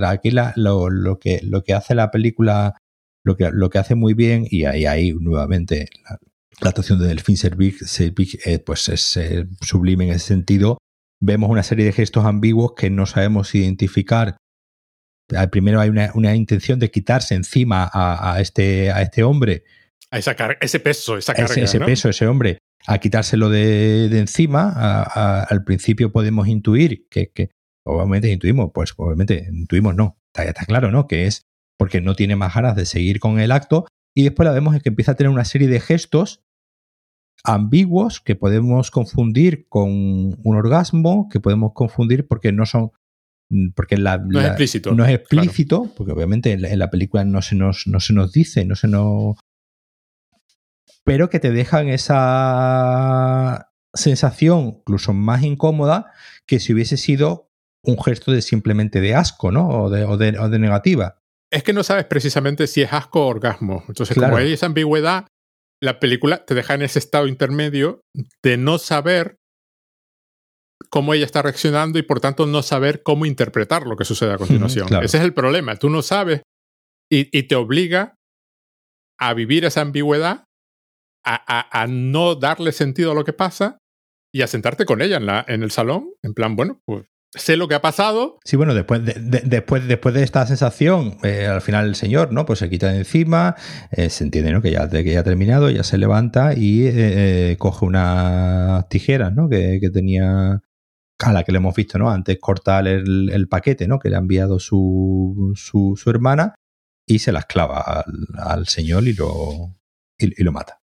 aquí 0.05 0.31
lo, 0.31 0.89
lo, 0.89 1.19
que, 1.19 1.41
lo 1.43 1.63
que 1.63 1.75
hace 1.75 1.95
la 1.95 2.11
película, 2.11 2.75
lo 3.25 3.37
que, 3.37 3.51
lo 3.53 3.71
que 3.71 3.79
hace 3.79 3.95
muy 3.95 4.15
bien, 4.15 4.47
y 4.49 4.65
ahí, 4.65 4.87
ahí 4.87 5.13
nuevamente 5.13 5.89
la, 6.61 6.69
actuación 6.69 7.01
de 7.01 7.09
Delfín 7.09 7.37
Servic, 7.37 7.77
eh, 8.47 8.59
pues 8.61 8.89
es 8.89 9.17
eh, 9.17 9.47
sublime 9.61 10.07
en 10.07 10.15
ese 10.15 10.29
sentido, 10.29 10.79
vemos 11.21 11.51
una 11.51 11.63
serie 11.63 11.85
de 11.85 11.93
gestos 11.93 12.25
ambiguos 12.25 12.75
que 12.77 12.91
no 12.91 13.07
sabemos 13.07 13.55
identificar. 13.55 14.37
Primero 15.51 15.81
hay 15.81 15.89
una, 15.89 16.35
intención 16.35 16.79
de 16.79 16.91
quitarse 16.91 17.35
encima 17.35 17.89
a, 17.93 18.39
este, 18.41 18.91
a 18.91 19.01
este 19.03 19.23
hombre. 19.23 19.65
A 20.11 20.19
esa 20.19 20.37
ese 20.61 20.79
peso, 20.79 21.17
esa 21.17 21.33
carga. 21.33 21.55
Ese, 21.55 21.81
peso, 21.81 22.11
ese 22.11 22.27
hombre, 22.27 22.59
a 22.87 22.99
quitárselo 22.99 23.49
de, 23.49 24.07
encima. 24.19 25.03
al 25.43 25.65
principio 25.65 26.13
podemos 26.13 26.49
intuir 26.49 27.07
que, 27.09 27.31
que, 27.31 27.51
obviamente 27.85 28.31
intuimos, 28.31 28.71
pues 28.75 28.95
obviamente 28.97 29.49
intuimos 29.53 29.95
no. 29.95 30.19
Está, 30.35 30.49
está 30.49 30.65
claro, 30.65 30.91
¿no? 30.91 31.07
Que 31.07 31.27
es 31.27 31.43
porque 31.79 32.01
no 32.01 32.15
tiene 32.15 32.37
más 32.37 32.55
ganas 32.55 32.77
de 32.77 32.87
seguir 32.87 33.21
con 33.21 33.39
el 33.39 33.53
acto. 33.53 33.87
Y 34.15 34.23
después 34.23 34.47
la 34.47 34.53
vemos 34.53 34.81
que 34.83 34.89
empieza 34.89 35.13
a 35.13 35.15
tener 35.15 35.31
una 35.31 35.45
serie 35.45 35.69
de 35.69 35.81
gestos 35.81 36.43
ambiguos 37.45 38.21
que 38.21 38.37
podemos 38.37 38.91
confundir 38.91 39.67
con 39.69 39.91
un 39.91 40.57
orgasmo, 40.57 41.29
que 41.29 41.41
podemos 41.41 41.73
confundir 41.75 42.27
porque 42.27 42.53
no 42.53 42.67
son 42.67 42.93
mm, 43.51 43.71
porque 43.75 43.97
la, 43.97 44.19
no 44.19 44.41
es 44.41 44.47
explícito. 44.47 44.95
No 44.95 45.05
es 45.05 45.15
explícito, 45.15 45.93
porque 45.97 46.13
obviamente 46.13 46.53
en 46.53 46.79
la, 46.79 46.91
película 46.91 47.25
no 47.25 47.43
se, 47.43 47.57
nos, 47.57 47.87
no 47.87 48.01
se 48.01 48.13
nos 48.13 48.33
dice, 48.33 48.65
no 48.65 48.77
se 48.77 48.89
nos. 48.89 49.37
Pero 51.05 51.31
que 51.31 51.41
te 51.41 51.51
dejan 51.51 51.89
esa 51.89 53.71
sensación 53.95 54.79
incluso 54.81 55.13
más 55.13 55.43
incómoda 55.43 56.13
que 56.47 56.61
si 56.61 56.73
hubiese 56.73 56.97
sido 56.97 57.51
un 57.85 58.01
gesto 58.01 58.33
de 58.33 58.43
simplemente 58.43 59.01
de 59.01 59.15
asco, 59.15 59.51
¿no? 59.51 59.69
O 59.69 59.91
de, 59.91 60.05
o 60.05 60.17
de, 60.17 60.39
o 60.39 60.49
de 60.49 60.59
negativa. 60.59 61.19
Es 61.51 61.63
que 61.63 61.73
no 61.73 61.83
sabes 61.83 62.05
precisamente 62.05 62.67
si 62.67 62.83
es 62.83 62.93
asco 62.93 63.27
o 63.27 63.29
orgasmo. 63.29 63.85
Entonces, 63.89 64.17
como 64.17 64.37
hay 64.37 64.53
esa 64.53 64.67
ambigüedad, 64.67 65.27
la 65.83 65.99
película 65.99 66.45
te 66.45 66.55
deja 66.55 66.75
en 66.75 66.83
ese 66.83 66.99
estado 66.99 67.27
intermedio 67.27 68.03
de 68.43 68.57
no 68.57 68.79
saber 68.79 69.39
cómo 70.91 71.15
ella 71.15 71.25
está 71.25 71.43
reaccionando 71.43 71.99
y 71.99 72.03
por 72.03 72.21
tanto 72.21 72.47
no 72.47 72.63
saber 72.63 73.03
cómo 73.03 73.27
interpretar 73.27 73.87
lo 73.87 73.97
que 73.97 74.05
sucede 74.05 74.33
a 74.33 74.39
continuación. 74.39 74.89
Ese 75.03 75.19
es 75.19 75.25
el 75.25 75.35
problema. 75.35 75.77
Tú 75.77 75.91
no 75.91 76.03
sabes 76.03 76.43
y, 77.11 77.43
te 77.43 77.55
obliga 77.57 78.15
a 79.19 79.35
vivir 79.35 79.65
esa 79.65 79.83
ambigüedad, 79.83 80.45
a, 81.25 81.87
no 81.89 82.35
darle 82.35 82.73
sentido 82.73 83.13
a 83.13 83.15
lo 83.15 83.25
que 83.25 83.33
pasa 83.33 83.79
y 84.33 84.43
a 84.43 84.47
sentarte 84.47 84.85
con 84.85 85.03
ella 85.03 85.19
en, 85.19 85.27
la, 85.27 85.45
en 85.47 85.63
el 85.63 85.71
salón, 85.71 86.11
en 86.23 86.35
plan, 86.35 86.57
bueno, 86.57 86.81
pues 86.85 87.07
sé 87.35 87.57
lo 87.57 87.69
que 87.69 87.75
ha 87.75 87.83
pasado. 87.83 88.39
Sí, 88.45 88.57
bueno, 88.57 88.75
después 88.75 89.05
de, 89.05 89.43
después, 89.45 89.87
después 89.87 90.15
de 90.15 90.23
esta 90.23 90.47
sensación, 90.47 91.19
eh, 91.23 91.47
al 91.47 91.63
final 91.63 91.89
el 91.89 91.95
señor, 91.95 92.33
¿no? 92.33 92.45
Pues 92.45 92.59
se 92.59 92.69
quita 92.69 92.93
de 92.93 92.99
encima, 92.99 93.57
eh, 93.91 94.11
se 94.11 94.25
entiende, 94.25 94.53
¿no? 94.53 94.63
Que 94.63 94.71
ya, 94.71 94.89
que 94.89 95.05
ya 95.05 95.21
ha 95.21 95.25
terminado, 95.25 95.71
ya 95.71 95.83
se 95.83 95.99
levanta 95.99 96.55
y 96.55 96.87
eh, 96.87 97.57
coge 97.59 97.85
unas 97.87 98.89
tijeras, 98.89 99.33
¿no? 99.33 99.49
Que, 99.49 99.81
tenía 99.93 100.63
a 101.19 101.33
la 101.33 101.45
que 101.45 101.53
le 101.53 101.59
hemos 101.59 101.75
visto, 101.75 101.99
¿no? 101.99 102.11
Antes 102.11 102.39
cortar 102.41 102.87
el, 102.87 103.49
paquete, 103.49 103.87
¿no? 103.87 103.99
Que 103.99 104.11
le 104.11 104.17
ha 104.17 104.21
enviado 104.21 104.59
su, 104.59 105.53
su, 105.55 106.11
hermana 106.11 106.55
y 107.07 107.21
se 107.21 107.33
las 107.33 107.47
clava 107.47 108.05
al, 108.39 108.67
señor 108.67 109.07
y 109.07 109.15
lo, 109.15 109.77
y 110.19 110.43
lo 110.43 110.53
mata. 110.53 110.82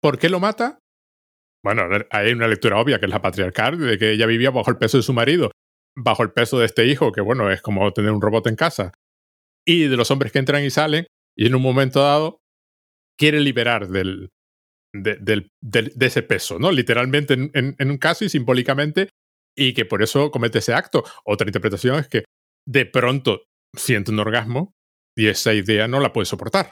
¿Por 0.00 0.18
qué 0.18 0.28
lo 0.28 0.40
mata? 0.40 0.78
Bueno, 1.64 1.84
hay 2.10 2.32
una 2.32 2.48
lectura 2.48 2.78
obvia 2.78 2.98
que 3.00 3.06
es 3.06 3.10
la 3.10 3.22
patriarcal, 3.22 3.78
de 3.78 3.98
que 3.98 4.12
ella 4.12 4.26
vivía 4.26 4.50
bajo 4.50 4.70
el 4.70 4.78
peso 4.78 4.98
de 4.98 5.02
su 5.02 5.12
marido 5.12 5.50
bajo 5.96 6.22
el 6.22 6.32
peso 6.32 6.58
de 6.58 6.66
este 6.66 6.86
hijo, 6.86 7.10
que 7.10 7.22
bueno, 7.22 7.50
es 7.50 7.62
como 7.62 7.92
tener 7.92 8.12
un 8.12 8.20
robot 8.20 8.46
en 8.46 8.56
casa, 8.56 8.92
y 9.66 9.88
de 9.88 9.96
los 9.96 10.10
hombres 10.10 10.30
que 10.30 10.38
entran 10.38 10.62
y 10.62 10.70
salen, 10.70 11.06
y 11.36 11.46
en 11.46 11.54
un 11.54 11.62
momento 11.62 12.02
dado 12.02 12.40
quiere 13.18 13.40
liberar 13.40 13.88
del, 13.88 14.28
de, 14.92 15.50
ese 16.00 16.22
peso, 16.22 16.58
¿no? 16.58 16.70
Literalmente 16.70 17.34
en, 17.34 17.90
un 17.90 17.98
caso 17.98 18.24
y 18.24 18.28
simbólicamente, 18.28 19.08
y 19.56 19.72
que 19.72 19.86
por 19.86 20.02
eso 20.02 20.30
comete 20.30 20.58
ese 20.58 20.74
acto. 20.74 21.02
Otra 21.24 21.48
interpretación 21.48 21.98
es 21.98 22.08
que 22.08 22.24
de 22.68 22.84
pronto 22.84 23.44
siente 23.74 24.10
un 24.10 24.18
orgasmo 24.18 24.74
y 25.16 25.28
esa 25.28 25.54
idea 25.54 25.88
no 25.88 25.98
la 25.98 26.12
puede 26.12 26.26
soportar. 26.26 26.70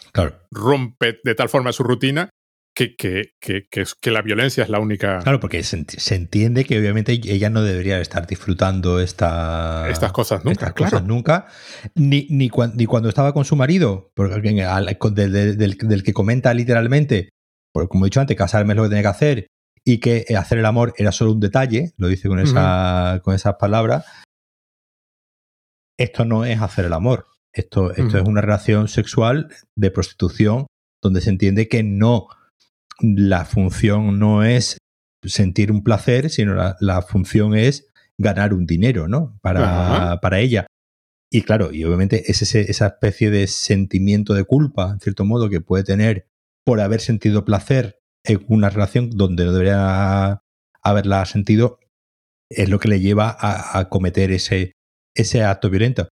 Rompe 0.51 1.19
de 1.25 1.35
tal 1.35 1.49
forma 1.49 1.73
su 1.73 1.83
rutina 1.83 2.29
que, 2.75 2.97
que, 2.97 3.35
que, 3.41 3.67
que, 3.71 4.11
la 4.11 4.23
violencia 4.23 4.65
es 4.65 4.69
la 4.69 4.81
única. 4.81 5.21
Claro, 5.21 5.39
porque 5.39 5.63
se, 5.63 6.15
entiende 6.15 6.65
que 6.65 6.79
obviamente 6.79 7.13
ella 7.13 7.49
no 7.49 7.63
debería 7.63 8.01
estar 8.01 8.27
disfrutando 8.27 9.01
esta, 9.01 9.89
estas 9.89 10.13
cosas 10.13 10.45
nunca. 10.45 10.53
Estas 10.53 10.73
cosas 10.73 11.05
nunca. 11.05 11.47
Ni, 11.95 12.27
ni, 12.31 12.49
cuando 12.49 13.09
estaba 13.09 13.33
con 13.33 13.45
su 13.45 13.55
marido, 13.55 14.11
porque 14.15 14.41
del, 14.41 15.57
del, 15.57 16.03
que 16.03 16.13
comenta 16.13 16.53
literalmente, 16.53 17.31
porque 17.73 17.89
como 17.89 18.05
he 18.05 18.09
dicho 18.09 18.21
antes, 18.21 18.37
casarme 18.37 18.73
es 18.73 18.77
lo 18.77 18.83
que 18.83 18.89
tenía 18.89 19.03
que 19.03 19.09
hacer 19.09 19.47
y 19.85 20.01
que 20.01 20.25
hacer 20.37 20.59
el 20.59 20.67
amor 20.67 20.95
era 20.97 21.13
solo 21.13 21.33
un 21.33 21.41
detalle, 21.41 21.93
lo 21.97 22.09
dice 22.09 22.29
con, 22.29 22.41
esa, 22.41 23.21
con 23.23 23.35
esas 23.35 23.55
palabras. 23.55 24.05
Esto 25.97 26.25
no 26.25 26.45
es 26.45 26.61
hacer 26.61 26.87
el 26.87 26.93
amor. 26.93 27.29
Esto, 27.53 27.93
esto 27.93 28.19
es 28.19 28.25
una 28.25 28.41
relación 28.41 28.89
sexual 28.89 29.49
de 29.77 29.93
prostitución 29.93 30.67
donde 31.01 31.21
se 31.21 31.31
entiende 31.31 31.69
que 31.69 31.85
no 31.85 32.27
la 33.01 33.45
función 33.45 34.19
no 34.19 34.45
es 34.45 34.79
sentir 35.25 35.73
un 35.73 35.83
placer, 35.83 36.31
sino 36.31 36.55
la, 36.55 37.03
función 37.03 37.55
es 37.55 37.89
ganar 38.19 38.53
un 38.53 38.67
dinero, 38.67 39.09
¿no? 39.09 39.39
Para, 39.43 40.21
para, 40.21 40.41
ella. 40.41 40.67
Y 41.31 41.43
claro, 41.43 41.73
y 41.73 41.85
obviamente 41.85 42.31
es 42.31 42.43
esa 42.55 42.87
especie 42.87 43.31
de 43.31 43.47
sentimiento 43.47 44.35
de 44.35 44.45
culpa, 44.45 44.93
en 44.93 45.01
cierto 45.01 45.25
modo, 45.25 45.51
que 45.51 45.61
puede 45.61 45.85
tener 45.85 46.29
por 46.65 46.81
haber 46.81 47.01
sentido 47.01 47.45
placer 47.45 47.99
en 48.25 48.45
una 48.49 48.71
relación 48.71 49.11
donde 49.11 49.45
no 49.45 49.53
debería 49.53 50.43
haberla 50.83 51.25
sentido, 51.27 51.79
es 52.51 52.69
lo 52.69 52.79
que 52.79 52.89
le 52.89 53.01
lleva 53.01 53.37
a, 53.39 53.89
cometer 53.89 54.31
ese, 54.31 54.73
ese 55.15 55.43
acto 55.43 55.71
violento. 55.71 56.09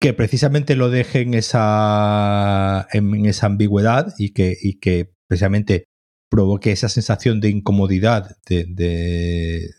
Que 0.00 0.12
precisamente 0.12 0.74
lo 0.76 0.90
deje 0.90 1.20
en 1.20 1.34
esa, 1.34 2.88
en 2.92 3.26
esa 3.26 3.46
ambigüedad 3.46 4.14
y 4.18 4.32
que, 4.32 4.56
y 4.60 4.80
que 4.80 5.12
precisamente 5.32 5.86
provoque 6.30 6.72
esa 6.72 6.90
sensación 6.90 7.40
de 7.40 7.48
incomodidad 7.48 8.36
de, 8.46 9.70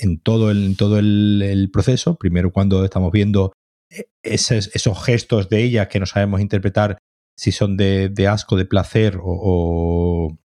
en 0.00 0.18
todo, 0.18 0.50
el, 0.50 0.76
todo 0.76 0.98
el, 0.98 1.70
proceso. 1.72 2.16
Primero 2.16 2.52
cuando 2.52 2.84
estamos 2.84 3.12
viendo 3.12 3.52
e, 3.88 4.08
esos, 4.24 4.74
esos, 4.74 5.04
gestos 5.04 5.48
de 5.48 5.62
ella 5.62 5.86
que 5.86 6.00
no 6.00 6.06
sabemos 6.06 6.40
interpretar 6.40 6.98
si 7.36 7.52
son 7.52 7.76
de, 7.76 8.12
asco, 8.28 8.56
de 8.56 8.64
placer 8.64 9.20
o, 9.22 10.36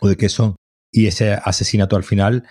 o, 0.00 0.08
de 0.08 0.16
qué 0.16 0.30
son. 0.30 0.56
Y 0.90 1.08
ese 1.08 1.34
asesinato 1.34 1.94
al 1.96 2.04
final, 2.04 2.44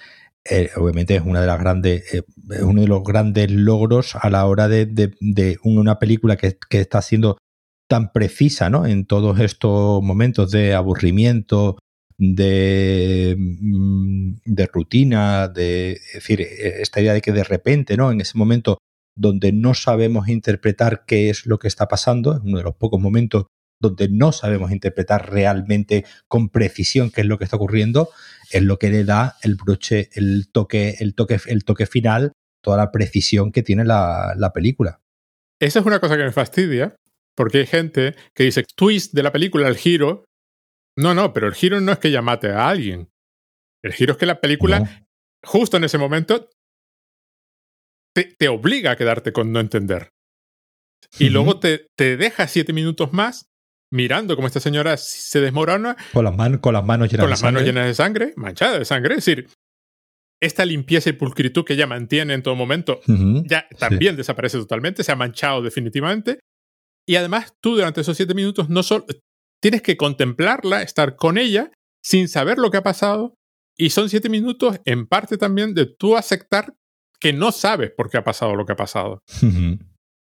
eh, 0.48 0.70
obviamente 0.76 1.16
es 1.16 1.24
una 1.24 1.42
de 1.42 1.48
las 1.48 1.60
grandes, 1.60 2.14
eh, 2.14 2.22
uno 2.62 2.82
de 2.82 2.88
los 2.88 3.04
grandes 3.04 3.50
logros 3.50 4.16
a 4.16 4.30
la 4.30 4.46
hora 4.46 4.68
de, 4.68 4.86
de 4.86 5.58
una 5.64 5.98
película 5.98 6.36
que, 6.36 6.60
que, 6.70 6.82
está 6.82 7.02
siendo 7.02 7.40
tan 7.88 8.12
precisa 8.12 8.70
¿no? 8.70 8.86
en 8.86 9.06
todos 9.06 9.40
estos 9.40 10.02
momentos 10.02 10.52
de 10.52 10.74
aburrimiento, 10.74 11.78
de, 12.18 13.36
mm, 13.38 14.36
rutina, 14.72 15.48
de 15.48 15.94
es 15.94 16.14
decir, 16.14 16.42
e, 16.42 16.82
esta 16.82 17.02
idea 17.02 17.14
de 17.14 17.22
que 17.22 17.32
de 17.32 17.44
repente, 17.44 17.98
¿no? 17.98 18.12
En 18.12 18.22
ese 18.22 18.38
momento 18.38 18.78
donde 19.18 19.52
no 19.52 19.74
sabemos 19.74 20.28
interpretar 20.28 21.06
qué 21.06 21.30
es 21.30 21.46
lo 21.46 21.60
que 21.60 21.68
está 21.68 21.88
pasando, 21.88 22.36
es 22.36 22.42
uno 22.44 22.58
de 22.58 22.64
los 22.64 22.76
pocos 22.76 23.00
momentos 23.00 23.46
donde 23.82 24.10
no 24.10 24.32
sabemos 24.32 24.72
interpretar 24.72 25.32
realmente 25.32 26.06
con 26.28 26.50
precisión 26.50 27.12
qué 27.12 27.22
es 27.22 27.28
lo 27.28 27.38
que 27.38 27.44
está 27.44 27.58
ocurriendo, 27.58 28.10
es 28.52 28.62
lo 28.62 28.80
que 28.80 28.90
le 28.90 29.04
da 29.04 29.36
el 29.42 29.56
broche, 29.56 30.10
el 30.14 30.50
toque, 30.52 30.96
el 31.00 31.14
toque, 31.14 31.40
el 31.48 31.66
toque 31.66 31.86
final, 31.86 32.32
toda 32.62 32.78
la 32.78 32.92
precisión 32.92 33.52
que 33.52 33.64
tiene 33.64 33.86
la, 33.86 34.34
la 34.38 34.54
película. 34.54 35.02
Esa 35.60 35.80
es 35.80 35.86
una 35.86 36.00
cosa 36.00 36.18
que 36.18 36.24
me 36.24 36.32
fastidia, 36.32 36.96
porque 37.36 37.60
hay 37.60 37.66
gente 37.66 38.16
que 38.34 38.44
dice 38.44 38.64
twist 38.76 39.14
de 39.14 39.24
la 39.24 39.32
película, 39.32 39.68
el 39.68 39.78
giro. 39.78 40.26
No, 40.98 41.14
no, 41.14 41.34
pero 41.34 41.48
el 41.48 41.54
giro 41.54 41.82
no 41.82 41.92
es 41.92 42.00
que 42.00 42.08
ella 42.08 42.22
mate 42.22 42.50
a 42.50 42.70
alguien. 42.70 43.10
El 43.84 43.94
giro 43.94 44.14
es 44.14 44.18
que 44.18 44.26
la 44.26 44.40
película, 44.40 45.06
justo 45.44 45.78
en 45.78 45.84
ese 45.84 45.98
momento, 45.98 46.50
te, 48.16 48.24
te, 48.24 48.48
obliga 48.48 48.92
a 48.92 48.96
quedarte 48.96 49.34
con 49.34 49.52
no 49.52 49.60
entender. 49.60 50.10
Y 51.20 51.30
luego 51.30 51.60
te, 51.60 51.88
te 51.98 52.18
deja 52.18 52.48
siete 52.48 52.74
minutos 52.74 53.14
más 53.14 53.52
mirando 53.92 54.36
cómo 54.36 54.48
esta 54.48 54.60
señora 54.60 54.98
se 54.98 55.40
desmorona. 55.42 55.96
Con 56.14 56.26
las, 56.26 56.36
manos 56.36 56.60
con 56.60 56.74
las 56.74 56.86
manos 56.86 57.10
llenas 57.10 57.24
con 57.24 57.30
las 57.30 57.44
manos 57.44 57.64
llenas 57.64 57.86
de 57.86 57.94
sangre, 57.94 58.34
manchada 58.36 58.80
de 58.80 58.86
sangre. 58.86 59.16
Es 59.16 59.26
decir, 59.26 59.48
esta 60.42 60.66
limpieza 60.66 61.10
y 61.10 61.14
pulcritud 61.14 61.64
que 61.64 61.74
ella 61.74 61.88
mantiene 61.88 62.34
en 62.34 62.44
todo 62.44 62.56
momento 62.56 63.00
uh 63.08 63.12
-huh, 63.12 63.44
ya 63.48 63.68
también 63.80 64.14
sí. 64.14 64.18
desaparece 64.18 64.58
totalmente, 64.58 65.04
se 65.04 65.12
ha 65.12 65.16
manchado 65.16 65.62
definitivamente. 65.62 66.40
Y 67.08 67.16
además 67.18 67.54
tú 67.62 67.76
durante 67.76 68.02
esos 68.02 68.18
siete 68.18 68.34
minutos 68.34 68.70
no 68.70 68.84
solo 68.84 69.06
tienes 69.62 69.82
que 69.82 69.98
contemplarla, 69.98 70.82
estar 70.82 71.16
con 71.16 71.38
ella 71.38 71.72
sin 72.04 72.28
saber 72.28 72.58
lo 72.58 72.72
que 72.72 72.78
ha 72.78 72.84
pasado. 72.84 73.36
Y 73.78 73.90
son 73.90 74.10
siete 74.10 74.30
minutos 74.30 74.80
en 74.86 75.06
parte 75.06 75.38
también 75.38 75.74
de 75.74 75.86
tú 75.86 76.16
aceptar 76.16 76.74
que 77.20 77.34
no 77.34 77.52
sabes 77.52 77.92
por 77.92 78.10
qué 78.10 78.18
ha 78.18 78.24
pasado 78.24 78.56
lo 78.56 78.66
que 78.66 78.74
ha 78.74 78.78
pasado. 78.78 79.22
Uh 79.42 79.46
-huh. 79.46 79.80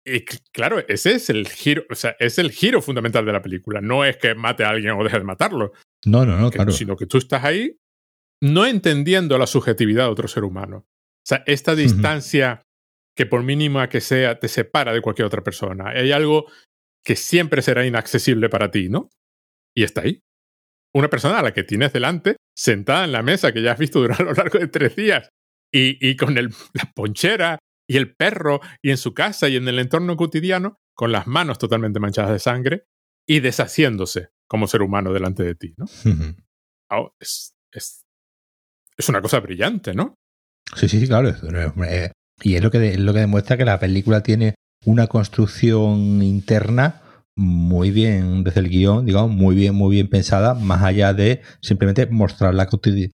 Y 0.06 0.24
claro, 0.52 0.84
ese 0.86 1.12
es 1.12 1.30
el 1.30 1.48
giro, 1.48 1.84
o 1.90 1.94
sea, 1.94 2.14
es 2.18 2.38
el 2.38 2.50
giro 2.50 2.82
fundamental 2.82 3.24
de 3.24 3.32
la 3.32 3.40
película. 3.40 3.80
No 3.80 4.04
es 4.04 4.18
que 4.18 4.34
mate 4.34 4.64
a 4.64 4.70
alguien 4.70 4.92
o 4.92 5.02
deje 5.02 5.18
de 5.18 5.24
matarlo. 5.24 5.72
No, 6.04 6.26
no, 6.26 6.38
no, 6.38 6.50
que, 6.50 6.56
claro. 6.56 6.72
Sino 6.72 6.96
que 6.96 7.06
tú 7.06 7.18
estás 7.18 7.44
ahí 7.44 7.78
no 8.42 8.66
entendiendo 8.66 9.38
la 9.38 9.46
subjetividad 9.46 10.04
de 10.04 10.10
otro 10.10 10.28
ser 10.28 10.44
humano. 10.44 10.86
O 10.86 11.26
sea, 11.26 11.42
esta 11.46 11.74
distancia. 11.74 12.62
Que 13.16 13.26
por 13.26 13.42
mínima 13.42 13.88
que 13.88 14.00
sea 14.00 14.38
te 14.38 14.48
separa 14.48 14.92
de 14.92 15.00
cualquier 15.00 15.26
otra 15.26 15.42
persona. 15.42 15.90
Hay 15.90 16.12
algo 16.12 16.46
que 17.04 17.16
siempre 17.16 17.62
será 17.62 17.86
inaccesible 17.86 18.48
para 18.48 18.70
ti, 18.70 18.88
¿no? 18.88 19.10
Y 19.74 19.84
está 19.84 20.02
ahí. 20.02 20.22
Una 20.94 21.10
persona 21.10 21.38
a 21.38 21.42
la 21.42 21.52
que 21.52 21.64
tienes 21.64 21.92
delante, 21.92 22.36
sentada 22.56 23.04
en 23.04 23.12
la 23.12 23.22
mesa 23.22 23.52
que 23.52 23.62
ya 23.62 23.72
has 23.72 23.78
visto 23.78 24.00
durante 24.02 24.22
a 24.22 24.26
lo 24.26 24.32
largo 24.32 24.58
de 24.58 24.68
tres 24.68 24.96
días, 24.96 25.28
y, 25.72 25.98
y 26.06 26.16
con 26.16 26.38
el, 26.38 26.50
la 26.72 26.92
ponchera 26.94 27.58
y 27.88 27.96
el 27.96 28.14
perro, 28.14 28.60
y 28.82 28.90
en 28.90 28.96
su 28.96 29.12
casa 29.12 29.48
y 29.48 29.56
en 29.56 29.68
el 29.68 29.78
entorno 29.78 30.16
cotidiano, 30.16 30.78
con 30.94 31.12
las 31.12 31.26
manos 31.26 31.58
totalmente 31.58 32.00
manchadas 32.00 32.32
de 32.32 32.38
sangre 32.38 32.84
y 33.26 33.40
deshaciéndose 33.40 34.30
como 34.48 34.66
ser 34.66 34.82
humano 34.82 35.12
delante 35.12 35.42
de 35.42 35.54
ti, 35.54 35.74
¿no? 35.76 35.84
Uh 35.84 36.14
-huh. 36.14 36.44
oh, 36.90 37.14
es, 37.18 37.54
es, 37.72 38.04
es, 38.96 39.08
una 39.08 39.20
cosa 39.20 39.40
brillante, 39.40 39.94
¿no? 39.94 40.14
Sí, 40.76 40.88
sí, 40.88 41.00
sí, 41.00 41.06
claro. 41.06 41.30
Y 42.44 42.56
es 42.56 42.62
lo 42.62 42.70
que, 42.70 42.90
es 42.90 43.00
lo 43.00 43.14
que 43.14 43.20
demuestra 43.20 43.56
que 43.56 43.64
la 43.64 43.80
película 43.80 44.22
tiene 44.22 44.54
una 44.84 45.06
construcción 45.06 46.22
interna 46.22 47.00
muy 47.36 47.90
bien 47.90 48.44
desde 48.44 48.60
el 48.60 48.68
guion, 48.68 49.06
digamos, 49.06 49.30
muy 49.30 49.56
bien, 49.56 49.74
muy 49.74 49.96
bien 49.96 50.10
pensada, 50.10 50.52
más 50.52 50.82
allá 50.82 51.14
de 51.14 51.40
simplemente 51.62 52.06
mostrar 52.06 52.54
la, 52.54 52.66
cotidi 52.66 53.10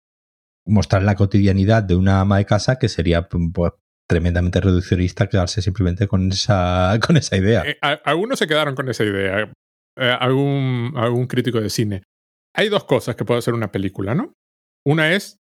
mostrar 0.65 1.03
la 1.03 1.17
cotidianidad 1.17 1.83
de 1.83 1.97
una 1.97 2.21
ama 2.21 2.39
de 2.39 2.47
casa 2.47 2.79
que 2.79 2.89
sería 2.89 3.29
pues, 3.29 3.73
tremendamente 4.09 4.61
reduccionista 4.61 5.29
quedarse 5.29 5.61
simplemente 5.61 6.07
con 6.07 6.31
esa, 6.31 6.97
con 7.05 7.17
esa 7.17 7.37
idea. 7.37 7.65
Eh, 7.67 7.79
algunos 8.05 8.39
se 8.39 8.47
quedaron 8.47 8.77
con 8.77 8.89
esa 8.89 9.03
idea, 9.03 9.51
eh, 9.97 10.17
algún 10.21 11.27
crítico 11.27 11.61
de 11.61 11.69
cine. 11.69 12.05
Hay 12.55 12.69
dos 12.69 12.85
cosas 12.85 13.17
que 13.17 13.25
puede 13.25 13.39
hacer 13.39 13.55
una 13.55 13.73
película, 13.73 14.15
¿no? 14.15 14.35
Una 14.85 15.13
es 15.13 15.41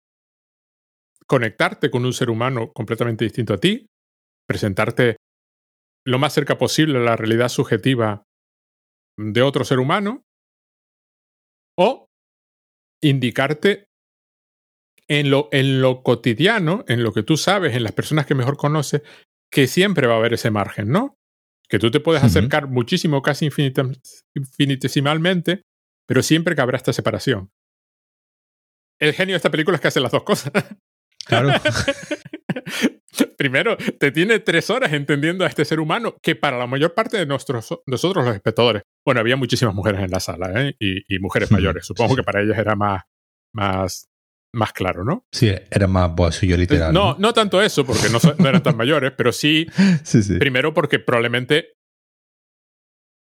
conectarte 1.31 1.93
con 1.93 2.05
un 2.05 2.13
ser 2.13 2.29
humano 2.29 2.73
completamente 2.73 3.25
distinto 3.25 3.55
a 3.55 3.59
ti, 3.59 3.87
presentarte 4.49 5.15
lo 6.05 6.19
más 6.19 6.35
cerca 6.35 6.59
posible 6.59 6.99
a 6.99 7.03
la 7.03 7.15
realidad 7.15 7.49
subjetiva 7.49 8.25
de 9.17 9.41
otro 9.41 9.65
ser 9.65 9.79
humano, 9.79 10.25
o 11.79 12.09
indicarte 13.01 13.85
en 15.07 15.31
lo, 15.31 15.49
en 15.53 15.81
lo 15.81 16.03
cotidiano, 16.03 16.85
en 16.89 17.05
lo 17.05 17.13
que 17.13 17.23
tú 17.23 17.37
sabes, 17.37 17.77
en 17.77 17.85
las 17.85 17.93
personas 17.93 18.27
que 18.27 18.35
mejor 18.35 18.57
conoces, 18.57 19.03
que 19.53 19.69
siempre 19.69 20.09
va 20.09 20.15
a 20.15 20.19
haber 20.19 20.35
ese 20.35 20.51
margen, 20.51 20.89
¿no? 20.89 21.15
Que 21.69 21.79
tú 21.79 21.93
te 21.93 22.01
puedes 22.01 22.23
uh 22.23 22.27
-huh. 22.27 22.29
acercar 22.29 22.67
muchísimo, 22.67 23.23
casi 23.23 23.49
infinitesimalmente, 24.35 25.63
pero 26.09 26.25
siempre 26.25 26.57
que 26.57 26.61
habrá 26.61 26.77
esta 26.77 26.93
separación. 26.93 27.51
El 29.01 29.13
genio 29.15 29.35
de 29.35 29.37
esta 29.37 29.51
película 29.51 29.77
es 29.77 29.81
que 29.81 29.89
hace 29.89 30.01
las 30.01 30.11
dos 30.11 30.25
cosas. 30.25 30.53
Claro. 31.31 31.53
Primero, 33.37 33.77
te 33.99 34.11
tiene 34.13 34.39
tres 34.41 34.71
horas 34.71 34.93
entendiendo 34.93 35.45
a 35.45 35.49
este 35.49 35.65
ser 35.65 35.81
humano 35.81 36.17
que 36.23 36.37
para 36.37 36.59
la 36.59 36.67
mayor 36.67 36.95
parte 36.95 37.17
de 37.17 37.27
nuestros, 37.27 37.75
nosotros 37.87 38.25
los 38.25 38.35
espectadores, 38.35 38.83
bueno, 39.05 39.21
había 39.21 39.37
muchísimas 39.37 39.75
mujeres 39.75 40.03
en 40.03 40.11
la 40.11 40.21
sala 40.21 40.53
¿eh? 40.63 40.77
y, 40.79 41.15
y, 41.15 41.19
mujeres 41.19 41.51
mayores. 41.51 41.87
Supongo 41.87 42.11
sí. 42.11 42.17
que 42.17 42.23
para 42.23 42.43
ellas 42.43 42.59
era 42.59 42.77
más, 42.77 43.03
más, 43.55 44.11
más 44.53 44.73
claro, 44.73 45.05
¿no? 45.05 45.25
Sí, 45.33 45.53
era 45.71 45.87
más 45.87 46.15
bolsillo 46.15 46.57
literal. 46.57 46.93
No, 46.93 47.17
no 47.19 47.33
tanto 47.33 47.63
eso, 47.63 47.85
porque 47.85 48.09
no, 48.11 48.19
no 48.39 48.49
eran 48.49 48.63
tan 48.63 48.77
mayores, 48.77 49.13
pero 49.17 49.33
sí, 49.33 49.67
sí, 50.05 50.23
sí, 50.23 50.39
primero 50.39 50.75
porque 50.75 50.99
probablemente 50.99 51.75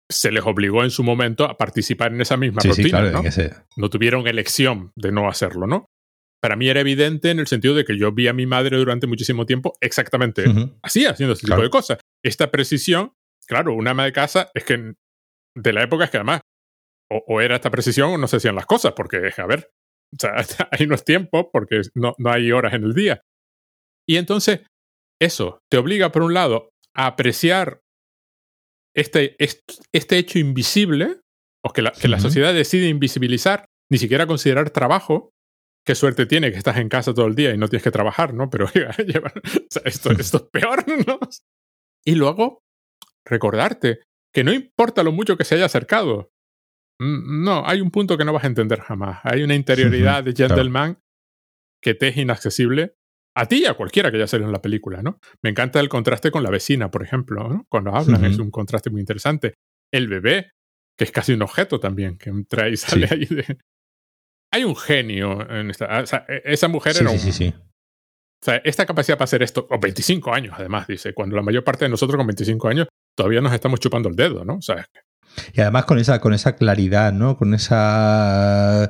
se 0.10 0.32
les 0.32 0.44
obligó 0.46 0.84
en 0.84 0.92
su 0.92 1.04
momento 1.04 1.46
a 1.46 1.58
participar 1.58 2.14
en 2.14 2.22
esa 2.22 2.38
misma 2.38 2.62
rutina, 2.64 2.76
sí, 2.76 2.90
claro, 2.90 3.12
¿no? 3.12 3.22
Ese... 3.22 3.54
no 3.76 3.90
tuvieron 3.90 4.28
elección 4.28 4.92
de 4.96 5.12
no 5.12 5.28
hacerlo, 5.28 5.68
¿no? 5.68 5.88
Para 6.46 6.58
mí 6.58 6.70
era 6.70 6.82
evidente 6.82 7.32
en 7.32 7.40
el 7.40 7.48
sentido 7.48 7.74
de 7.74 7.86
que 7.86 7.98
yo 7.98 8.12
vi 8.12 8.28
a 8.28 8.34
mi 8.34 8.46
madre 8.46 8.78
durante 8.78 9.08
muchísimo 9.08 9.48
tiempo 9.48 9.76
exactamente 9.82 10.48
uh 10.48 10.54
-huh. 10.54 10.80
así, 10.84 11.04
haciendo 11.08 11.34
este 11.34 11.48
claro. 11.48 11.64
tipo 11.64 11.66
de 11.66 11.72
cosas. 11.72 11.98
Esta 12.24 12.52
precisión, 12.52 13.14
claro, 13.48 13.74
una 13.74 13.90
ama 13.92 14.06
de 14.06 14.12
casa 14.12 14.52
es 14.54 14.64
que 14.64 14.94
de 15.58 15.74
la 15.74 15.82
época 15.82 16.04
es 16.04 16.12
que 16.12 16.18
además 16.18 16.42
o, 17.12 17.24
o 17.26 17.42
era 17.42 17.56
esta 17.56 17.72
precisión 17.72 18.12
o 18.12 18.18
no 18.20 18.28
se 18.28 18.38
hacían 18.38 18.54
las 18.54 18.68
cosas, 18.68 18.94
porque, 18.94 19.34
a 19.36 19.46
ver, 19.48 19.72
o 20.14 20.20
sea, 20.20 20.36
hay 20.72 20.86
unos 20.86 21.04
tiempos 21.04 21.48
porque 21.52 21.82
no, 21.96 22.14
no 22.20 22.32
hay 22.32 22.52
horas 22.52 22.76
en 22.76 22.84
el 22.84 22.94
día. 22.94 23.22
Y 24.08 24.18
entonces, 24.18 24.60
eso 25.20 25.58
te 25.72 25.80
obliga, 25.80 26.12
por 26.12 26.22
un 26.22 26.36
lado, 26.36 26.70
a 26.96 27.08
apreciar 27.08 27.82
este, 28.96 29.36
este, 29.40 30.18
hecho 30.20 30.38
invisible, 30.38 31.22
o 31.66 31.74
que 31.74 31.82
la, 31.82 31.90
que 31.90 32.02
uh 32.02 32.02
-huh. 32.02 32.12
la 32.12 32.20
sociedad 32.20 32.54
decide 32.54 32.88
invisibilizar, 32.88 33.66
ni 33.92 33.98
siquiera 33.98 34.28
considerar 34.28 34.70
trabajo. 34.70 35.32
Qué 35.86 35.96
suerte 35.96 36.26
tiene 36.26 36.52
que 36.52 36.58
estás 36.58 36.78
en 36.78 36.90
casa 36.90 37.14
todo 37.14 37.28
el 37.28 37.36
día 37.36 37.54
y 37.54 37.58
no 37.58 37.68
tienes 37.68 37.84
que 37.84 37.92
trabajar, 37.92 38.34
¿no? 38.34 38.50
Pero 38.50 38.66
oiga, 38.76 38.90
o 38.90 39.66
sea, 39.70 39.84
esto, 39.86 40.12
esto 40.12 40.38
es 40.38 40.44
peor, 40.52 40.84
¿no? 41.08 41.20
Y 42.06 42.16
luego, 42.16 42.64
recordarte 43.26 44.00
que 44.34 44.44
no 44.44 44.52
importa 44.52 45.04
lo 45.04 45.12
mucho 45.12 45.38
que 45.38 45.46
se 45.46 45.56
haya 45.56 45.66
acercado, 45.66 46.32
no, 47.00 47.68
hay 47.68 47.82
un 47.82 47.92
punto 47.92 48.18
que 48.18 48.26
no 48.26 48.34
vas 48.34 48.44
a 48.46 48.48
entender 48.48 48.80
jamás. 48.80 49.20
Hay 49.24 49.44
una 49.44 49.56
interioridad 49.56 50.24
de 50.24 50.34
gentleman 50.36 50.94
claro. 50.94 51.06
que 51.82 51.94
te 51.94 52.08
es 52.10 52.18
inaccesible 52.18 52.96
a 53.38 53.48
ti 53.48 53.64
y 53.64 53.66
a 53.66 53.74
cualquiera 53.74 54.12
que 54.12 54.18
haya 54.18 54.28
salido 54.28 54.48
en 54.48 54.54
la 54.54 54.62
película, 54.62 55.02
¿no? 55.02 55.20
Me 55.44 55.50
encanta 55.50 55.80
el 55.82 55.90
contraste 55.90 56.32
con 56.32 56.44
la 56.44 56.50
vecina, 56.50 56.90
por 56.90 57.04
ejemplo, 57.04 57.50
¿no? 57.50 57.66
Cuando 57.70 57.94
hablan, 57.94 58.22
uh 58.22 58.28
-huh. 58.28 58.32
es 58.32 58.40
un 58.40 58.50
contraste 58.50 58.90
muy 58.90 59.02
interesante. 59.02 59.56
El 59.92 60.08
bebé, 60.08 60.52
que 60.98 61.04
es 61.04 61.12
casi 61.12 61.34
un 61.34 61.42
objeto 61.42 61.80
también, 61.80 62.18
que 62.18 62.30
entra 62.30 62.70
y 62.70 62.78
sale 62.78 63.08
sí. 63.08 63.14
ahí 63.14 63.26
de... 63.26 63.58
Hay 64.56 64.64
un 64.64 64.76
genio 64.76 65.50
en 65.50 65.70
esta... 65.70 66.00
O 66.02 66.06
sea, 66.06 66.26
e, 66.30 66.42
esa 66.46 66.70
mujer 66.70 66.94
sí, 66.94 67.02
era 67.02 67.12
un... 67.12 67.20
Sí, 67.20 67.34
sí, 67.34 67.54
o 68.42 68.46
sea, 68.46 68.62
esta 68.64 68.86
capacidad 68.86 69.18
para 69.18 69.26
hacer 69.26 69.42
esto, 69.44 69.68
o 69.70 69.80
25 69.80 70.32
años 70.32 70.54
además, 70.58 70.88
dice, 70.88 71.14
cuando 71.14 71.36
la 71.36 71.42
mayor 71.42 71.64
parte 71.64 71.86
de 71.86 71.90
nosotros 71.90 72.16
con 72.16 72.28
25 72.28 72.68
años 72.68 72.88
todavía 73.18 73.42
nos 73.42 73.52
estamos 73.52 73.80
chupando 73.80 74.08
el 74.08 74.16
dedo, 74.16 74.46
¿no? 74.46 74.58
O 74.58 74.62
sea, 74.62 74.86
y 75.54 75.62
además 75.62 75.86
con 75.86 75.98
esa, 75.98 76.22
con 76.22 76.34
esa 76.34 76.56
claridad, 76.56 77.12
¿no? 77.12 77.38
Con 77.38 77.54
esa. 77.54 78.90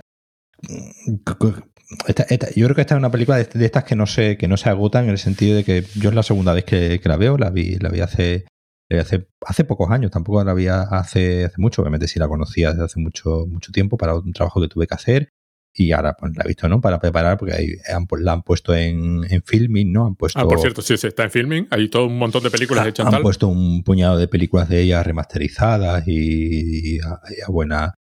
Esta, 2.07 2.23
esta, 2.23 2.47
yo 2.53 2.65
creo 2.65 2.75
que 2.75 2.81
esta 2.81 2.95
es 2.95 2.99
una 2.99 3.11
película 3.11 3.37
de, 3.37 3.45
de, 3.45 3.65
estas 3.65 3.85
que 3.85 3.95
no 3.95 4.05
se, 4.07 4.37
que 4.37 4.47
no 4.47 4.57
se 4.57 4.69
agotan 4.69 5.05
en 5.05 5.11
el 5.11 5.17
sentido 5.17 5.55
de 5.55 5.63
que 5.63 5.85
yo 5.95 6.09
es 6.09 6.15
la 6.15 6.23
segunda 6.23 6.53
vez 6.53 6.65
que, 6.65 6.99
que 6.99 7.09
la 7.09 7.15
veo, 7.15 7.37
la 7.37 7.49
vi, 7.49 7.77
la 7.77 7.89
vi 7.89 8.01
hace, 8.01 8.45
hace, 8.89 9.27
hace 9.41 9.63
pocos 9.63 9.89
años, 9.89 10.11
tampoco 10.11 10.43
la 10.43 10.53
vi 10.53 10.67
hace, 10.67 11.45
hace 11.45 11.55
mucho, 11.57 11.81
obviamente 11.81 12.09
sí 12.09 12.19
la 12.19 12.27
conocía 12.27 12.71
desde 12.71 12.83
hace 12.83 12.99
mucho, 12.99 13.45
mucho 13.47 13.71
tiempo 13.71 13.97
para 13.97 14.15
un 14.15 14.33
trabajo 14.33 14.59
que 14.59 14.67
tuve 14.67 14.87
que 14.87 14.95
hacer 14.95 15.29
y 15.77 15.91
ahora 15.91 16.13
pues 16.13 16.35
la 16.35 16.43
he 16.45 16.47
visto, 16.47 16.69
¿no? 16.69 16.79
Para 16.79 16.99
preparar, 16.99 17.37
porque 17.37 17.53
ahí 17.53 17.67
han, 17.93 18.07
la 18.19 18.31
han 18.31 18.43
puesto 18.43 18.73
en, 18.73 19.25
en 19.29 19.43
filming, 19.43 19.91
¿no? 19.91 20.07
Han 20.07 20.15
puesto, 20.15 20.39
ah, 20.39 20.47
por 20.47 20.59
cierto, 20.59 20.81
sí, 20.81 20.95
sí, 20.95 21.07
está 21.07 21.25
en 21.25 21.31
filming. 21.31 21.67
Hay 21.69 21.89
todo 21.89 22.05
un 22.05 22.17
montón 22.17 22.43
de 22.43 22.49
películas 22.49 22.83
ha, 22.83 22.85
de 22.85 22.93
Chantal. 22.93 23.15
Han 23.15 23.23
puesto 23.23 23.49
un 23.49 23.83
puñado 23.83 24.17
de 24.17 24.29
películas 24.29 24.69
de 24.69 24.81
ella 24.81 25.03
remasterizadas 25.03 26.07
y, 26.07 26.95
y, 26.95 26.99
a, 26.99 27.19
y 27.29 27.41
a, 27.41 27.47
buena 27.49 27.93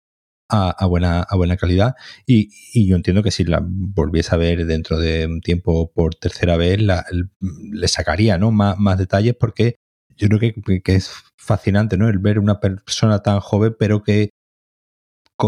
a, 0.50 0.70
a, 0.70 0.86
buena 0.86 1.22
a 1.22 1.36
buena 1.36 1.58
calidad. 1.58 1.96
Y, 2.28 2.50
y, 2.74 2.88
yo 2.88 2.96
entiendo 2.96 3.24
que 3.24 3.32
si 3.32 3.44
la 3.44 3.60
volviese 3.64 4.36
a 4.36 4.38
ver 4.38 4.66
dentro 4.68 5.00
de 5.00 5.26
un 5.26 5.42
tiempo 5.42 5.92
por 5.92 6.14
tercera 6.14 6.58
vez, 6.58 6.80
la, 6.80 7.04
le 7.40 7.88
sacaría, 7.88 8.38
¿no? 8.38 8.52
Más, 8.52 8.78
más 8.78 9.00
detalles 9.00 9.36
porque 9.40 9.78
yo 10.16 10.28
creo 10.28 10.40
que, 10.40 10.82
que 10.84 10.96
es 10.96 11.12
fascinante, 11.38 11.98
¿no? 11.98 12.08
El 12.08 12.20
ver 12.20 12.38
una 12.38 12.60
persona 12.60 13.24
tan 13.24 13.40
joven, 13.40 13.76
pero 13.80 14.04
que 14.04 14.30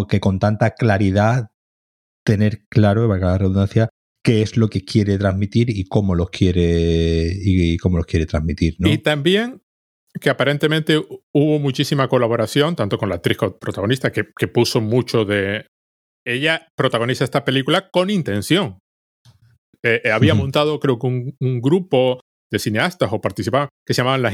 que 0.09 0.19
con 0.19 0.39
tanta 0.39 0.71
claridad 0.71 1.51
tener 2.25 2.65
claro, 2.69 3.07
valga 3.07 3.27
la 3.27 3.37
redundancia, 3.37 3.89
qué 4.23 4.41
es 4.41 4.57
lo 4.57 4.67
que 4.67 4.83
quiere 4.83 5.17
transmitir 5.17 5.69
y 5.69 5.85
cómo 5.85 6.15
los 6.15 6.29
quiere 6.29 7.31
y 7.31 7.77
cómo 7.77 7.97
los 7.97 8.05
quiere 8.05 8.25
transmitir. 8.25 8.75
¿no? 8.79 8.89
Y 8.89 8.97
también 8.97 9.61
que 10.19 10.29
aparentemente 10.29 10.97
hubo 10.97 11.59
muchísima 11.59 12.07
colaboración, 12.07 12.75
tanto 12.75 12.97
con 12.97 13.09
la 13.09 13.15
actriz 13.15 13.37
protagonista, 13.59 14.11
que, 14.11 14.25
que 14.37 14.47
puso 14.47 14.81
mucho 14.81 15.25
de... 15.25 15.67
Ella 16.25 16.67
protagoniza 16.75 17.23
esta 17.23 17.45
película 17.45 17.89
con 17.91 18.09
intención. 18.09 18.79
Eh, 19.83 20.01
eh, 20.03 20.11
había 20.11 20.33
montado, 20.33 20.79
creo 20.79 20.97
que 20.97 21.05
un, 21.05 21.61
grupo 21.61 22.19
de 22.51 22.57
cineastas 22.57 23.09
o 23.11 23.21
participaban 23.21 23.69
que 23.85 23.93
se 23.93 24.01
llamaban 24.01 24.23
las, 24.23 24.33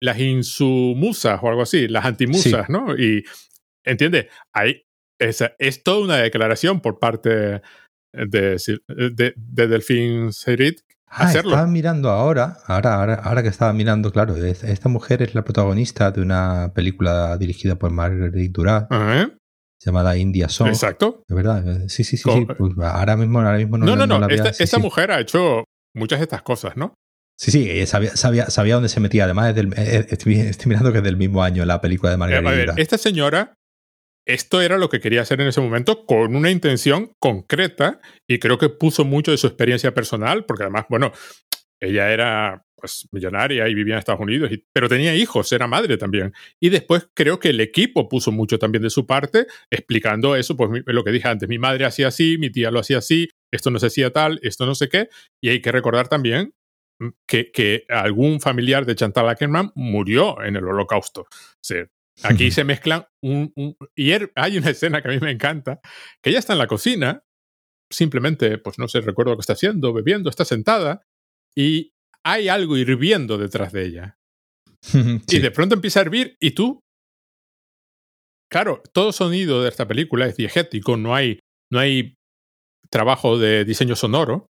las 0.00 0.18
insumusas 0.18 1.38
o 1.42 1.48
algo 1.48 1.62
así, 1.62 1.88
las 1.88 2.06
antimusas, 2.06 2.70
¿no? 2.70 2.96
Y, 2.96 3.22
¿entiendes? 3.84 4.28
Ahí 4.54 4.85
es, 5.18 5.44
es 5.58 5.82
toda 5.82 6.04
una 6.04 6.16
declaración 6.16 6.80
por 6.80 6.98
parte 6.98 7.62
de, 8.12 8.60
de, 8.88 9.34
de 9.36 9.66
Delfín 9.68 10.32
Serit 10.32 10.80
Ah, 11.08 11.32
estaba 11.32 11.66
mirando 11.66 12.10
ahora, 12.10 12.58
ahora, 12.66 12.94
ahora, 12.94 13.14
ahora 13.14 13.42
que 13.42 13.48
estaba 13.48 13.72
mirando, 13.72 14.10
claro, 14.10 14.34
esta 14.36 14.88
mujer 14.88 15.22
es 15.22 15.34
la 15.34 15.44
protagonista 15.44 16.10
de 16.10 16.20
una 16.20 16.72
película 16.74 17.38
dirigida 17.38 17.76
por 17.76 17.90
Marguerite 17.90 18.52
Duras. 18.52 18.86
Llamada 19.78 20.16
India 20.16 20.48
Song. 20.48 20.68
Exacto. 20.68 21.22
De 21.28 21.34
verdad. 21.34 21.86
Sí, 21.88 22.02
sí, 22.02 22.16
sí. 22.16 22.30
sí. 22.30 22.46
Pues 22.58 22.72
ahora 22.82 23.16
mismo, 23.16 23.40
ahora 23.40 23.58
mismo 23.58 23.78
no, 23.78 23.94
no, 23.94 24.06
no, 24.06 24.18
no. 24.18 24.26
esta, 24.28 24.78
mujer 24.78 25.12
ha 25.12 25.20
hecho 25.20 25.64
muchas 25.94 26.18
de 26.18 26.24
estas 26.24 26.42
cosas, 26.42 26.76
¿no? 26.76 26.94
Sí, 27.38 27.50
sí, 27.50 27.86
sabía, 27.86 28.16
sabía, 28.16 28.50
sabía 28.50 28.74
dónde 28.74 28.88
se 28.88 29.00
metía. 29.00 29.24
Además, 29.24 29.50
es 29.50 29.54
del, 29.54 29.74
eh, 29.76 30.06
estoy, 30.08 30.34
mirando 30.66 30.92
que 30.92 30.98
es 30.98 31.04
del 31.04 31.18
mismo 31.18 31.42
año 31.42 31.64
la 31.66 31.80
película 31.80 32.10
de 32.10 32.16
Margarita. 32.16 32.50
A 32.50 32.54
ver, 32.54 32.72
esta 32.78 32.96
señora, 32.98 33.54
esto 34.26 34.60
era 34.60 34.76
lo 34.76 34.88
que 34.88 35.00
quería 35.00 35.22
hacer 35.22 35.40
en 35.40 35.48
ese 35.48 35.60
momento 35.60 36.04
con 36.04 36.34
una 36.34 36.50
intención 36.50 37.12
concreta 37.18 38.00
y 38.28 38.38
creo 38.38 38.58
que 38.58 38.68
puso 38.68 39.04
mucho 39.04 39.30
de 39.30 39.38
su 39.38 39.46
experiencia 39.46 39.94
personal, 39.94 40.44
porque 40.44 40.64
además, 40.64 40.86
bueno, 40.88 41.12
ella 41.80 42.12
era 42.12 42.62
pues 42.74 43.08
millonaria 43.10 43.68
y 43.68 43.74
vivía 43.74 43.94
en 43.94 43.98
Estados 43.98 44.20
Unidos, 44.20 44.50
pero 44.72 44.88
tenía 44.88 45.14
hijos, 45.14 45.50
era 45.52 45.66
madre 45.66 45.96
también. 45.96 46.32
Y 46.60 46.68
después 46.68 47.08
creo 47.14 47.38
que 47.38 47.48
el 47.48 47.60
equipo 47.60 48.08
puso 48.08 48.32
mucho 48.32 48.58
también 48.58 48.82
de 48.82 48.90
su 48.90 49.06
parte, 49.06 49.46
explicando 49.70 50.36
eso, 50.36 50.56
pues 50.56 50.82
lo 50.84 51.04
que 51.04 51.10
dije 51.10 51.28
antes, 51.28 51.48
mi 51.48 51.58
madre 51.58 51.86
hacía 51.86 52.08
así, 52.08 52.36
mi 52.38 52.50
tía 52.50 52.70
lo 52.70 52.80
hacía 52.80 52.98
así, 52.98 53.28
esto 53.50 53.70
no 53.70 53.78
se 53.78 53.86
hacía 53.86 54.12
tal, 54.12 54.38
esto 54.42 54.66
no 54.66 54.74
sé 54.74 54.88
qué, 54.88 55.08
y 55.42 55.48
hay 55.48 55.62
que 55.62 55.72
recordar 55.72 56.08
también 56.08 56.52
mm, 57.00 57.08
que, 57.26 57.50
que 57.50 57.84
algún 57.88 58.40
familiar 58.40 58.84
de 58.84 58.94
Chantal 58.94 59.28
Ackerman 59.28 59.72
murió 59.74 60.42
en 60.42 60.56
el 60.56 60.64
holocausto. 60.64 61.26
Aquí 62.22 62.50
se 62.50 62.64
mezclan 62.64 63.06
un, 63.22 63.52
Y 63.94 64.10
er, 64.10 64.32
hay 64.34 64.58
una 64.58 64.70
escena 64.70 65.02
que 65.02 65.08
a 65.08 65.12
mí 65.12 65.18
me 65.20 65.30
encanta, 65.30 65.80
que 66.22 66.30
ella 66.30 66.38
está 66.38 66.52
en 66.52 66.58
la 66.58 66.66
cocina, 66.66 67.22
simplemente, 67.90 68.58
pues 68.58 68.78
no 68.78 68.88
sé, 68.88 69.00
recuerdo 69.00 69.32
lo 69.32 69.36
que 69.36 69.42
está 69.42 69.52
haciendo, 69.52 69.92
bebiendo, 69.92 70.30
está 70.30 70.44
sentada, 70.44 71.02
y 71.56 71.92
hay 72.24 72.48
algo 72.48 72.76
hirviendo 72.76 73.38
detrás 73.38 73.72
de 73.72 73.86
ella. 73.86 74.18
Y 75.28 75.38
de 75.38 75.50
pronto 75.50 75.74
empieza 75.74 76.00
a 76.00 76.02
hervir 76.02 76.36
y 76.40 76.52
tú... 76.52 76.80
Claro, 78.48 78.80
todo 78.92 79.10
sonido 79.12 79.62
de 79.62 79.68
esta 79.68 79.88
película 79.88 80.26
es 80.26 80.36
diegético, 80.36 80.96
no 80.96 81.16
hay, 81.16 81.40
no 81.72 81.80
hay 81.80 82.14
trabajo 82.90 83.38
de 83.38 83.64
diseño 83.64 83.96
sonoro. 83.96 84.46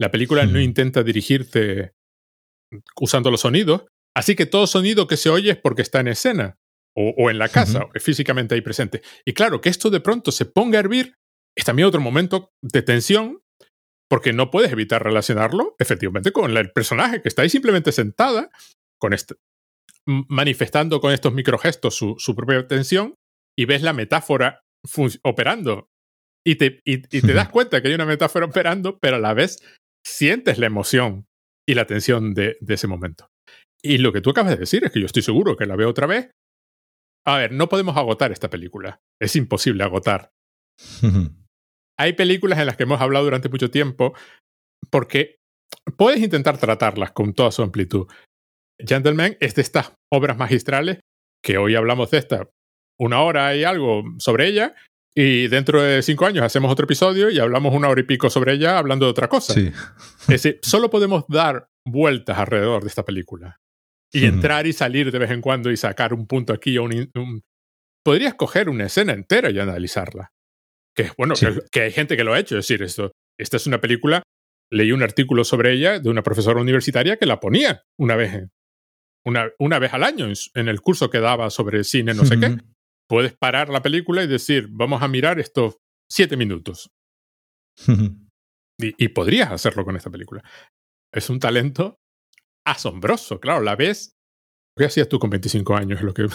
La 0.00 0.10
película 0.10 0.46
no 0.46 0.60
intenta 0.60 1.04
dirigirte 1.04 1.92
usando 3.00 3.30
los 3.30 3.42
sonidos, 3.42 3.84
así 4.16 4.34
que 4.34 4.46
todo 4.46 4.66
sonido 4.66 5.06
que 5.06 5.16
se 5.16 5.30
oye 5.30 5.52
es 5.52 5.56
porque 5.56 5.82
está 5.82 6.00
en 6.00 6.08
escena 6.08 6.56
o, 6.96 7.30
en 7.30 7.38
la 7.38 7.48
casa, 7.48 7.88
físicamente 7.96 8.54
ahí 8.54 8.60
presente. 8.60 9.02
Y 9.26 9.32
claro, 9.32 9.60
que 9.60 9.68
esto 9.68 9.90
de 9.90 10.00
pronto 10.00 10.30
se 10.30 10.44
ponga 10.44 10.78
a 10.78 10.80
hervir 10.80 11.14
es 11.56 11.64
también 11.64 11.88
otro 11.88 12.00
momento 12.00 12.50
de 12.62 12.82
tensión 12.82 13.40
porque 14.08 14.32
no 14.32 14.50
puedes 14.50 14.70
evitar 14.70 15.02
relacionarlo 15.02 15.74
efectivamente 15.78 16.30
con 16.30 16.56
el 16.56 16.70
personaje 16.70 17.22
que 17.22 17.28
está 17.28 17.42
ahí 17.42 17.48
simplemente 17.48 17.90
sentada, 17.90 18.50
con 19.00 19.12
este, 19.12 19.34
manifestando 20.06 21.00
con 21.00 21.12
estos 21.12 21.32
microgestos 21.32 21.96
su, 21.96 22.14
su 22.18 22.36
propia 22.36 22.66
tensión 22.66 23.14
y 23.58 23.64
ves 23.64 23.82
la 23.82 23.92
metáfora 23.92 24.60
operando 25.22 25.88
y 26.46 26.56
te, 26.56 26.80
y, 26.84 26.98
te 26.98 27.32
das 27.32 27.48
cuenta 27.48 27.80
que 27.80 27.88
hay 27.88 27.94
una 27.94 28.04
metáfora 28.04 28.46
operando, 28.46 28.98
pero 28.98 29.16
a 29.16 29.20
la 29.20 29.32
vez 29.32 29.58
sientes 30.06 30.58
la 30.58 30.66
emoción 30.66 31.26
y 31.66 31.74
la 31.74 31.86
tensión 31.86 32.34
de, 32.34 32.58
de 32.60 32.74
ese 32.74 32.86
momento. 32.86 33.28
Y 33.82 33.98
lo 33.98 34.12
que 34.12 34.20
tú 34.20 34.30
acabas 34.30 34.52
de 34.52 34.58
decir 34.58 34.84
es 34.84 34.92
que 34.92 35.00
yo 35.00 35.06
estoy 35.06 35.22
seguro 35.22 35.56
que 35.56 35.66
la 35.66 35.76
veo 35.76 35.88
otra 35.88 36.06
vez. 36.06 36.30
A 37.26 37.38
ver, 37.38 37.52
no 37.52 37.68
podemos 37.68 37.96
agotar 37.96 38.32
esta 38.32 38.50
película. 38.50 39.00
Es 39.20 39.36
imposible 39.36 39.82
agotar 39.82 40.32
hay 41.98 42.12
películas 42.14 42.58
en 42.58 42.66
las 42.66 42.76
que 42.76 42.84
hemos 42.84 43.00
hablado 43.00 43.24
durante 43.24 43.48
mucho 43.48 43.70
tiempo 43.70 44.14
porque 44.90 45.36
puedes 45.96 46.20
intentar 46.20 46.58
tratarlas 46.58 47.12
con 47.12 47.32
toda 47.32 47.50
su 47.50 47.62
amplitud. 47.62 48.06
Gentleman 48.78 49.36
es 49.40 49.54
de 49.54 49.62
estas 49.62 49.92
obras 50.12 50.36
magistrales 50.36 51.00
que 51.42 51.58
hoy 51.58 51.74
hablamos 51.74 52.10
de 52.10 52.18
esta 52.18 52.48
una 52.98 53.22
hora 53.22 53.54
y 53.56 53.64
algo 53.64 54.02
sobre 54.18 54.48
ella 54.48 54.74
y 55.16 55.48
dentro 55.48 55.82
de 55.82 56.02
cinco 56.02 56.26
años 56.26 56.44
hacemos 56.44 56.70
otro 56.72 56.84
episodio 56.84 57.30
y 57.30 57.38
hablamos 57.38 57.74
una 57.74 57.88
hora 57.88 58.00
y 58.00 58.04
pico 58.04 58.30
sobre 58.30 58.54
ella 58.54 58.78
hablando 58.78 59.06
de 59.06 59.10
otra 59.10 59.28
cosa. 59.28 59.54
Sí. 59.54 59.72
Es 60.22 60.26
decir, 60.26 60.58
solo 60.62 60.90
podemos 60.90 61.24
dar 61.28 61.68
vueltas 61.86 62.38
alrededor 62.38 62.82
de 62.82 62.88
esta 62.88 63.04
película 63.04 63.60
y 64.14 64.26
entrar 64.26 64.66
y 64.66 64.72
salir 64.72 65.10
de 65.10 65.18
vez 65.18 65.30
en 65.32 65.40
cuando 65.40 65.72
y 65.72 65.76
sacar 65.76 66.14
un 66.14 66.26
punto 66.26 66.52
aquí 66.52 66.78
o 66.78 66.84
un, 66.84 67.10
un... 67.16 67.42
Podrías 68.04 68.34
coger 68.34 68.68
una 68.68 68.86
escena 68.86 69.12
entera 69.12 69.50
y 69.50 69.58
analizarla. 69.58 70.32
Que 70.94 71.10
bueno, 71.18 71.34
que, 71.72 71.80
hay 71.80 71.90
gente 71.90 72.16
que 72.16 72.22
lo 72.22 72.32
ha 72.32 72.38
hecho. 72.38 72.56
Es 72.56 72.68
decir, 72.68 72.82
esto, 72.84 73.12
esta 73.38 73.56
es 73.56 73.66
una 73.66 73.80
película. 73.80 74.22
Leí 74.70 74.92
un 74.92 75.02
artículo 75.02 75.42
sobre 75.42 75.72
ella 75.72 75.98
de 75.98 76.10
una 76.10 76.22
profesora 76.22 76.60
universitaria 76.60 77.16
que 77.16 77.26
la 77.26 77.40
ponía 77.40 77.82
una 77.98 78.14
vez, 78.14 78.48
una, 79.26 79.50
una 79.58 79.80
vez 79.80 79.92
al 79.92 80.04
año 80.04 80.28
en, 80.54 80.68
el 80.68 80.80
curso 80.80 81.10
que 81.10 81.18
daba 81.18 81.50
sobre 81.50 81.82
cine, 81.82 82.14
no 82.14 82.24
sé 82.24 82.38
qué. 82.38 82.56
Puedes 83.08 83.34
parar 83.36 83.68
la 83.68 83.82
película 83.82 84.22
y 84.22 84.28
decir, 84.28 84.68
vamos 84.70 85.02
a 85.02 85.08
mirar 85.08 85.40
estos 85.40 85.78
siete 86.08 86.36
minutos. 86.36 86.90
y, 87.88 89.04
y 89.04 89.08
podrías 89.08 89.50
hacerlo 89.50 89.84
con 89.84 89.96
esta 89.96 90.10
película. 90.10 90.42
Es 91.12 91.30
un 91.30 91.40
talento 91.40 91.98
asombroso, 92.66 93.40
claro, 93.40 93.62
la 93.62 93.76
ves 93.76 94.14
¿Qué 94.76 94.86
hacías 94.86 95.08
tú 95.08 95.20
con 95.20 95.30
25 95.30 95.76
años? 95.76 96.02
Lo 96.02 96.12
que... 96.12 96.24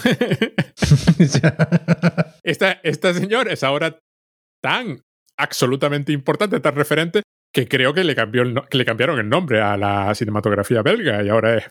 esta, 2.43 2.79
esta 2.83 3.13
señora 3.13 3.51
es 3.51 3.63
ahora 3.63 3.99
tan 4.63 5.01
absolutamente 5.37 6.13
importante, 6.13 6.59
tan 6.61 6.75
referente, 6.75 7.23
que 7.53 7.67
creo 7.67 7.93
que 7.93 8.03
le, 8.03 8.15
cambió 8.15 8.43
que 8.69 8.77
le 8.77 8.85
cambiaron 8.85 9.19
el 9.19 9.27
nombre 9.27 9.61
a 9.61 9.75
la 9.75 10.13
cinematografía 10.15 10.81
belga 10.81 11.23
y 11.23 11.29
ahora 11.29 11.57
es 11.57 11.65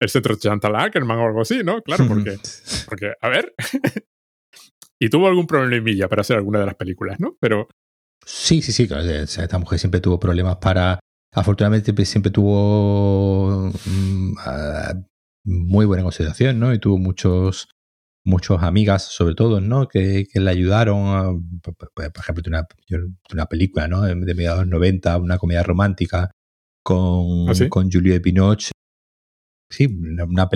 el 0.00 0.08
centro 0.08 0.36
Chantal 0.36 0.76
Ackerman 0.76 1.18
o 1.18 1.26
algo 1.26 1.40
así, 1.42 1.62
¿no? 1.64 1.82
Claro, 1.82 2.06
porque, 2.08 2.36
porque 2.86 3.14
a 3.20 3.28
ver. 3.28 3.54
y 5.00 5.08
tuvo 5.08 5.28
algún 5.28 5.46
problemilla 5.46 6.08
para 6.08 6.20
hacer 6.20 6.36
alguna 6.36 6.60
de 6.60 6.66
las 6.66 6.74
películas, 6.74 7.18
¿no? 7.18 7.36
Pero. 7.40 7.68
Sí, 8.26 8.60
sí, 8.60 8.72
sí, 8.72 8.86
claro. 8.86 9.08
Esta 9.08 9.58
mujer 9.58 9.78
siempre 9.78 10.00
tuvo 10.00 10.18
problemas 10.18 10.56
para. 10.56 11.00
Afortunadamente 11.32 12.04
siempre 12.04 12.32
tuvo 12.32 13.70
mm, 13.86 14.34
muy 15.44 15.86
buena 15.86 16.02
consideración, 16.02 16.58
¿no? 16.58 16.74
Y 16.74 16.78
tuvo 16.78 16.98
muchos 16.98 17.68
muchas 18.24 18.62
amigas, 18.62 19.04
sobre 19.04 19.34
todo, 19.34 19.60
¿no? 19.60 19.88
Que, 19.88 20.26
que 20.30 20.40
le 20.40 20.50
ayudaron, 20.50 21.60
por 21.60 22.04
ejemplo, 22.18 22.42
de 22.42 22.50
una, 22.50 22.66
una, 23.32 23.46
película, 23.46 23.88
¿no? 23.88 24.02
De, 24.02 24.14
mediados 24.14 24.60
de 24.60 24.66
los 24.66 24.72
90, 24.72 25.18
una 25.18 25.38
comedia 25.38 25.62
romántica 25.62 26.30
con, 26.82 27.48
¿Ah, 27.48 27.68
con 27.68 27.90
Juliette 27.90 28.22
Binoche. 28.22 28.72
Sí, 29.70 29.86
una, 29.86 30.24
una, 30.24 30.48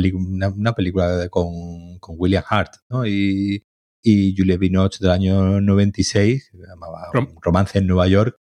una 0.49 0.73
película 0.75 1.29
con, 1.31 1.99
con, 2.01 2.17
William 2.19 2.45
Hart, 2.49 2.75
¿no? 2.91 3.07
Y, 3.07 3.65
y 4.03 4.35
Juliette 4.37 4.61
Binoche 4.61 4.99
del 5.01 5.11
año 5.11 5.61
96, 5.61 6.51
se 6.53 6.59
llamaba 6.59 7.09
Romance 7.41 7.79
en 7.79 7.87
Nueva 7.87 8.09
York, 8.09 8.37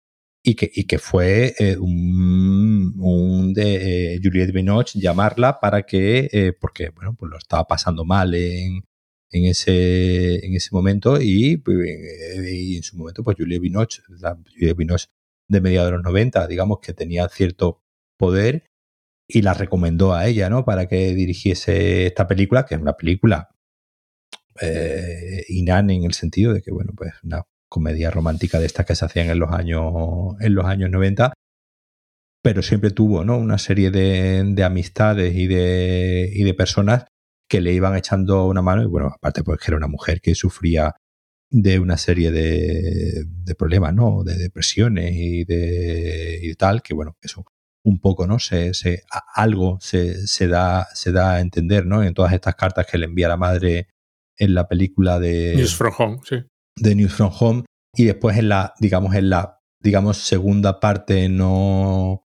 y 0.44 0.56
que, 0.56 0.70
y 0.74 0.86
que 0.86 1.00
fue 1.00 1.54
eh, 1.60 1.78
un, 1.78 3.54
de 3.54 4.16
eh, 4.16 4.20
Juliette 4.24 4.54
Binoche 4.54 5.00
llamarla 5.00 5.60
para 5.60 5.84
que, 5.84 6.30
eh, 6.32 6.54
porque, 6.60 6.90
bueno, 6.90 7.16
pues 7.18 7.32
lo 7.32 7.38
estaba 7.38 7.66
pasando 7.66 8.06
mal 8.06 8.34
en, 8.36 8.84
en 9.32 9.46
ese, 9.46 10.46
en 10.46 10.56
ese 10.56 10.70
momento 10.72 11.20
y, 11.22 11.58
pues, 11.58 11.78
y 12.52 12.78
en 12.78 12.84
su 12.84 12.98
momento 12.98 13.24
pues 13.24 13.38
Julia 13.38 13.60
Binoche, 13.60 14.02
la 14.20 14.38
Julia 14.54 14.74
Binoche 14.74 15.08
de 15.50 15.62
mediados 15.62 15.90
de 15.92 15.98
los 15.98 16.04
90, 16.04 16.48
digamos 16.48 16.80
que 16.82 16.94
tenía 16.94 17.28
cierto 17.30 17.82
poder 18.18 18.66
y 19.28 19.42
la 19.42 19.54
recomendó 19.54 20.14
a 20.14 20.28
ella, 20.28 20.50
¿no? 20.50 20.66
Para 20.66 20.88
que 20.88 21.14
dirigiese 21.14 22.08
esta 22.08 22.28
película, 22.28 22.66
que 22.66 22.76
es 22.76 22.82
una 22.82 22.98
película 22.98 23.50
eh, 24.62 25.46
en 25.50 26.04
el 26.04 26.14
sentido 26.14 26.54
de 26.54 26.62
que, 26.62 26.72
bueno, 26.72 26.94
pues 26.96 27.14
una 27.24 27.44
comedia 27.70 28.12
romántica 28.12 28.60
de 28.60 28.66
estas 28.66 28.86
que 28.86 28.96
se 28.96 29.06
hacían 29.06 29.30
en 29.30 29.40
los 29.40 29.52
años, 29.52 30.36
en 30.40 30.56
los 30.56 30.66
años 30.66 30.90
90, 30.90 31.34
pero 32.42 32.62
siempre 32.62 32.92
tuvo, 32.92 33.24
¿no? 33.24 33.38
Una 33.38 33.58
serie 33.58 33.92
de, 33.92 34.44
de 34.46 34.64
amistades 34.64 35.36
y 35.36 35.48
de, 35.48 36.30
y 36.34 36.44
de 36.44 36.54
personas 36.54 37.06
que 37.50 37.62
le 37.62 37.74
iban 37.74 37.96
echando 37.96 38.48
una 38.48 38.62
mano 38.62 38.84
y 38.84 38.88
bueno, 38.88 39.08
aparte 39.08 39.44
pues 39.44 39.60
que 39.60 39.72
era 39.72 39.78
una 39.78 39.88
mujer 39.88 40.22
que 40.22 40.36
sufría 40.36 40.96
de 41.52 41.80
una 41.80 41.98
serie 41.98 42.32
de, 42.32 43.24
de, 43.26 43.56
problemas, 43.56 43.94
¿no? 43.94 44.24
De 44.24 44.36
depresiones 44.36 45.14
y 45.16 45.46
de 45.46 46.40
y 46.44 46.54
tal, 46.56 46.84
que 46.84 46.94
bueno, 46.94 47.18
eso 47.22 47.44
un 47.84 48.00
poco, 48.00 48.28
¿no? 48.28 48.40
Se, 48.40 48.74
se, 48.74 49.04
algo 49.34 49.80
se, 49.82 50.28
se, 50.28 50.48
da, 50.48 50.88
se 50.94 51.12
da 51.12 51.36
a 51.36 51.40
entender, 51.40 51.86
¿no? 51.86 52.04
En 52.04 52.14
todas 52.14 52.34
estas 52.34 52.56
cartas 52.56 52.86
que 52.86 52.98
le 52.98 53.06
envía 53.06 53.28
la 53.28 53.38
madre 53.38 53.88
en 54.38 54.54
la 54.54 54.68
película 54.68 55.20
de 55.20 55.56
News 55.56 55.76
from 55.76 55.94
Home, 55.98 56.20
sí. 56.24 56.44
De 56.80 56.96
News 56.96 57.14
from 57.14 57.32
Home 57.40 57.64
y 57.96 58.06
después 58.06 58.38
en 58.38 58.50
la, 58.50 58.74
digamos, 58.80 59.16
en 59.16 59.30
la, 59.30 59.60
digamos, 59.82 60.18
segunda 60.18 60.80
parte 60.80 61.30
no, 61.30 62.24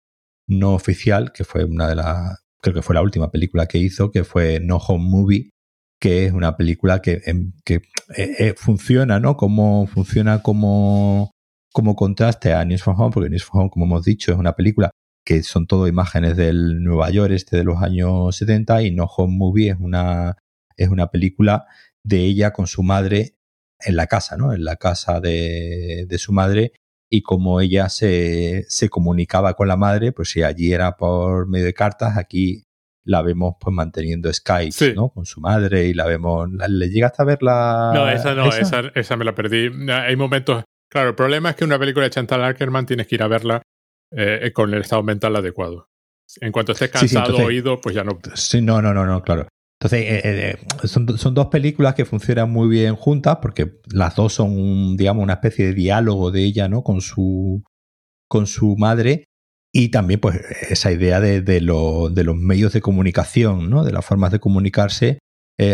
no 0.48 0.74
oficial, 0.74 1.32
que 1.32 1.44
fue 1.44 1.66
una 1.66 1.88
de 1.88 1.96
las, 1.96 2.40
creo 2.62 2.74
que 2.74 2.82
fue 2.82 2.96
la 2.96 3.02
última 3.02 3.32
película 3.32 3.68
que 3.68 3.78
hizo, 3.78 4.12
que 4.12 4.24
fue 4.24 4.60
No 4.60 4.78
Home 4.78 5.06
Movie, 5.08 5.52
que 6.00 6.26
es 6.26 6.34
una 6.34 6.58
película 6.58 7.02
que, 7.02 7.22
em, 7.26 7.54
que 7.64 7.76
eh, 8.18 8.36
eh, 8.40 8.54
funciona, 8.58 9.20
¿no? 9.20 9.38
Como 9.38 9.88
funciona 9.88 10.42
como, 10.42 11.32
como 11.72 11.96
contraste 11.96 12.54
a 12.54 12.66
News 12.66 12.84
from 12.84 13.00
Home, 13.00 13.12
porque 13.14 13.30
News 13.30 13.44
from 13.44 13.62
Home, 13.62 13.70
como 13.70 13.86
hemos 13.86 14.04
dicho, 14.04 14.32
es 14.32 14.38
una 14.38 14.54
película 14.54 14.92
que 15.26 15.44
son 15.44 15.68
todo 15.68 15.88
imágenes 15.88 16.36
del 16.36 16.84
Nueva 16.84 17.10
York 17.12 17.32
este 17.34 17.58
de 17.58 17.64
los 17.64 17.82
años 17.82 18.36
70 18.36 18.84
y 18.84 18.92
No 18.92 19.06
Home 19.06 19.36
Movie 19.38 19.70
es 19.70 19.78
una, 19.80 20.38
es 20.76 20.90
una 20.90 21.08
película 21.08 21.66
de 22.04 22.26
ella 22.26 22.52
con 22.52 22.66
su 22.68 22.82
madre 22.82 23.36
en 23.84 23.96
la 23.96 24.08
casa, 24.08 24.38
¿no? 24.38 24.54
En 24.54 24.64
la 24.64 24.76
casa 24.76 25.20
de, 25.20 26.06
de 26.08 26.18
su 26.18 26.34
madre 26.34 26.74
y 27.10 27.22
como 27.24 27.60
ella 27.60 27.90
se, 27.90 28.66
se, 28.70 28.90
comunicaba 28.90 29.54
con 29.54 29.68
la 29.68 29.76
madre, 29.76 30.14
pues 30.14 30.30
si 30.30 30.44
allí 30.44 30.72
era 30.72 30.96
por 30.96 31.48
medio 31.48 31.66
de 31.66 31.74
cartas, 31.74 32.18
aquí 32.18 32.64
la 33.04 33.22
vemos 33.22 33.56
pues 33.60 33.74
manteniendo 33.74 34.32
Skype, 34.32 34.94
¿no? 34.94 35.10
Con 35.10 35.26
su 35.26 35.42
madre 35.42 35.88
y 35.88 35.94
la 35.94 36.06
vemos, 36.06 36.48
¿le 36.50 36.90
llega 36.90 37.08
hasta 37.08 37.26
ver 37.26 37.44
la...? 37.44 37.92
No, 37.94 38.10
esa 38.10 38.34
no, 38.34 38.48
esa, 38.48 38.92
esa, 38.96 39.18
me 39.18 39.26
la 39.26 39.36
perdí. 39.36 39.70
Hay 39.92 40.16
momentos... 40.16 40.64
Claro, 40.90 41.10
el 41.10 41.16
problema 41.16 41.50
es 41.50 41.56
que 41.56 41.66
una 41.66 41.80
película 41.80 42.06
de 42.06 42.12
Chantal 42.12 42.44
Ackerman 42.44 42.86
tienes 42.86 43.08
que 43.08 43.16
ir 43.16 43.24
a 43.24 43.28
verla 43.28 43.62
eh, 44.12 44.52
con 44.54 44.74
el 44.74 44.82
estado 44.82 45.04
mental 45.04 45.36
adecuado. 45.36 45.88
En 46.40 46.52
cuanto 46.52 46.72
estés 46.72 46.90
cansado 46.90 47.38
o 47.38 47.46
oído, 47.46 47.80
pues 47.82 47.96
ya 47.96 48.04
no. 48.04 48.20
Sí, 48.36 48.62
no, 48.62 48.82
no, 48.82 48.94
no, 48.94 49.06
no, 49.06 49.22
claro. 49.22 49.48
Entonces, 49.82 50.02
eh, 50.02 50.22
eh, 50.24 50.88
son, 50.88 51.18
son, 51.18 51.34
dos 51.34 51.48
películas 51.48 51.96
que 51.96 52.06
funcionan 52.06 52.52
muy 52.52 52.70
bien 52.70 52.96
juntas 52.96 53.40
porque 53.42 53.80
las 53.92 54.16
dos 54.16 54.34
son, 54.34 54.96
digamos, 54.96 55.24
una 55.24 55.34
especie 55.34 55.66
de 55.66 55.74
diálogo 55.74 56.30
de 56.30 56.44
ella, 56.44 56.68
¿no? 56.68 56.84
Con 56.84 57.02
su, 57.02 57.64
con 58.28 58.46
su 58.46 58.76
madre 58.78 59.26
y 59.74 59.90
también, 59.90 60.20
pues, 60.20 60.40
esa 60.70 60.92
idea 60.92 61.20
de, 61.20 61.42
de, 61.42 61.62
lo, 61.62 62.10
de 62.10 62.24
los 62.24 62.36
medios 62.36 62.74
de 62.74 62.82
comunicación, 62.82 63.72
¿no? 63.72 63.84
De 63.84 63.92
las 63.92 64.06
formas 64.06 64.32
de 64.32 64.40
comunicarse 64.40 65.18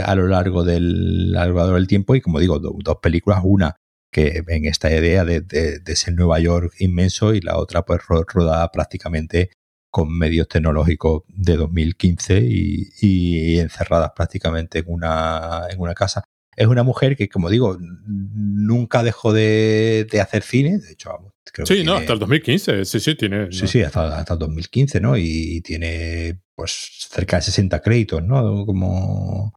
a 0.04 0.16
lo 0.16 0.28
largo 0.28 0.66
del, 0.66 1.34
a 1.38 1.46
lo 1.46 1.56
largo 1.56 1.76
del 1.76 1.88
tiempo 1.88 2.14
y, 2.16 2.20
como 2.22 2.40
digo, 2.40 2.60
dos 2.60 2.98
películas, 3.02 3.40
una 3.44 3.76
que 4.12 4.44
en 4.48 4.66
esta 4.66 4.90
idea 4.90 5.26
de, 5.26 5.42
de, 5.42 5.80
de, 5.80 5.94
ese 5.94 6.12
Nueva 6.12 6.40
York 6.40 6.74
inmenso 6.80 7.34
y 7.34 7.42
la 7.42 7.58
otra 7.58 7.84
pues 7.84 8.02
rodada 8.06 8.70
prácticamente 8.72 9.52
con 9.89 10.15
medios 10.15 10.47
tecnológicos 10.47 11.23
de 11.27 11.57
2015 11.57 12.39
y, 12.41 12.89
y, 13.01 13.59
encerradas 13.59 14.11
prácticamente 14.15 14.80
en 14.80 14.85
una, 14.88 15.64
en 15.69 15.80
una 15.80 15.93
casa. 15.93 16.23
Es 16.55 16.68
una 16.68 16.84
mujer 16.84 17.15
que, 17.15 17.30
como 17.30 17.49
digo, 17.49 17.77
nunca 17.80 19.03
dejó 19.03 19.31
de, 19.31 20.07
de 20.11 20.22
hacer 20.22 20.43
cine, 20.43 20.80
de 20.80 20.91
hecho, 20.91 21.11
vamos, 21.11 21.34
creo 21.53 21.65
Sí, 21.65 21.84
no, 21.84 21.95
hasta 21.95 22.14
el 22.14 22.19
2015, 22.19 22.85
sí, 22.85 22.99
sí, 22.99 23.15
tiene. 23.15 23.51
Sí, 23.51 23.68
sí, 23.68 23.81
hasta, 23.84 24.18
hasta 24.18 24.34
el 24.34 24.39
2015, 24.39 24.99
¿no? 24.99 25.18
Y 25.18 25.61
tiene 25.61 26.41
pues 26.55 27.07
cerca 27.09 27.38
de 27.38 27.43
60 27.43 27.80
créditos, 27.81 28.23
¿no? 28.23 28.65
Como 28.65 29.53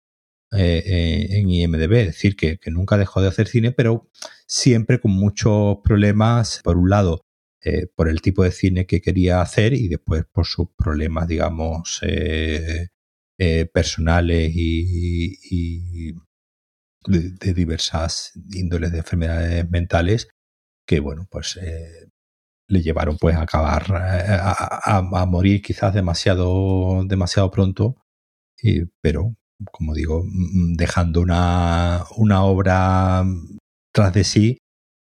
eh, 0.52 0.82
eh, 0.85 1.39
en 1.39 1.48
IMDB, 1.48 1.93
es 1.94 2.07
decir, 2.09 2.36
que, 2.36 2.59
que, 2.59 2.70
nunca 2.70 2.98
dejó 2.98 3.23
de 3.23 3.28
hacer 3.28 3.48
cine, 3.48 3.73
pero 3.73 4.11
siempre 4.47 5.01
con 5.01 5.12
muchos 5.12 5.78
problemas, 5.82 6.61
por 6.62 6.77
un 6.77 6.90
lado, 6.90 7.24
eh, 7.62 7.87
por 7.95 8.09
el 8.09 8.23
tipo 8.23 8.43
de 8.43 8.53
cine 8.53 8.87
que 8.87 9.03
quería 9.03 9.43
hacer 9.43 9.74
y 9.74 9.89
después 9.89 10.24
por 10.32 10.47
sus 10.47 10.69
problemas, 10.77 11.28
digamos, 11.28 12.01
eh, 12.03 12.89
eh, 13.39 13.66
personales 13.66 14.53
y, 14.55 16.15
de, 17.07 17.55
diversas 17.55 18.32
índoles 18.53 18.93
de 18.93 18.99
enfermedades 18.99 19.70
mentales 19.70 20.28
que, 20.87 21.01
bueno, 21.01 21.27
pues 21.31 21.59
le 22.69 22.82
llevaron 22.82 23.19
pues 23.19 23.37
a 23.37 23.43
acabar, 23.43 23.85
a, 23.93 25.27
morir 25.27 25.62
quizás 25.62 25.95
demasiado, 25.95 27.05
demasiado 27.07 27.51
pronto, 27.51 27.97
pero 29.03 29.35
como 29.70 29.95
digo, 29.95 30.23
mm, 30.24 30.74
dejando 30.74 31.20
una, 31.20 32.05
una 32.16 32.45
obra 32.45 33.24
tras 33.93 34.12
de 34.15 34.24
sí 34.24 34.59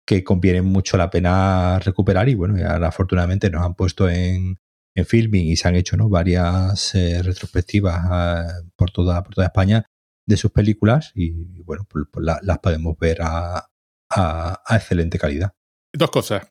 que 0.07 0.23
conviene 0.23 0.63
mucho 0.63 0.97
la 0.97 1.11
pena 1.11 1.79
recuperar 1.81 2.29
y 2.29 2.35
bueno, 2.35 2.57
ya 2.57 2.77
afortunadamente 2.77 3.51
nos 3.51 3.65
han 3.65 3.75
puesto 3.75 4.09
en, 4.09 4.59
en 4.95 5.07
filming 5.07 5.47
y 5.47 5.57
se 5.57 5.69
han 5.69 5.75
hecho 5.75 5.97
¿no? 5.97 6.09
varias 6.09 6.95
eh, 6.95 7.21
retrospectivas 7.23 8.05
uh, 8.05 8.71
por, 8.77 8.91
toda, 8.93 9.23
por 9.23 9.35
toda 9.35 9.49
España 9.49 9.85
de 10.27 10.37
sus 10.37 10.53
películas 10.53 11.13
y 11.15 11.63
bueno, 11.63 11.87
pues, 11.89 12.07
pues 12.11 12.25
la, 12.25 12.39
las 12.43 12.59
podemos 12.61 12.97
ver 12.99 13.19
a, 13.21 13.69
a, 14.11 14.63
a, 14.65 14.77
excelente 14.77 15.19
calidad. 15.19 15.53
Dos 15.93 16.11
cosas. 16.11 16.47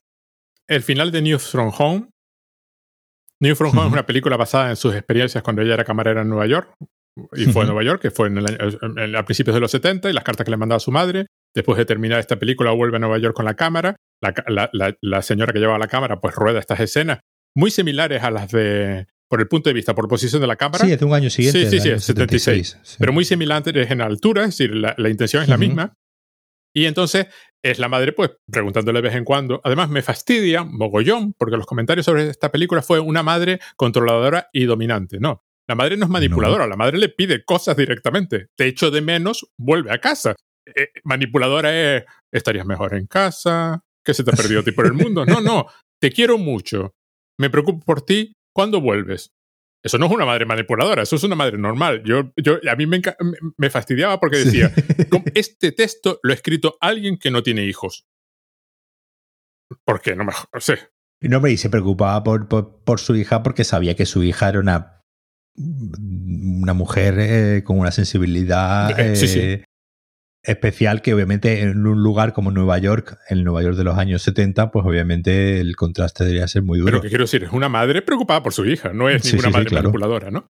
El 0.68 0.82
final 0.82 1.10
de 1.10 1.22
News 1.22 1.50
from 1.50 1.72
Home. 1.78 2.10
News 3.40 3.58
from 3.58 3.70
Home 3.70 3.80
uh 3.80 3.84
-huh. 3.84 3.86
es 3.88 3.92
una 3.92 4.06
película 4.06 4.36
basada 4.36 4.70
en 4.70 4.76
sus 4.76 4.94
experiencias 4.94 5.42
cuando 5.42 5.62
ella 5.62 5.74
era 5.74 5.84
camarera 5.84 6.22
en 6.22 6.28
Nueva 6.28 6.46
York, 6.46 6.74
y 7.34 7.46
fue 7.46 7.62
en 7.62 7.68
Nueva 7.68 7.82
York, 7.82 8.02
que 8.02 8.10
fue 8.10 8.28
en 8.28 8.38
el 8.38 8.46
año, 8.46 8.58
en, 8.96 9.16
a 9.16 9.24
principios 9.24 9.54
de 9.54 9.60
los 9.60 9.70
70, 9.70 10.10
y 10.10 10.12
las 10.12 10.24
cartas 10.24 10.44
que 10.44 10.50
le 10.50 10.56
mandaba 10.56 10.76
a 10.76 10.80
su 10.80 10.90
madre. 10.90 11.26
Después 11.56 11.78
de 11.78 11.86
terminar 11.86 12.20
esta 12.20 12.38
película, 12.38 12.70
vuelve 12.72 12.98
a 12.98 13.00
Nueva 13.00 13.16
York 13.16 13.34
con 13.34 13.46
la 13.46 13.54
cámara. 13.54 13.96
La, 14.20 14.34
la, 14.46 14.68
la, 14.74 14.94
la 15.00 15.22
señora 15.22 15.54
que 15.54 15.58
lleva 15.58 15.78
la 15.78 15.88
cámara, 15.88 16.20
pues 16.20 16.34
rueda 16.34 16.60
estas 16.60 16.80
escenas 16.80 17.20
muy 17.54 17.70
similares 17.70 18.22
a 18.22 18.30
las 18.30 18.50
de, 18.50 19.06
por 19.26 19.40
el 19.40 19.48
punto 19.48 19.70
de 19.70 19.74
vista, 19.74 19.94
por 19.94 20.06
posición 20.06 20.42
de 20.42 20.48
la 20.48 20.56
cámara. 20.56 20.84
Sí, 20.84 20.92
es 20.92 21.00
de 21.00 21.06
un 21.06 21.14
año 21.14 21.30
siguiente. 21.30 21.60
Sí, 21.70 21.80
sí, 21.80 21.80
sí, 21.80 21.98
76. 21.98 22.02
76 22.04 22.78
sí. 22.82 22.96
Pero 22.98 23.14
muy 23.14 23.24
similares 23.24 23.90
en 23.90 24.02
altura, 24.02 24.42
es 24.42 24.48
decir, 24.48 24.74
la, 24.74 24.94
la 24.98 25.08
intención 25.08 25.42
es 25.42 25.48
la 25.48 25.54
uh 25.54 25.58
-huh. 25.58 25.60
misma. 25.60 25.94
Y 26.74 26.84
entonces 26.84 27.28
es 27.64 27.78
la 27.78 27.88
madre, 27.88 28.12
pues, 28.12 28.32
preguntándole 28.52 28.98
de 28.98 29.08
vez 29.08 29.14
en 29.16 29.24
cuando. 29.24 29.62
Además, 29.64 29.88
me 29.88 30.02
fastidia 30.02 30.62
mogollón, 30.62 31.32
porque 31.38 31.56
los 31.56 31.64
comentarios 31.64 32.04
sobre 32.04 32.28
esta 32.28 32.52
película 32.52 32.82
fue 32.82 33.00
una 33.00 33.22
madre 33.22 33.60
controladora 33.76 34.50
y 34.52 34.66
dominante. 34.66 35.16
No, 35.18 35.42
la 35.66 35.74
madre 35.74 35.96
no 35.96 36.04
es 36.04 36.10
manipuladora, 36.10 36.64
no. 36.64 36.70
la 36.70 36.76
madre 36.76 36.98
le 36.98 37.08
pide 37.08 37.44
cosas 37.46 37.78
directamente. 37.78 38.48
Te 38.56 38.66
echo 38.66 38.90
de 38.90 39.00
menos, 39.00 39.50
vuelve 39.56 39.90
a 39.90 39.98
casa. 39.98 40.36
Eh, 40.74 40.90
manipuladora 41.04 41.96
es, 41.96 42.04
estarías 42.32 42.66
mejor 42.66 42.94
en 42.94 43.06
casa, 43.06 43.84
que 44.04 44.14
se 44.14 44.24
te 44.24 44.30
ha 44.30 44.34
perdido 44.34 44.60
a 44.60 44.64
ti 44.64 44.72
por 44.72 44.86
el 44.86 44.94
mundo. 44.94 45.24
No, 45.24 45.40
no, 45.40 45.66
te 46.00 46.10
quiero 46.10 46.38
mucho, 46.38 46.94
me 47.38 47.50
preocupo 47.50 47.84
por 47.84 48.02
ti, 48.02 48.32
¿cuándo 48.54 48.80
vuelves? 48.80 49.30
Eso 49.84 49.98
no 49.98 50.06
es 50.06 50.12
una 50.12 50.26
madre 50.26 50.46
manipuladora, 50.46 51.02
eso 51.02 51.14
es 51.14 51.22
una 51.22 51.36
madre 51.36 51.58
normal. 51.58 52.02
Yo, 52.04 52.32
yo, 52.36 52.58
a 52.68 52.74
mí 52.74 52.86
me, 52.86 53.00
me 53.56 53.70
fastidiaba 53.70 54.18
porque 54.18 54.38
decía, 54.38 54.70
sí. 54.74 54.84
este 55.34 55.70
texto 55.70 56.18
lo 56.24 56.32
ha 56.32 56.34
escrito 56.34 56.76
alguien 56.80 57.18
que 57.18 57.30
no 57.30 57.42
tiene 57.44 57.64
hijos. 57.64 58.04
¿Por 59.84 60.00
qué? 60.00 60.16
No 60.16 60.24
me 60.24 60.32
no 60.52 60.60
sé. 60.60 60.90
No, 61.20 61.46
y 61.46 61.56
se 61.56 61.70
preocupaba 61.70 62.22
por, 62.24 62.48
por, 62.48 62.82
por, 62.82 63.00
su 63.00 63.14
hija 63.14 63.42
porque 63.42 63.64
sabía 63.64 63.94
que 63.94 64.06
su 64.06 64.22
hija 64.22 64.48
era 64.48 64.60
una, 64.60 65.00
una 65.56 66.74
mujer 66.74 67.14
eh, 67.18 67.62
con 67.64 67.78
una 67.78 67.90
sensibilidad 67.90 68.98
eh, 68.98 69.16
sí, 69.16 69.28
sí 69.28 69.62
especial 70.46 71.02
que 71.02 71.12
obviamente 71.12 71.60
en 71.60 71.86
un 71.86 72.02
lugar 72.02 72.32
como 72.32 72.52
Nueva 72.52 72.78
York, 72.78 73.18
el 73.28 73.44
Nueva 73.44 73.62
York 73.62 73.76
de 73.76 73.84
los 73.84 73.98
años 73.98 74.22
70, 74.22 74.70
pues 74.70 74.86
obviamente 74.86 75.60
el 75.60 75.74
contraste 75.74 76.24
debería 76.24 76.46
ser 76.46 76.62
muy 76.62 76.78
duro. 76.78 76.92
Pero 76.92 77.02
que 77.02 77.08
quiero 77.08 77.24
decir, 77.24 77.42
es 77.42 77.52
una 77.52 77.68
madre 77.68 78.00
preocupada 78.02 78.42
por 78.42 78.52
su 78.52 78.64
hija, 78.64 78.92
no 78.92 79.08
es 79.08 79.22
sí, 79.22 79.32
ninguna 79.32 79.48
sí, 79.48 79.52
madre 79.52 79.64
sí, 79.64 79.70
claro. 79.70 79.82
manipuladora, 79.88 80.30
¿no? 80.30 80.48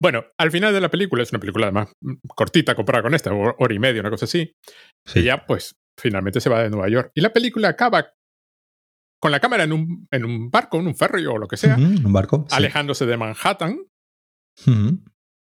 Bueno, 0.00 0.24
al 0.38 0.50
final 0.50 0.72
de 0.72 0.80
la 0.80 0.90
película, 0.90 1.22
es 1.22 1.32
una 1.32 1.40
película 1.40 1.66
además 1.66 1.92
cortita 2.28 2.74
comparada 2.74 3.02
con 3.02 3.14
esta, 3.14 3.32
hora 3.32 3.74
y 3.74 3.78
media, 3.78 4.00
una 4.00 4.10
cosa 4.10 4.26
así, 4.26 4.54
ella 5.14 5.44
pues 5.46 5.76
finalmente 5.98 6.40
se 6.40 6.50
va 6.50 6.62
de 6.62 6.70
Nueva 6.70 6.88
York. 6.88 7.10
Y 7.14 7.22
la 7.22 7.32
película 7.32 7.68
acaba 7.68 8.12
con 9.20 9.32
la 9.32 9.40
cámara 9.40 9.64
en 9.64 9.72
un, 9.72 10.06
en 10.10 10.24
un 10.24 10.50
barco, 10.50 10.78
en 10.78 10.86
un 10.86 10.94
ferry 10.94 11.26
o 11.26 11.38
lo 11.38 11.48
que 11.48 11.56
sea, 11.56 11.76
uh 11.76 11.80
-huh, 11.80 12.04
un 12.04 12.12
barco, 12.12 12.46
alejándose 12.50 13.04
de 13.06 13.16
Manhattan. 13.16 13.78
Uh 14.66 14.70
-huh. 14.70 15.02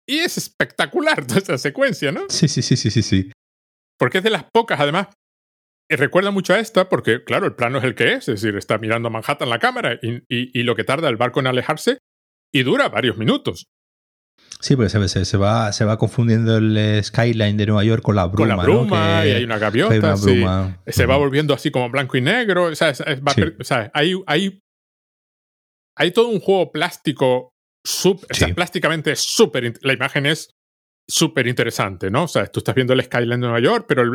Y 0.06 0.18
es 0.18 0.36
espectacular 0.36 1.26
toda 1.26 1.40
esa 1.40 1.58
secuencia, 1.58 2.10
¿no? 2.12 2.22
Sí, 2.28 2.48
sí, 2.48 2.60
sí, 2.62 2.76
sí, 2.76 2.90
sí, 2.90 3.02
sí 3.02 3.30
porque 4.02 4.18
es 4.18 4.24
de 4.24 4.30
las 4.30 4.42
pocas, 4.52 4.80
además. 4.80 5.10
Recuerda 5.88 6.32
mucho 6.32 6.54
a 6.54 6.58
esta, 6.58 6.88
porque, 6.88 7.22
claro, 7.22 7.46
el 7.46 7.54
plano 7.54 7.78
es 7.78 7.84
el 7.84 7.94
que 7.94 8.14
es, 8.14 8.28
es 8.28 8.42
decir, 8.42 8.56
está 8.56 8.76
mirando 8.76 9.06
a 9.06 9.10
Manhattan 9.12 9.48
la 9.48 9.60
cámara 9.60 9.96
y, 10.02 10.14
y, 10.28 10.50
y 10.58 10.64
lo 10.64 10.74
que 10.74 10.82
tarda 10.82 11.08
el 11.08 11.16
barco 11.16 11.38
en 11.38 11.46
alejarse 11.46 11.98
y 12.52 12.64
dura 12.64 12.88
varios 12.88 13.16
minutos. 13.16 13.66
Sí, 14.58 14.74
porque 14.74 14.88
se, 14.88 15.24
se, 15.24 15.36
va, 15.36 15.72
se 15.72 15.84
va 15.84 15.98
confundiendo 15.98 16.56
el 16.56 17.00
skyline 17.04 17.56
de 17.56 17.66
Nueva 17.66 17.84
York 17.84 18.02
con 18.02 18.16
la 18.16 18.26
bruma. 18.26 18.56
Con 18.56 18.56
la 18.56 18.62
bruma, 18.64 19.20
¿no? 19.20 19.28
y 19.28 19.30
hay 19.30 19.44
una 19.44 19.58
gaviota. 19.58 19.92
Hay 19.92 20.00
una 20.00 20.16
bruma. 20.16 20.82
Sí. 20.84 20.92
Se 20.94 21.06
va 21.06 21.16
volviendo 21.16 21.54
así 21.54 21.70
como 21.70 21.88
blanco 21.88 22.16
y 22.16 22.22
negro. 22.22 22.64
O 22.64 22.74
sea, 22.74 22.88
es, 22.88 22.98
es, 23.06 23.22
va, 23.22 23.34
sí. 23.34 23.42
o 23.60 23.62
sea 23.62 23.88
hay, 23.94 24.20
hay, 24.26 24.58
hay 25.96 26.10
todo 26.10 26.26
un 26.26 26.40
juego 26.40 26.72
plástico, 26.72 27.50
sub, 27.86 28.18
sí. 28.18 28.26
o 28.28 28.34
sea, 28.34 28.48
plásticamente 28.52 29.14
súper. 29.14 29.74
La 29.82 29.92
imagen 29.92 30.26
es 30.26 30.50
súper 31.08 31.46
interesante, 31.46 32.10
¿no? 32.10 32.24
O 32.24 32.28
sea, 32.28 32.46
tú 32.46 32.60
estás 32.60 32.74
viendo 32.74 32.92
el 32.92 33.02
skyline 33.02 33.40
de 33.40 33.46
Nueva 33.46 33.60
York, 33.60 33.86
pero 33.88 34.12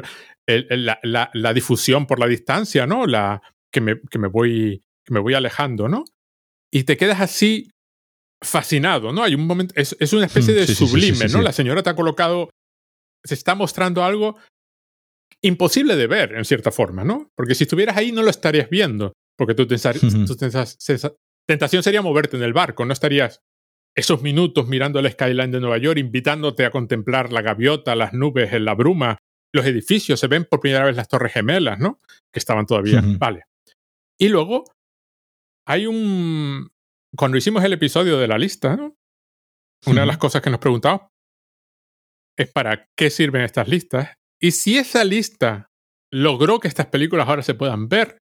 la, 0.48 1.54
difusión 1.54 2.08
por 2.08 2.20
la 2.20 2.28
distancia, 2.28 2.88
¿no? 2.88 3.06
La, 3.06 3.42
que, 3.72 3.82
me, 3.82 4.00
que, 4.10 4.20
me 4.20 4.28
voy, 4.28 4.84
que 5.06 5.14
me 5.14 5.20
voy 5.20 5.34
alejando, 5.34 5.88
¿no? 5.88 6.06
Y 6.72 6.84
te 6.84 6.98
quedas 6.98 7.22
así 7.22 7.70
fascinado, 8.44 9.14
¿no? 9.14 9.24
Hay 9.24 9.36
un 9.36 9.48
momento, 9.48 9.74
es, 9.76 10.14
una 10.14 10.26
especie 10.26 10.54
mm, 10.54 10.58
de 10.58 10.68
sublime, 10.68 11.28
¿no? 11.28 11.42
La 11.42 11.52
señora 11.52 11.84
te 11.84 11.90
ha 11.90 11.96
colocado, 11.96 12.50
se 13.24 13.34
está 13.34 13.56
mostrando 13.56 14.04
algo 14.04 14.38
imposible 15.42 15.96
de 15.96 16.08
ver, 16.08 16.34
en 16.34 16.46
cierta 16.46 16.72
forma, 16.72 17.04
¿no? 17.04 17.30
Porque 17.36 17.56
si 17.56 17.64
estuvieras 17.64 17.98
ahí 17.98 18.12
no 18.12 18.24
lo 18.24 18.30
estarías 18.30 18.70
viendo, 18.70 19.14
porque 19.38 19.56
tu, 19.56 19.68
tentación 21.48 21.84
sería 21.84 22.02
moverte 22.02 22.38
en 22.38 22.44
el 22.44 22.54
barco, 22.54 22.86
no 22.86 22.94
estarías 22.94 23.40
esos 23.98 24.22
minutos 24.22 24.68
mirando 24.68 25.00
el 25.00 25.12
skyline 25.12 25.52
de 25.52 25.60
Nueva 25.60 25.80
York, 25.80 25.98
invitándote 25.98 26.66
a 26.66 26.72
contemplar 26.72 27.34
la 27.34 27.42
gaviota, 27.42 27.96
las 27.96 28.14
nubes, 28.14 28.54
la 28.62 28.76
bruma, 28.76 29.18
los 29.52 29.66
edificios, 29.66 30.20
se 30.20 30.28
ven 30.28 30.46
por 30.46 30.60
primera 30.60 30.86
vez 30.86 30.96
las 30.96 31.08
torres 31.08 31.34
gemelas, 31.34 31.80
¿no? 31.80 32.00
Que 32.32 32.38
estaban 32.38 32.68
todavía. 32.68 33.02
Vale. 33.18 33.46
Y 34.20 34.30
luego 34.30 34.66
hay 35.68 35.88
un... 35.88 36.70
Cuando 37.16 37.38
hicimos 37.38 37.64
el 37.64 37.74
episodio 37.74 38.20
de 38.20 38.28
la 38.28 38.38
lista, 38.38 38.76
¿no? 38.76 38.96
Una 39.88 40.02
de 40.02 40.08
las 40.08 40.20
cosas 40.20 40.44
que 40.44 40.52
nos 40.52 40.60
preguntamos 40.60 41.02
es 42.38 42.52
para 42.52 42.86
qué 42.96 43.10
sirven 43.10 43.42
estas 43.42 43.68
listas. 43.68 44.14
Y 44.40 44.52
si 44.52 44.78
esa 44.78 45.04
lista 45.04 45.70
logró 46.14 46.60
que 46.60 46.68
estas 46.68 46.86
películas 46.88 47.28
ahora 47.28 47.42
se 47.42 47.56
puedan 47.56 47.90
ver, 47.90 48.20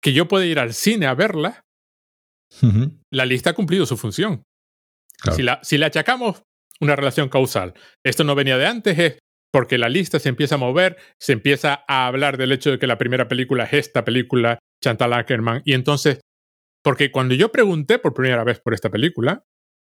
que 0.00 0.12
yo 0.12 0.28
pueda 0.28 0.46
ir 0.46 0.60
al 0.60 0.72
cine 0.72 1.06
a 1.06 1.14
verlas, 1.14 1.62
la 3.12 3.26
lista 3.26 3.50
ha 3.50 3.54
cumplido 3.54 3.84
su 3.86 3.96
función. 3.96 4.44
Si, 5.34 5.42
la, 5.42 5.60
si 5.62 5.78
le 5.78 5.86
achacamos 5.86 6.42
una 6.80 6.96
relación 6.96 7.28
causal, 7.28 7.74
esto 8.04 8.24
no 8.24 8.34
venía 8.34 8.56
de 8.56 8.66
antes, 8.66 8.98
es 8.98 9.18
porque 9.52 9.78
la 9.78 9.88
lista 9.88 10.18
se 10.18 10.28
empieza 10.28 10.56
a 10.56 10.58
mover, 10.58 10.96
se 11.18 11.32
empieza 11.32 11.84
a 11.88 12.06
hablar 12.06 12.36
del 12.36 12.52
hecho 12.52 12.70
de 12.70 12.78
que 12.78 12.86
la 12.86 12.98
primera 12.98 13.28
película 13.28 13.64
es 13.64 13.72
esta 13.72 14.04
película, 14.04 14.58
Chantal 14.82 15.12
Ackerman, 15.12 15.62
y 15.64 15.72
entonces, 15.72 16.20
porque 16.84 17.10
cuando 17.10 17.34
yo 17.34 17.50
pregunté 17.50 17.98
por 17.98 18.14
primera 18.14 18.44
vez 18.44 18.60
por 18.60 18.74
esta 18.74 18.90
película, 18.90 19.42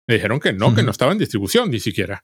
me 0.08 0.16
dijeron 0.16 0.40
que 0.40 0.54
no, 0.54 0.76
que 0.76 0.84
no 0.84 0.92
estaba 0.92 1.12
en 1.12 1.18
distribución 1.18 1.72
ni 1.72 1.80
siquiera. 1.80 2.22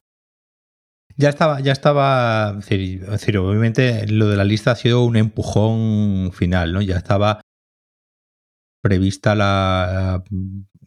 Ya 1.18 1.30
estaba, 1.30 1.60
ya 1.60 1.72
estaba, 1.72 2.57
es 2.60 2.68
decir, 2.68 3.38
obviamente 3.38 4.07
lo 4.07 4.28
de 4.28 4.38
la 4.38 4.44
lista 4.44 4.72
ha 4.72 4.76
sido 4.76 5.03
un 5.03 5.18
empujón 5.18 6.32
final, 6.34 6.73
¿no? 6.73 6.82
Ya 6.82 6.98
estaba 6.98 7.41
prevista 8.82 9.36
la 9.36 10.23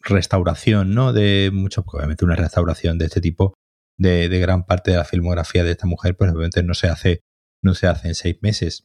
restauración, 0.05 0.95
¿no? 0.95 1.13
De 1.13 1.51
muchos, 1.53 1.85
obviamente 1.87 2.25
una 2.25 2.37
restauración 2.37 2.99
de 2.99 3.07
este 3.07 3.21
tipo 3.21 3.55
de, 3.99 4.29
gran 4.39 4.65
parte 4.67 4.91
de 4.91 4.99
la 4.99 5.05
filmografía 5.05 5.65
de 5.65 5.73
esta 5.73 5.87
mujer, 5.87 6.17
pues 6.17 6.31
obviamente 6.31 6.63
no 6.63 6.75
se 6.75 6.89
hace, 6.89 7.21
no 7.63 7.75
se 7.75 7.87
hace 7.87 8.09
en 8.09 8.15
seis 8.15 8.37
meses. 8.43 8.83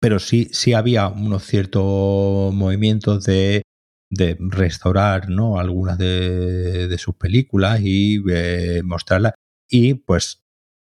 Pero 0.00 0.18
sí, 0.18 0.48
sí 0.52 0.74
había 0.74 1.08
unos 1.08 1.44
ciertos 1.44 2.54
movimientos 2.54 3.24
de, 3.24 3.62
de 4.10 4.36
restaurar, 4.38 5.28
¿no? 5.28 5.58
Algunas 5.58 5.98
de, 5.98 6.96
sus 6.98 7.16
películas 7.16 7.80
y 7.82 8.18
eh, 8.30 8.82
mostrarlas. 8.84 9.34
Y 9.68 9.94
pues, 9.94 10.44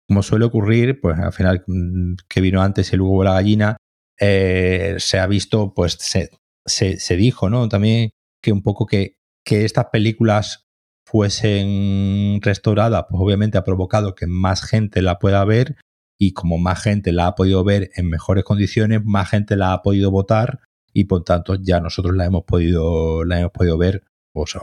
como 0.08 0.24
suele 0.24 0.46
ocurrir, 0.46 1.00
pues 1.02 1.20
al 1.20 1.34
final 1.34 1.64
mm, 1.68 2.16
que 2.28 2.42
vino 2.42 2.62
antes 2.62 2.94
el 2.94 3.02
huevo 3.02 3.24
la 3.24 3.34
gallina, 3.34 3.78
eh, 4.20 4.96
se 5.00 5.20
ha 5.20 5.28
visto, 5.28 5.74
pues 5.74 5.94
se, 6.00 6.30
se, 6.66 7.00
se, 7.00 7.16
dijo, 7.16 7.50
¿no? 7.50 7.68
También 7.70 8.12
que 8.42 8.52
un 8.52 8.62
poco 8.64 8.86
que 8.86 9.19
que 9.50 9.66
estas 9.66 9.88
películas 9.88 10.68
fuesen 11.08 12.40
restauradas, 12.44 13.06
pues 13.10 13.20
obviamente 13.20 13.58
ha 13.58 13.64
provocado 13.64 14.14
que 14.14 14.28
más 14.28 14.62
gente 14.62 15.02
la 15.02 15.18
pueda 15.18 15.44
ver 15.44 15.76
y 16.20 16.34
como 16.34 16.60
más 16.60 16.84
gente 16.84 17.12
la 17.14 17.26
ha 17.26 17.34
podido 17.34 17.64
ver 17.64 17.90
en 17.96 18.10
mejores 18.10 18.44
condiciones, 18.44 19.04
más 19.04 19.28
gente 19.28 19.56
la 19.56 19.74
ha 19.74 19.82
podido 19.82 20.12
votar 20.12 20.60
y 20.94 21.06
por 21.06 21.24
tanto 21.24 21.56
ya 21.56 21.80
nosotros 21.80 22.16
la 22.16 22.26
hemos 22.26 22.44
podido 22.44 23.26
la 23.26 23.40
hemos 23.40 23.52
podido 23.52 23.80
ver, 23.80 24.04
pues, 24.34 24.56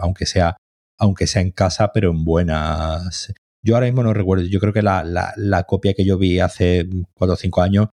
aunque 0.00 0.26
sea 0.26 0.56
aunque 0.98 1.28
sea 1.28 1.42
en 1.42 1.52
casa, 1.52 1.92
pero 1.92 2.10
en 2.10 2.24
buenas. 2.24 3.32
Yo 3.64 3.76
ahora 3.76 3.86
mismo 3.86 4.02
no 4.02 4.12
recuerdo, 4.12 4.42
yo 4.44 4.58
creo 4.58 4.72
que 4.72 4.82
la, 4.82 5.04
la, 5.04 5.32
la 5.36 5.62
copia 5.64 5.94
que 5.94 6.04
yo 6.04 6.18
vi 6.18 6.40
hace 6.40 6.88
cuatro 7.14 7.34
o 7.34 7.36
cinco 7.36 7.62
años 7.62 7.90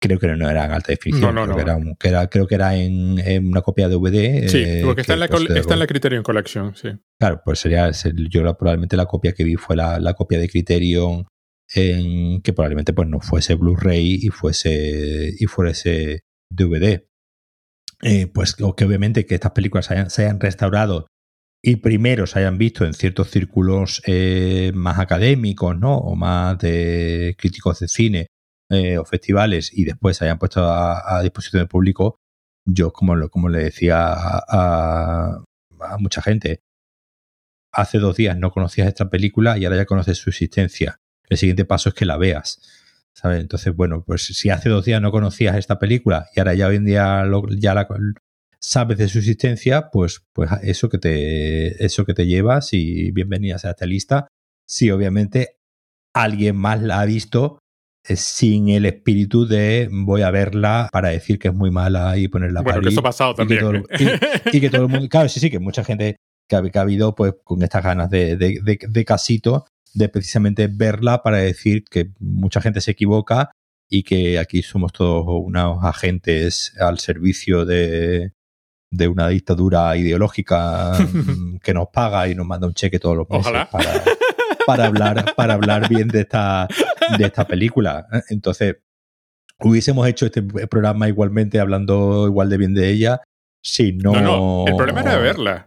creo 0.00 0.18
que 0.18 0.28
no 0.28 0.48
era 0.48 0.64
en 0.64 0.72
alta 0.72 0.92
definición. 0.92 1.34
No, 1.34 1.46
no, 1.46 1.56
creo, 1.56 1.78
no. 1.78 1.96
Que 1.96 2.08
era, 2.08 2.28
creo 2.28 2.46
que 2.46 2.54
era 2.54 2.76
en, 2.76 3.46
una 3.46 3.62
copia 3.62 3.88
de 3.88 3.96
DVD. 3.96 4.48
Sí, 4.48 4.62
eh, 4.64 4.82
porque 4.84 5.02
está, 5.02 5.14
en 5.14 5.20
la, 5.20 5.26
está 5.26 5.74
en 5.74 5.80
la 5.80 5.86
Criterion 5.86 6.22
Collection, 6.22 6.74
sí. 6.74 6.90
Claro, 7.18 7.42
pues 7.44 7.58
sería, 7.58 7.90
yo 8.30 8.42
probablemente 8.56 8.96
la 8.96 9.06
copia 9.06 9.32
que 9.32 9.44
vi 9.44 9.56
fue 9.56 9.76
la, 9.76 9.98
la 9.98 10.14
copia 10.14 10.38
de 10.38 10.48
Criterion 10.48 11.26
en 11.74 12.40
que 12.40 12.52
probablemente 12.52 12.92
pues 12.94 13.08
no 13.08 13.20
fuese 13.20 13.54
Blu-ray 13.54 14.18
y 14.22 14.28
fuese 14.28 15.34
y 15.38 15.46
fuese 15.46 16.20
DVD. 16.50 17.04
Eh, 18.02 18.28
pues 18.28 18.54
que 18.54 18.64
obviamente 18.84 19.26
que 19.26 19.34
estas 19.34 19.52
películas 19.52 19.86
se 19.86 20.22
hayan 20.22 20.40
restaurado 20.40 21.08
y 21.62 21.76
primero 21.76 22.26
se 22.26 22.38
hayan 22.38 22.56
visto 22.56 22.84
en 22.84 22.94
ciertos 22.94 23.30
círculos 23.30 24.00
eh, 24.06 24.70
más 24.74 25.00
académicos, 25.00 25.76
¿no? 25.76 25.98
O 25.98 26.14
más 26.14 26.58
de 26.58 27.34
críticos 27.36 27.80
de 27.80 27.88
cine 27.88 28.28
eh, 28.70 28.98
o 28.98 29.04
festivales 29.04 29.70
y 29.72 29.84
después 29.84 30.16
se 30.16 30.24
hayan 30.24 30.38
puesto 30.38 30.64
a, 30.70 31.22
disposición 31.22 31.60
del 31.60 31.68
público, 31.68 32.20
yo 32.66 32.92
como, 32.92 33.16
lo, 33.16 33.30
como 33.30 33.48
le 33.48 33.64
decía 33.64 34.14
a, 34.14 35.42
mucha 35.98 36.20
gente, 36.22 36.60
hace 37.72 37.98
dos 37.98 38.16
días 38.16 38.36
no 38.36 38.50
conocías 38.50 38.88
esta 38.88 39.08
película 39.08 39.56
y 39.58 39.64
ahora 39.64 39.78
ya 39.78 39.86
conoces 39.86 40.18
su 40.18 40.30
existencia. 40.30 41.00
El 41.28 41.38
siguiente 41.38 41.64
paso 41.64 41.90
es 41.90 41.94
que 41.94 42.06
la 42.06 42.16
veas. 42.16 42.60
¿sabes? 43.14 43.40
Entonces, 43.40 43.74
bueno, 43.74 44.04
pues 44.04 44.26
si 44.26 44.50
hace 44.50 44.68
dos 44.68 44.84
días 44.84 45.02
no 45.02 45.10
conocías 45.10 45.56
esta 45.56 45.78
película 45.78 46.28
y 46.34 46.40
ahora 46.40 46.54
ya 46.54 46.68
hoy 46.68 46.76
en 46.76 46.84
día 46.84 47.24
ya 47.58 47.74
la, 47.74 47.88
sabes 48.60 48.98
de 48.98 49.08
su 49.08 49.18
existencia, 49.18 49.90
pues, 49.90 50.24
pues 50.32 50.50
eso 50.62 50.88
que 50.88 50.98
te, 50.98 51.84
eso 51.84 52.04
que 52.04 52.14
te 52.14 52.26
llevas 52.26 52.72
y 52.72 53.10
bienvenidas 53.12 53.64
a 53.64 53.70
esta 53.70 53.86
lista. 53.86 54.28
Si 54.68 54.90
obviamente 54.90 55.56
alguien 56.14 56.56
más 56.56 56.82
la 56.82 57.00
ha 57.00 57.04
visto 57.06 57.58
sin 58.04 58.68
el 58.68 58.86
espíritu 58.86 59.46
de 59.46 59.88
voy 59.90 60.22
a 60.22 60.30
verla 60.30 60.88
para 60.92 61.08
decir 61.08 61.38
que 61.38 61.48
es 61.48 61.54
muy 61.54 61.70
mala 61.70 62.16
y 62.16 62.28
ponerla 62.28 62.62
bueno, 62.62 62.80
que 62.80 62.88
eso 62.88 63.00
ha 63.00 63.02
pasado 63.02 63.34
también. 63.34 63.84
Y 64.52 64.60
que, 64.60 64.70
todo, 64.70 64.84
el 64.84 64.88
mundo, 64.88 65.08
claro, 65.08 65.28
sí, 65.28 65.40
sí, 65.40 65.50
que 65.50 65.58
mucha 65.58 65.84
gente 65.84 66.16
que 66.48 66.56
ha, 66.56 66.62
que 66.62 66.78
ha 66.78 66.82
habido 66.82 67.14
pues 67.14 67.34
con 67.44 67.62
estas 67.62 67.84
ganas 67.84 68.08
de, 68.10 68.36
de, 68.36 68.78
de, 68.80 69.04
casito, 69.04 69.66
de 69.94 70.08
precisamente 70.08 70.68
verla 70.68 71.22
para 71.22 71.38
decir 71.38 71.84
que 71.84 72.10
mucha 72.18 72.60
gente 72.60 72.80
se 72.80 72.92
equivoca 72.92 73.50
y 73.90 74.02
que 74.02 74.38
aquí 74.38 74.62
somos 74.62 74.92
todos 74.92 75.24
unos 75.26 75.84
agentes 75.84 76.74
al 76.78 76.98
servicio 76.98 77.64
de, 77.64 78.32
de 78.90 79.08
una 79.08 79.28
dictadura 79.28 79.96
ideológica 79.96 80.92
que 81.62 81.74
nos 81.74 81.88
paga 81.88 82.28
y 82.28 82.34
nos 82.34 82.46
manda 82.46 82.66
un 82.66 82.74
cheque 82.74 82.98
todos 82.98 83.16
los 83.16 83.28
meses 83.28 83.52
para, 83.70 84.02
para 84.68 84.86
hablar, 84.86 85.34
para 85.34 85.54
hablar 85.54 85.88
bien 85.88 86.08
de 86.08 86.20
esta, 86.20 86.68
de 87.16 87.24
esta 87.24 87.46
película. 87.46 88.06
Entonces, 88.28 88.76
hubiésemos 89.60 90.06
hecho 90.06 90.26
este 90.26 90.42
programa 90.42 91.08
igualmente 91.08 91.58
hablando 91.58 92.26
igual 92.26 92.50
de 92.50 92.58
bien 92.58 92.74
de 92.74 92.90
ella 92.90 93.22
si 93.62 93.92
no. 93.92 94.12
No, 94.12 94.20
no. 94.20 94.64
El 94.66 94.76
problema 94.76 95.00
era 95.00 95.16
verla. 95.16 95.66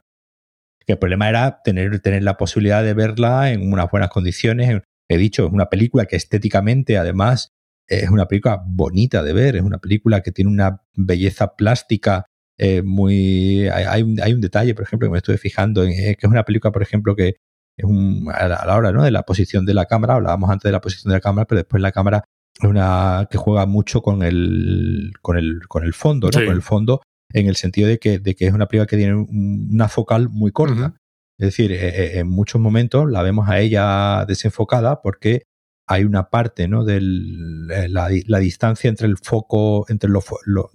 el 0.86 0.98
problema 1.00 1.30
era 1.30 1.62
tener, 1.64 2.00
tener 2.00 2.24
la 2.24 2.38
posibilidad 2.38 2.84
de 2.84 2.94
verla 2.94 3.52
en 3.52 3.74
unas 3.74 3.90
buenas 3.90 4.10
condiciones. 4.10 4.82
He 5.10 5.18
dicho, 5.18 5.48
es 5.48 5.52
una 5.52 5.70
película 5.70 6.06
que 6.06 6.16
estéticamente, 6.16 6.98
además, 6.98 7.50
es 7.88 8.10
una 8.10 8.28
película 8.28 8.62
bonita 8.64 9.24
de 9.24 9.34
ver. 9.34 9.56
Es 9.56 9.64
una 9.64 9.80
película 9.80 10.22
que 10.22 10.32
tiene 10.32 10.52
una 10.52 10.84
belleza 10.94 11.56
plástica 11.56 12.26
eh, 12.58 12.84
muy. 12.84 13.68
Hay, 13.68 14.04
un, 14.04 14.22
hay, 14.22 14.34
un, 14.34 14.42
detalle, 14.42 14.76
por 14.76 14.84
ejemplo, 14.84 15.08
que 15.08 15.12
me 15.12 15.18
estuve 15.18 15.38
fijando, 15.38 15.84
en, 15.84 15.92
que 15.92 16.18
es 16.20 16.24
una 16.24 16.46
película, 16.46 16.72
por 16.72 16.84
ejemplo, 16.84 17.16
que 17.16 17.36
es 17.78 17.86
un, 17.86 18.28
a 18.34 18.48
la 18.48 18.76
hora 18.76 18.92
¿no? 18.92 19.04
de 19.04 19.12
la 19.12 19.24
posición 19.24 19.66
de 19.66 19.74
la 19.74 19.86
cámara, 19.86 20.16
hablábamos 20.16 20.50
antes 20.50 20.70
de 20.70 20.72
la 20.72 20.82
posición 20.82 21.12
de 21.12 21.18
la 21.18 21.22
cámara, 21.22 21.46
pero 21.46 21.60
después 21.60 21.82
la 21.82 21.92
cámara 21.92 22.24
es 22.60 22.70
una 22.70 23.28
que 23.30 23.38
juega 23.38 23.66
mucho 23.66 24.02
con 24.02 24.24
el, 24.24 25.14
con 25.22 25.38
el, 25.38 25.68
con 25.68 25.84
el 25.84 25.94
fondo, 25.94 26.28
¿no? 26.28 26.46
Con 26.46 26.54
el 26.54 26.62
fondo, 26.62 27.02
en 27.34 27.48
el 27.48 27.56
sentido 27.56 27.88
de 27.88 27.98
que, 27.98 28.20
de 28.20 28.36
que 28.36 28.48
es 28.48 28.54
una 28.54 28.68
película 28.68 28.88
que 28.88 28.98
tiene 28.98 29.16
una 29.16 29.88
focal 29.88 30.30
muy 30.30 30.52
corta. 30.52 30.96
Es 31.40 31.48
decir, 31.48 31.72
eh, 31.72 31.88
eh, 31.88 32.20
en 32.20 32.28
muchos 32.28 32.62
momentos 32.62 33.10
la 33.10 33.24
vemos 33.24 33.50
a 33.50 33.60
ella 33.60 34.26
desenfocada 34.28 35.02
porque 35.02 35.44
hay 35.88 36.04
una 36.04 36.30
parte, 36.30 36.68
¿no? 36.68 36.86
De 36.86 36.98
eh, 36.98 37.90
la, 37.90 38.10
la, 38.28 38.40
distancia 38.40 38.90
entre 38.90 39.08
el 39.08 39.18
foco, 39.18 39.86
entre 39.90 40.10
lo, 40.10 40.22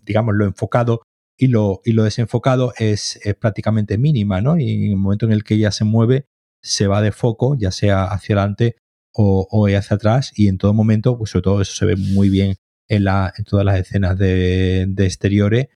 digamos, 0.03 0.35
lo 0.35 0.45
enfocado 0.45 1.03
y 1.39 1.47
lo, 1.49 1.81
y 1.85 1.93
lo 1.93 2.03
desenfocado 2.03 2.73
es, 2.79 3.21
es, 3.23 3.35
prácticamente 3.37 3.97
mínima, 3.97 4.41
¿no? 4.41 4.59
Y 4.59 4.87
en 4.87 4.91
el 4.93 4.97
momento 4.97 5.27
en 5.27 5.33
el 5.33 5.45
que 5.45 5.55
ella 5.55 5.71
se 5.71 5.85
mueve, 5.85 6.27
se 6.67 6.89
va 6.89 7.01
de 7.01 7.13
foco, 7.13 7.57
ya 7.57 7.71
sea 7.71 8.05
hacia 8.05 8.35
adelante 8.35 8.77
o, 9.15 9.67
hacia 9.69 9.97
atrás, 9.97 10.33
y 10.35 10.49
en 10.49 10.59
todo 10.59 10.75
momento, 10.75 11.17
pues 11.17 11.31
sobre 11.31 11.45
todo 11.45 11.63
eso 11.63 11.75
se 11.75 11.87
ve 11.87 11.97
muy 11.97 12.29
bien 12.29 12.57
en, 12.89 13.05
la, 13.05 13.33
en 13.39 13.45
todas 13.45 13.65
las 13.65 13.81
escenas 13.81 14.19
de, 14.19 14.83
exteriores, 14.99 15.69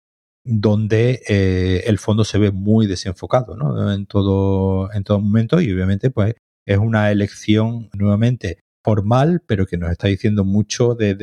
donde 0.45 1.23
eh, 1.29 1.85
el 1.87 1.99
fondo 1.99 2.25
se 2.25 2.39
ve 2.39 2.51
muy 2.51 2.87
desenfocado, 2.87 3.57
¿no? 3.57 3.93
En 3.93 4.07
todo, 4.07 4.93
en 4.93 5.05
todo 5.05 5.21
momento, 5.21 5.61
y 5.61 5.73
obviamente, 5.73 6.11
pues, 6.11 6.35
es 6.67 6.79
una 6.79 7.11
elección 7.11 7.89
nuevamente 7.95 8.61
formal, 8.85 9.43
pero 9.47 9.67
que 9.67 9.79
nos 9.79 9.91
está 9.91 10.09
diciendo 10.09 10.45
mucho 10.45 10.95
de, 10.95 11.15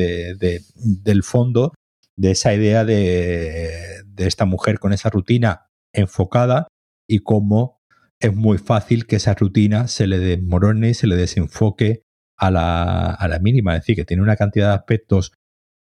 del 0.76 1.24
fondo 1.24 1.74
de 2.16 2.32
esa 2.32 2.54
idea 2.54 2.84
de, 2.84 4.04
de 4.06 4.28
esta 4.28 4.46
mujer 4.46 4.80
con 4.80 4.94
esa 4.94 5.10
rutina 5.10 5.68
enfocada 5.94 6.68
y 7.08 7.20
cómo 7.20 7.77
es 8.20 8.36
muy 8.36 8.58
fácil 8.58 9.06
que 9.06 9.18
esa 9.18 9.34
rutina 9.34 9.88
se 9.88 10.08
le 10.08 10.20
desmorone, 10.20 10.94
se 10.94 11.08
le 11.08 11.16
desenfoque 11.16 12.04
a 12.38 12.52
la, 12.52 13.12
a 13.12 13.28
la 13.28 13.40
mínima. 13.40 13.76
Es 13.76 13.82
decir, 13.82 13.96
que 13.96 14.06
tiene 14.06 14.24
una 14.24 14.36
cantidad 14.36 14.70
de 14.70 14.76
aspectos 14.76 15.34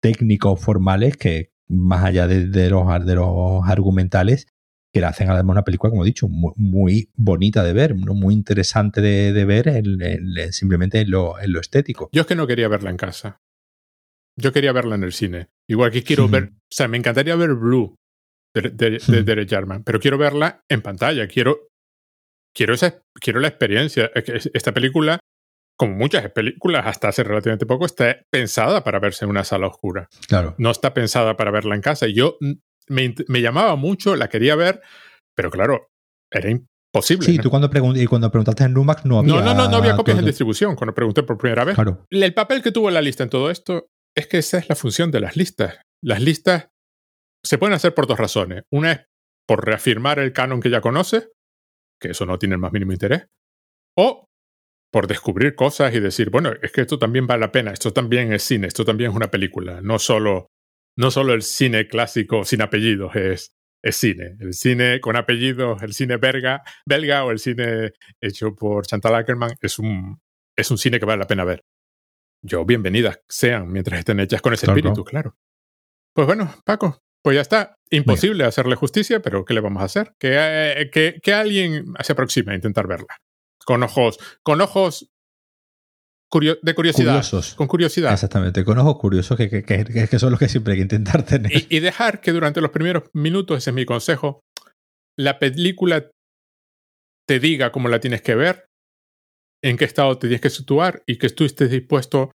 técnicos 0.01 0.61
formales 0.61 1.17
que, 1.17 1.51
más 1.67 2.03
allá 2.03 2.27
de, 2.27 2.69
los, 2.69 3.05
de 3.05 3.15
los 3.15 3.67
argumentales, 3.67 4.47
que 4.91 5.01
le 5.01 5.05
hacen 5.05 5.29
además 5.29 5.53
una 5.53 5.63
película, 5.63 5.91
como 5.91 6.03
he 6.03 6.07
dicho, 6.07 6.27
muy, 6.29 7.11
bonita 7.15 7.63
de 7.63 7.73
ver, 7.73 7.95
muy 7.95 8.33
interesante 8.33 9.01
de, 9.01 9.45
ver 9.45 9.83
simplemente 10.51 11.01
en 11.01 11.11
lo, 11.11 11.39
en 11.39 11.53
lo, 11.53 11.59
estético. 11.59 12.09
Yo 12.11 12.21
es 12.21 12.27
que 12.27 12.35
no 12.35 12.47
quería 12.47 12.67
verla 12.67 12.89
en 12.89 12.97
casa. 12.97 13.41
Yo 14.35 14.51
quería 14.51 14.71
verla 14.71 14.95
en 14.95 15.03
el 15.03 15.13
cine. 15.13 15.49
Igual 15.67 15.91
que 15.91 16.03
quiero 16.03 16.27
ver, 16.27 16.53
o 16.53 16.71
sea, 16.71 16.87
me 16.87 16.97
encantaría 16.97 17.35
ver 17.35 17.53
Blue 17.53 17.95
de, 18.55 18.69
de, 18.71 19.23
Derek 19.23 19.49
Jarman, 19.49 19.83
pero 19.83 19.99
quiero 19.99 20.17
verla 20.17 20.63
en 20.69 20.81
pantalla. 20.81 21.27
Quiero, 21.27 21.68
quiero, 22.59 22.73
esa, 22.73 23.01
quiero 23.21 23.39
la 23.39 23.47
experiencia. 23.47 24.11
Esta 24.53 24.73
película 24.73 25.19
como 25.77 25.95
muchas 25.95 26.29
películas 26.31 26.85
hasta 26.87 27.07
hace 27.07 27.23
relativamente 27.23 27.65
poco, 27.65 27.85
está 27.85 28.17
pensada 28.29 28.83
para 28.83 28.99
verse 28.99 29.23
en 29.23 29.31
una 29.31 29.45
sala 29.45 29.67
oscura. 29.67 30.09
Claro. 30.27 30.53
No 30.57 30.71
está 30.71 30.93
pensada 30.93 31.37
para 31.37 31.51
verla 31.51 31.73
en 31.73 31.79
casa. 31.79 32.05
Y 32.05 32.15
yo 32.15 32.35
mm, 32.41 32.51
me, 32.89 33.41
llamaba 33.41 33.77
mucho, 33.77 34.17
la 34.17 34.27
quería 34.27 34.57
ver, 34.57 34.81
pero 35.33 35.49
claro, 35.49 35.87
era 36.29 36.49
imposible. 36.49 37.25
Sí, 37.25 37.39
tú 37.39 37.49
cuando, 37.49 37.69
y 37.95 38.05
cuando 38.07 38.29
preguntaste 38.29 38.65
en 38.65 38.73
Numax 38.73 39.05
no 39.05 39.19
había. 39.19 39.35
No, 39.35 39.41
no, 39.41 39.53
no, 39.53 39.69
no 39.69 39.77
había 39.77 39.95
copias 39.95 40.19
en 40.19 40.25
distribución 40.25 40.75
cuando 40.75 40.93
pregunté 40.93 41.23
por 41.23 41.37
primera 41.37 41.63
vez. 41.63 41.75
Claro. 41.75 42.05
El 42.09 42.33
papel 42.33 42.61
que 42.61 42.73
tuvo 42.73 42.91
la 42.91 43.01
lista 43.01 43.23
en 43.23 43.29
todo 43.29 43.49
esto 43.49 43.87
es 44.17 44.27
que 44.27 44.39
esa 44.39 44.57
es 44.57 44.67
la 44.67 44.75
función 44.75 45.11
de 45.11 45.21
las 45.21 45.37
listas. 45.37 45.79
Las 46.03 46.21
listas 46.21 46.67
se 47.41 47.57
pueden 47.57 47.73
hacer 47.73 47.93
por 47.93 48.05
dos 48.05 48.19
razones. 48.19 48.63
Una 48.69 48.91
es 48.91 48.99
por 49.47 49.65
reafirmar 49.65 50.19
el 50.19 50.33
canon 50.33 50.59
que 50.59 50.69
ya 50.69 50.81
conoces, 50.81 51.29
que 51.99 52.11
eso 52.11 52.25
no 52.25 52.39
tiene 52.39 52.55
el 52.55 52.61
más 52.61 52.71
mínimo 52.71 52.91
interés, 52.91 53.27
o 53.97 54.29
por 54.91 55.07
descubrir 55.07 55.55
cosas 55.55 55.93
y 55.93 55.99
decir, 55.99 56.29
bueno, 56.29 56.51
es 56.61 56.71
que 56.71 56.81
esto 56.81 56.97
también 56.97 57.27
vale 57.27 57.41
la 57.41 57.51
pena, 57.51 57.71
esto 57.71 57.93
también 57.93 58.33
es 58.33 58.43
cine, 58.43 58.67
esto 58.67 58.85
también 58.85 59.11
es 59.11 59.15
una 59.15 59.29
película, 59.29 59.81
no 59.81 59.99
solo, 59.99 60.47
no 60.97 61.11
solo 61.11 61.33
el 61.33 61.43
cine 61.43 61.87
clásico 61.87 62.43
sin 62.43 62.61
apellidos 62.61 63.15
es, 63.15 63.55
es 63.83 63.95
cine, 63.95 64.35
el 64.39 64.53
cine 64.53 64.99
con 64.99 65.15
apellidos, 65.15 65.83
el 65.83 65.93
cine 65.93 66.17
belga, 66.17 66.63
belga 66.85 67.23
o 67.23 67.31
el 67.31 67.39
cine 67.39 67.91
hecho 68.19 68.55
por 68.55 68.85
Chantal 68.85 69.15
Ackerman 69.15 69.51
es 69.61 69.79
un, 69.79 70.19
es 70.57 70.71
un 70.71 70.77
cine 70.77 70.99
que 70.99 71.05
vale 71.05 71.19
la 71.19 71.27
pena 71.27 71.43
ver. 71.43 71.63
Yo, 72.41 72.65
bienvenidas 72.65 73.21
sean 73.27 73.71
mientras 73.71 73.99
estén 73.99 74.19
hechas 74.19 74.41
con 74.41 74.53
ese 74.53 74.65
espíritu, 74.65 75.03
claro. 75.03 75.35
Pues 76.13 76.25
bueno, 76.25 76.53
Paco, 76.65 77.01
pues 77.23 77.35
ya 77.35 77.41
está. 77.41 77.75
Imposible 77.91 78.43
hacerle 78.43 78.75
justicia, 78.75 79.19
pero 79.19 79.45
¿qué 79.45 79.55
le 79.55 79.61
vamos 79.61 79.81
a 79.81 79.85
hacer? 79.85 80.13
Que, 80.19 80.35
eh, 80.35 80.89
que, 80.91 81.19
que 81.23 81.33
alguien 81.33 81.93
se 82.01 82.13
aproxime 82.13 82.51
a 82.51 82.55
intentar 82.55 82.87
verla 82.87 83.17
con 83.65 83.83
ojos, 83.83 84.19
con 84.43 84.61
ojos 84.61 85.11
de 86.31 86.75
curiosidad. 86.75 87.23
Con 87.55 87.67
curiosidad. 87.67 88.13
Exactamente, 88.13 88.63
con 88.63 88.77
ojos 88.77 88.97
curiosos, 88.97 89.37
que, 89.37 89.63
que, 89.63 90.19
son 90.19 90.31
los 90.31 90.39
que 90.39 90.49
siempre 90.49 90.73
hay 90.73 90.79
que 90.79 90.83
intentar 90.83 91.23
tener. 91.23 91.51
Y, 91.69 91.79
dejar 91.79 92.21
que 92.21 92.31
durante 92.31 92.61
los 92.61 92.71
primeros 92.71 93.03
minutos, 93.13 93.57
ese 93.57 93.71
es 93.71 93.75
mi 93.75 93.85
consejo, 93.85 94.41
la 95.17 95.39
película 95.39 96.09
te 97.27 97.39
diga 97.39 97.71
cómo 97.71 97.89
la 97.89 97.99
tienes 97.99 98.21
que 98.21 98.35
ver, 98.35 98.65
en 99.63 99.77
qué 99.77 99.85
estado 99.85 100.17
te 100.17 100.27
tienes 100.27 100.41
que 100.41 100.49
situar 100.49 101.03
y 101.05 101.17
que 101.17 101.29
tú 101.29 101.45
estés 101.45 101.69
dispuesto 101.69 102.31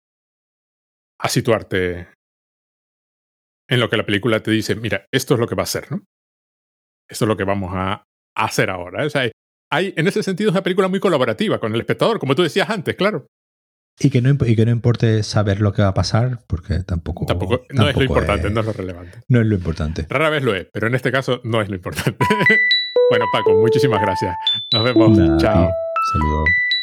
a 1.21 1.29
situarte 1.29 2.09
en 3.69 3.81
lo 3.81 3.89
que 3.89 3.97
la 3.97 4.07
película 4.07 4.41
te 4.41 4.51
dice, 4.51 4.75
mira, 4.75 5.07
esto 5.13 5.35
es 5.35 5.41
lo 5.41 5.47
que 5.47 5.55
va 5.55 5.63
a 5.63 5.67
ser, 5.67 5.91
¿no? 5.91 6.03
Esto 7.09 7.25
es 7.25 7.29
lo 7.29 7.37
que 7.37 7.45
vamos 7.45 7.73
a 7.75 8.05
hacer 8.35 8.71
ahora. 8.71 9.05
O 9.05 9.11
sea, 9.11 9.31
en 9.71 10.09
ese 10.09 10.23
sentido, 10.23 10.51
es 10.51 10.55
una 10.55 10.63
película 10.63 10.89
muy 10.89 11.01
colaborativa 11.01 11.59
con 11.59 11.75
el 11.75 11.81
espectador, 11.81 12.19
como 12.19 12.35
tú 12.35 12.43
decías 12.43 12.71
antes, 12.71 12.95
claro. 12.95 13.27
Y 14.01 14.11
que, 14.11 14.21
no, 14.21 14.37
y 14.45 14.57
que 14.57 14.65
no 14.65 14.73
importe 14.73 15.23
saber 15.23 15.61
lo 15.61 15.73
que 15.73 15.83
va 15.83 15.89
a 15.89 15.95
pasar, 15.95 16.41
porque 16.49 16.81
tampoco. 16.81 17.27
Tampoco, 17.27 17.63
no 17.71 17.89
es 17.89 17.97
lo 17.97 18.03
importante, 18.03 18.51
no 18.51 18.61
es 18.61 18.67
lo 18.67 18.73
relevante. 18.73 19.21
No 19.29 19.41
es 19.41 19.47
lo 19.47 19.55
importante. 19.55 20.07
Rara 20.09 20.31
vez 20.31 20.43
lo 20.43 20.55
es, 20.55 20.67
pero 20.73 20.89
en 20.89 20.97
este 20.97 21.13
caso 21.13 21.41
no 21.45 21.61
es 21.63 21.69
lo 21.69 21.77
importante. 21.77 22.19
bueno, 23.11 23.27
Paco, 23.33 23.55
muchísimas 23.55 24.01
gracias. 24.01 24.37
Nos 24.73 24.83
vemos. 24.83 25.17
Chao. 25.41 25.71
Saludos. 26.13 26.74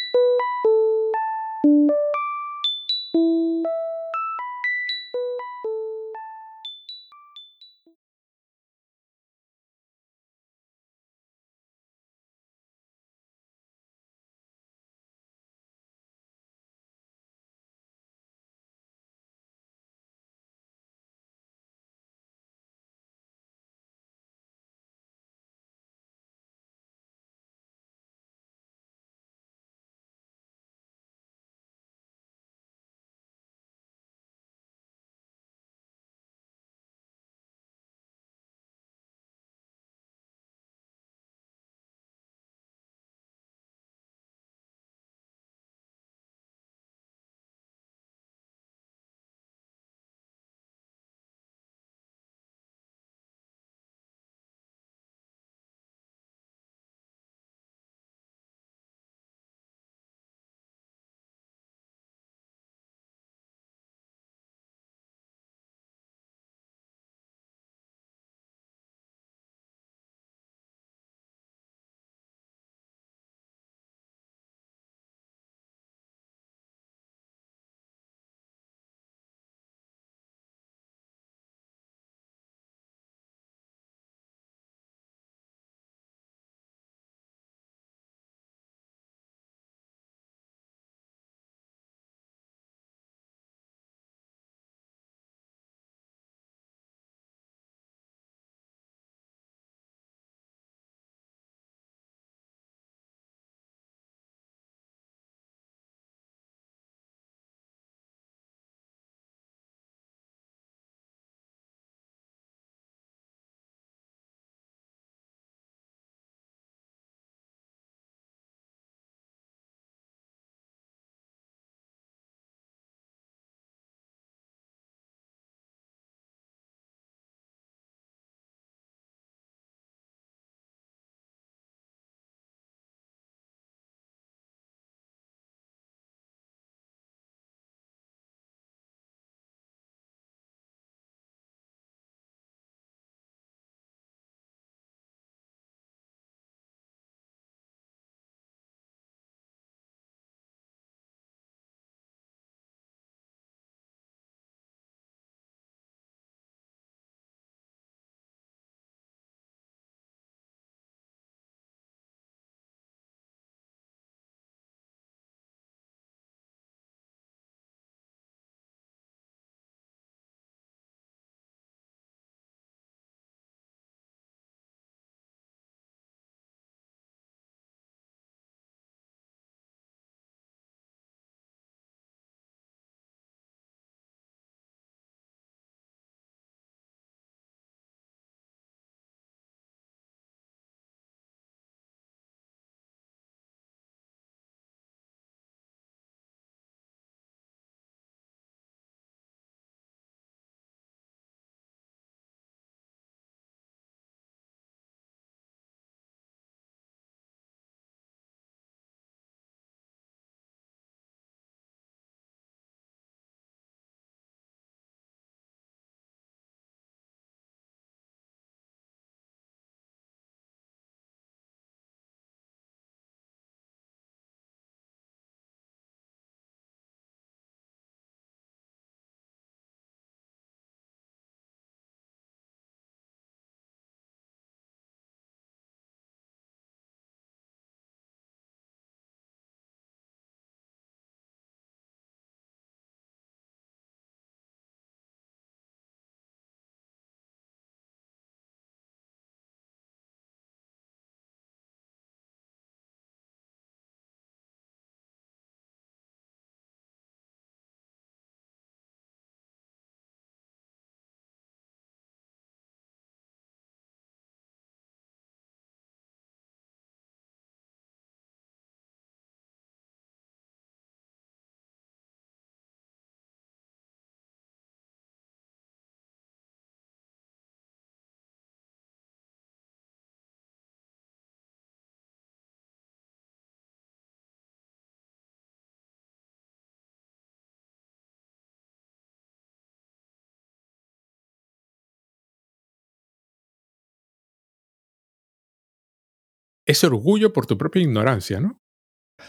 Ese 296.72 296.86
orgullo 296.86 297.32
por 297.32 297.46
tu 297.46 297.56
propia 297.56 297.82
ignorancia, 297.82 298.40
¿no? 298.40 298.60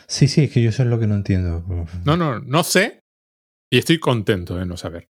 Sí, 0.07 0.27
sí, 0.27 0.45
es 0.45 0.51
que 0.51 0.61
yo 0.61 0.69
eso 0.69 0.83
es 0.83 0.89
lo 0.89 0.99
que 0.99 1.07
no 1.07 1.15
entiendo. 1.15 1.63
No, 2.05 2.17
no, 2.17 2.39
no 2.39 2.63
sé 2.63 3.03
y 3.73 3.79
estoy 3.79 3.97
contento 3.97 4.55
de 4.55 4.67
no 4.67 4.77
saber. 4.77 5.09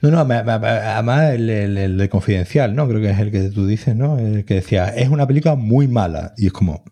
No, 0.00 0.08
no, 0.08 0.20
además 0.20 1.32
el, 1.32 1.50
el, 1.50 1.98
de 1.98 2.08
Confidencial, 2.08 2.76
¿no? 2.76 2.88
Creo 2.88 3.00
que 3.00 3.10
es 3.10 3.18
el 3.18 3.32
que 3.32 3.50
tú 3.50 3.66
dices, 3.66 3.96
¿no? 3.96 4.20
El 4.20 4.44
que 4.44 4.54
decía, 4.54 4.86
es 4.90 5.08
una 5.08 5.26
película 5.26 5.56
muy 5.56 5.88
mala. 5.88 6.32
Y 6.36 6.46
es 6.46 6.52
como, 6.52 6.84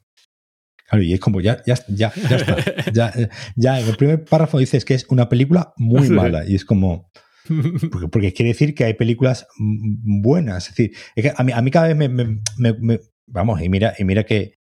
claro, 0.89 1.05
y 1.05 1.13
es 1.13 1.21
como, 1.21 1.41
ya, 1.41 1.63
ya, 1.65 1.77
ya, 1.87 2.13
ya 2.29 2.37
está. 2.37 2.57
Ya, 2.93 3.13
ya 3.55 3.81
en 3.81 3.89
el 3.89 3.97
primer 3.97 4.25
párrafo 4.25 4.59
dices 4.59 4.85
que 4.85 4.95
es 4.95 5.07
una 5.11 5.29
película 5.29 5.73
muy 5.77 6.09
mala. 6.09 6.45
Y 6.45 6.57
es 6.57 6.65
como, 6.65 7.09
porque, 7.93 8.09
porque, 8.09 8.33
quiere 8.33 8.49
decir 8.49 8.75
que 8.75 8.83
hay 8.83 8.95
películas 8.95 9.47
buenas. 9.57 10.71
Es 10.71 10.75
decir, 10.75 10.97
es 11.15 11.23
que 11.23 11.33
a, 11.37 11.45
mí, 11.45 11.53
a 11.53 11.63
mí 11.63 11.71
cada 11.71 11.87
vez 11.87 11.97
me, 11.97 12.09
me, 12.09 12.41
me, 12.59 13.01
Vamos, 13.29 13.63
y 13.63 13.69
mira, 13.69 13.95
y 13.97 14.03
mira 14.03 14.25
que, 14.25 14.55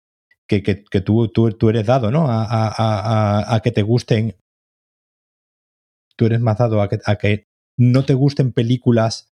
que, 0.49 0.63
que, 0.63 0.83
que 0.83 1.01
tú, 1.01 1.27
tú, 1.29 1.51
tú, 1.51 1.69
eres 1.69 1.85
dado, 1.85 2.09
¿no? 2.09 2.27
A, 2.27 2.43
a, 2.43 2.67
a, 2.69 3.55
a, 3.55 3.59
que 3.61 3.71
te 3.71 3.83
gusten. 3.83 4.35
Tú 6.17 6.25
eres 6.25 6.41
más 6.41 6.57
dado 6.57 6.81
a 6.81 6.89
que, 6.89 6.97
a 7.05 7.15
que 7.17 7.47
no 7.77 8.03
te 8.03 8.15
gusten 8.15 8.51
películas. 8.51 9.31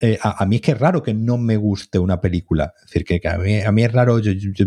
Eh, 0.00 0.18
a, 0.20 0.44
mí 0.44 0.56
es 0.56 0.62
que 0.62 0.72
es 0.72 0.78
raro 0.78 1.02
que 1.02 1.14
no 1.14 1.38
me 1.38 1.56
guste 1.56 2.00
una 2.00 2.20
película. 2.20 2.74
Es 2.78 2.90
decir, 2.90 3.04
que, 3.04 3.28
a, 3.28 3.38
mí, 3.38 3.60
a, 3.62 3.70
mí, 3.70 3.84
es 3.84 3.92
raro. 3.92 4.18
Yo, 4.18 4.32
yo, 4.32 4.66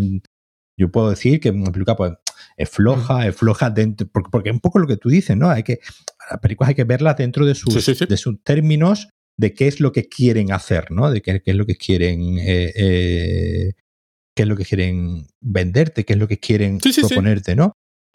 yo, 0.77 0.89
puedo 0.89 1.09
decir 1.09 1.41
que 1.41 1.49
una 1.49 1.71
película 1.71 1.97
pues, 1.97 2.13
es 2.55 2.69
floja, 2.69 3.27
es 3.27 3.35
floja 3.35 3.69
dentro. 3.69 4.07
Porque, 4.07 4.29
porque, 4.31 4.49
es 4.49 4.53
un 4.53 4.61
poco 4.61 4.79
lo 4.79 4.87
que 4.87 4.97
tú 4.97 5.09
dices, 5.09 5.35
¿no? 5.35 5.49
Hay 5.49 5.63
que. 5.63 5.79
Las 6.31 6.39
películas 6.39 6.69
hay 6.69 6.75
que 6.75 6.85
verlas 6.85 7.17
dentro 7.17 7.45
de 7.45 7.55
sus, 7.55 7.73
sí, 7.73 7.81
sí, 7.81 7.93
sí. 7.93 8.05
de 8.05 8.17
sus 8.17 8.41
términos 8.41 9.09
de 9.37 9.53
qué 9.53 9.67
es 9.67 9.81
lo 9.81 9.91
que 9.91 10.07
quieren 10.07 10.53
hacer, 10.53 10.91
¿no? 10.91 11.11
De 11.11 11.21
qué, 11.21 11.41
qué 11.41 11.51
es 11.51 11.57
lo 11.57 11.65
que 11.65 11.75
quieren. 11.75 12.37
Eh, 12.39 12.73
eh, 12.75 13.73
qué 14.39 14.43
es 14.43 14.47
lo 14.47 14.55
que 14.55 14.63
quieren 14.63 15.27
venderte, 15.41 16.05
qué 16.05 16.13
es 16.13 16.19
lo 16.19 16.25
que 16.25 16.39
quieren 16.39 16.79
proponerte, 16.79 17.57
¿no? 17.57 17.73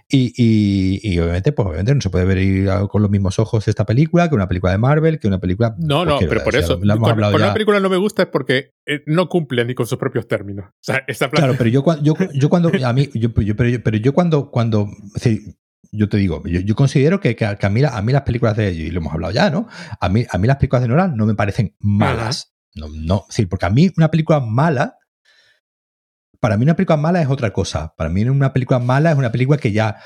Y, 0.08 0.32
y, 0.38 1.00
y, 1.02 1.18
obviamente, 1.18 1.52
pues 1.52 1.66
obviamente 1.68 1.94
no 1.94 2.00
se 2.00 2.08
puede 2.08 2.24
ver 2.24 2.88
con 2.88 3.02
los 3.02 3.10
mismos 3.10 3.38
ojos 3.38 3.68
esta 3.68 3.84
película 3.84 4.26
que 4.30 4.34
una 4.34 4.48
película 4.48 4.72
de 4.72 4.78
Marvel, 4.78 5.18
que 5.18 5.28
una 5.28 5.38
película. 5.38 5.74
No, 5.78 6.06
no, 6.06 6.18
pero 6.20 6.42
por 6.42 6.56
eso. 6.56 6.80
Lo, 6.82 6.98
por, 6.98 7.14
por 7.14 7.34
una 7.34 7.52
película 7.52 7.78
no 7.78 7.90
me 7.90 7.98
gusta 7.98 8.22
es 8.22 8.28
porque 8.28 8.72
eh, 8.86 9.02
no 9.04 9.28
cumple 9.28 9.66
ni 9.66 9.74
con 9.74 9.86
sus 9.86 9.98
propios 9.98 10.26
términos. 10.26 10.64
O 10.70 10.72
sea, 10.80 11.04
esta 11.06 11.28
Claro, 11.28 11.56
pero 11.58 11.68
yo, 11.68 11.84
yo, 12.02 12.14
yo 12.32 12.48
cuando. 12.48 12.70
A 12.82 12.92
mí, 12.94 13.10
yo, 13.12 13.28
yo, 13.42 13.54
pero, 13.54 13.68
yo, 13.68 13.82
pero 13.82 13.98
yo 13.98 14.14
cuando. 14.14 14.50
cuando 14.50 14.88
yo 15.92 16.08
te 16.08 16.16
digo, 16.16 16.42
yo, 16.46 16.60
yo 16.60 16.74
considero 16.74 17.20
que, 17.20 17.36
que, 17.36 17.44
a, 17.44 17.68
mí, 17.68 17.82
a 17.84 18.00
mí 18.00 18.12
las 18.12 18.22
películas 18.22 18.56
de. 18.56 18.72
Y 18.72 18.90
lo 18.90 19.00
hemos 19.00 19.12
hablado 19.12 19.34
ya, 19.34 19.50
¿no? 19.50 19.68
A 20.00 20.08
mí, 20.08 20.24
a 20.30 20.38
mí 20.38 20.46
las 20.46 20.56
películas 20.56 20.82
de 20.82 20.88
Nolan 20.88 21.16
no 21.16 21.26
me 21.26 21.34
parecen 21.34 21.76
malas. 21.80 22.54
No, 22.74 22.88
no. 22.88 23.26
Sí, 23.28 23.44
porque 23.44 23.66
a 23.66 23.70
mí 23.70 23.92
una 23.98 24.10
película 24.10 24.40
mala 24.40 24.96
para 26.44 26.58
mí 26.58 26.64
una 26.64 26.76
película 26.76 26.98
mala 26.98 27.22
es 27.22 27.30
otra 27.30 27.54
cosa. 27.54 27.94
Para 27.96 28.10
mí 28.10 28.22
una 28.22 28.52
película 28.52 28.78
mala 28.78 29.12
es 29.12 29.16
una 29.16 29.32
película 29.32 29.56
que 29.56 29.72
ya, 29.72 29.96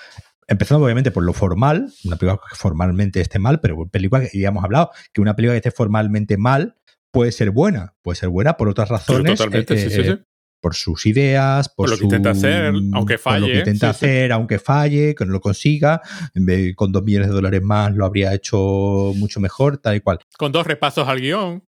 empezando 0.47 0.85
obviamente 0.85 1.11
por 1.11 1.25
lo 1.25 1.33
formal, 1.33 1.93
una 2.05 2.15
película 2.15 2.41
que 2.49 2.55
formalmente 2.55 3.21
esté 3.21 3.41
mal, 3.41 3.59
pero 3.59 3.75
una 3.75 3.91
película 3.91 4.21
que 4.25 4.39
ya 4.39 4.51
hemos 4.51 4.63
hablado, 4.63 4.93
que 5.13 5.21
una 5.21 5.35
película 5.35 5.55
que 5.55 5.69
esté 5.69 5.73
formalmente 5.73 6.37
mal 6.37 6.77
puede 7.11 7.33
ser 7.33 7.51
buena, 7.51 7.97
puede 8.03 8.15
ser 8.15 8.29
buena 8.29 8.57
por 8.57 8.69
otras 8.69 8.89
razones. 8.89 9.37
totalmente, 9.37 9.77
sí, 9.77 9.91
sí, 9.91 10.05
sí. 10.05 10.17
Por 10.61 10.77
sus 10.77 11.07
ideas, 11.07 11.69
por, 11.71 11.87
por 11.87 11.91
lo 11.91 11.97
su, 11.97 12.03
que 12.03 12.05
intenta 12.05 12.31
hacer, 12.31 12.73
aunque 12.93 13.19
falle. 13.19 13.41
Por 13.41 13.49
lo 13.49 13.53
que 13.55 13.59
intenta 13.59 13.91
hacer, 13.91 14.31
aunque 14.31 14.59
falle, 14.61 15.17
que 15.17 15.27
no 15.27 15.33
lo 15.33 15.41
consiga. 15.41 16.03
En 16.35 16.47
vez, 16.47 16.77
con 16.77 16.93
dos 16.93 17.03
millones 17.03 17.31
de 17.31 17.35
dólares 17.35 17.63
más 17.65 17.93
lo 17.97 18.07
habría 18.07 18.33
hecho 18.33 19.13
mucho 19.17 19.41
mejor, 19.41 19.79
tal 19.79 19.97
y 19.97 20.01
cual. 20.03 20.21
Con 20.39 20.53
dos 20.53 20.69
repasos 20.69 21.09
al 21.09 21.21
guion. 21.21 21.65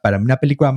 Para 0.00 0.18
mí 0.18 0.24
una 0.26 0.36
película 0.36 0.72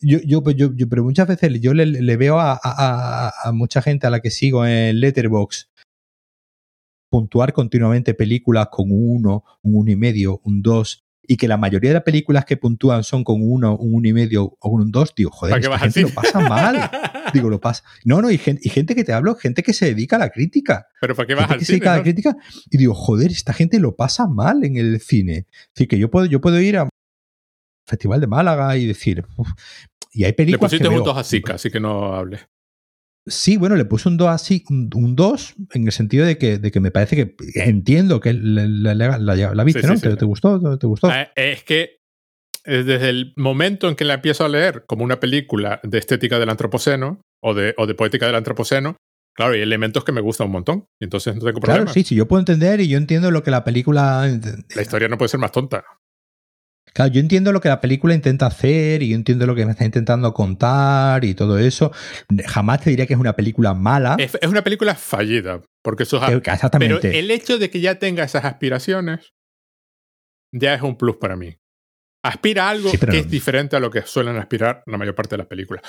yo, 0.00 0.18
yo, 0.24 0.42
pues 0.42 0.56
yo, 0.56 0.74
yo, 0.74 0.88
pero 0.88 1.04
muchas 1.04 1.28
veces 1.28 1.60
yo 1.60 1.74
le, 1.74 1.86
le 1.86 2.16
veo 2.16 2.38
a, 2.38 2.58
a, 2.62 3.32
a, 3.44 3.52
mucha 3.52 3.82
gente 3.82 4.06
a 4.06 4.10
la 4.10 4.20
que 4.20 4.30
sigo 4.30 4.66
en 4.66 5.00
Letterbox 5.00 5.70
puntuar 7.10 7.52
continuamente 7.52 8.14
películas 8.14 8.68
con 8.70 8.90
un 8.90 9.18
1, 9.18 9.44
un 9.62 9.74
1 9.74 9.90
y 9.90 9.96
medio, 9.96 10.40
un 10.42 10.62
2, 10.62 11.04
y 11.26 11.36
que 11.36 11.48
la 11.48 11.56
mayoría 11.56 11.90
de 11.90 11.94
las 11.94 12.02
películas 12.02 12.44
que 12.44 12.56
puntúan 12.56 13.04
son 13.04 13.24
con 13.24 13.40
un 13.40 13.52
1, 13.52 13.76
un 13.76 13.94
1 13.94 14.08
y 14.08 14.12
medio 14.12 14.56
o 14.58 14.68
un 14.70 14.90
2, 14.90 15.14
digo, 15.16 15.30
joder, 15.30 15.58
esta 15.58 15.78
gente 15.78 16.02
lo 16.02 16.08
pasa 16.10 16.40
mal. 16.40 16.90
digo, 17.32 17.48
lo 17.48 17.60
pasa. 17.60 17.84
No, 18.04 18.20
no, 18.20 18.30
y 18.30 18.38
gente, 18.38 18.62
y 18.64 18.68
gente, 18.68 18.94
que 18.94 19.04
te 19.04 19.12
hablo, 19.12 19.34
gente 19.36 19.62
que 19.62 19.72
se 19.72 19.86
dedica 19.86 20.16
a 20.16 20.18
la 20.18 20.30
crítica. 20.30 20.88
Pero 21.00 21.14
¿para 21.14 21.26
qué 21.26 21.34
vas 21.34 21.50
al 21.50 21.60
cine? 21.60 21.66
Se 21.66 21.72
dedica 21.72 21.94
a 21.94 21.96
la 21.98 22.02
crítica 22.02 22.36
y 22.70 22.78
digo, 22.78 22.94
joder, 22.94 23.30
esta 23.30 23.52
gente 23.52 23.78
lo 23.78 23.96
pasa 23.96 24.26
mal 24.26 24.64
en 24.64 24.76
el 24.76 25.00
cine. 25.00 25.46
Decir, 25.74 25.88
que 25.88 25.98
yo 25.98 26.10
puedo, 26.10 26.26
yo 26.26 26.40
puedo 26.40 26.60
ir 26.60 26.78
a 26.78 26.88
Festival 27.86 28.20
de 28.20 28.26
Málaga 28.26 28.76
y 28.76 28.86
decir. 28.86 29.24
Uf, 29.36 29.48
y 30.12 30.24
hay 30.24 30.32
películas. 30.32 30.72
Le 30.72 30.78
pusiste 30.78 30.88
que 30.88 30.98
un 31.00 31.04
2 31.04 31.16
a 31.16 31.24
Zika, 31.24 31.54
así 31.54 31.70
que 31.70 31.80
no 31.80 32.14
hables. 32.14 32.46
Sí, 33.26 33.56
bueno, 33.56 33.74
le 33.74 33.86
puse 33.86 34.08
un 34.08 34.16
2 34.16 34.28
así, 34.28 34.64
un 34.68 35.16
2, 35.16 35.54
en 35.72 35.86
el 35.86 35.92
sentido 35.92 36.26
de 36.26 36.36
que, 36.36 36.58
de 36.58 36.70
que 36.70 36.80
me 36.80 36.90
parece 36.90 37.16
que 37.16 37.34
entiendo 37.54 38.20
que 38.20 38.34
la, 38.34 38.94
la, 38.94 39.18
la, 39.18 39.54
la 39.54 39.64
viste, 39.64 39.80
sí, 39.80 39.86
¿no? 39.86 39.94
Sí, 39.94 40.02
¿Te, 40.02 40.10
sí. 40.10 40.16
¿Te, 40.16 40.24
gustó? 40.26 40.78
¿Te 40.78 40.86
gustó? 40.86 41.10
Eh, 41.10 41.30
es 41.34 41.64
que 41.64 42.00
desde 42.64 43.08
el 43.08 43.32
momento 43.36 43.88
en 43.88 43.94
que 43.94 44.04
la 44.04 44.14
empiezo 44.14 44.44
a 44.44 44.48
leer 44.48 44.84
como 44.86 45.04
una 45.04 45.20
película 45.20 45.80
de 45.82 45.98
estética 45.98 46.38
del 46.38 46.50
antropoceno 46.50 47.20
o 47.42 47.54
de, 47.54 47.74
o 47.76 47.86
de 47.86 47.94
poética 47.94 48.26
del 48.26 48.34
antropoceno, 48.36 48.96
claro, 49.34 49.54
hay 49.54 49.60
elementos 49.60 50.04
que 50.04 50.12
me 50.12 50.20
gustan 50.20 50.46
un 50.46 50.52
montón. 50.52 50.86
Y 51.00 51.04
entonces 51.04 51.34
no 51.34 51.40
tengo 51.40 51.60
problema. 51.60 51.84
Claro, 51.84 51.92
sí, 51.92 52.04
sí, 52.04 52.14
yo 52.14 52.28
puedo 52.28 52.40
entender 52.40 52.80
y 52.80 52.88
yo 52.88 52.98
entiendo 52.98 53.30
lo 53.30 53.42
que 53.42 53.50
la 53.50 53.64
película. 53.64 54.26
La 54.74 54.82
historia 54.82 55.08
no 55.08 55.18
puede 55.18 55.30
ser 55.30 55.40
más 55.40 55.52
tonta. 55.52 55.84
Claro, 56.92 57.12
yo 57.12 57.20
entiendo 57.20 57.50
lo 57.52 57.60
que 57.60 57.68
la 57.68 57.80
película 57.80 58.14
intenta 58.14 58.46
hacer 58.46 59.02
y 59.02 59.08
yo 59.08 59.16
entiendo 59.16 59.46
lo 59.46 59.56
que 59.56 59.66
me 59.66 59.72
está 59.72 59.84
intentando 59.84 60.32
contar 60.32 61.24
y 61.24 61.34
todo 61.34 61.58
eso. 61.58 61.90
Jamás 62.46 62.82
te 62.82 62.90
diría 62.90 63.06
que 63.06 63.14
es 63.14 63.18
una 63.20 63.34
película 63.34 63.74
mala. 63.74 64.14
Es, 64.18 64.38
es 64.40 64.48
una 64.48 64.62
película 64.62 64.94
fallida, 64.94 65.60
porque 65.82 66.04
eso 66.04 66.24
es... 66.24 66.32
Exactamente. 66.46 66.98
Pero 67.00 67.18
el 67.18 67.30
hecho 67.32 67.58
de 67.58 67.68
que 67.68 67.80
ya 67.80 67.98
tenga 67.98 68.22
esas 68.22 68.44
aspiraciones 68.44 69.32
ya 70.52 70.74
es 70.74 70.82
un 70.82 70.96
plus 70.96 71.16
para 71.16 71.34
mí. 71.34 71.56
Aspira 72.22 72.68
a 72.68 72.70
algo 72.70 72.90
sí, 72.90 72.98
que 72.98 73.06
no. 73.06 73.12
es 73.12 73.28
diferente 73.28 73.76
a 73.76 73.80
lo 73.80 73.90
que 73.90 74.02
suelen 74.02 74.36
aspirar 74.36 74.82
la 74.86 74.96
mayor 74.96 75.16
parte 75.16 75.34
de 75.34 75.38
las 75.38 75.46
películas. 75.48 75.82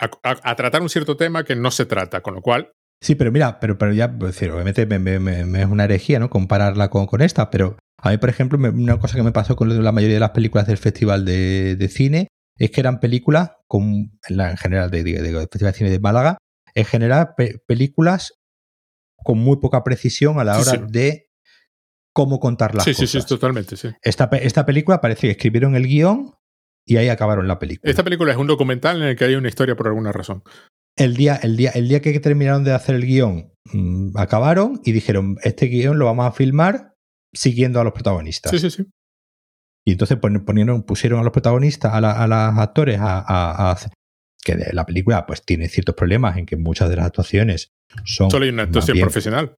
A, 0.00 0.06
a, 0.28 0.50
a, 0.50 0.56
tratar 0.56 0.82
un 0.82 0.90
cierto 0.90 1.16
tema 1.16 1.44
que 1.44 1.54
no 1.54 1.70
se 1.70 1.86
trata, 1.86 2.20
con 2.20 2.34
lo 2.34 2.42
cual... 2.42 2.72
Sí, 3.00 3.14
pero 3.14 3.30
mira, 3.30 3.60
pero, 3.60 3.78
pero 3.78 3.92
ya, 3.92 4.10
pues, 4.12 4.34
decir, 4.34 4.50
obviamente 4.50 4.84
me, 4.86 4.98
me, 4.98 5.18
me, 5.20 5.62
es 5.62 5.66
una 5.66 5.84
herejía, 5.84 6.18
¿no? 6.18 6.28
Compararla 6.28 6.90
con, 6.90 7.06
con 7.06 7.22
esta, 7.22 7.48
pero 7.48 7.78
a 8.00 8.10
mí, 8.10 8.18
por 8.18 8.28
ejemplo, 8.28 8.58
una 8.58 8.98
cosa 8.98 9.16
que 9.16 9.22
me 9.22 9.32
pasó 9.32 9.56
con 9.56 9.82
la 9.82 9.92
mayoría 9.92 10.16
de 10.16 10.20
las 10.20 10.30
películas 10.30 10.66
del 10.66 10.78
Festival 10.78 11.24
de, 11.24 11.76
de 11.76 11.88
Cine 11.88 12.28
es 12.56 12.70
que 12.70 12.80
eran 12.80 13.00
películas, 13.00 13.52
con, 13.66 13.82
en, 14.28 14.36
la, 14.36 14.50
en 14.50 14.56
general 14.56 14.90
de, 14.90 15.02
de, 15.02 15.20
de, 15.20 15.32
Festival 15.32 15.72
de 15.72 15.78
Cine 15.78 15.90
de 15.90 16.00
Málaga, 16.00 16.38
en 16.74 16.84
general 16.84 17.34
pe 17.36 17.58
películas 17.66 18.34
con 19.16 19.38
muy 19.38 19.58
poca 19.58 19.82
precisión 19.82 20.38
a 20.38 20.44
la 20.44 20.58
hora 20.58 20.70
sí, 20.72 20.76
sí. 20.76 20.84
de 20.88 21.28
cómo 22.12 22.38
contar 22.38 22.74
las 22.74 22.84
sí, 22.84 22.92
cosas. 22.92 23.10
Sí, 23.10 23.20
sí, 23.20 23.26
totalmente, 23.26 23.76
sí. 23.76 23.88
Esta, 24.02 24.28
esta 24.40 24.64
película 24.64 25.00
parece 25.00 25.22
que 25.22 25.32
escribieron 25.32 25.74
el 25.74 25.86
guion 25.86 26.34
y 26.86 26.96
ahí 26.96 27.08
acabaron 27.08 27.48
la 27.48 27.58
película. 27.58 27.90
Esta 27.90 28.04
película 28.04 28.32
es 28.32 28.38
un 28.38 28.46
documental 28.46 29.02
en 29.02 29.08
el 29.08 29.16
que 29.16 29.24
hay 29.24 29.34
una 29.34 29.48
historia 29.48 29.76
por 29.76 29.88
alguna 29.88 30.12
razón. 30.12 30.42
El 30.96 31.14
día, 31.16 31.36
el 31.42 31.56
día, 31.56 31.70
el 31.70 31.88
día 31.88 32.00
que 32.00 32.18
terminaron 32.18 32.64
de 32.64 32.72
hacer 32.72 32.94
el 32.94 33.06
guion, 33.06 33.52
mmm, 33.72 34.16
acabaron 34.16 34.80
y 34.84 34.92
dijeron, 34.92 35.36
este 35.42 35.66
guion 35.66 35.98
lo 35.98 36.06
vamos 36.06 36.26
a 36.26 36.32
filmar 36.32 36.94
siguiendo 37.32 37.80
a 37.80 37.84
los 37.84 37.92
protagonistas. 37.92 38.50
Sí, 38.50 38.58
sí, 38.58 38.70
sí. 38.70 38.86
Y 39.86 39.92
entonces 39.92 40.18
ponieron, 40.18 40.82
pusieron 40.82 41.20
a 41.20 41.22
los 41.22 41.32
protagonistas, 41.32 41.94
a, 41.94 42.00
la, 42.00 42.12
a 42.12 42.26
los 42.26 42.58
actores, 42.58 42.98
a, 43.00 43.18
a, 43.18 43.72
a, 43.72 43.78
que 44.42 44.54
de 44.54 44.72
la 44.72 44.84
película 44.84 45.24
pues 45.26 45.42
tiene 45.44 45.68
ciertos 45.68 45.94
problemas 45.94 46.36
en 46.36 46.46
que 46.46 46.56
muchas 46.56 46.90
de 46.90 46.96
las 46.96 47.06
actuaciones 47.06 47.70
son... 48.04 48.30
Solo 48.30 48.44
hay 48.44 48.50
una 48.50 48.64
actuación 48.64 48.96
bien, 48.96 49.04
profesional, 49.06 49.56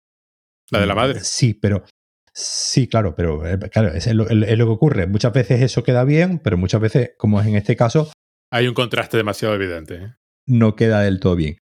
la 0.71 0.81
de 0.81 0.87
la 0.87 0.95
madre. 0.95 1.21
Sí, 1.21 1.55
pero... 1.55 1.85
Sí, 2.33 2.87
claro, 2.87 3.17
pero 3.17 3.45
eh, 3.45 3.59
claro, 3.73 3.89
es 3.89 4.07
lo, 4.15 4.29
es 4.29 4.57
lo 4.57 4.67
que 4.67 4.71
ocurre. 4.71 5.07
Muchas 5.09 5.33
veces 5.33 5.61
eso 5.63 5.83
queda 5.83 6.05
bien, 6.05 6.39
pero 6.39 6.57
muchas 6.57 6.81
veces, 6.81 7.11
como 7.19 7.41
es 7.41 7.47
en 7.49 7.57
este 7.57 7.75
caso... 7.75 8.13
Hay 8.53 8.69
un 8.69 8.75
contraste 8.75 9.17
demasiado 9.17 9.57
evidente. 9.57 9.95
¿eh? 9.97 10.15
No 10.47 10.77
queda 10.77 11.01
del 11.01 11.19
todo 11.19 11.35
bien. 11.35 11.59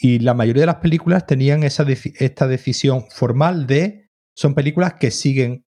Y 0.00 0.18
la 0.18 0.34
mayoría 0.34 0.62
de 0.62 0.66
las 0.66 0.76
películas 0.76 1.26
tenían 1.26 1.62
esa 1.62 1.86
esta 1.88 2.48
decisión 2.48 3.04
formal 3.10 3.68
de 3.68 4.01
son 4.36 4.54
películas 4.54 4.94
que 4.94 5.10
siguen 5.10 5.64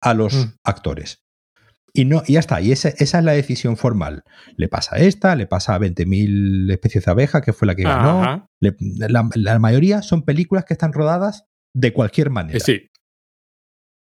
a 0.00 0.14
los 0.14 0.34
mm. 0.34 0.54
actores. 0.64 1.22
Y, 1.92 2.04
no, 2.04 2.22
y 2.26 2.34
ya 2.34 2.40
está, 2.40 2.60
y 2.60 2.72
esa, 2.72 2.90
esa, 2.90 3.18
es 3.18 3.24
la 3.24 3.32
decisión 3.32 3.78
formal. 3.78 4.22
Le 4.56 4.68
pasa 4.68 4.96
a 4.96 4.98
esta, 4.98 5.34
le 5.34 5.46
pasa 5.46 5.74
a 5.74 5.80
20.000 5.80 6.70
especies 6.70 7.06
de 7.06 7.10
abeja, 7.10 7.40
que 7.40 7.54
fue 7.54 7.66
la 7.66 7.74
que 7.74 7.84
ganó. 7.84 8.50
Le, 8.60 8.76
la, 9.08 9.26
la, 9.34 9.58
mayoría 9.58 10.02
son 10.02 10.22
películas 10.22 10.66
que 10.66 10.74
están 10.74 10.92
rodadas 10.92 11.46
de 11.74 11.94
cualquier 11.94 12.28
manera. 12.28 12.60
Sí. 12.60 12.90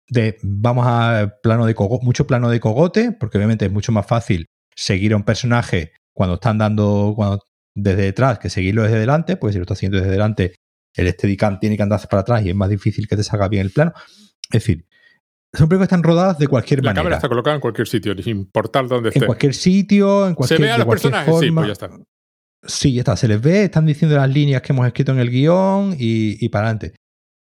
De, 0.09 0.37
vamos 0.43 0.85
a 0.89 1.37
plano 1.43 1.65
de 1.65 1.77
cogote, 1.77 2.05
mucho 2.05 2.27
plano 2.27 2.51
de 2.51 2.59
cogote, 2.59 3.13
porque 3.13 3.39
obviamente 3.39 3.67
es 3.67 3.73
mucho 3.73 3.93
más 3.93 4.07
fácil 4.07 4.47
seguir 4.75 5.13
a 5.13 5.17
un 5.17 5.25
personaje 5.25 5.93
cuando 6.13 6.35
están 6.35 6.59
dando 6.59 7.13
cuando, 7.15 7.41
desde 7.77 8.03
detrás 8.03 8.39
que 8.39 8.51
seguirlo 8.51 8.83
desde 8.83 8.99
delante, 8.99 9.37
pues 9.37 9.53
si 9.53 9.59
lo 9.59 9.63
está 9.63 9.75
haciendo 9.75 9.99
desde 9.99 10.11
delante, 10.11 10.55
el 10.97 11.09
Steadicam 11.13 11.59
tiene 11.61 11.77
que 11.77 11.83
andarse 11.83 12.07
para 12.09 12.23
atrás 12.23 12.45
y 12.45 12.51
es 12.51 12.55
más 12.57 12.69
difícil 12.69 13.07
que 13.09 13.17
te 13.17 13.23
salga 13.23 13.49
bien 13.49 13.63
el 13.67 13.71
plano. 13.73 13.93
Es 14.45 14.51
decir, 14.65 14.87
son 15.53 15.69
películas 15.69 15.89
que 15.89 15.95
están 15.95 16.03
rodadas 16.03 16.39
de 16.39 16.49
cualquier 16.49 16.81
la 16.81 16.91
manera. 16.91 16.95
La 16.95 17.03
cámara 17.05 17.17
está 17.17 17.29
colocada 17.29 17.55
en 17.57 17.61
cualquier 17.61 17.87
sitio, 17.89 18.15
sin 18.23 18.37
importar 18.39 18.87
dónde 18.89 19.09
esté. 19.11 19.21
En 19.21 19.27
cualquier 19.27 19.55
sitio, 19.55 20.27
en 20.29 20.35
cualquier 20.35 20.59
¿Se 20.61 20.65
ve 20.65 20.71
a 20.73 20.79
los 20.79 20.87
personajes? 20.87 21.31
Forma. 21.31 21.41
Sí, 21.47 21.51
pues 21.53 21.67
ya 21.67 21.73
está. 21.73 21.91
Sí, 22.69 22.93
ya 22.95 23.01
está, 23.03 23.17
se 23.17 23.29
les 23.29 23.41
ve, 23.41 23.65
están 23.65 23.87
diciendo 23.87 24.17
las 24.17 24.29
líneas 24.29 24.61
que 24.61 24.73
hemos 24.73 24.87
escrito 24.87 25.13
en 25.13 25.19
el 25.21 25.31
guion 25.31 25.95
y, 25.99 26.45
y 26.45 26.49
para 26.49 26.67
adelante. 26.67 26.97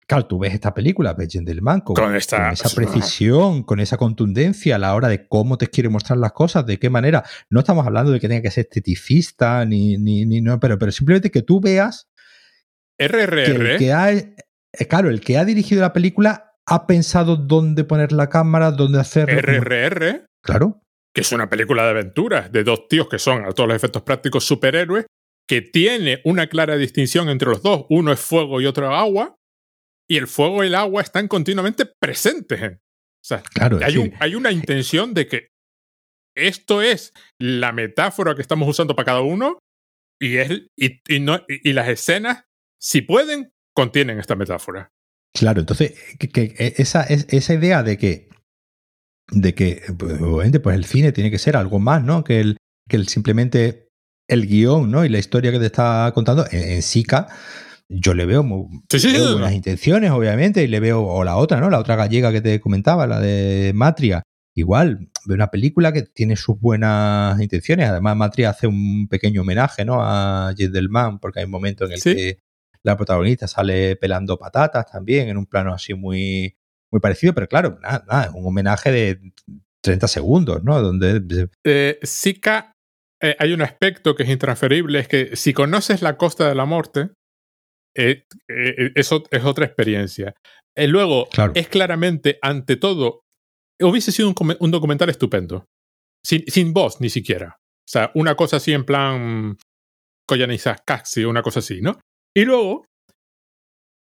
Claro, 0.05 0.25
tú 0.25 0.39
ves 0.39 0.53
esta 0.53 0.73
película, 0.73 1.13
ves 1.13 1.29
Gentleman, 1.31 1.81
con, 1.81 1.95
Con 1.95 2.15
esta- 2.15 2.43
con 2.45 2.53
esa 2.53 2.69
precisión, 2.69 3.63
con 3.63 3.79
esa 3.81 3.97
contundencia 3.97 4.75
a 4.75 4.79
la 4.79 4.95
hora 4.95 5.07
de 5.09 5.27
cómo 5.27 5.57
te 5.57 5.67
quiere 5.67 5.89
mostrar 5.89 6.17
las 6.17 6.31
cosas, 6.31 6.65
de 6.65 6.77
qué 6.79 6.89
manera. 6.89 7.23
No 7.49 7.59
estamos 7.59 7.85
hablando 7.85 8.11
de 8.11 8.19
que 8.19 8.27
tenga 8.29 8.41
que 8.41 8.51
ser 8.51 8.65
esteticista, 8.65 9.65
ni, 9.65 9.97
ni, 9.97 10.25
ni 10.25 10.39
no, 10.41 10.59
pero, 10.59 10.77
pero 10.77 10.91
simplemente 10.93 11.29
que 11.31 11.41
tú 11.41 11.59
veas 11.59 12.07
que 12.97 13.05
el 13.05 13.11
RRR. 13.11 13.77
que 13.77 13.93
ha, 13.93 14.11
eh, 14.11 14.35
claro, 14.89 15.09
el 15.09 15.21
que 15.21 15.37
ha 15.37 15.45
dirigido 15.45 15.81
la 15.81 15.93
película 15.93 16.53
ha 16.67 16.87
pensado 16.87 17.35
dónde 17.37 17.83
poner 17.83 18.11
la 18.11 18.29
cámara, 18.29 18.71
dónde 18.71 18.99
hacerlo. 18.99 19.39
cómo- 19.41 19.53
RRR, 19.63 20.25
Claro, 20.43 20.81
que 21.13 21.21
es 21.21 21.31
una 21.31 21.49
película 21.49 21.83
de 21.83 21.89
aventuras 21.91 22.51
de 22.51 22.63
dos 22.63 22.87
tíos 22.87 23.07
que 23.09 23.19
son 23.19 23.45
a 23.45 23.51
todos 23.51 23.67
los 23.67 23.75
efectos 23.75 24.01
prácticos 24.03 24.43
superhéroes, 24.45 25.05
que 25.47 25.61
tiene 25.61 26.21
una 26.25 26.47
clara 26.47 26.75
distinción 26.77 27.29
entre 27.29 27.49
los 27.49 27.61
dos. 27.63 27.85
Uno 27.89 28.11
es 28.11 28.19
fuego 28.19 28.59
y 28.61 28.65
otro 28.65 28.87
es 28.87 28.93
agua, 28.93 29.35
y 30.09 30.17
el 30.17 30.27
fuego 30.27 30.63
y 30.63 30.67
el 30.67 30.75
agua 30.75 31.01
están 31.01 31.27
continuamente 31.27 31.85
presentes. 32.01 32.61
O 32.73 33.25
sea, 33.25 33.41
claro. 33.41 33.79
hay, 33.83 33.93
sí. 33.93 33.97
un- 33.97 34.13
hay 34.19 34.35
una 34.35 34.51
intención 34.51 35.13
de 35.13 35.27
que 35.27 35.47
esto 36.35 36.81
es 36.81 37.13
la 37.39 37.71
metáfora 37.71 38.35
que 38.35 38.41
estamos 38.41 38.67
usando 38.69 38.95
para 38.95 39.05
cada 39.05 39.21
uno, 39.21 39.59
y, 40.21 40.37
es, 40.37 40.51
y, 40.77 40.99
y 41.07 41.19
no, 41.19 41.41
y 41.47 41.73
las 41.73 41.87
escenas, 41.89 42.43
si 42.79 43.01
pueden, 43.01 43.51
contienen 43.73 44.19
esta 44.19 44.35
metáfora. 44.35 44.91
Claro, 45.33 45.59
entonces, 45.59 45.93
que, 46.19 46.29
que 46.29 46.53
esa, 46.77 47.03
es- 47.03 47.27
esa 47.29 47.53
idea 47.53 47.83
de 47.83 47.97
que, 47.97 48.29
de 49.31 49.53
que 49.53 49.81
pues, 49.97 50.13
obviamente, 50.21 50.59
pues 50.59 50.75
el 50.75 50.85
cine 50.85 51.11
tiene 51.11 51.31
que 51.31 51.37
ser 51.39 51.55
algo 51.57 51.79
más, 51.79 52.03
¿no? 52.03 52.23
Que 52.23 52.39
el, 52.39 52.57
que 52.89 52.95
el 52.97 53.07
simplemente 53.07 53.87
el 54.29 54.47
guion, 54.47 54.89
¿no? 54.91 55.05
Y 55.05 55.09
la 55.09 55.19
historia 55.19 55.51
que 55.51 55.59
te 55.59 55.65
está 55.67 56.11
contando 56.13 56.45
en, 56.51 56.63
en 56.71 56.81
Sika, 56.81 57.27
yo 57.89 58.13
le 58.13 58.25
veo, 58.25 58.43
muy, 58.43 58.65
Sí, 58.89 58.99
sí, 58.99 59.07
le 59.11 59.19
veo 59.19 59.27
sí, 59.27 59.31
buenas 59.33 59.51
no. 59.51 59.55
intenciones, 59.55 60.11
obviamente, 60.11 60.63
y 60.63 60.67
le 60.67 60.79
veo, 60.79 61.01
o 61.05 61.23
la 61.23 61.37
otra, 61.37 61.59
¿no? 61.59 61.69
La 61.69 61.79
otra 61.79 61.95
gallega 61.95 62.31
que 62.31 62.41
te 62.41 62.59
comentaba, 62.59 63.07
la 63.07 63.19
de 63.19 63.71
Matria. 63.75 64.23
Igual, 64.55 65.09
veo 65.25 65.35
una 65.35 65.51
película 65.51 65.93
que 65.93 66.01
tiene 66.01 66.35
sus 66.35 66.59
buenas 66.59 67.39
intenciones. 67.39 67.87
Además, 67.89 68.17
Matria 68.17 68.49
hace 68.49 68.65
un 68.65 69.07
pequeño 69.07 69.41
homenaje, 69.41 69.85
¿no? 69.85 69.99
A 70.01 70.51
Gentleman, 70.57 71.19
porque 71.19 71.39
hay 71.41 71.45
un 71.45 71.51
momento 71.51 71.85
en 71.85 71.91
el 71.91 72.01
que 72.01 72.39
la 72.87 72.97
protagonista 72.97 73.47
sale 73.47 73.95
pelando 73.95 74.37
patatas 74.37 74.89
también, 74.91 75.29
en 75.29 75.37
un 75.37 75.45
plano 75.45 75.73
así 75.73 75.93
muy, 75.93 76.55
muy 76.91 76.99
parecido, 76.99 77.33
pero 77.33 77.47
claro, 77.47 77.77
nada, 77.81 78.03
nada, 78.07 78.31
un 78.33 78.45
homenaje 78.47 78.91
de 78.91 79.19
30 79.83 80.07
segundos, 80.07 80.63
¿no? 80.63 80.81
Donde 80.81 81.49
Eh, 81.63 81.99
Zika, 82.05 82.73
eh, 83.21 83.35
hay 83.39 83.53
un 83.53 83.61
aspecto 83.61 84.15
que 84.15 84.23
es 84.23 84.29
intransferible, 84.29 84.99
es 84.99 85.07
que 85.07 85.35
si 85.35 85.53
conoces 85.53 86.01
la 86.01 86.17
costa 86.17 86.47
de 86.47 86.55
la 86.55 86.65
muerte, 86.65 87.09
eh, 87.95 88.25
eh, 88.49 88.91
eso 88.95 89.23
es 89.31 89.43
otra 89.43 89.65
experiencia. 89.65 90.33
Luego, 90.77 91.27
Claro. 91.31 91.53
es 91.55 91.67
claramente, 91.69 92.37
ante 92.43 92.75
todo, 92.75 93.21
hubiese 93.81 94.11
sido 94.11 94.31
un, 94.59 94.71
documental 94.71 95.09
estupendo, 95.09 95.65
sin, 96.23 96.43
sin 96.47 96.71
voz 96.73 97.01
ni 97.01 97.09
siquiera. 97.09 97.55
O 97.59 97.89
sea, 97.89 98.11
una 98.13 98.35
cosa 98.35 98.57
así 98.57 98.73
en 98.73 98.85
plan 98.85 99.57
Koyaanisqatsi, 100.27 101.25
una 101.25 101.41
cosa 101.41 101.59
así, 101.59 101.81
¿no? 101.81 101.99
Y 102.37 102.45
luego, 102.45 102.85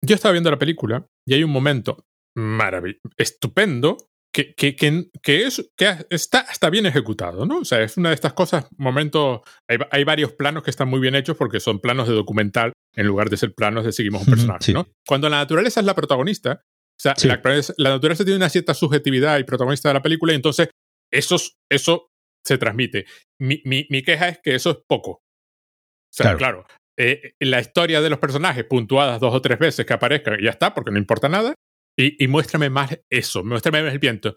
yo 0.05 0.15
estaba 0.15 0.33
viendo 0.33 0.51
la 0.51 0.59
película 0.59 1.07
y 1.29 1.35
hay 1.35 1.45
un 1.45 1.51
momento 1.51 2.05
maravilloso, 2.37 3.01
estupendo, 3.19 3.99
que, 4.35 4.55
que, 4.55 4.75
que, 4.75 5.11
que 5.23 5.45
es, 5.45 5.71
que 5.77 5.95
está, 6.09 6.41
está 6.51 6.71
bien 6.71 6.87
ejecutado, 6.87 7.45
¿no? 7.45 7.59
O 7.59 7.65
sea, 7.67 7.83
es 7.83 7.99
una 7.99 8.09
de 8.09 8.15
estas 8.15 8.33
cosas, 8.33 8.67
momentos, 8.79 9.43
hay, 9.69 9.77
hay 9.91 10.05
varios 10.05 10.33
planos 10.33 10.63
que 10.63 10.71
están 10.71 10.89
muy 10.89 11.01
bien 11.01 11.15
hechos 11.15 11.37
porque 11.37 11.61
son 11.61 11.81
planos 11.81 12.09
de 12.09 12.15
documental 12.15 12.73
en 12.97 13.07
lugar 13.07 13.29
de 13.29 13.37
ser 13.37 13.53
planos 13.55 13.85
de 13.85 13.93
seguimos 13.93 14.23
un 14.23 14.29
personaje, 14.33 14.65
sí. 14.65 14.73
¿no? 14.73 14.87
Cuando 15.07 15.29
la 15.29 15.37
naturaleza 15.37 15.81
es 15.81 15.87
la 15.87 15.95
protagonista, 15.95 16.63
o 16.65 17.01
sea, 17.03 17.15
Sí. 17.17 17.29
la, 17.29 17.41
la 17.77 17.91
naturaleza 17.91 18.25
tiene 18.25 18.37
una 18.39 18.49
cierta 18.49 18.73
subjetividad 18.73 19.39
y 19.39 19.45
protagonista 19.45 19.91
de 19.91 19.95
la 19.95 20.03
película 20.03 20.33
y 20.33 20.37
entonces 20.37 20.71
eso, 21.13 21.35
es- 21.37 21.53
eso 21.71 22.09
se 22.47 22.57
transmite. 22.57 23.05
Mi, 23.39 23.61
mi, 23.67 23.87
mi 23.91 24.03
queja 24.03 24.29
es 24.29 24.39
que 24.43 24.55
eso 24.55 24.71
es 24.71 24.79
poco. 24.89 25.11
O 25.11 26.15
sea, 26.15 26.35
Claro. 26.37 26.39
claro, 26.39 26.67
eh, 26.99 27.35
la 27.41 27.61
historia 27.61 28.01
de 28.01 28.11
los 28.11 28.19
personajes 28.19 28.65
puntuadas 28.65 29.21
dos 29.21 29.35
o 29.35 29.41
tres 29.43 29.59
veces 29.59 29.87
que 29.87 29.93
aparezcan 29.93 30.39
y 30.41 30.45
ya 30.45 30.51
está, 30.51 30.75
porque 30.75 30.91
no 30.91 30.99
importa 30.99 31.29
nada. 31.29 31.55
Y, 31.99 32.23
y 32.23 32.29
muéstrame 32.29 32.71
más 32.71 32.99
eso, 33.11 33.45
muéstrame 33.45 33.83
más 33.83 33.93
el 33.93 33.99
viento. 33.99 34.37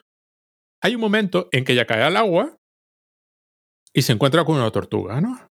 Hay 0.84 0.96
un 0.96 1.02
momento 1.02 1.48
en 1.52 1.64
que 1.64 1.74
ella 1.74 1.86
cae 1.86 2.04
al 2.04 2.18
agua 2.18 2.58
y 3.94 4.02
se 4.02 4.12
encuentra 4.14 4.44
con 4.44 4.58
una 4.58 4.72
tortuga, 4.72 5.22
¿no? 5.22 5.48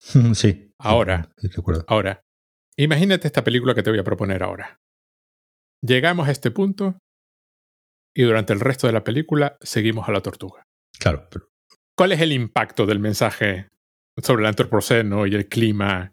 sí. 0.34 0.72
Ahora. 0.78 1.30
Sí, 1.38 1.48
recuerdo. 1.48 1.84
Ahora, 1.88 2.22
imagínate 2.76 3.26
esta 3.26 3.44
película 3.44 3.74
que 3.74 3.82
te 3.82 3.90
voy 3.90 3.98
a 3.98 4.04
proponer 4.04 4.42
ahora. 4.42 4.78
Llegamos 5.82 6.28
a 6.28 6.32
este 6.32 6.50
punto 6.50 6.98
y 8.16 8.22
durante 8.22 8.52
el 8.52 8.60
resto 8.60 8.86
de 8.88 8.92
la 8.92 9.04
película 9.04 9.56
seguimos 9.60 10.08
a 10.08 10.12
la 10.12 10.20
tortuga. 10.20 10.62
Claro, 10.98 11.28
pero- 11.30 11.48
¿Cuál 11.96 12.12
es 12.12 12.20
el 12.20 12.32
impacto 12.32 12.86
del 12.86 13.00
mensaje 13.00 13.68
sobre 14.22 14.42
el 14.42 14.48
antropoceno 14.48 15.26
y 15.26 15.34
el 15.34 15.48
clima 15.48 16.12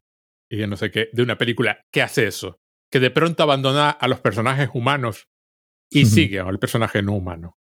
y 0.50 0.58
de 0.58 0.68
no 0.68 0.78
sé 0.78 0.92
qué, 0.92 1.10
de 1.12 1.24
una 1.24 1.38
película 1.38 1.82
que 1.92 2.02
hace 2.02 2.28
eso? 2.28 2.58
Que 2.92 3.00
de 3.00 3.12
pronto 3.12 3.44
abandona 3.44 3.90
a 3.90 4.08
los 4.08 4.20
personajes 4.20 4.70
humanos 4.74 5.28
y 5.90 6.04
Ujú. 6.04 6.14
sigue 6.16 6.40
al 6.40 6.60
personaje 6.60 7.02
no 7.02 7.14
humano 7.14 7.58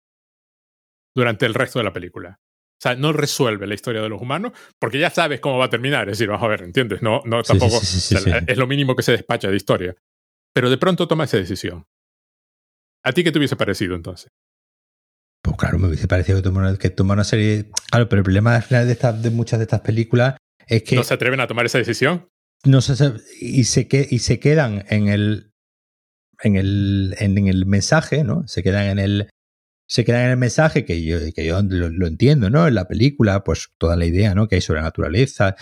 durante 1.14 1.46
el 1.46 1.54
resto 1.54 1.78
de 1.78 1.84
la 1.84 1.92
película. 1.92 2.38
O 2.40 2.82
sea, 2.82 2.96
no 2.96 3.12
resuelve 3.12 3.66
la 3.66 3.74
historia 3.74 4.02
de 4.02 4.08
los 4.08 4.20
humanos 4.20 4.52
porque 4.80 4.98
ya 4.98 5.10
sabes 5.10 5.40
cómo 5.40 5.58
va 5.58 5.66
a 5.66 5.70
terminar. 5.70 6.08
Es 6.08 6.18
decir, 6.18 6.28
vamos 6.28 6.44
a 6.44 6.48
ver, 6.48 6.62
¿entiendes? 6.62 7.00
No, 7.00 7.22
no 7.24 7.42
tampoco. 7.42 7.78
sí, 7.78 7.86
sí, 7.86 8.00
sí, 8.00 8.14
o 8.16 8.18
sea, 8.18 8.40
sí. 8.40 8.44
Es 8.48 8.58
lo 8.58 8.66
mínimo 8.66 8.96
que 8.96 9.02
se 9.02 9.12
despacha 9.12 9.48
de 9.48 9.56
historia. 9.56 9.94
Pero 10.52 10.68
de 10.68 10.78
pronto 10.78 11.06
toma 11.06 11.24
esa 11.24 11.36
decisión. 11.36 11.86
¿A 13.04 13.12
ti 13.12 13.22
qué 13.22 13.30
te 13.30 13.38
hubiese 13.38 13.56
parecido 13.56 13.94
entonces? 13.94 14.32
Pues 15.42 15.56
claro, 15.56 15.78
me 15.78 15.88
hubiese 15.88 16.08
parecido 16.08 16.38
que 16.38 16.42
toma 16.42 16.60
una, 16.60 16.76
que 16.76 16.90
toma 16.90 17.14
una 17.14 17.24
serie. 17.24 17.70
Claro, 17.90 18.08
pero 18.08 18.20
el 18.20 18.24
problema 18.24 18.56
al 18.56 18.62
final 18.62 18.86
de, 18.86 18.92
estas, 18.92 19.22
de 19.22 19.30
muchas 19.30 19.58
de 19.58 19.64
estas 19.64 19.80
películas 19.80 20.36
es 20.66 20.82
que 20.82 20.96
¿No 20.96 21.04
se 21.04 21.14
atreven 21.14 21.40
a 21.40 21.46
tomar 21.46 21.66
esa 21.66 21.78
decisión? 21.78 22.28
No 22.64 22.80
se 22.80 23.14
y 23.40 23.64
se 23.64 23.88
y 24.10 24.18
se 24.20 24.38
quedan 24.38 24.84
en 24.88 25.08
el 25.08 25.52
en 26.42 26.56
el 26.56 27.14
en, 27.18 27.48
el 27.48 27.66
mensaje 27.66 28.24
no 28.24 28.46
se 28.46 28.62
quedan 28.62 28.86
en 28.86 28.98
el 28.98 29.30
se 29.86 30.04
quedan 30.04 30.24
en 30.24 30.30
el 30.30 30.36
mensaje 30.36 30.84
que 30.84 31.04
yo 31.04 31.18
lo, 31.62 32.06
entiendo 32.06 32.50
no 32.50 32.66
en 32.66 32.74
la 32.74 32.88
película 32.88 33.44
pues 33.44 33.68
toda 33.78 33.96
la 33.96 34.06
idea 34.06 34.34
no 34.34 34.48
que 34.48 34.54
hay 34.54 34.60
sobre 34.60 34.80
la 34.80 34.86
naturaleza. 34.86 35.54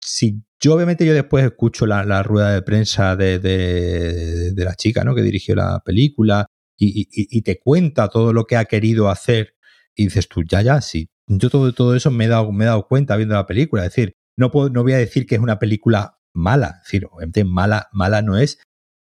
Si 0.00 0.42
yo 0.60 0.74
obviamente 0.74 1.04
yo 1.04 1.12
después 1.12 1.44
escucho 1.44 1.86
la, 1.86 2.22
rueda 2.22 2.54
de 2.54 2.62
prensa 2.62 3.16
de, 3.16 3.40
de, 3.40 4.52
de 4.52 4.64
la 4.64 4.76
chica 4.76 5.02
no 5.02 5.14
que 5.14 5.22
dirigió 5.22 5.56
la 5.56 5.82
película 5.84 6.46
y, 6.78 7.00
y, 7.00 7.06
y 7.38 7.42
te 7.42 7.58
cuenta 7.58 8.08
todo 8.08 8.32
lo 8.32 8.44
que 8.44 8.56
ha 8.56 8.66
querido 8.66 9.08
hacer 9.08 9.56
y 9.96 10.04
dices 10.04 10.28
tú 10.28 10.42
ya 10.44 10.62
ya 10.62 10.80
sí 10.80 11.08
yo 11.26 11.50
todo 11.50 11.72
todo 11.72 11.96
eso 11.96 12.10
me 12.10 12.26
he 12.26 12.28
dado 12.28 12.52
me 12.52 12.64
he 12.64 12.66
dado 12.68 12.86
cuenta 12.86 13.16
viendo 13.16 13.34
la 13.34 13.46
película. 13.46 13.84
Es 13.84 13.90
decir 13.90 14.14
no, 14.36 14.50
puedo, 14.50 14.70
no 14.70 14.82
voy 14.82 14.92
a 14.92 14.98
decir 14.98 15.26
que 15.26 15.34
es 15.34 15.40
una 15.40 15.58
película 15.58 16.18
mala. 16.34 16.78
Es 16.78 16.84
decir, 16.84 17.06
obviamente 17.10 17.44
mala, 17.44 17.88
mala 17.92 18.22
no 18.22 18.38
es, 18.38 18.58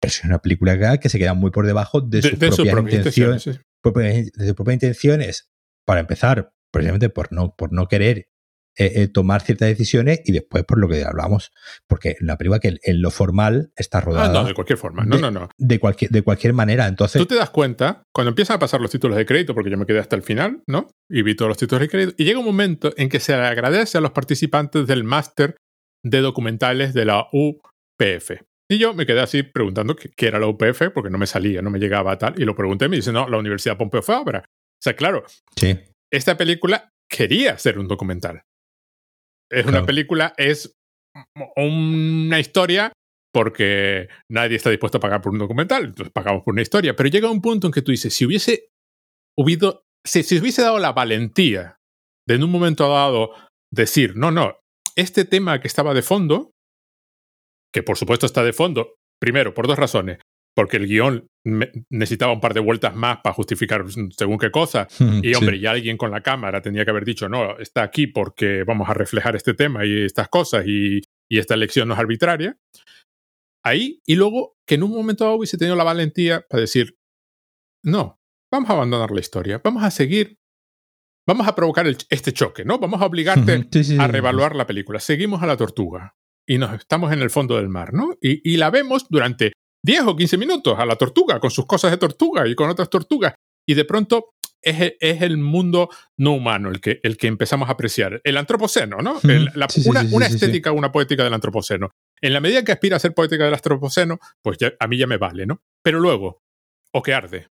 pero 0.01 0.11
es 0.11 0.25
una 0.25 0.39
película 0.39 0.99
que, 0.99 1.09
se 1.09 1.19
queda 1.19 1.35
muy 1.35 1.51
por 1.51 1.67
debajo 1.67 2.01
de, 2.01 2.23
sus 2.23 2.39
de 2.39 2.49
sus 2.49 2.57
propias 2.57 2.75
propias 2.75 2.95
intenciones. 2.95 3.47
intenciones. 3.47 3.61
sí. 3.61 3.81
propias- 3.83 4.33
de 4.33 4.47
sus 4.47 4.55
propias 4.55 4.75
intenciones, 4.75 5.51
para 5.87 6.01
empezar, 6.01 6.53
precisamente 6.71 7.09
por 7.09 7.33
no, 7.33 7.55
por 7.55 7.73
no 7.73 7.89
querer 7.89 8.29
eh, 8.77 8.93
eh, 8.97 9.09
tomar 9.09 9.41
ciertas 9.43 9.69
decisiones 9.69 10.21
y 10.25 10.33
después 10.33 10.65
por 10.65 10.79
lo 10.79 10.89
que 10.89 11.05
hablamos, 11.05 11.51
porque 11.89 12.17
la 12.21 12.37
película 12.37 12.59
que 12.61 12.77
en 12.83 13.03
lo 13.03 13.11
formal 13.11 13.71
está 13.77 13.99
Ah, 13.99 14.01
rodada 14.03 14.43
no, 14.43 14.49
de 14.49 14.55
cualquier 14.55 14.79
forma. 14.79 15.05
No, 15.05 15.17
de- 15.17 15.23
no, 15.23 15.31
no. 15.31 15.49
de, 15.57 15.79
cualquier, 15.79 16.11
de 16.11 16.23
cualquier 16.23 16.53
manera. 16.55 16.87
Entonces, 16.89 17.21
Tú 17.21 17.27
te 17.27 17.37
das 17.37 17.51
cuenta, 17.51 18.03
cuando 18.13 18.31
empiezan 18.31 18.57
a 18.57 18.59
pasar 18.59 18.81
los 18.81 18.91
títulos 18.91 19.17
de 19.17 19.25
crédito, 19.27 19.55
porque 19.55 19.71
yo 19.71 19.77
me 19.79 19.87
quedé 19.87 20.01
hasta 20.01 20.17
el 20.17 20.23
final, 20.23 20.63
¿no? 20.67 20.89
Y 21.11 21.23
vi 21.23 21.35
todos 21.37 21.49
los 21.49 21.59
títulos 21.59 21.81
de 21.83 21.89
crédito, 21.89 22.15
y 22.19 22.25
llega 22.25 22.39
un 22.39 22.45
momento 22.45 22.93
en 22.97 23.09
que 23.09 23.21
se 23.21 23.37
le 23.37 23.43
agradece 23.45 23.99
a 23.99 24.01
los 24.01 24.11
participantes 24.11 24.87
del 24.87 25.05
máster 25.05 25.57
de 26.05 26.21
documentales 26.21 26.95
de 26.95 27.05
la 27.05 27.27
UPF. 27.33 28.33
Y 28.71 28.79
yo 28.79 28.95
me 28.95 29.07
quedé 29.07 29.21
así 29.21 29.43
preguntando 29.43 29.95
qué, 29.95 30.11
qué 30.17 30.27
era 30.27 30.39
la 30.39 30.47
UPF, 30.49 30.91
porque 30.93 31.11
no 31.11 31.19
me 31.19 31.27
salía, 31.27 31.63
no 31.63 31.71
me 31.71 31.79
llegaba 31.79 32.17
tal, 32.19 32.35
y 32.41 32.45
lo 32.45 32.55
pregunté 32.57 32.87
y 32.87 32.89
me 32.89 32.97
dice, 32.97 33.13
no, 33.13 33.29
la 33.29 33.39
Universidad 33.39 33.77
Pompeu 33.77 34.03
Fabra. 34.03 34.41
O 34.41 34.83
sea, 34.83 34.95
claro, 34.97 35.25
sí, 35.57 35.79
esta 36.13 36.37
película 36.37 36.89
quería 37.09 37.57
ser 37.59 37.79
un 37.79 37.89
documental. 37.89 38.43
Es 39.55 39.63
una 39.65 39.73
Claro. 39.73 39.87
película, 39.87 40.35
es 40.37 40.73
una 41.57 42.39
historia 42.41 42.93
porque 43.33 44.09
nadie 44.31 44.57
está 44.57 44.71
dispuesto 44.71 44.99
a 44.99 45.01
pagar 45.01 45.21
por 45.21 45.33
un 45.33 45.39
documental, 45.39 45.87
entonces 45.87 46.13
pagamos 46.13 46.43
por 46.45 46.53
una 46.55 46.63
historia. 46.63 46.95
Pero 46.95 47.09
llega 47.09 47.31
un 47.31 47.43
punto 47.43 47.67
en 47.67 47.73
que 47.73 47.83
tú 47.83 47.91
dices, 47.91 48.15
si 48.15 48.25
hubiese 48.27 48.69
hubido, 49.37 49.83
si, 50.07 50.23
si 50.23 50.39
hubiese 50.39 50.63
dado 50.63 50.79
la 50.79 50.93
valentía 50.93 51.77
de 52.29 52.37
en 52.37 52.45
un 52.45 52.51
momento 52.51 52.89
dado 52.89 53.33
decir, 53.73 54.17
no, 54.17 54.31
no, 54.31 54.57
este 54.97 55.25
tema 55.25 55.61
que 55.61 55.67
estaba 55.67 55.95
de 55.95 56.03
fondo, 56.03 56.53
que 57.73 57.83
por 57.83 57.97
supuesto 57.99 58.25
está 58.27 58.45
de 58.45 58.53
fondo, 58.53 58.95
primero, 59.21 59.53
por 59.53 59.67
dos 59.67 59.79
razones. 59.79 60.19
Porque 60.55 60.77
el 60.77 60.87
guion 60.87 61.29
necesitaba 61.91 62.33
un 62.33 62.41
par 62.41 62.55
de 62.55 62.61
vueltas 62.61 62.95
más 62.95 63.19
para 63.23 63.35
justificar 63.35 63.85
según 64.17 64.39
qué 64.39 64.51
cosa. 64.51 64.89
Y 65.23 65.35
hombre, 65.35 65.59
ya 65.59 65.73
alguien 65.73 65.97
con 65.97 66.11
la 66.11 66.23
cámara 66.23 66.63
tenía 66.63 66.85
que 66.85 66.91
haber 66.91 67.05
dicho, 67.05 67.29
no, 67.29 67.59
está 67.59 67.83
aquí 67.83 68.07
porque 68.07 68.65
vamos 68.65 68.89
a 68.89 68.95
reflejar 68.95 69.37
este 69.37 69.55
tema 69.55 69.85
y 69.85 70.05
estas 70.05 70.29
cosas 70.29 70.65
y, 70.67 71.03
y 71.29 71.39
esta 71.39 71.55
elección 71.55 71.89
no 71.89 71.95
es 71.95 72.01
arbitraria. 72.01 72.57
Ahí, 73.65 74.01
y 74.07 74.17
luego 74.17 74.57
que 74.67 74.75
en 74.75 74.83
un 74.83 74.91
momento 74.91 75.25
dado 75.25 75.37
hubiese 75.37 75.57
tenido 75.57 75.77
la 75.77 75.85
valentía 75.85 76.45
para 76.49 76.61
decir, 76.61 76.99
no, 77.83 78.21
vamos 78.53 78.71
a 78.71 78.75
abandonar 78.75 79.11
la 79.11 79.21
historia, 79.21 79.61
vamos 79.65 79.83
a 79.83 79.91
seguir, 79.91 80.39
vamos 81.27 81.49
a 81.49 81.55
provocar 81.55 81.87
este 81.87 82.33
choque, 82.33 82.65
¿no? 82.65 82.79
Vamos 82.79 83.01
a 83.01 83.07
obligarte 83.07 83.67
a 83.99 84.07
reevaluar 84.07 84.55
la 84.55 84.67
película. 84.67 85.01
Seguimos 85.01 85.43
a 85.43 85.47
la 85.47 85.57
tortuga 85.57 86.15
y 86.47 86.59
nos 86.59 86.75
estamos 86.75 87.13
en 87.13 87.23
el 87.23 87.31
fondo 87.31 87.57
del 87.57 87.71
mar, 87.71 87.95
¿no? 87.95 88.15
Y, 88.21 88.49
y 88.49 88.59
la 88.59 88.71
vemos 88.71 89.07
durante 89.09 89.53
10 89.85 90.03
o 90.07 90.17
15 90.17 90.39
minutos 90.39 90.79
a 90.79 90.87
la 90.87 90.97
tortuga, 90.97 91.39
con 91.39 91.51
sus 91.51 91.67
cosas 91.67 91.91
de 91.91 91.99
tortuga 91.99 92.49
y 92.49 92.55
con 92.55 92.71
otras 92.71 92.89
tortugas. 92.89 93.35
Y 93.69 93.75
de 93.75 93.85
pronto 93.85 94.31
es, 94.63 94.95
es, 94.99 95.23
el 95.23 95.37
mundo 95.37 95.91
no 96.19 96.33
humano 96.33 96.71
el 96.71 96.81
que, 96.81 97.01
el 97.03 97.19
que 97.19 97.27
empezamos 97.27 97.69
a 97.69 97.73
apreciar. 97.73 98.21
El 98.25 98.39
antropoceno, 98.39 98.99
¿no? 98.99 99.21
una, 100.13 100.27
estética, 100.27 100.73
una 100.73 100.91
poética 100.91 101.23
del 101.23 101.35
antropoceno. 101.35 101.91
En 102.21 102.33
la 102.33 102.41
medida 102.41 102.65
que 102.65 102.73
aspira 102.73 102.97
a 102.97 103.01
ser 103.01 103.13
poética 103.13 103.45
del 103.45 103.53
antropoceno, 103.53 104.19
pues 104.43 104.57
a 104.79 104.87
mí 104.87 104.97
ya 104.97 105.07
me 105.07 105.19
vale, 105.19 105.45
¿no? 105.45 105.61
Pero 105.83 106.01
luego, 106.01 106.41
O 106.95 107.03
que 107.03 107.13
arde. 107.13 107.49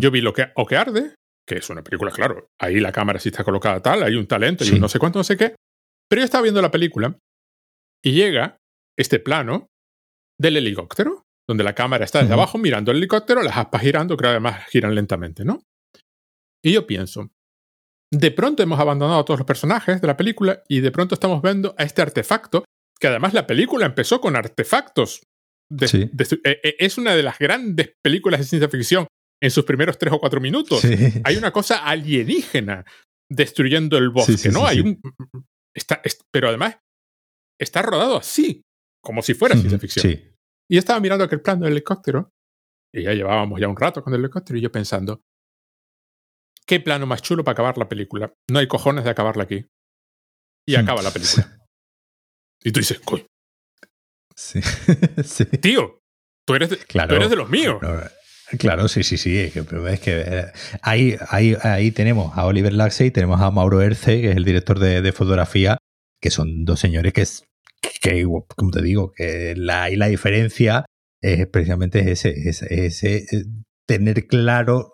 Yo 0.00 0.10
vi 0.10 0.20
lo 0.20 0.32
que, 0.32 0.50
O 0.56 0.66
que 0.66 0.76
arde, 0.76 1.14
que 1.46 1.56
es 1.56 1.70
una 1.70 1.84
película, 1.84 2.10
claro, 2.10 2.48
ahí 2.58 2.80
la 2.80 2.92
cámara 2.92 3.20
sí 3.20 3.28
está 3.28 3.44
colocada 3.44 3.80
tal, 3.80 4.02
hay 4.02 4.16
un 4.16 4.26
talento 4.26 4.64
y 4.64 4.80
no 4.80 4.88
sé 4.88 4.98
cuánto, 4.98 5.20
no 5.20 5.24
sé 5.24 5.36
qué. 5.36 5.54
Pero 6.08 6.20
yo 6.20 6.24
estaba 6.24 6.42
viendo 6.42 6.62
la 6.62 6.70
película 6.72 7.16
y 8.02 8.12
llega 8.12 8.56
este 8.96 9.20
plano 9.20 9.68
del 10.40 10.56
helicóptero, 10.56 11.24
donde 11.48 11.64
la 11.64 11.74
cámara 11.74 12.04
está 12.04 12.20
desde 12.20 12.34
abajo 12.34 12.58
mirando 12.58 12.90
el 12.90 12.98
helicóptero, 12.98 13.42
las 13.42 13.56
aspas 13.56 13.82
girando, 13.82 14.16
que 14.16 14.26
además 14.26 14.66
giran 14.68 14.94
lentamente, 14.94 15.44
¿no? 15.44 15.62
Y 16.64 16.72
yo 16.72 16.86
pienso, 16.86 17.30
de 18.12 18.30
pronto 18.30 18.62
hemos 18.62 18.78
abandonado 18.80 19.20
a 19.20 19.24
todos 19.24 19.40
los 19.40 19.46
personajes 19.46 20.00
de 20.00 20.06
la 20.06 20.16
película 20.16 20.62
y 20.68 20.80
de 20.80 20.90
pronto 20.90 21.14
estamos 21.14 21.42
viendo 21.42 21.74
a 21.78 21.84
este 21.84 22.02
artefacto, 22.02 22.64
que 22.98 23.08
además 23.08 23.34
la 23.34 23.46
película 23.46 23.86
empezó 23.86 24.20
con 24.20 24.36
artefactos. 24.36 25.22
E, 25.80 26.10
e, 26.44 26.76
es 26.78 26.98
una 26.98 27.14
de 27.14 27.22
las 27.22 27.38
grandes 27.38 27.92
películas 28.02 28.40
de 28.40 28.46
ciencia 28.46 28.68
ficción 28.68 29.06
en 29.42 29.50
sus 29.50 29.64
primeros 29.64 29.98
tres 29.98 30.12
o 30.12 30.18
cuatro 30.18 30.40
minutos. 30.40 30.82
Hay 31.24 31.36
una 31.36 31.50
cosa 31.50 31.84
alienígena 31.84 32.84
destruyendo 33.30 33.98
el 33.98 34.10
bosque, 34.10 34.50
¿no? 34.50 34.66
Hay 34.66 34.80
un. 34.80 35.00
Está, 35.74 36.00
pero 36.32 36.48
además 36.48 36.78
está 37.60 37.82
rodado 37.82 38.16
así 38.16 38.62
como 39.06 39.22
si 39.22 39.34
fuera 39.34 39.54
ciencia 39.54 39.78
ficción. 39.78 40.10
Y 40.68 40.74
yo 40.74 40.80
estaba 40.80 40.98
mirando 40.98 41.24
aquel 41.24 41.40
plano 41.40 41.64
del 41.64 41.74
helicóptero, 41.74 42.32
y 42.92 43.04
ya 43.04 43.12
llevábamos 43.12 43.60
ya 43.60 43.68
un 43.68 43.76
rato 43.76 44.02
con 44.02 44.12
el 44.12 44.18
helicóptero, 44.18 44.58
y 44.58 44.62
yo 44.62 44.72
pensando, 44.72 45.22
¿qué 46.66 46.80
plano 46.80 47.06
más 47.06 47.22
chulo 47.22 47.44
para 47.44 47.52
acabar 47.52 47.78
la 47.78 47.88
película? 47.88 48.34
No 48.50 48.58
hay 48.58 48.66
cojones 48.66 49.04
de 49.04 49.10
acabarla 49.10 49.44
aquí. 49.44 49.64
Y 50.66 50.76
hmm. 50.76 50.80
acaba 50.80 51.02
la 51.02 51.12
película. 51.12 51.52
Y 52.64 52.72
tú 52.72 52.80
dices, 52.80 52.98
Coy. 52.98 53.24
Sí. 54.34 55.44
Tío, 55.44 56.00
tú 56.44 56.54
eres, 56.56 56.70
de, 56.70 56.78
claro, 56.78 57.14
eres 57.14 57.30
de 57.30 57.36
los 57.36 57.48
míos. 57.48 57.80
Claro, 58.58 58.88
sí, 58.88 59.04
sí, 59.04 59.18
sí. 59.18 59.38
Es 59.38 60.00
que, 60.00 60.20
eh, 60.20 60.52
ahí, 60.82 61.16
ahí, 61.28 61.56
ahí 61.62 61.92
tenemos 61.92 62.36
a 62.36 62.44
Oliver 62.44 62.72
Laxey 62.72 63.08
y 63.08 63.10
tenemos 63.12 63.40
a 63.40 63.52
Mauro 63.52 63.82
Erce, 63.82 64.20
que 64.20 64.30
es 64.30 64.36
el 64.36 64.44
director 64.44 64.80
de, 64.80 65.00
de 65.00 65.12
fotografía, 65.12 65.78
que 66.20 66.30
son 66.30 66.64
dos 66.64 66.80
señores 66.80 67.12
que 67.12 67.22
que, 68.00 68.24
como 68.56 68.70
te 68.70 68.82
digo, 68.82 69.12
que 69.12 69.54
la, 69.56 69.90
y 69.90 69.96
la 69.96 70.06
diferencia 70.06 70.84
es 71.22 71.46
precisamente 71.46 72.10
ese, 72.10 72.34
ese, 72.48 73.16
eh, 73.16 73.44
tener 73.86 74.26
claro 74.26 74.92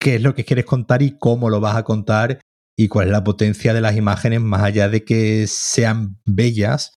qué 0.00 0.16
es 0.16 0.22
lo 0.22 0.34
que 0.34 0.44
quieres 0.44 0.64
contar 0.64 1.02
y 1.02 1.18
cómo 1.18 1.50
lo 1.50 1.60
vas 1.60 1.76
a 1.76 1.84
contar 1.84 2.40
y 2.76 2.88
cuál 2.88 3.08
es 3.08 3.12
la 3.12 3.24
potencia 3.24 3.74
de 3.74 3.80
las 3.80 3.96
imágenes 3.96 4.40
más 4.40 4.62
allá 4.62 4.88
de 4.88 5.04
que 5.04 5.46
sean 5.46 6.18
bellas 6.24 6.94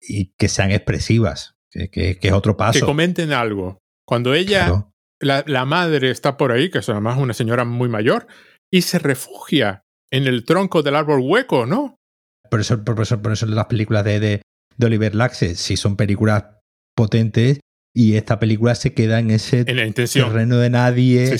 y 0.00 0.34
que 0.36 0.48
sean 0.48 0.70
expresivas, 0.70 1.56
que, 1.70 2.18
es 2.20 2.32
otro 2.32 2.56
paso. 2.56 2.78
Que 2.78 2.84
comenten 2.84 3.32
algo. 3.32 3.78
Cuando 4.06 4.34
ella, 4.34 4.86
la, 5.18 5.42
la, 5.46 5.64
madre 5.64 6.10
está 6.10 6.36
por 6.36 6.52
ahí, 6.52 6.70
que 6.70 6.78
es 6.78 6.88
además 6.88 7.18
una 7.18 7.34
señora 7.34 7.64
muy 7.64 7.88
mayor, 7.88 8.26
y 8.70 8.82
se 8.82 8.98
refugia 8.98 9.82
en 10.10 10.26
el 10.26 10.44
tronco 10.44 10.82
del 10.82 10.94
árbol 10.94 11.20
hueco, 11.22 11.66
¿no? 11.66 11.96
Por 12.50 12.60
eso, 12.60 12.84
por 12.84 13.00
eso, 13.00 13.20
por 13.22 13.32
eso 13.32 13.46
las 13.46 13.66
películas 13.66 14.04
de, 14.04 14.20
de, 14.20 14.42
Oliver 14.82 15.14
Laxe 15.14 15.54
sí 15.54 15.76
son 15.76 15.96
películas 15.96 16.44
potentes 16.96 17.60
y 17.94 18.16
esta 18.16 18.38
película 18.38 18.74
se 18.74 18.92
queda 18.92 19.18
en 19.20 19.30
ese 19.30 19.64
terreno 19.64 20.58
de 20.58 20.70
nadie. 20.70 21.36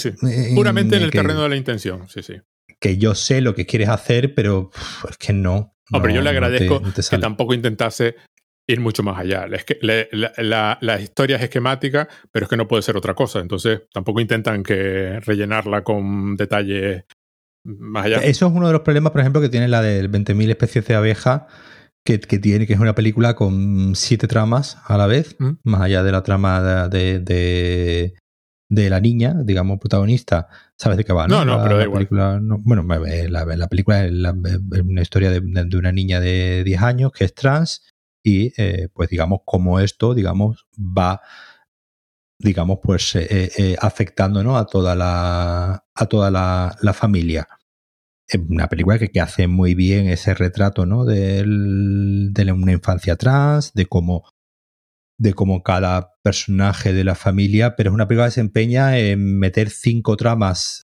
Puramente 0.55 0.97
en, 0.97 1.03
el, 1.03 1.11
terreno 1.11 1.43
de 1.43 1.49
la 1.49 1.57
intención, 1.57 2.09
sí, 2.09 2.23
sí. 2.23 2.41
Que 2.81 2.97
yo 2.97 3.15
sé 3.15 3.41
lo 3.41 3.55
que 3.55 3.67
quieres 3.67 3.89
hacer, 3.89 4.35
pero 4.35 4.71
es 5.09 5.17
que 5.17 5.33
no. 5.33 5.75
No, 5.91 6.01
pero 6.01 6.15
yo 6.15 6.23
le 6.23 6.31
agradezco 6.31 6.81
que 6.83 7.19
tampoco 7.19 7.55
intentase 7.55 8.17
ir 8.67 8.81
mucho 8.81 9.03
más 9.03 9.19
allá. 9.19 9.47
Es 9.53 9.65
que 9.65 9.79
la, 9.83 11.01
historia 11.01 11.37
es 11.37 11.43
esquemática, 11.43 12.09
pero 12.33 12.45
es 12.45 12.51
que 12.51 12.57
no 12.57 12.69
puede 12.69 12.83
ser 12.83 12.97
otra 12.97 13.15
cosa. 13.15 13.41
Entonces 13.41 13.83
tampoco 13.93 14.21
intentan 14.21 14.63
que 14.63 15.21
rellenarla 15.21 15.83
con 15.83 16.37
detalles 16.37 17.05
eso 18.23 18.47
es 18.47 18.53
uno 18.53 18.66
de 18.66 18.73
los 18.73 18.82
problemas, 18.82 19.12
por 19.12 19.20
ejemplo, 19.20 19.41
que 19.41 19.49
tiene 19.49 19.69
la 19.69 19.82
del 19.82 20.11
20.000 20.11 20.51
especies 20.51 20.86
de 20.86 20.95
abeja, 20.95 21.47
que, 22.05 22.19
tiene, 22.19 22.66
que 22.66 22.74
es 22.74 22.81
una 22.81 22.95
película 22.95 23.35
con 23.35 23.95
siete 23.95 24.28
tramas 24.28 24.77
a 24.85 24.99
la 24.99 25.07
vez, 25.07 25.36
mm. 25.39 25.53
más 25.65 25.81
allá 25.81 26.03
de 26.03 26.12
la 26.12 26.23
trama 26.23 26.89
de, 26.89 27.20
de, 27.20 28.91
la 28.91 29.01
niña, 29.01 29.36
digamos, 29.43 29.78
protagonista. 29.78 30.49
¿Sabes 30.77 30.99
de 30.99 31.05
qué 31.05 31.15
va? 31.15 31.27
No, 31.27 31.45
no, 31.45 31.62
pero 31.62 31.78
da 31.78 31.85
igual. 31.85 32.07
bueno, 32.11 32.85
la, 33.28 33.69
película 33.69 34.05
es, 34.05 34.12
una 34.12 35.01
historia 35.01 35.31
de, 35.31 35.39
una 35.78 35.93
niña 35.93 36.20
de 36.20 36.62
10 36.65 36.82
años 36.82 37.12
que 37.12 37.24
es 37.24 37.35
trans 37.35 37.89
y, 38.23 38.53
eh, 38.61 38.89
pues, 38.93 39.09
digamos, 39.09 39.41
como 39.47 39.81
esto, 39.81 40.12
digamos, 40.12 40.66
va 40.77 41.23
digamos, 42.39 42.78
pues 42.82 43.15
eh, 43.16 43.51
eh, 43.57 43.77
afectando 43.81 44.57
a 44.57 44.66
toda 44.66 44.95
la, 44.95 45.85
a 45.95 46.07
toda 46.07 46.31
la, 46.31 46.93
familia. 46.93 47.49
Una 48.49 48.69
película 48.69 48.99
que, 48.99 49.21
hace 49.21 49.49
muy 49.49 49.75
bien 49.75 50.09
ese 50.09 50.35
retrato 50.35 50.87
¿no? 50.87 51.05
de 51.05 51.45
una 52.53 52.73
infancia 52.73 53.17
trans, 53.17 53.73
de 53.75 53.87
cómo, 53.87 54.25
de 55.19 55.35
cómo 55.35 55.63
cada 55.63 56.15
personaje 56.23 56.93
de 56.93 57.05
la 57.05 57.15
familia, 57.15 57.77
pero 57.77 57.91
es 57.91 57.95
una 57.95 58.09
película 58.09 58.29
que 58.29 58.33
se 58.33 58.41
empeña 58.41 58.99
en 58.99 59.39
meter 59.39 59.71
cinco 59.71 60.17
tramas 60.17 60.87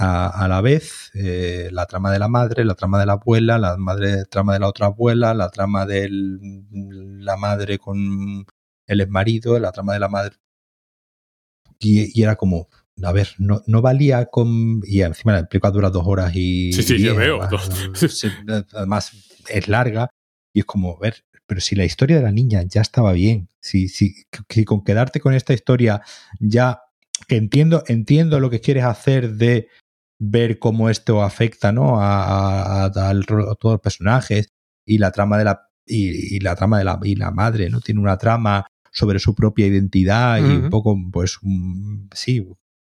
a, 0.00 0.46
la 0.48 0.60
vez, 0.60 1.10
la 1.14 1.86
trama 1.86 2.12
de 2.12 2.18
la 2.20 2.28
madre, 2.28 2.64
la 2.64 2.74
trama 2.74 3.00
de 3.00 3.06
la 3.06 3.14
abuela, 3.14 3.58
la 3.58 3.76
madre, 3.76 4.24
trama 4.26 4.52
de 4.52 4.60
la 4.60 4.68
otra 4.68 4.86
abuela, 4.86 5.34
la 5.34 5.50
trama 5.50 5.86
de 5.86 6.08
la 6.10 7.36
madre 7.36 7.78
con 7.78 8.46
el 8.86 9.00
ex 9.00 9.10
marido, 9.10 9.58
la 9.58 9.72
trama 9.72 9.94
de 9.94 9.98
la 10.00 10.08
madre. 10.08 10.36
Y, 11.80 12.22
era 12.22 12.36
como, 12.36 12.68
a 13.02 13.12
ver, 13.12 13.28
no, 13.38 13.62
no, 13.66 13.82
valía 13.82 14.26
con. 14.26 14.80
Y 14.84 15.02
encima 15.02 15.32
la 15.32 15.46
película 15.46 15.70
dura 15.70 15.90
dos 15.90 16.04
horas 16.06 16.32
y. 16.34 16.72
Sí, 16.72 16.82
sí, 16.82 16.98
yo 16.98 17.14
veo. 17.14 17.40
Además, 18.72 19.12
es 19.48 19.68
larga. 19.68 20.08
Y 20.52 20.60
es 20.60 20.64
como, 20.64 20.96
a 20.96 21.00
ver, 21.00 21.24
pero 21.46 21.60
si 21.60 21.76
la 21.76 21.84
historia 21.84 22.16
de 22.16 22.22
la 22.22 22.32
niña 22.32 22.62
ya 22.66 22.80
estaba 22.80 23.12
bien, 23.12 23.48
si, 23.60 23.88
si, 23.88 24.24
con 24.64 24.82
quedarte 24.84 25.20
con 25.20 25.34
esta 25.34 25.52
historia 25.52 26.02
ya. 26.40 26.82
Que 27.26 27.36
entiendo, 27.36 27.82
entiendo 27.88 28.38
lo 28.38 28.48
que 28.48 28.60
quieres 28.60 28.84
hacer 28.84 29.34
de 29.34 29.68
ver 30.20 30.60
cómo 30.60 30.88
esto 30.88 31.22
afecta 31.22 31.72
¿no? 31.72 32.00
a, 32.00 32.84
a 32.84 32.92
todos 32.92 33.72
los 33.72 33.80
personajes 33.80 34.50
y 34.86 34.98
la 34.98 35.10
trama 35.10 35.36
de 35.36 35.44
la 35.44 35.68
y, 35.84 36.36
y, 36.36 36.40
la 36.40 36.54
trama 36.54 36.78
de 36.78 36.84
la 36.84 37.00
y 37.02 37.16
la 37.16 37.32
madre 37.32 37.70
no 37.70 37.80
tiene 37.80 38.00
una 38.00 38.16
trama 38.18 38.66
sobre 38.92 39.18
su 39.18 39.34
propia 39.34 39.66
identidad 39.66 40.38
y 40.38 40.42
un 40.42 40.70
poco, 40.70 40.96
pues, 41.12 41.38
sí, 42.12 42.46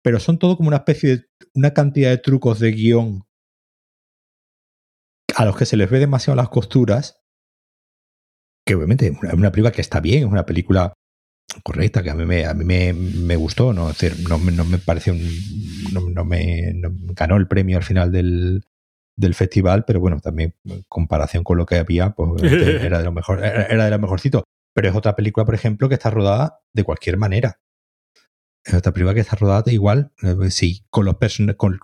pero 0.03 0.19
son 0.19 0.39
todo 0.39 0.57
como 0.57 0.67
una 0.67 0.77
especie 0.77 1.17
de, 1.17 1.25
una 1.53 1.73
cantidad 1.73 2.09
de 2.09 2.17
trucos 2.17 2.59
de 2.59 2.71
guion 2.71 3.23
a 5.35 5.45
los 5.45 5.57
que 5.57 5.65
se 5.65 5.77
les 5.77 5.89
ve 5.89 5.99
demasiado 5.99 6.35
las 6.35 6.49
costuras, 6.49 7.21
que 8.65 8.75
obviamente 8.75 9.07
es 9.07 9.33
una, 9.33 9.51
película 9.51 9.71
que 9.71 9.81
está 9.81 9.99
bien, 9.99 10.23
es 10.23 10.29
una 10.29 10.45
película 10.45 10.93
correcta, 11.63 12.03
que 12.03 12.09
a 12.09 12.15
mí 12.15 12.25
me, 12.25 12.45
a 12.45 12.53
mí 12.53 12.63
me, 12.63 13.35
gustó, 13.35 13.73
¿no? 13.73 13.87
decir, 13.87 14.13
no, 14.29 14.37
no 14.37 14.65
me 14.65 14.77
pareció 14.77 15.13
un, 15.13 15.21
no, 15.93 16.25
me 16.25 16.73
ganó 17.13 17.37
el 17.37 17.47
premio 17.47 17.77
al 17.77 17.83
final 17.83 18.11
del, 18.11 18.63
del 19.17 19.35
festival, 19.35 19.85
pero 19.85 19.99
bueno, 19.99 20.19
también 20.19 20.55
en 20.65 20.83
comparación 20.87 21.43
con 21.43 21.57
lo 21.57 21.65
que 21.65 21.77
había, 21.77 22.11
pues 22.11 22.41
era 22.43 22.99
de 22.99 23.05
lo 23.05 23.11
mejor, 23.11 23.43
era 23.43 23.85
de 23.85 23.91
lo 23.91 23.99
mejorcito. 23.99 24.43
Pero 24.73 24.89
es 24.89 24.95
otra 24.95 25.15
película, 25.15 25.45
por 25.45 25.55
ejemplo, 25.55 25.89
que 25.89 25.95
está 25.95 26.09
rodada 26.09 26.59
de 26.73 26.83
cualquier 26.83 27.17
manera. 27.17 27.59
Otra 28.73 28.91
película 28.91 29.13
que 29.13 29.21
está 29.21 29.35
rodada 29.35 29.71
igual, 29.71 30.11
eh, 30.21 30.51
sí, 30.51 30.85
con 30.89 31.05
los, 31.05 31.15
con, 31.57 31.79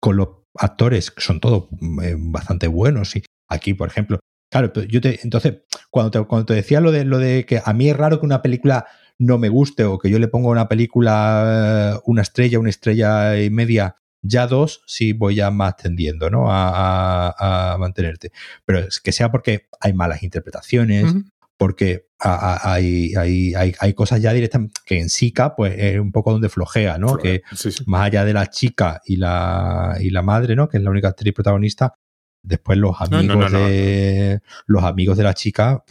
con 0.00 0.16
los 0.16 0.28
actores, 0.54 1.10
que 1.10 1.20
son 1.22 1.40
todos 1.40 1.68
eh, 2.02 2.16
bastante 2.18 2.66
buenos. 2.66 3.14
Y 3.16 3.24
aquí, 3.48 3.74
por 3.74 3.88
ejemplo, 3.88 4.18
Claro, 4.54 4.72
yo 4.72 5.00
te, 5.00 5.18
entonces, 5.24 5.62
cuando 5.90 6.12
te, 6.12 6.24
cuando 6.28 6.46
te 6.46 6.54
decía 6.54 6.80
lo 6.80 6.92
de, 6.92 7.04
lo 7.04 7.18
de 7.18 7.44
que 7.44 7.60
a 7.64 7.72
mí 7.72 7.90
es 7.90 7.96
raro 7.96 8.20
que 8.20 8.26
una 8.26 8.40
película 8.40 8.86
no 9.18 9.36
me 9.36 9.48
guste 9.48 9.82
o 9.82 9.98
que 9.98 10.10
yo 10.10 10.20
le 10.20 10.28
ponga 10.28 10.46
a 10.46 10.52
una 10.52 10.68
película 10.68 12.00
una 12.04 12.22
estrella, 12.22 12.60
una 12.60 12.70
estrella 12.70 13.40
y 13.40 13.50
media, 13.50 13.96
ya 14.22 14.46
dos, 14.46 14.82
sí 14.86 15.12
voy 15.12 15.34
ya 15.34 15.50
más 15.50 15.76
tendiendo, 15.76 16.30
¿no? 16.30 16.46
A, 16.48 17.76
mantenerte. 17.80 18.30
Pero 18.64 18.78
es 18.78 19.00
que 19.00 19.10
sea 19.10 19.32
porque 19.32 19.66
hay 19.80 19.92
malas 19.92 20.22
interpretaciones, 20.22 21.12
porque 21.56 22.08
hay, 22.18 23.14
hay, 23.14 23.54
hay, 23.54 23.74
hay, 23.78 23.94
cosas 23.94 24.20
ya 24.22 24.32
directamente 24.32 24.80
que 24.84 24.98
en 24.98 25.08
Sika, 25.08 25.54
pues 25.54 25.74
es 25.78 26.00
un 26.00 26.10
poco 26.10 26.32
donde 26.32 26.48
flojea, 26.48 26.98
¿no? 26.98 27.16
Que 27.18 27.42
más 27.86 28.06
allá 28.06 28.24
de 28.24 28.32
la 28.32 28.48
chica 28.48 29.00
y 29.04 29.16
la, 29.16 29.96
y 30.00 30.10
la 30.10 30.22
madre, 30.22 30.56
¿no? 30.56 30.68
Que 30.68 30.78
es 30.78 30.82
la 30.82 30.90
única 30.90 31.08
actriz 31.08 31.34
protagonista, 31.34 31.94
después 32.42 32.78
los 32.78 33.00
amigos 33.00 33.52
de 33.52 34.40
los 34.66 34.84
amigos 34.84 35.16
de 35.16 35.24
la 35.24 35.34
chica 35.34 35.84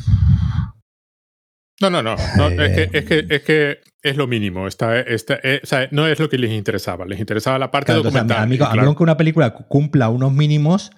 no, 1.81 1.89
no, 1.89 2.01
no. 2.03 2.15
es, 2.15 2.89
que, 3.05 3.25
es, 3.29 3.41
que, 3.43 3.79
es, 4.01 4.15
lo 4.15 4.27
mínimo. 4.27 4.67
Está, 4.67 4.99
está, 4.99 5.39
eh, 5.43 5.61
no 5.91 6.07
es 6.07 6.19
lo 6.19 6.29
que 6.29 6.37
les 6.37 6.51
interesaba. 6.51 7.05
Les 7.05 7.19
interesaba 7.19 7.57
la 7.59 7.71
parte 7.71 7.93
documental. 7.93 8.43
a 8.43 8.45
mí, 8.45 8.57
que 8.57 9.03
una 9.03 9.17
película 9.17 9.53
cumpla 9.53 10.09
unos 10.09 10.31
mínimos. 10.31 10.91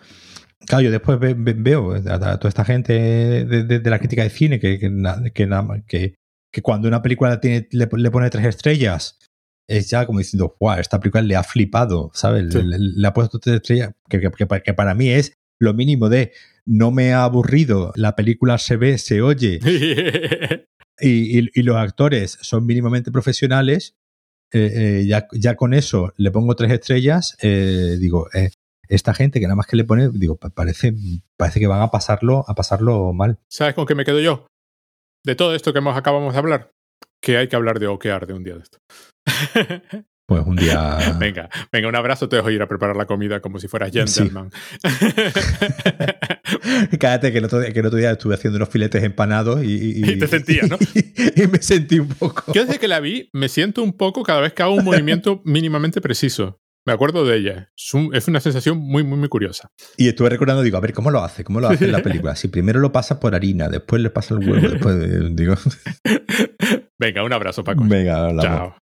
Claro, 0.66 0.84
yo 0.84 0.92
después 0.92 1.20
veo 1.20 1.94
a, 1.94 2.38
toda 2.38 2.50
esta 2.50 2.66
gente 2.66 2.94
de, 3.46 3.90
la 3.90 4.00
crítica 4.00 4.24
de 4.24 4.30
cine 4.30 4.60
que, 4.60 4.80
que, 5.34 6.16
que, 6.52 6.62
cuando 6.62 6.88
una 6.88 7.02
película 7.02 7.40
tiene, 7.40 7.68
le, 7.72 7.88
pone 7.88 8.30
tres 8.30 8.46
estrellas, 8.46 9.20
es 9.68 9.90
ya 9.90 10.06
como 10.06 10.20
diciendo, 10.20 10.56
wow, 10.60 10.80
esta 10.80 11.00
película 11.00 11.22
le 11.22 11.36
ha 11.36 11.44
flipado, 11.44 12.12
¿sabes? 12.14 12.54
Le, 12.54 13.08
ha 13.08 13.14
puesto 13.14 13.40
tres 13.40 13.58
estrellas, 13.58 13.94
que, 14.10 14.74
para 14.74 14.94
mí 14.94 15.10
es 15.10 15.34
lo 15.60 15.74
mínimo 15.74 16.10
de 16.10 16.32
no 16.66 16.92
me 16.92 17.14
ha 17.14 17.24
aburrido, 17.24 17.94
la 17.96 18.16
película 18.16 18.58
se 18.58 18.78
ve, 18.78 18.98
se 18.98 19.22
oye 19.22 19.60
y, 21.00 21.62
los 21.62 21.78
actores 21.78 22.38
son 22.42 22.66
mínimamente 22.66 23.12
profesionales, 23.12 23.96
eh, 24.52 24.72
eh, 24.74 25.06
ya, 25.08 25.28
ya, 25.32 25.56
con 25.56 25.74
eso 25.74 26.14
le 26.18 26.32
pongo 26.32 26.56
tres 26.56 26.72
estrellas, 26.72 27.38
eh, 27.42 27.98
digo, 28.00 28.28
esta 28.90 29.14
gente 29.14 29.40
que 29.40 29.45
nada 29.45 29.56
más 29.56 29.68
que 29.68 29.76
le 29.76 29.84
pone, 29.84 30.10
digo, 30.12 30.38
parece, 30.38 30.94
parece 31.38 31.60
que 31.60 31.68
van 31.68 31.82
a 31.82 31.91
pasarlo, 31.91 32.45
a 32.48 32.56
pasarlo 32.56 33.14
mal. 33.14 33.40
¿Sabes 33.49 33.74
con 33.74 33.86
qué 33.86 33.95
me 33.95 34.06
quedo 34.06 34.20
yo? 34.20 34.48
De 35.24 35.36
todo 35.36 35.56
esto 35.56 35.74
que 35.74 35.80
hemos, 35.80 35.98
acabamos 35.98 36.34
de 36.34 36.40
hablar, 36.40 36.72
que 37.22 37.38
hay 37.38 37.48
que 37.48 37.56
hablar 37.56 37.80
de 37.80 37.88
oquear 37.88 38.28
de 38.28 38.34
un 38.34 38.44
día 38.44 38.56
de 38.56 38.62
esto. 38.62 38.78
Pues 40.28 40.44
un 40.45 40.56
día. 40.56 41.16
venga, 41.20 41.49
venga, 41.72 41.88
un 41.88 41.95
abrazo, 41.95 42.28
te 42.28 42.38
dejo 42.38 42.49
ir 42.49 42.62
a 42.62 42.68
preparar 42.68 42.95
la 42.95 43.06
comida 43.06 43.41
como 43.41 43.60
si 43.60 43.68
fueras 43.68 43.91
gentleman. 43.91 44.49
Cállate 46.99 47.32
que 47.32 47.38
el, 47.38 47.45
otro 47.45 47.60
día, 47.60 47.72
que 47.72 47.80
el 47.80 47.86
otro 47.86 47.99
día 47.99 48.12
estuve 48.12 48.34
haciendo 48.34 48.57
unos 48.57 48.70
filetes 48.70 49.03
empanados 49.03 49.64
y. 49.64 50.03
Y, 50.03 50.18
te 50.18 50.28
sentías, 50.28 50.70
¿no? 50.70 50.78
y, 50.95 51.48
me 51.48 51.62
sentí 51.62 51.99
un 51.99 52.07
poco. 52.07 52.52
Yo 52.53 52.66
desde 52.66 52.80
que 52.80 52.88
la 52.88 52.99
vi 52.99 53.30
me 53.34 53.49
siento 53.49 53.84
un 53.84 53.94
poco 53.94 54.24
cada 54.24 54.41
vez 54.41 54.53
que 54.53 54.64
hago 54.64 54.74
un 54.74 54.84
movimiento 54.84 55.41
mínimamente 55.45 56.02
preciso. 56.02 56.60
Me 56.86 56.94
acuerdo 56.94 57.26
de 57.26 57.38
ella. 57.38 57.72
Es, 58.14 58.28
una 58.28 58.40
sensación 58.40 58.78
muy, 58.78 59.03
muy, 59.03 59.18
muy 59.18 59.28
curiosa. 59.28 59.72
Y 59.98 60.07
estuve 60.07 60.30
recordando, 60.30 60.62
digo, 60.62 60.78
a 60.78 60.82
ver, 60.82 60.94
¿cómo 60.94 61.10
lo 61.10 61.24
hace? 61.24 61.44
¿Cómo 61.44 61.60
lo 61.60 61.68
hace 61.68 61.86
en 61.86 61.91
la 61.91 61.99
película? 62.03 62.36
Si 62.36 62.48
primero 62.48 62.80
lo 62.80 62.91
pasa 62.91 63.20
por 63.20 63.34
harina, 63.34 63.70
después 63.70 64.02
le 64.02 64.12
pasa 64.12 64.36
el 64.36 64.48
huevo, 64.48 64.70
después, 64.70 65.36
digo. 65.36 65.56
Venga, 66.99 67.24
un 67.24 67.34
abrazo, 67.34 67.64
Paco. 67.64 67.84
Venga, 67.86 68.28
hablamos. 68.28 68.44
Chao. 68.44 68.85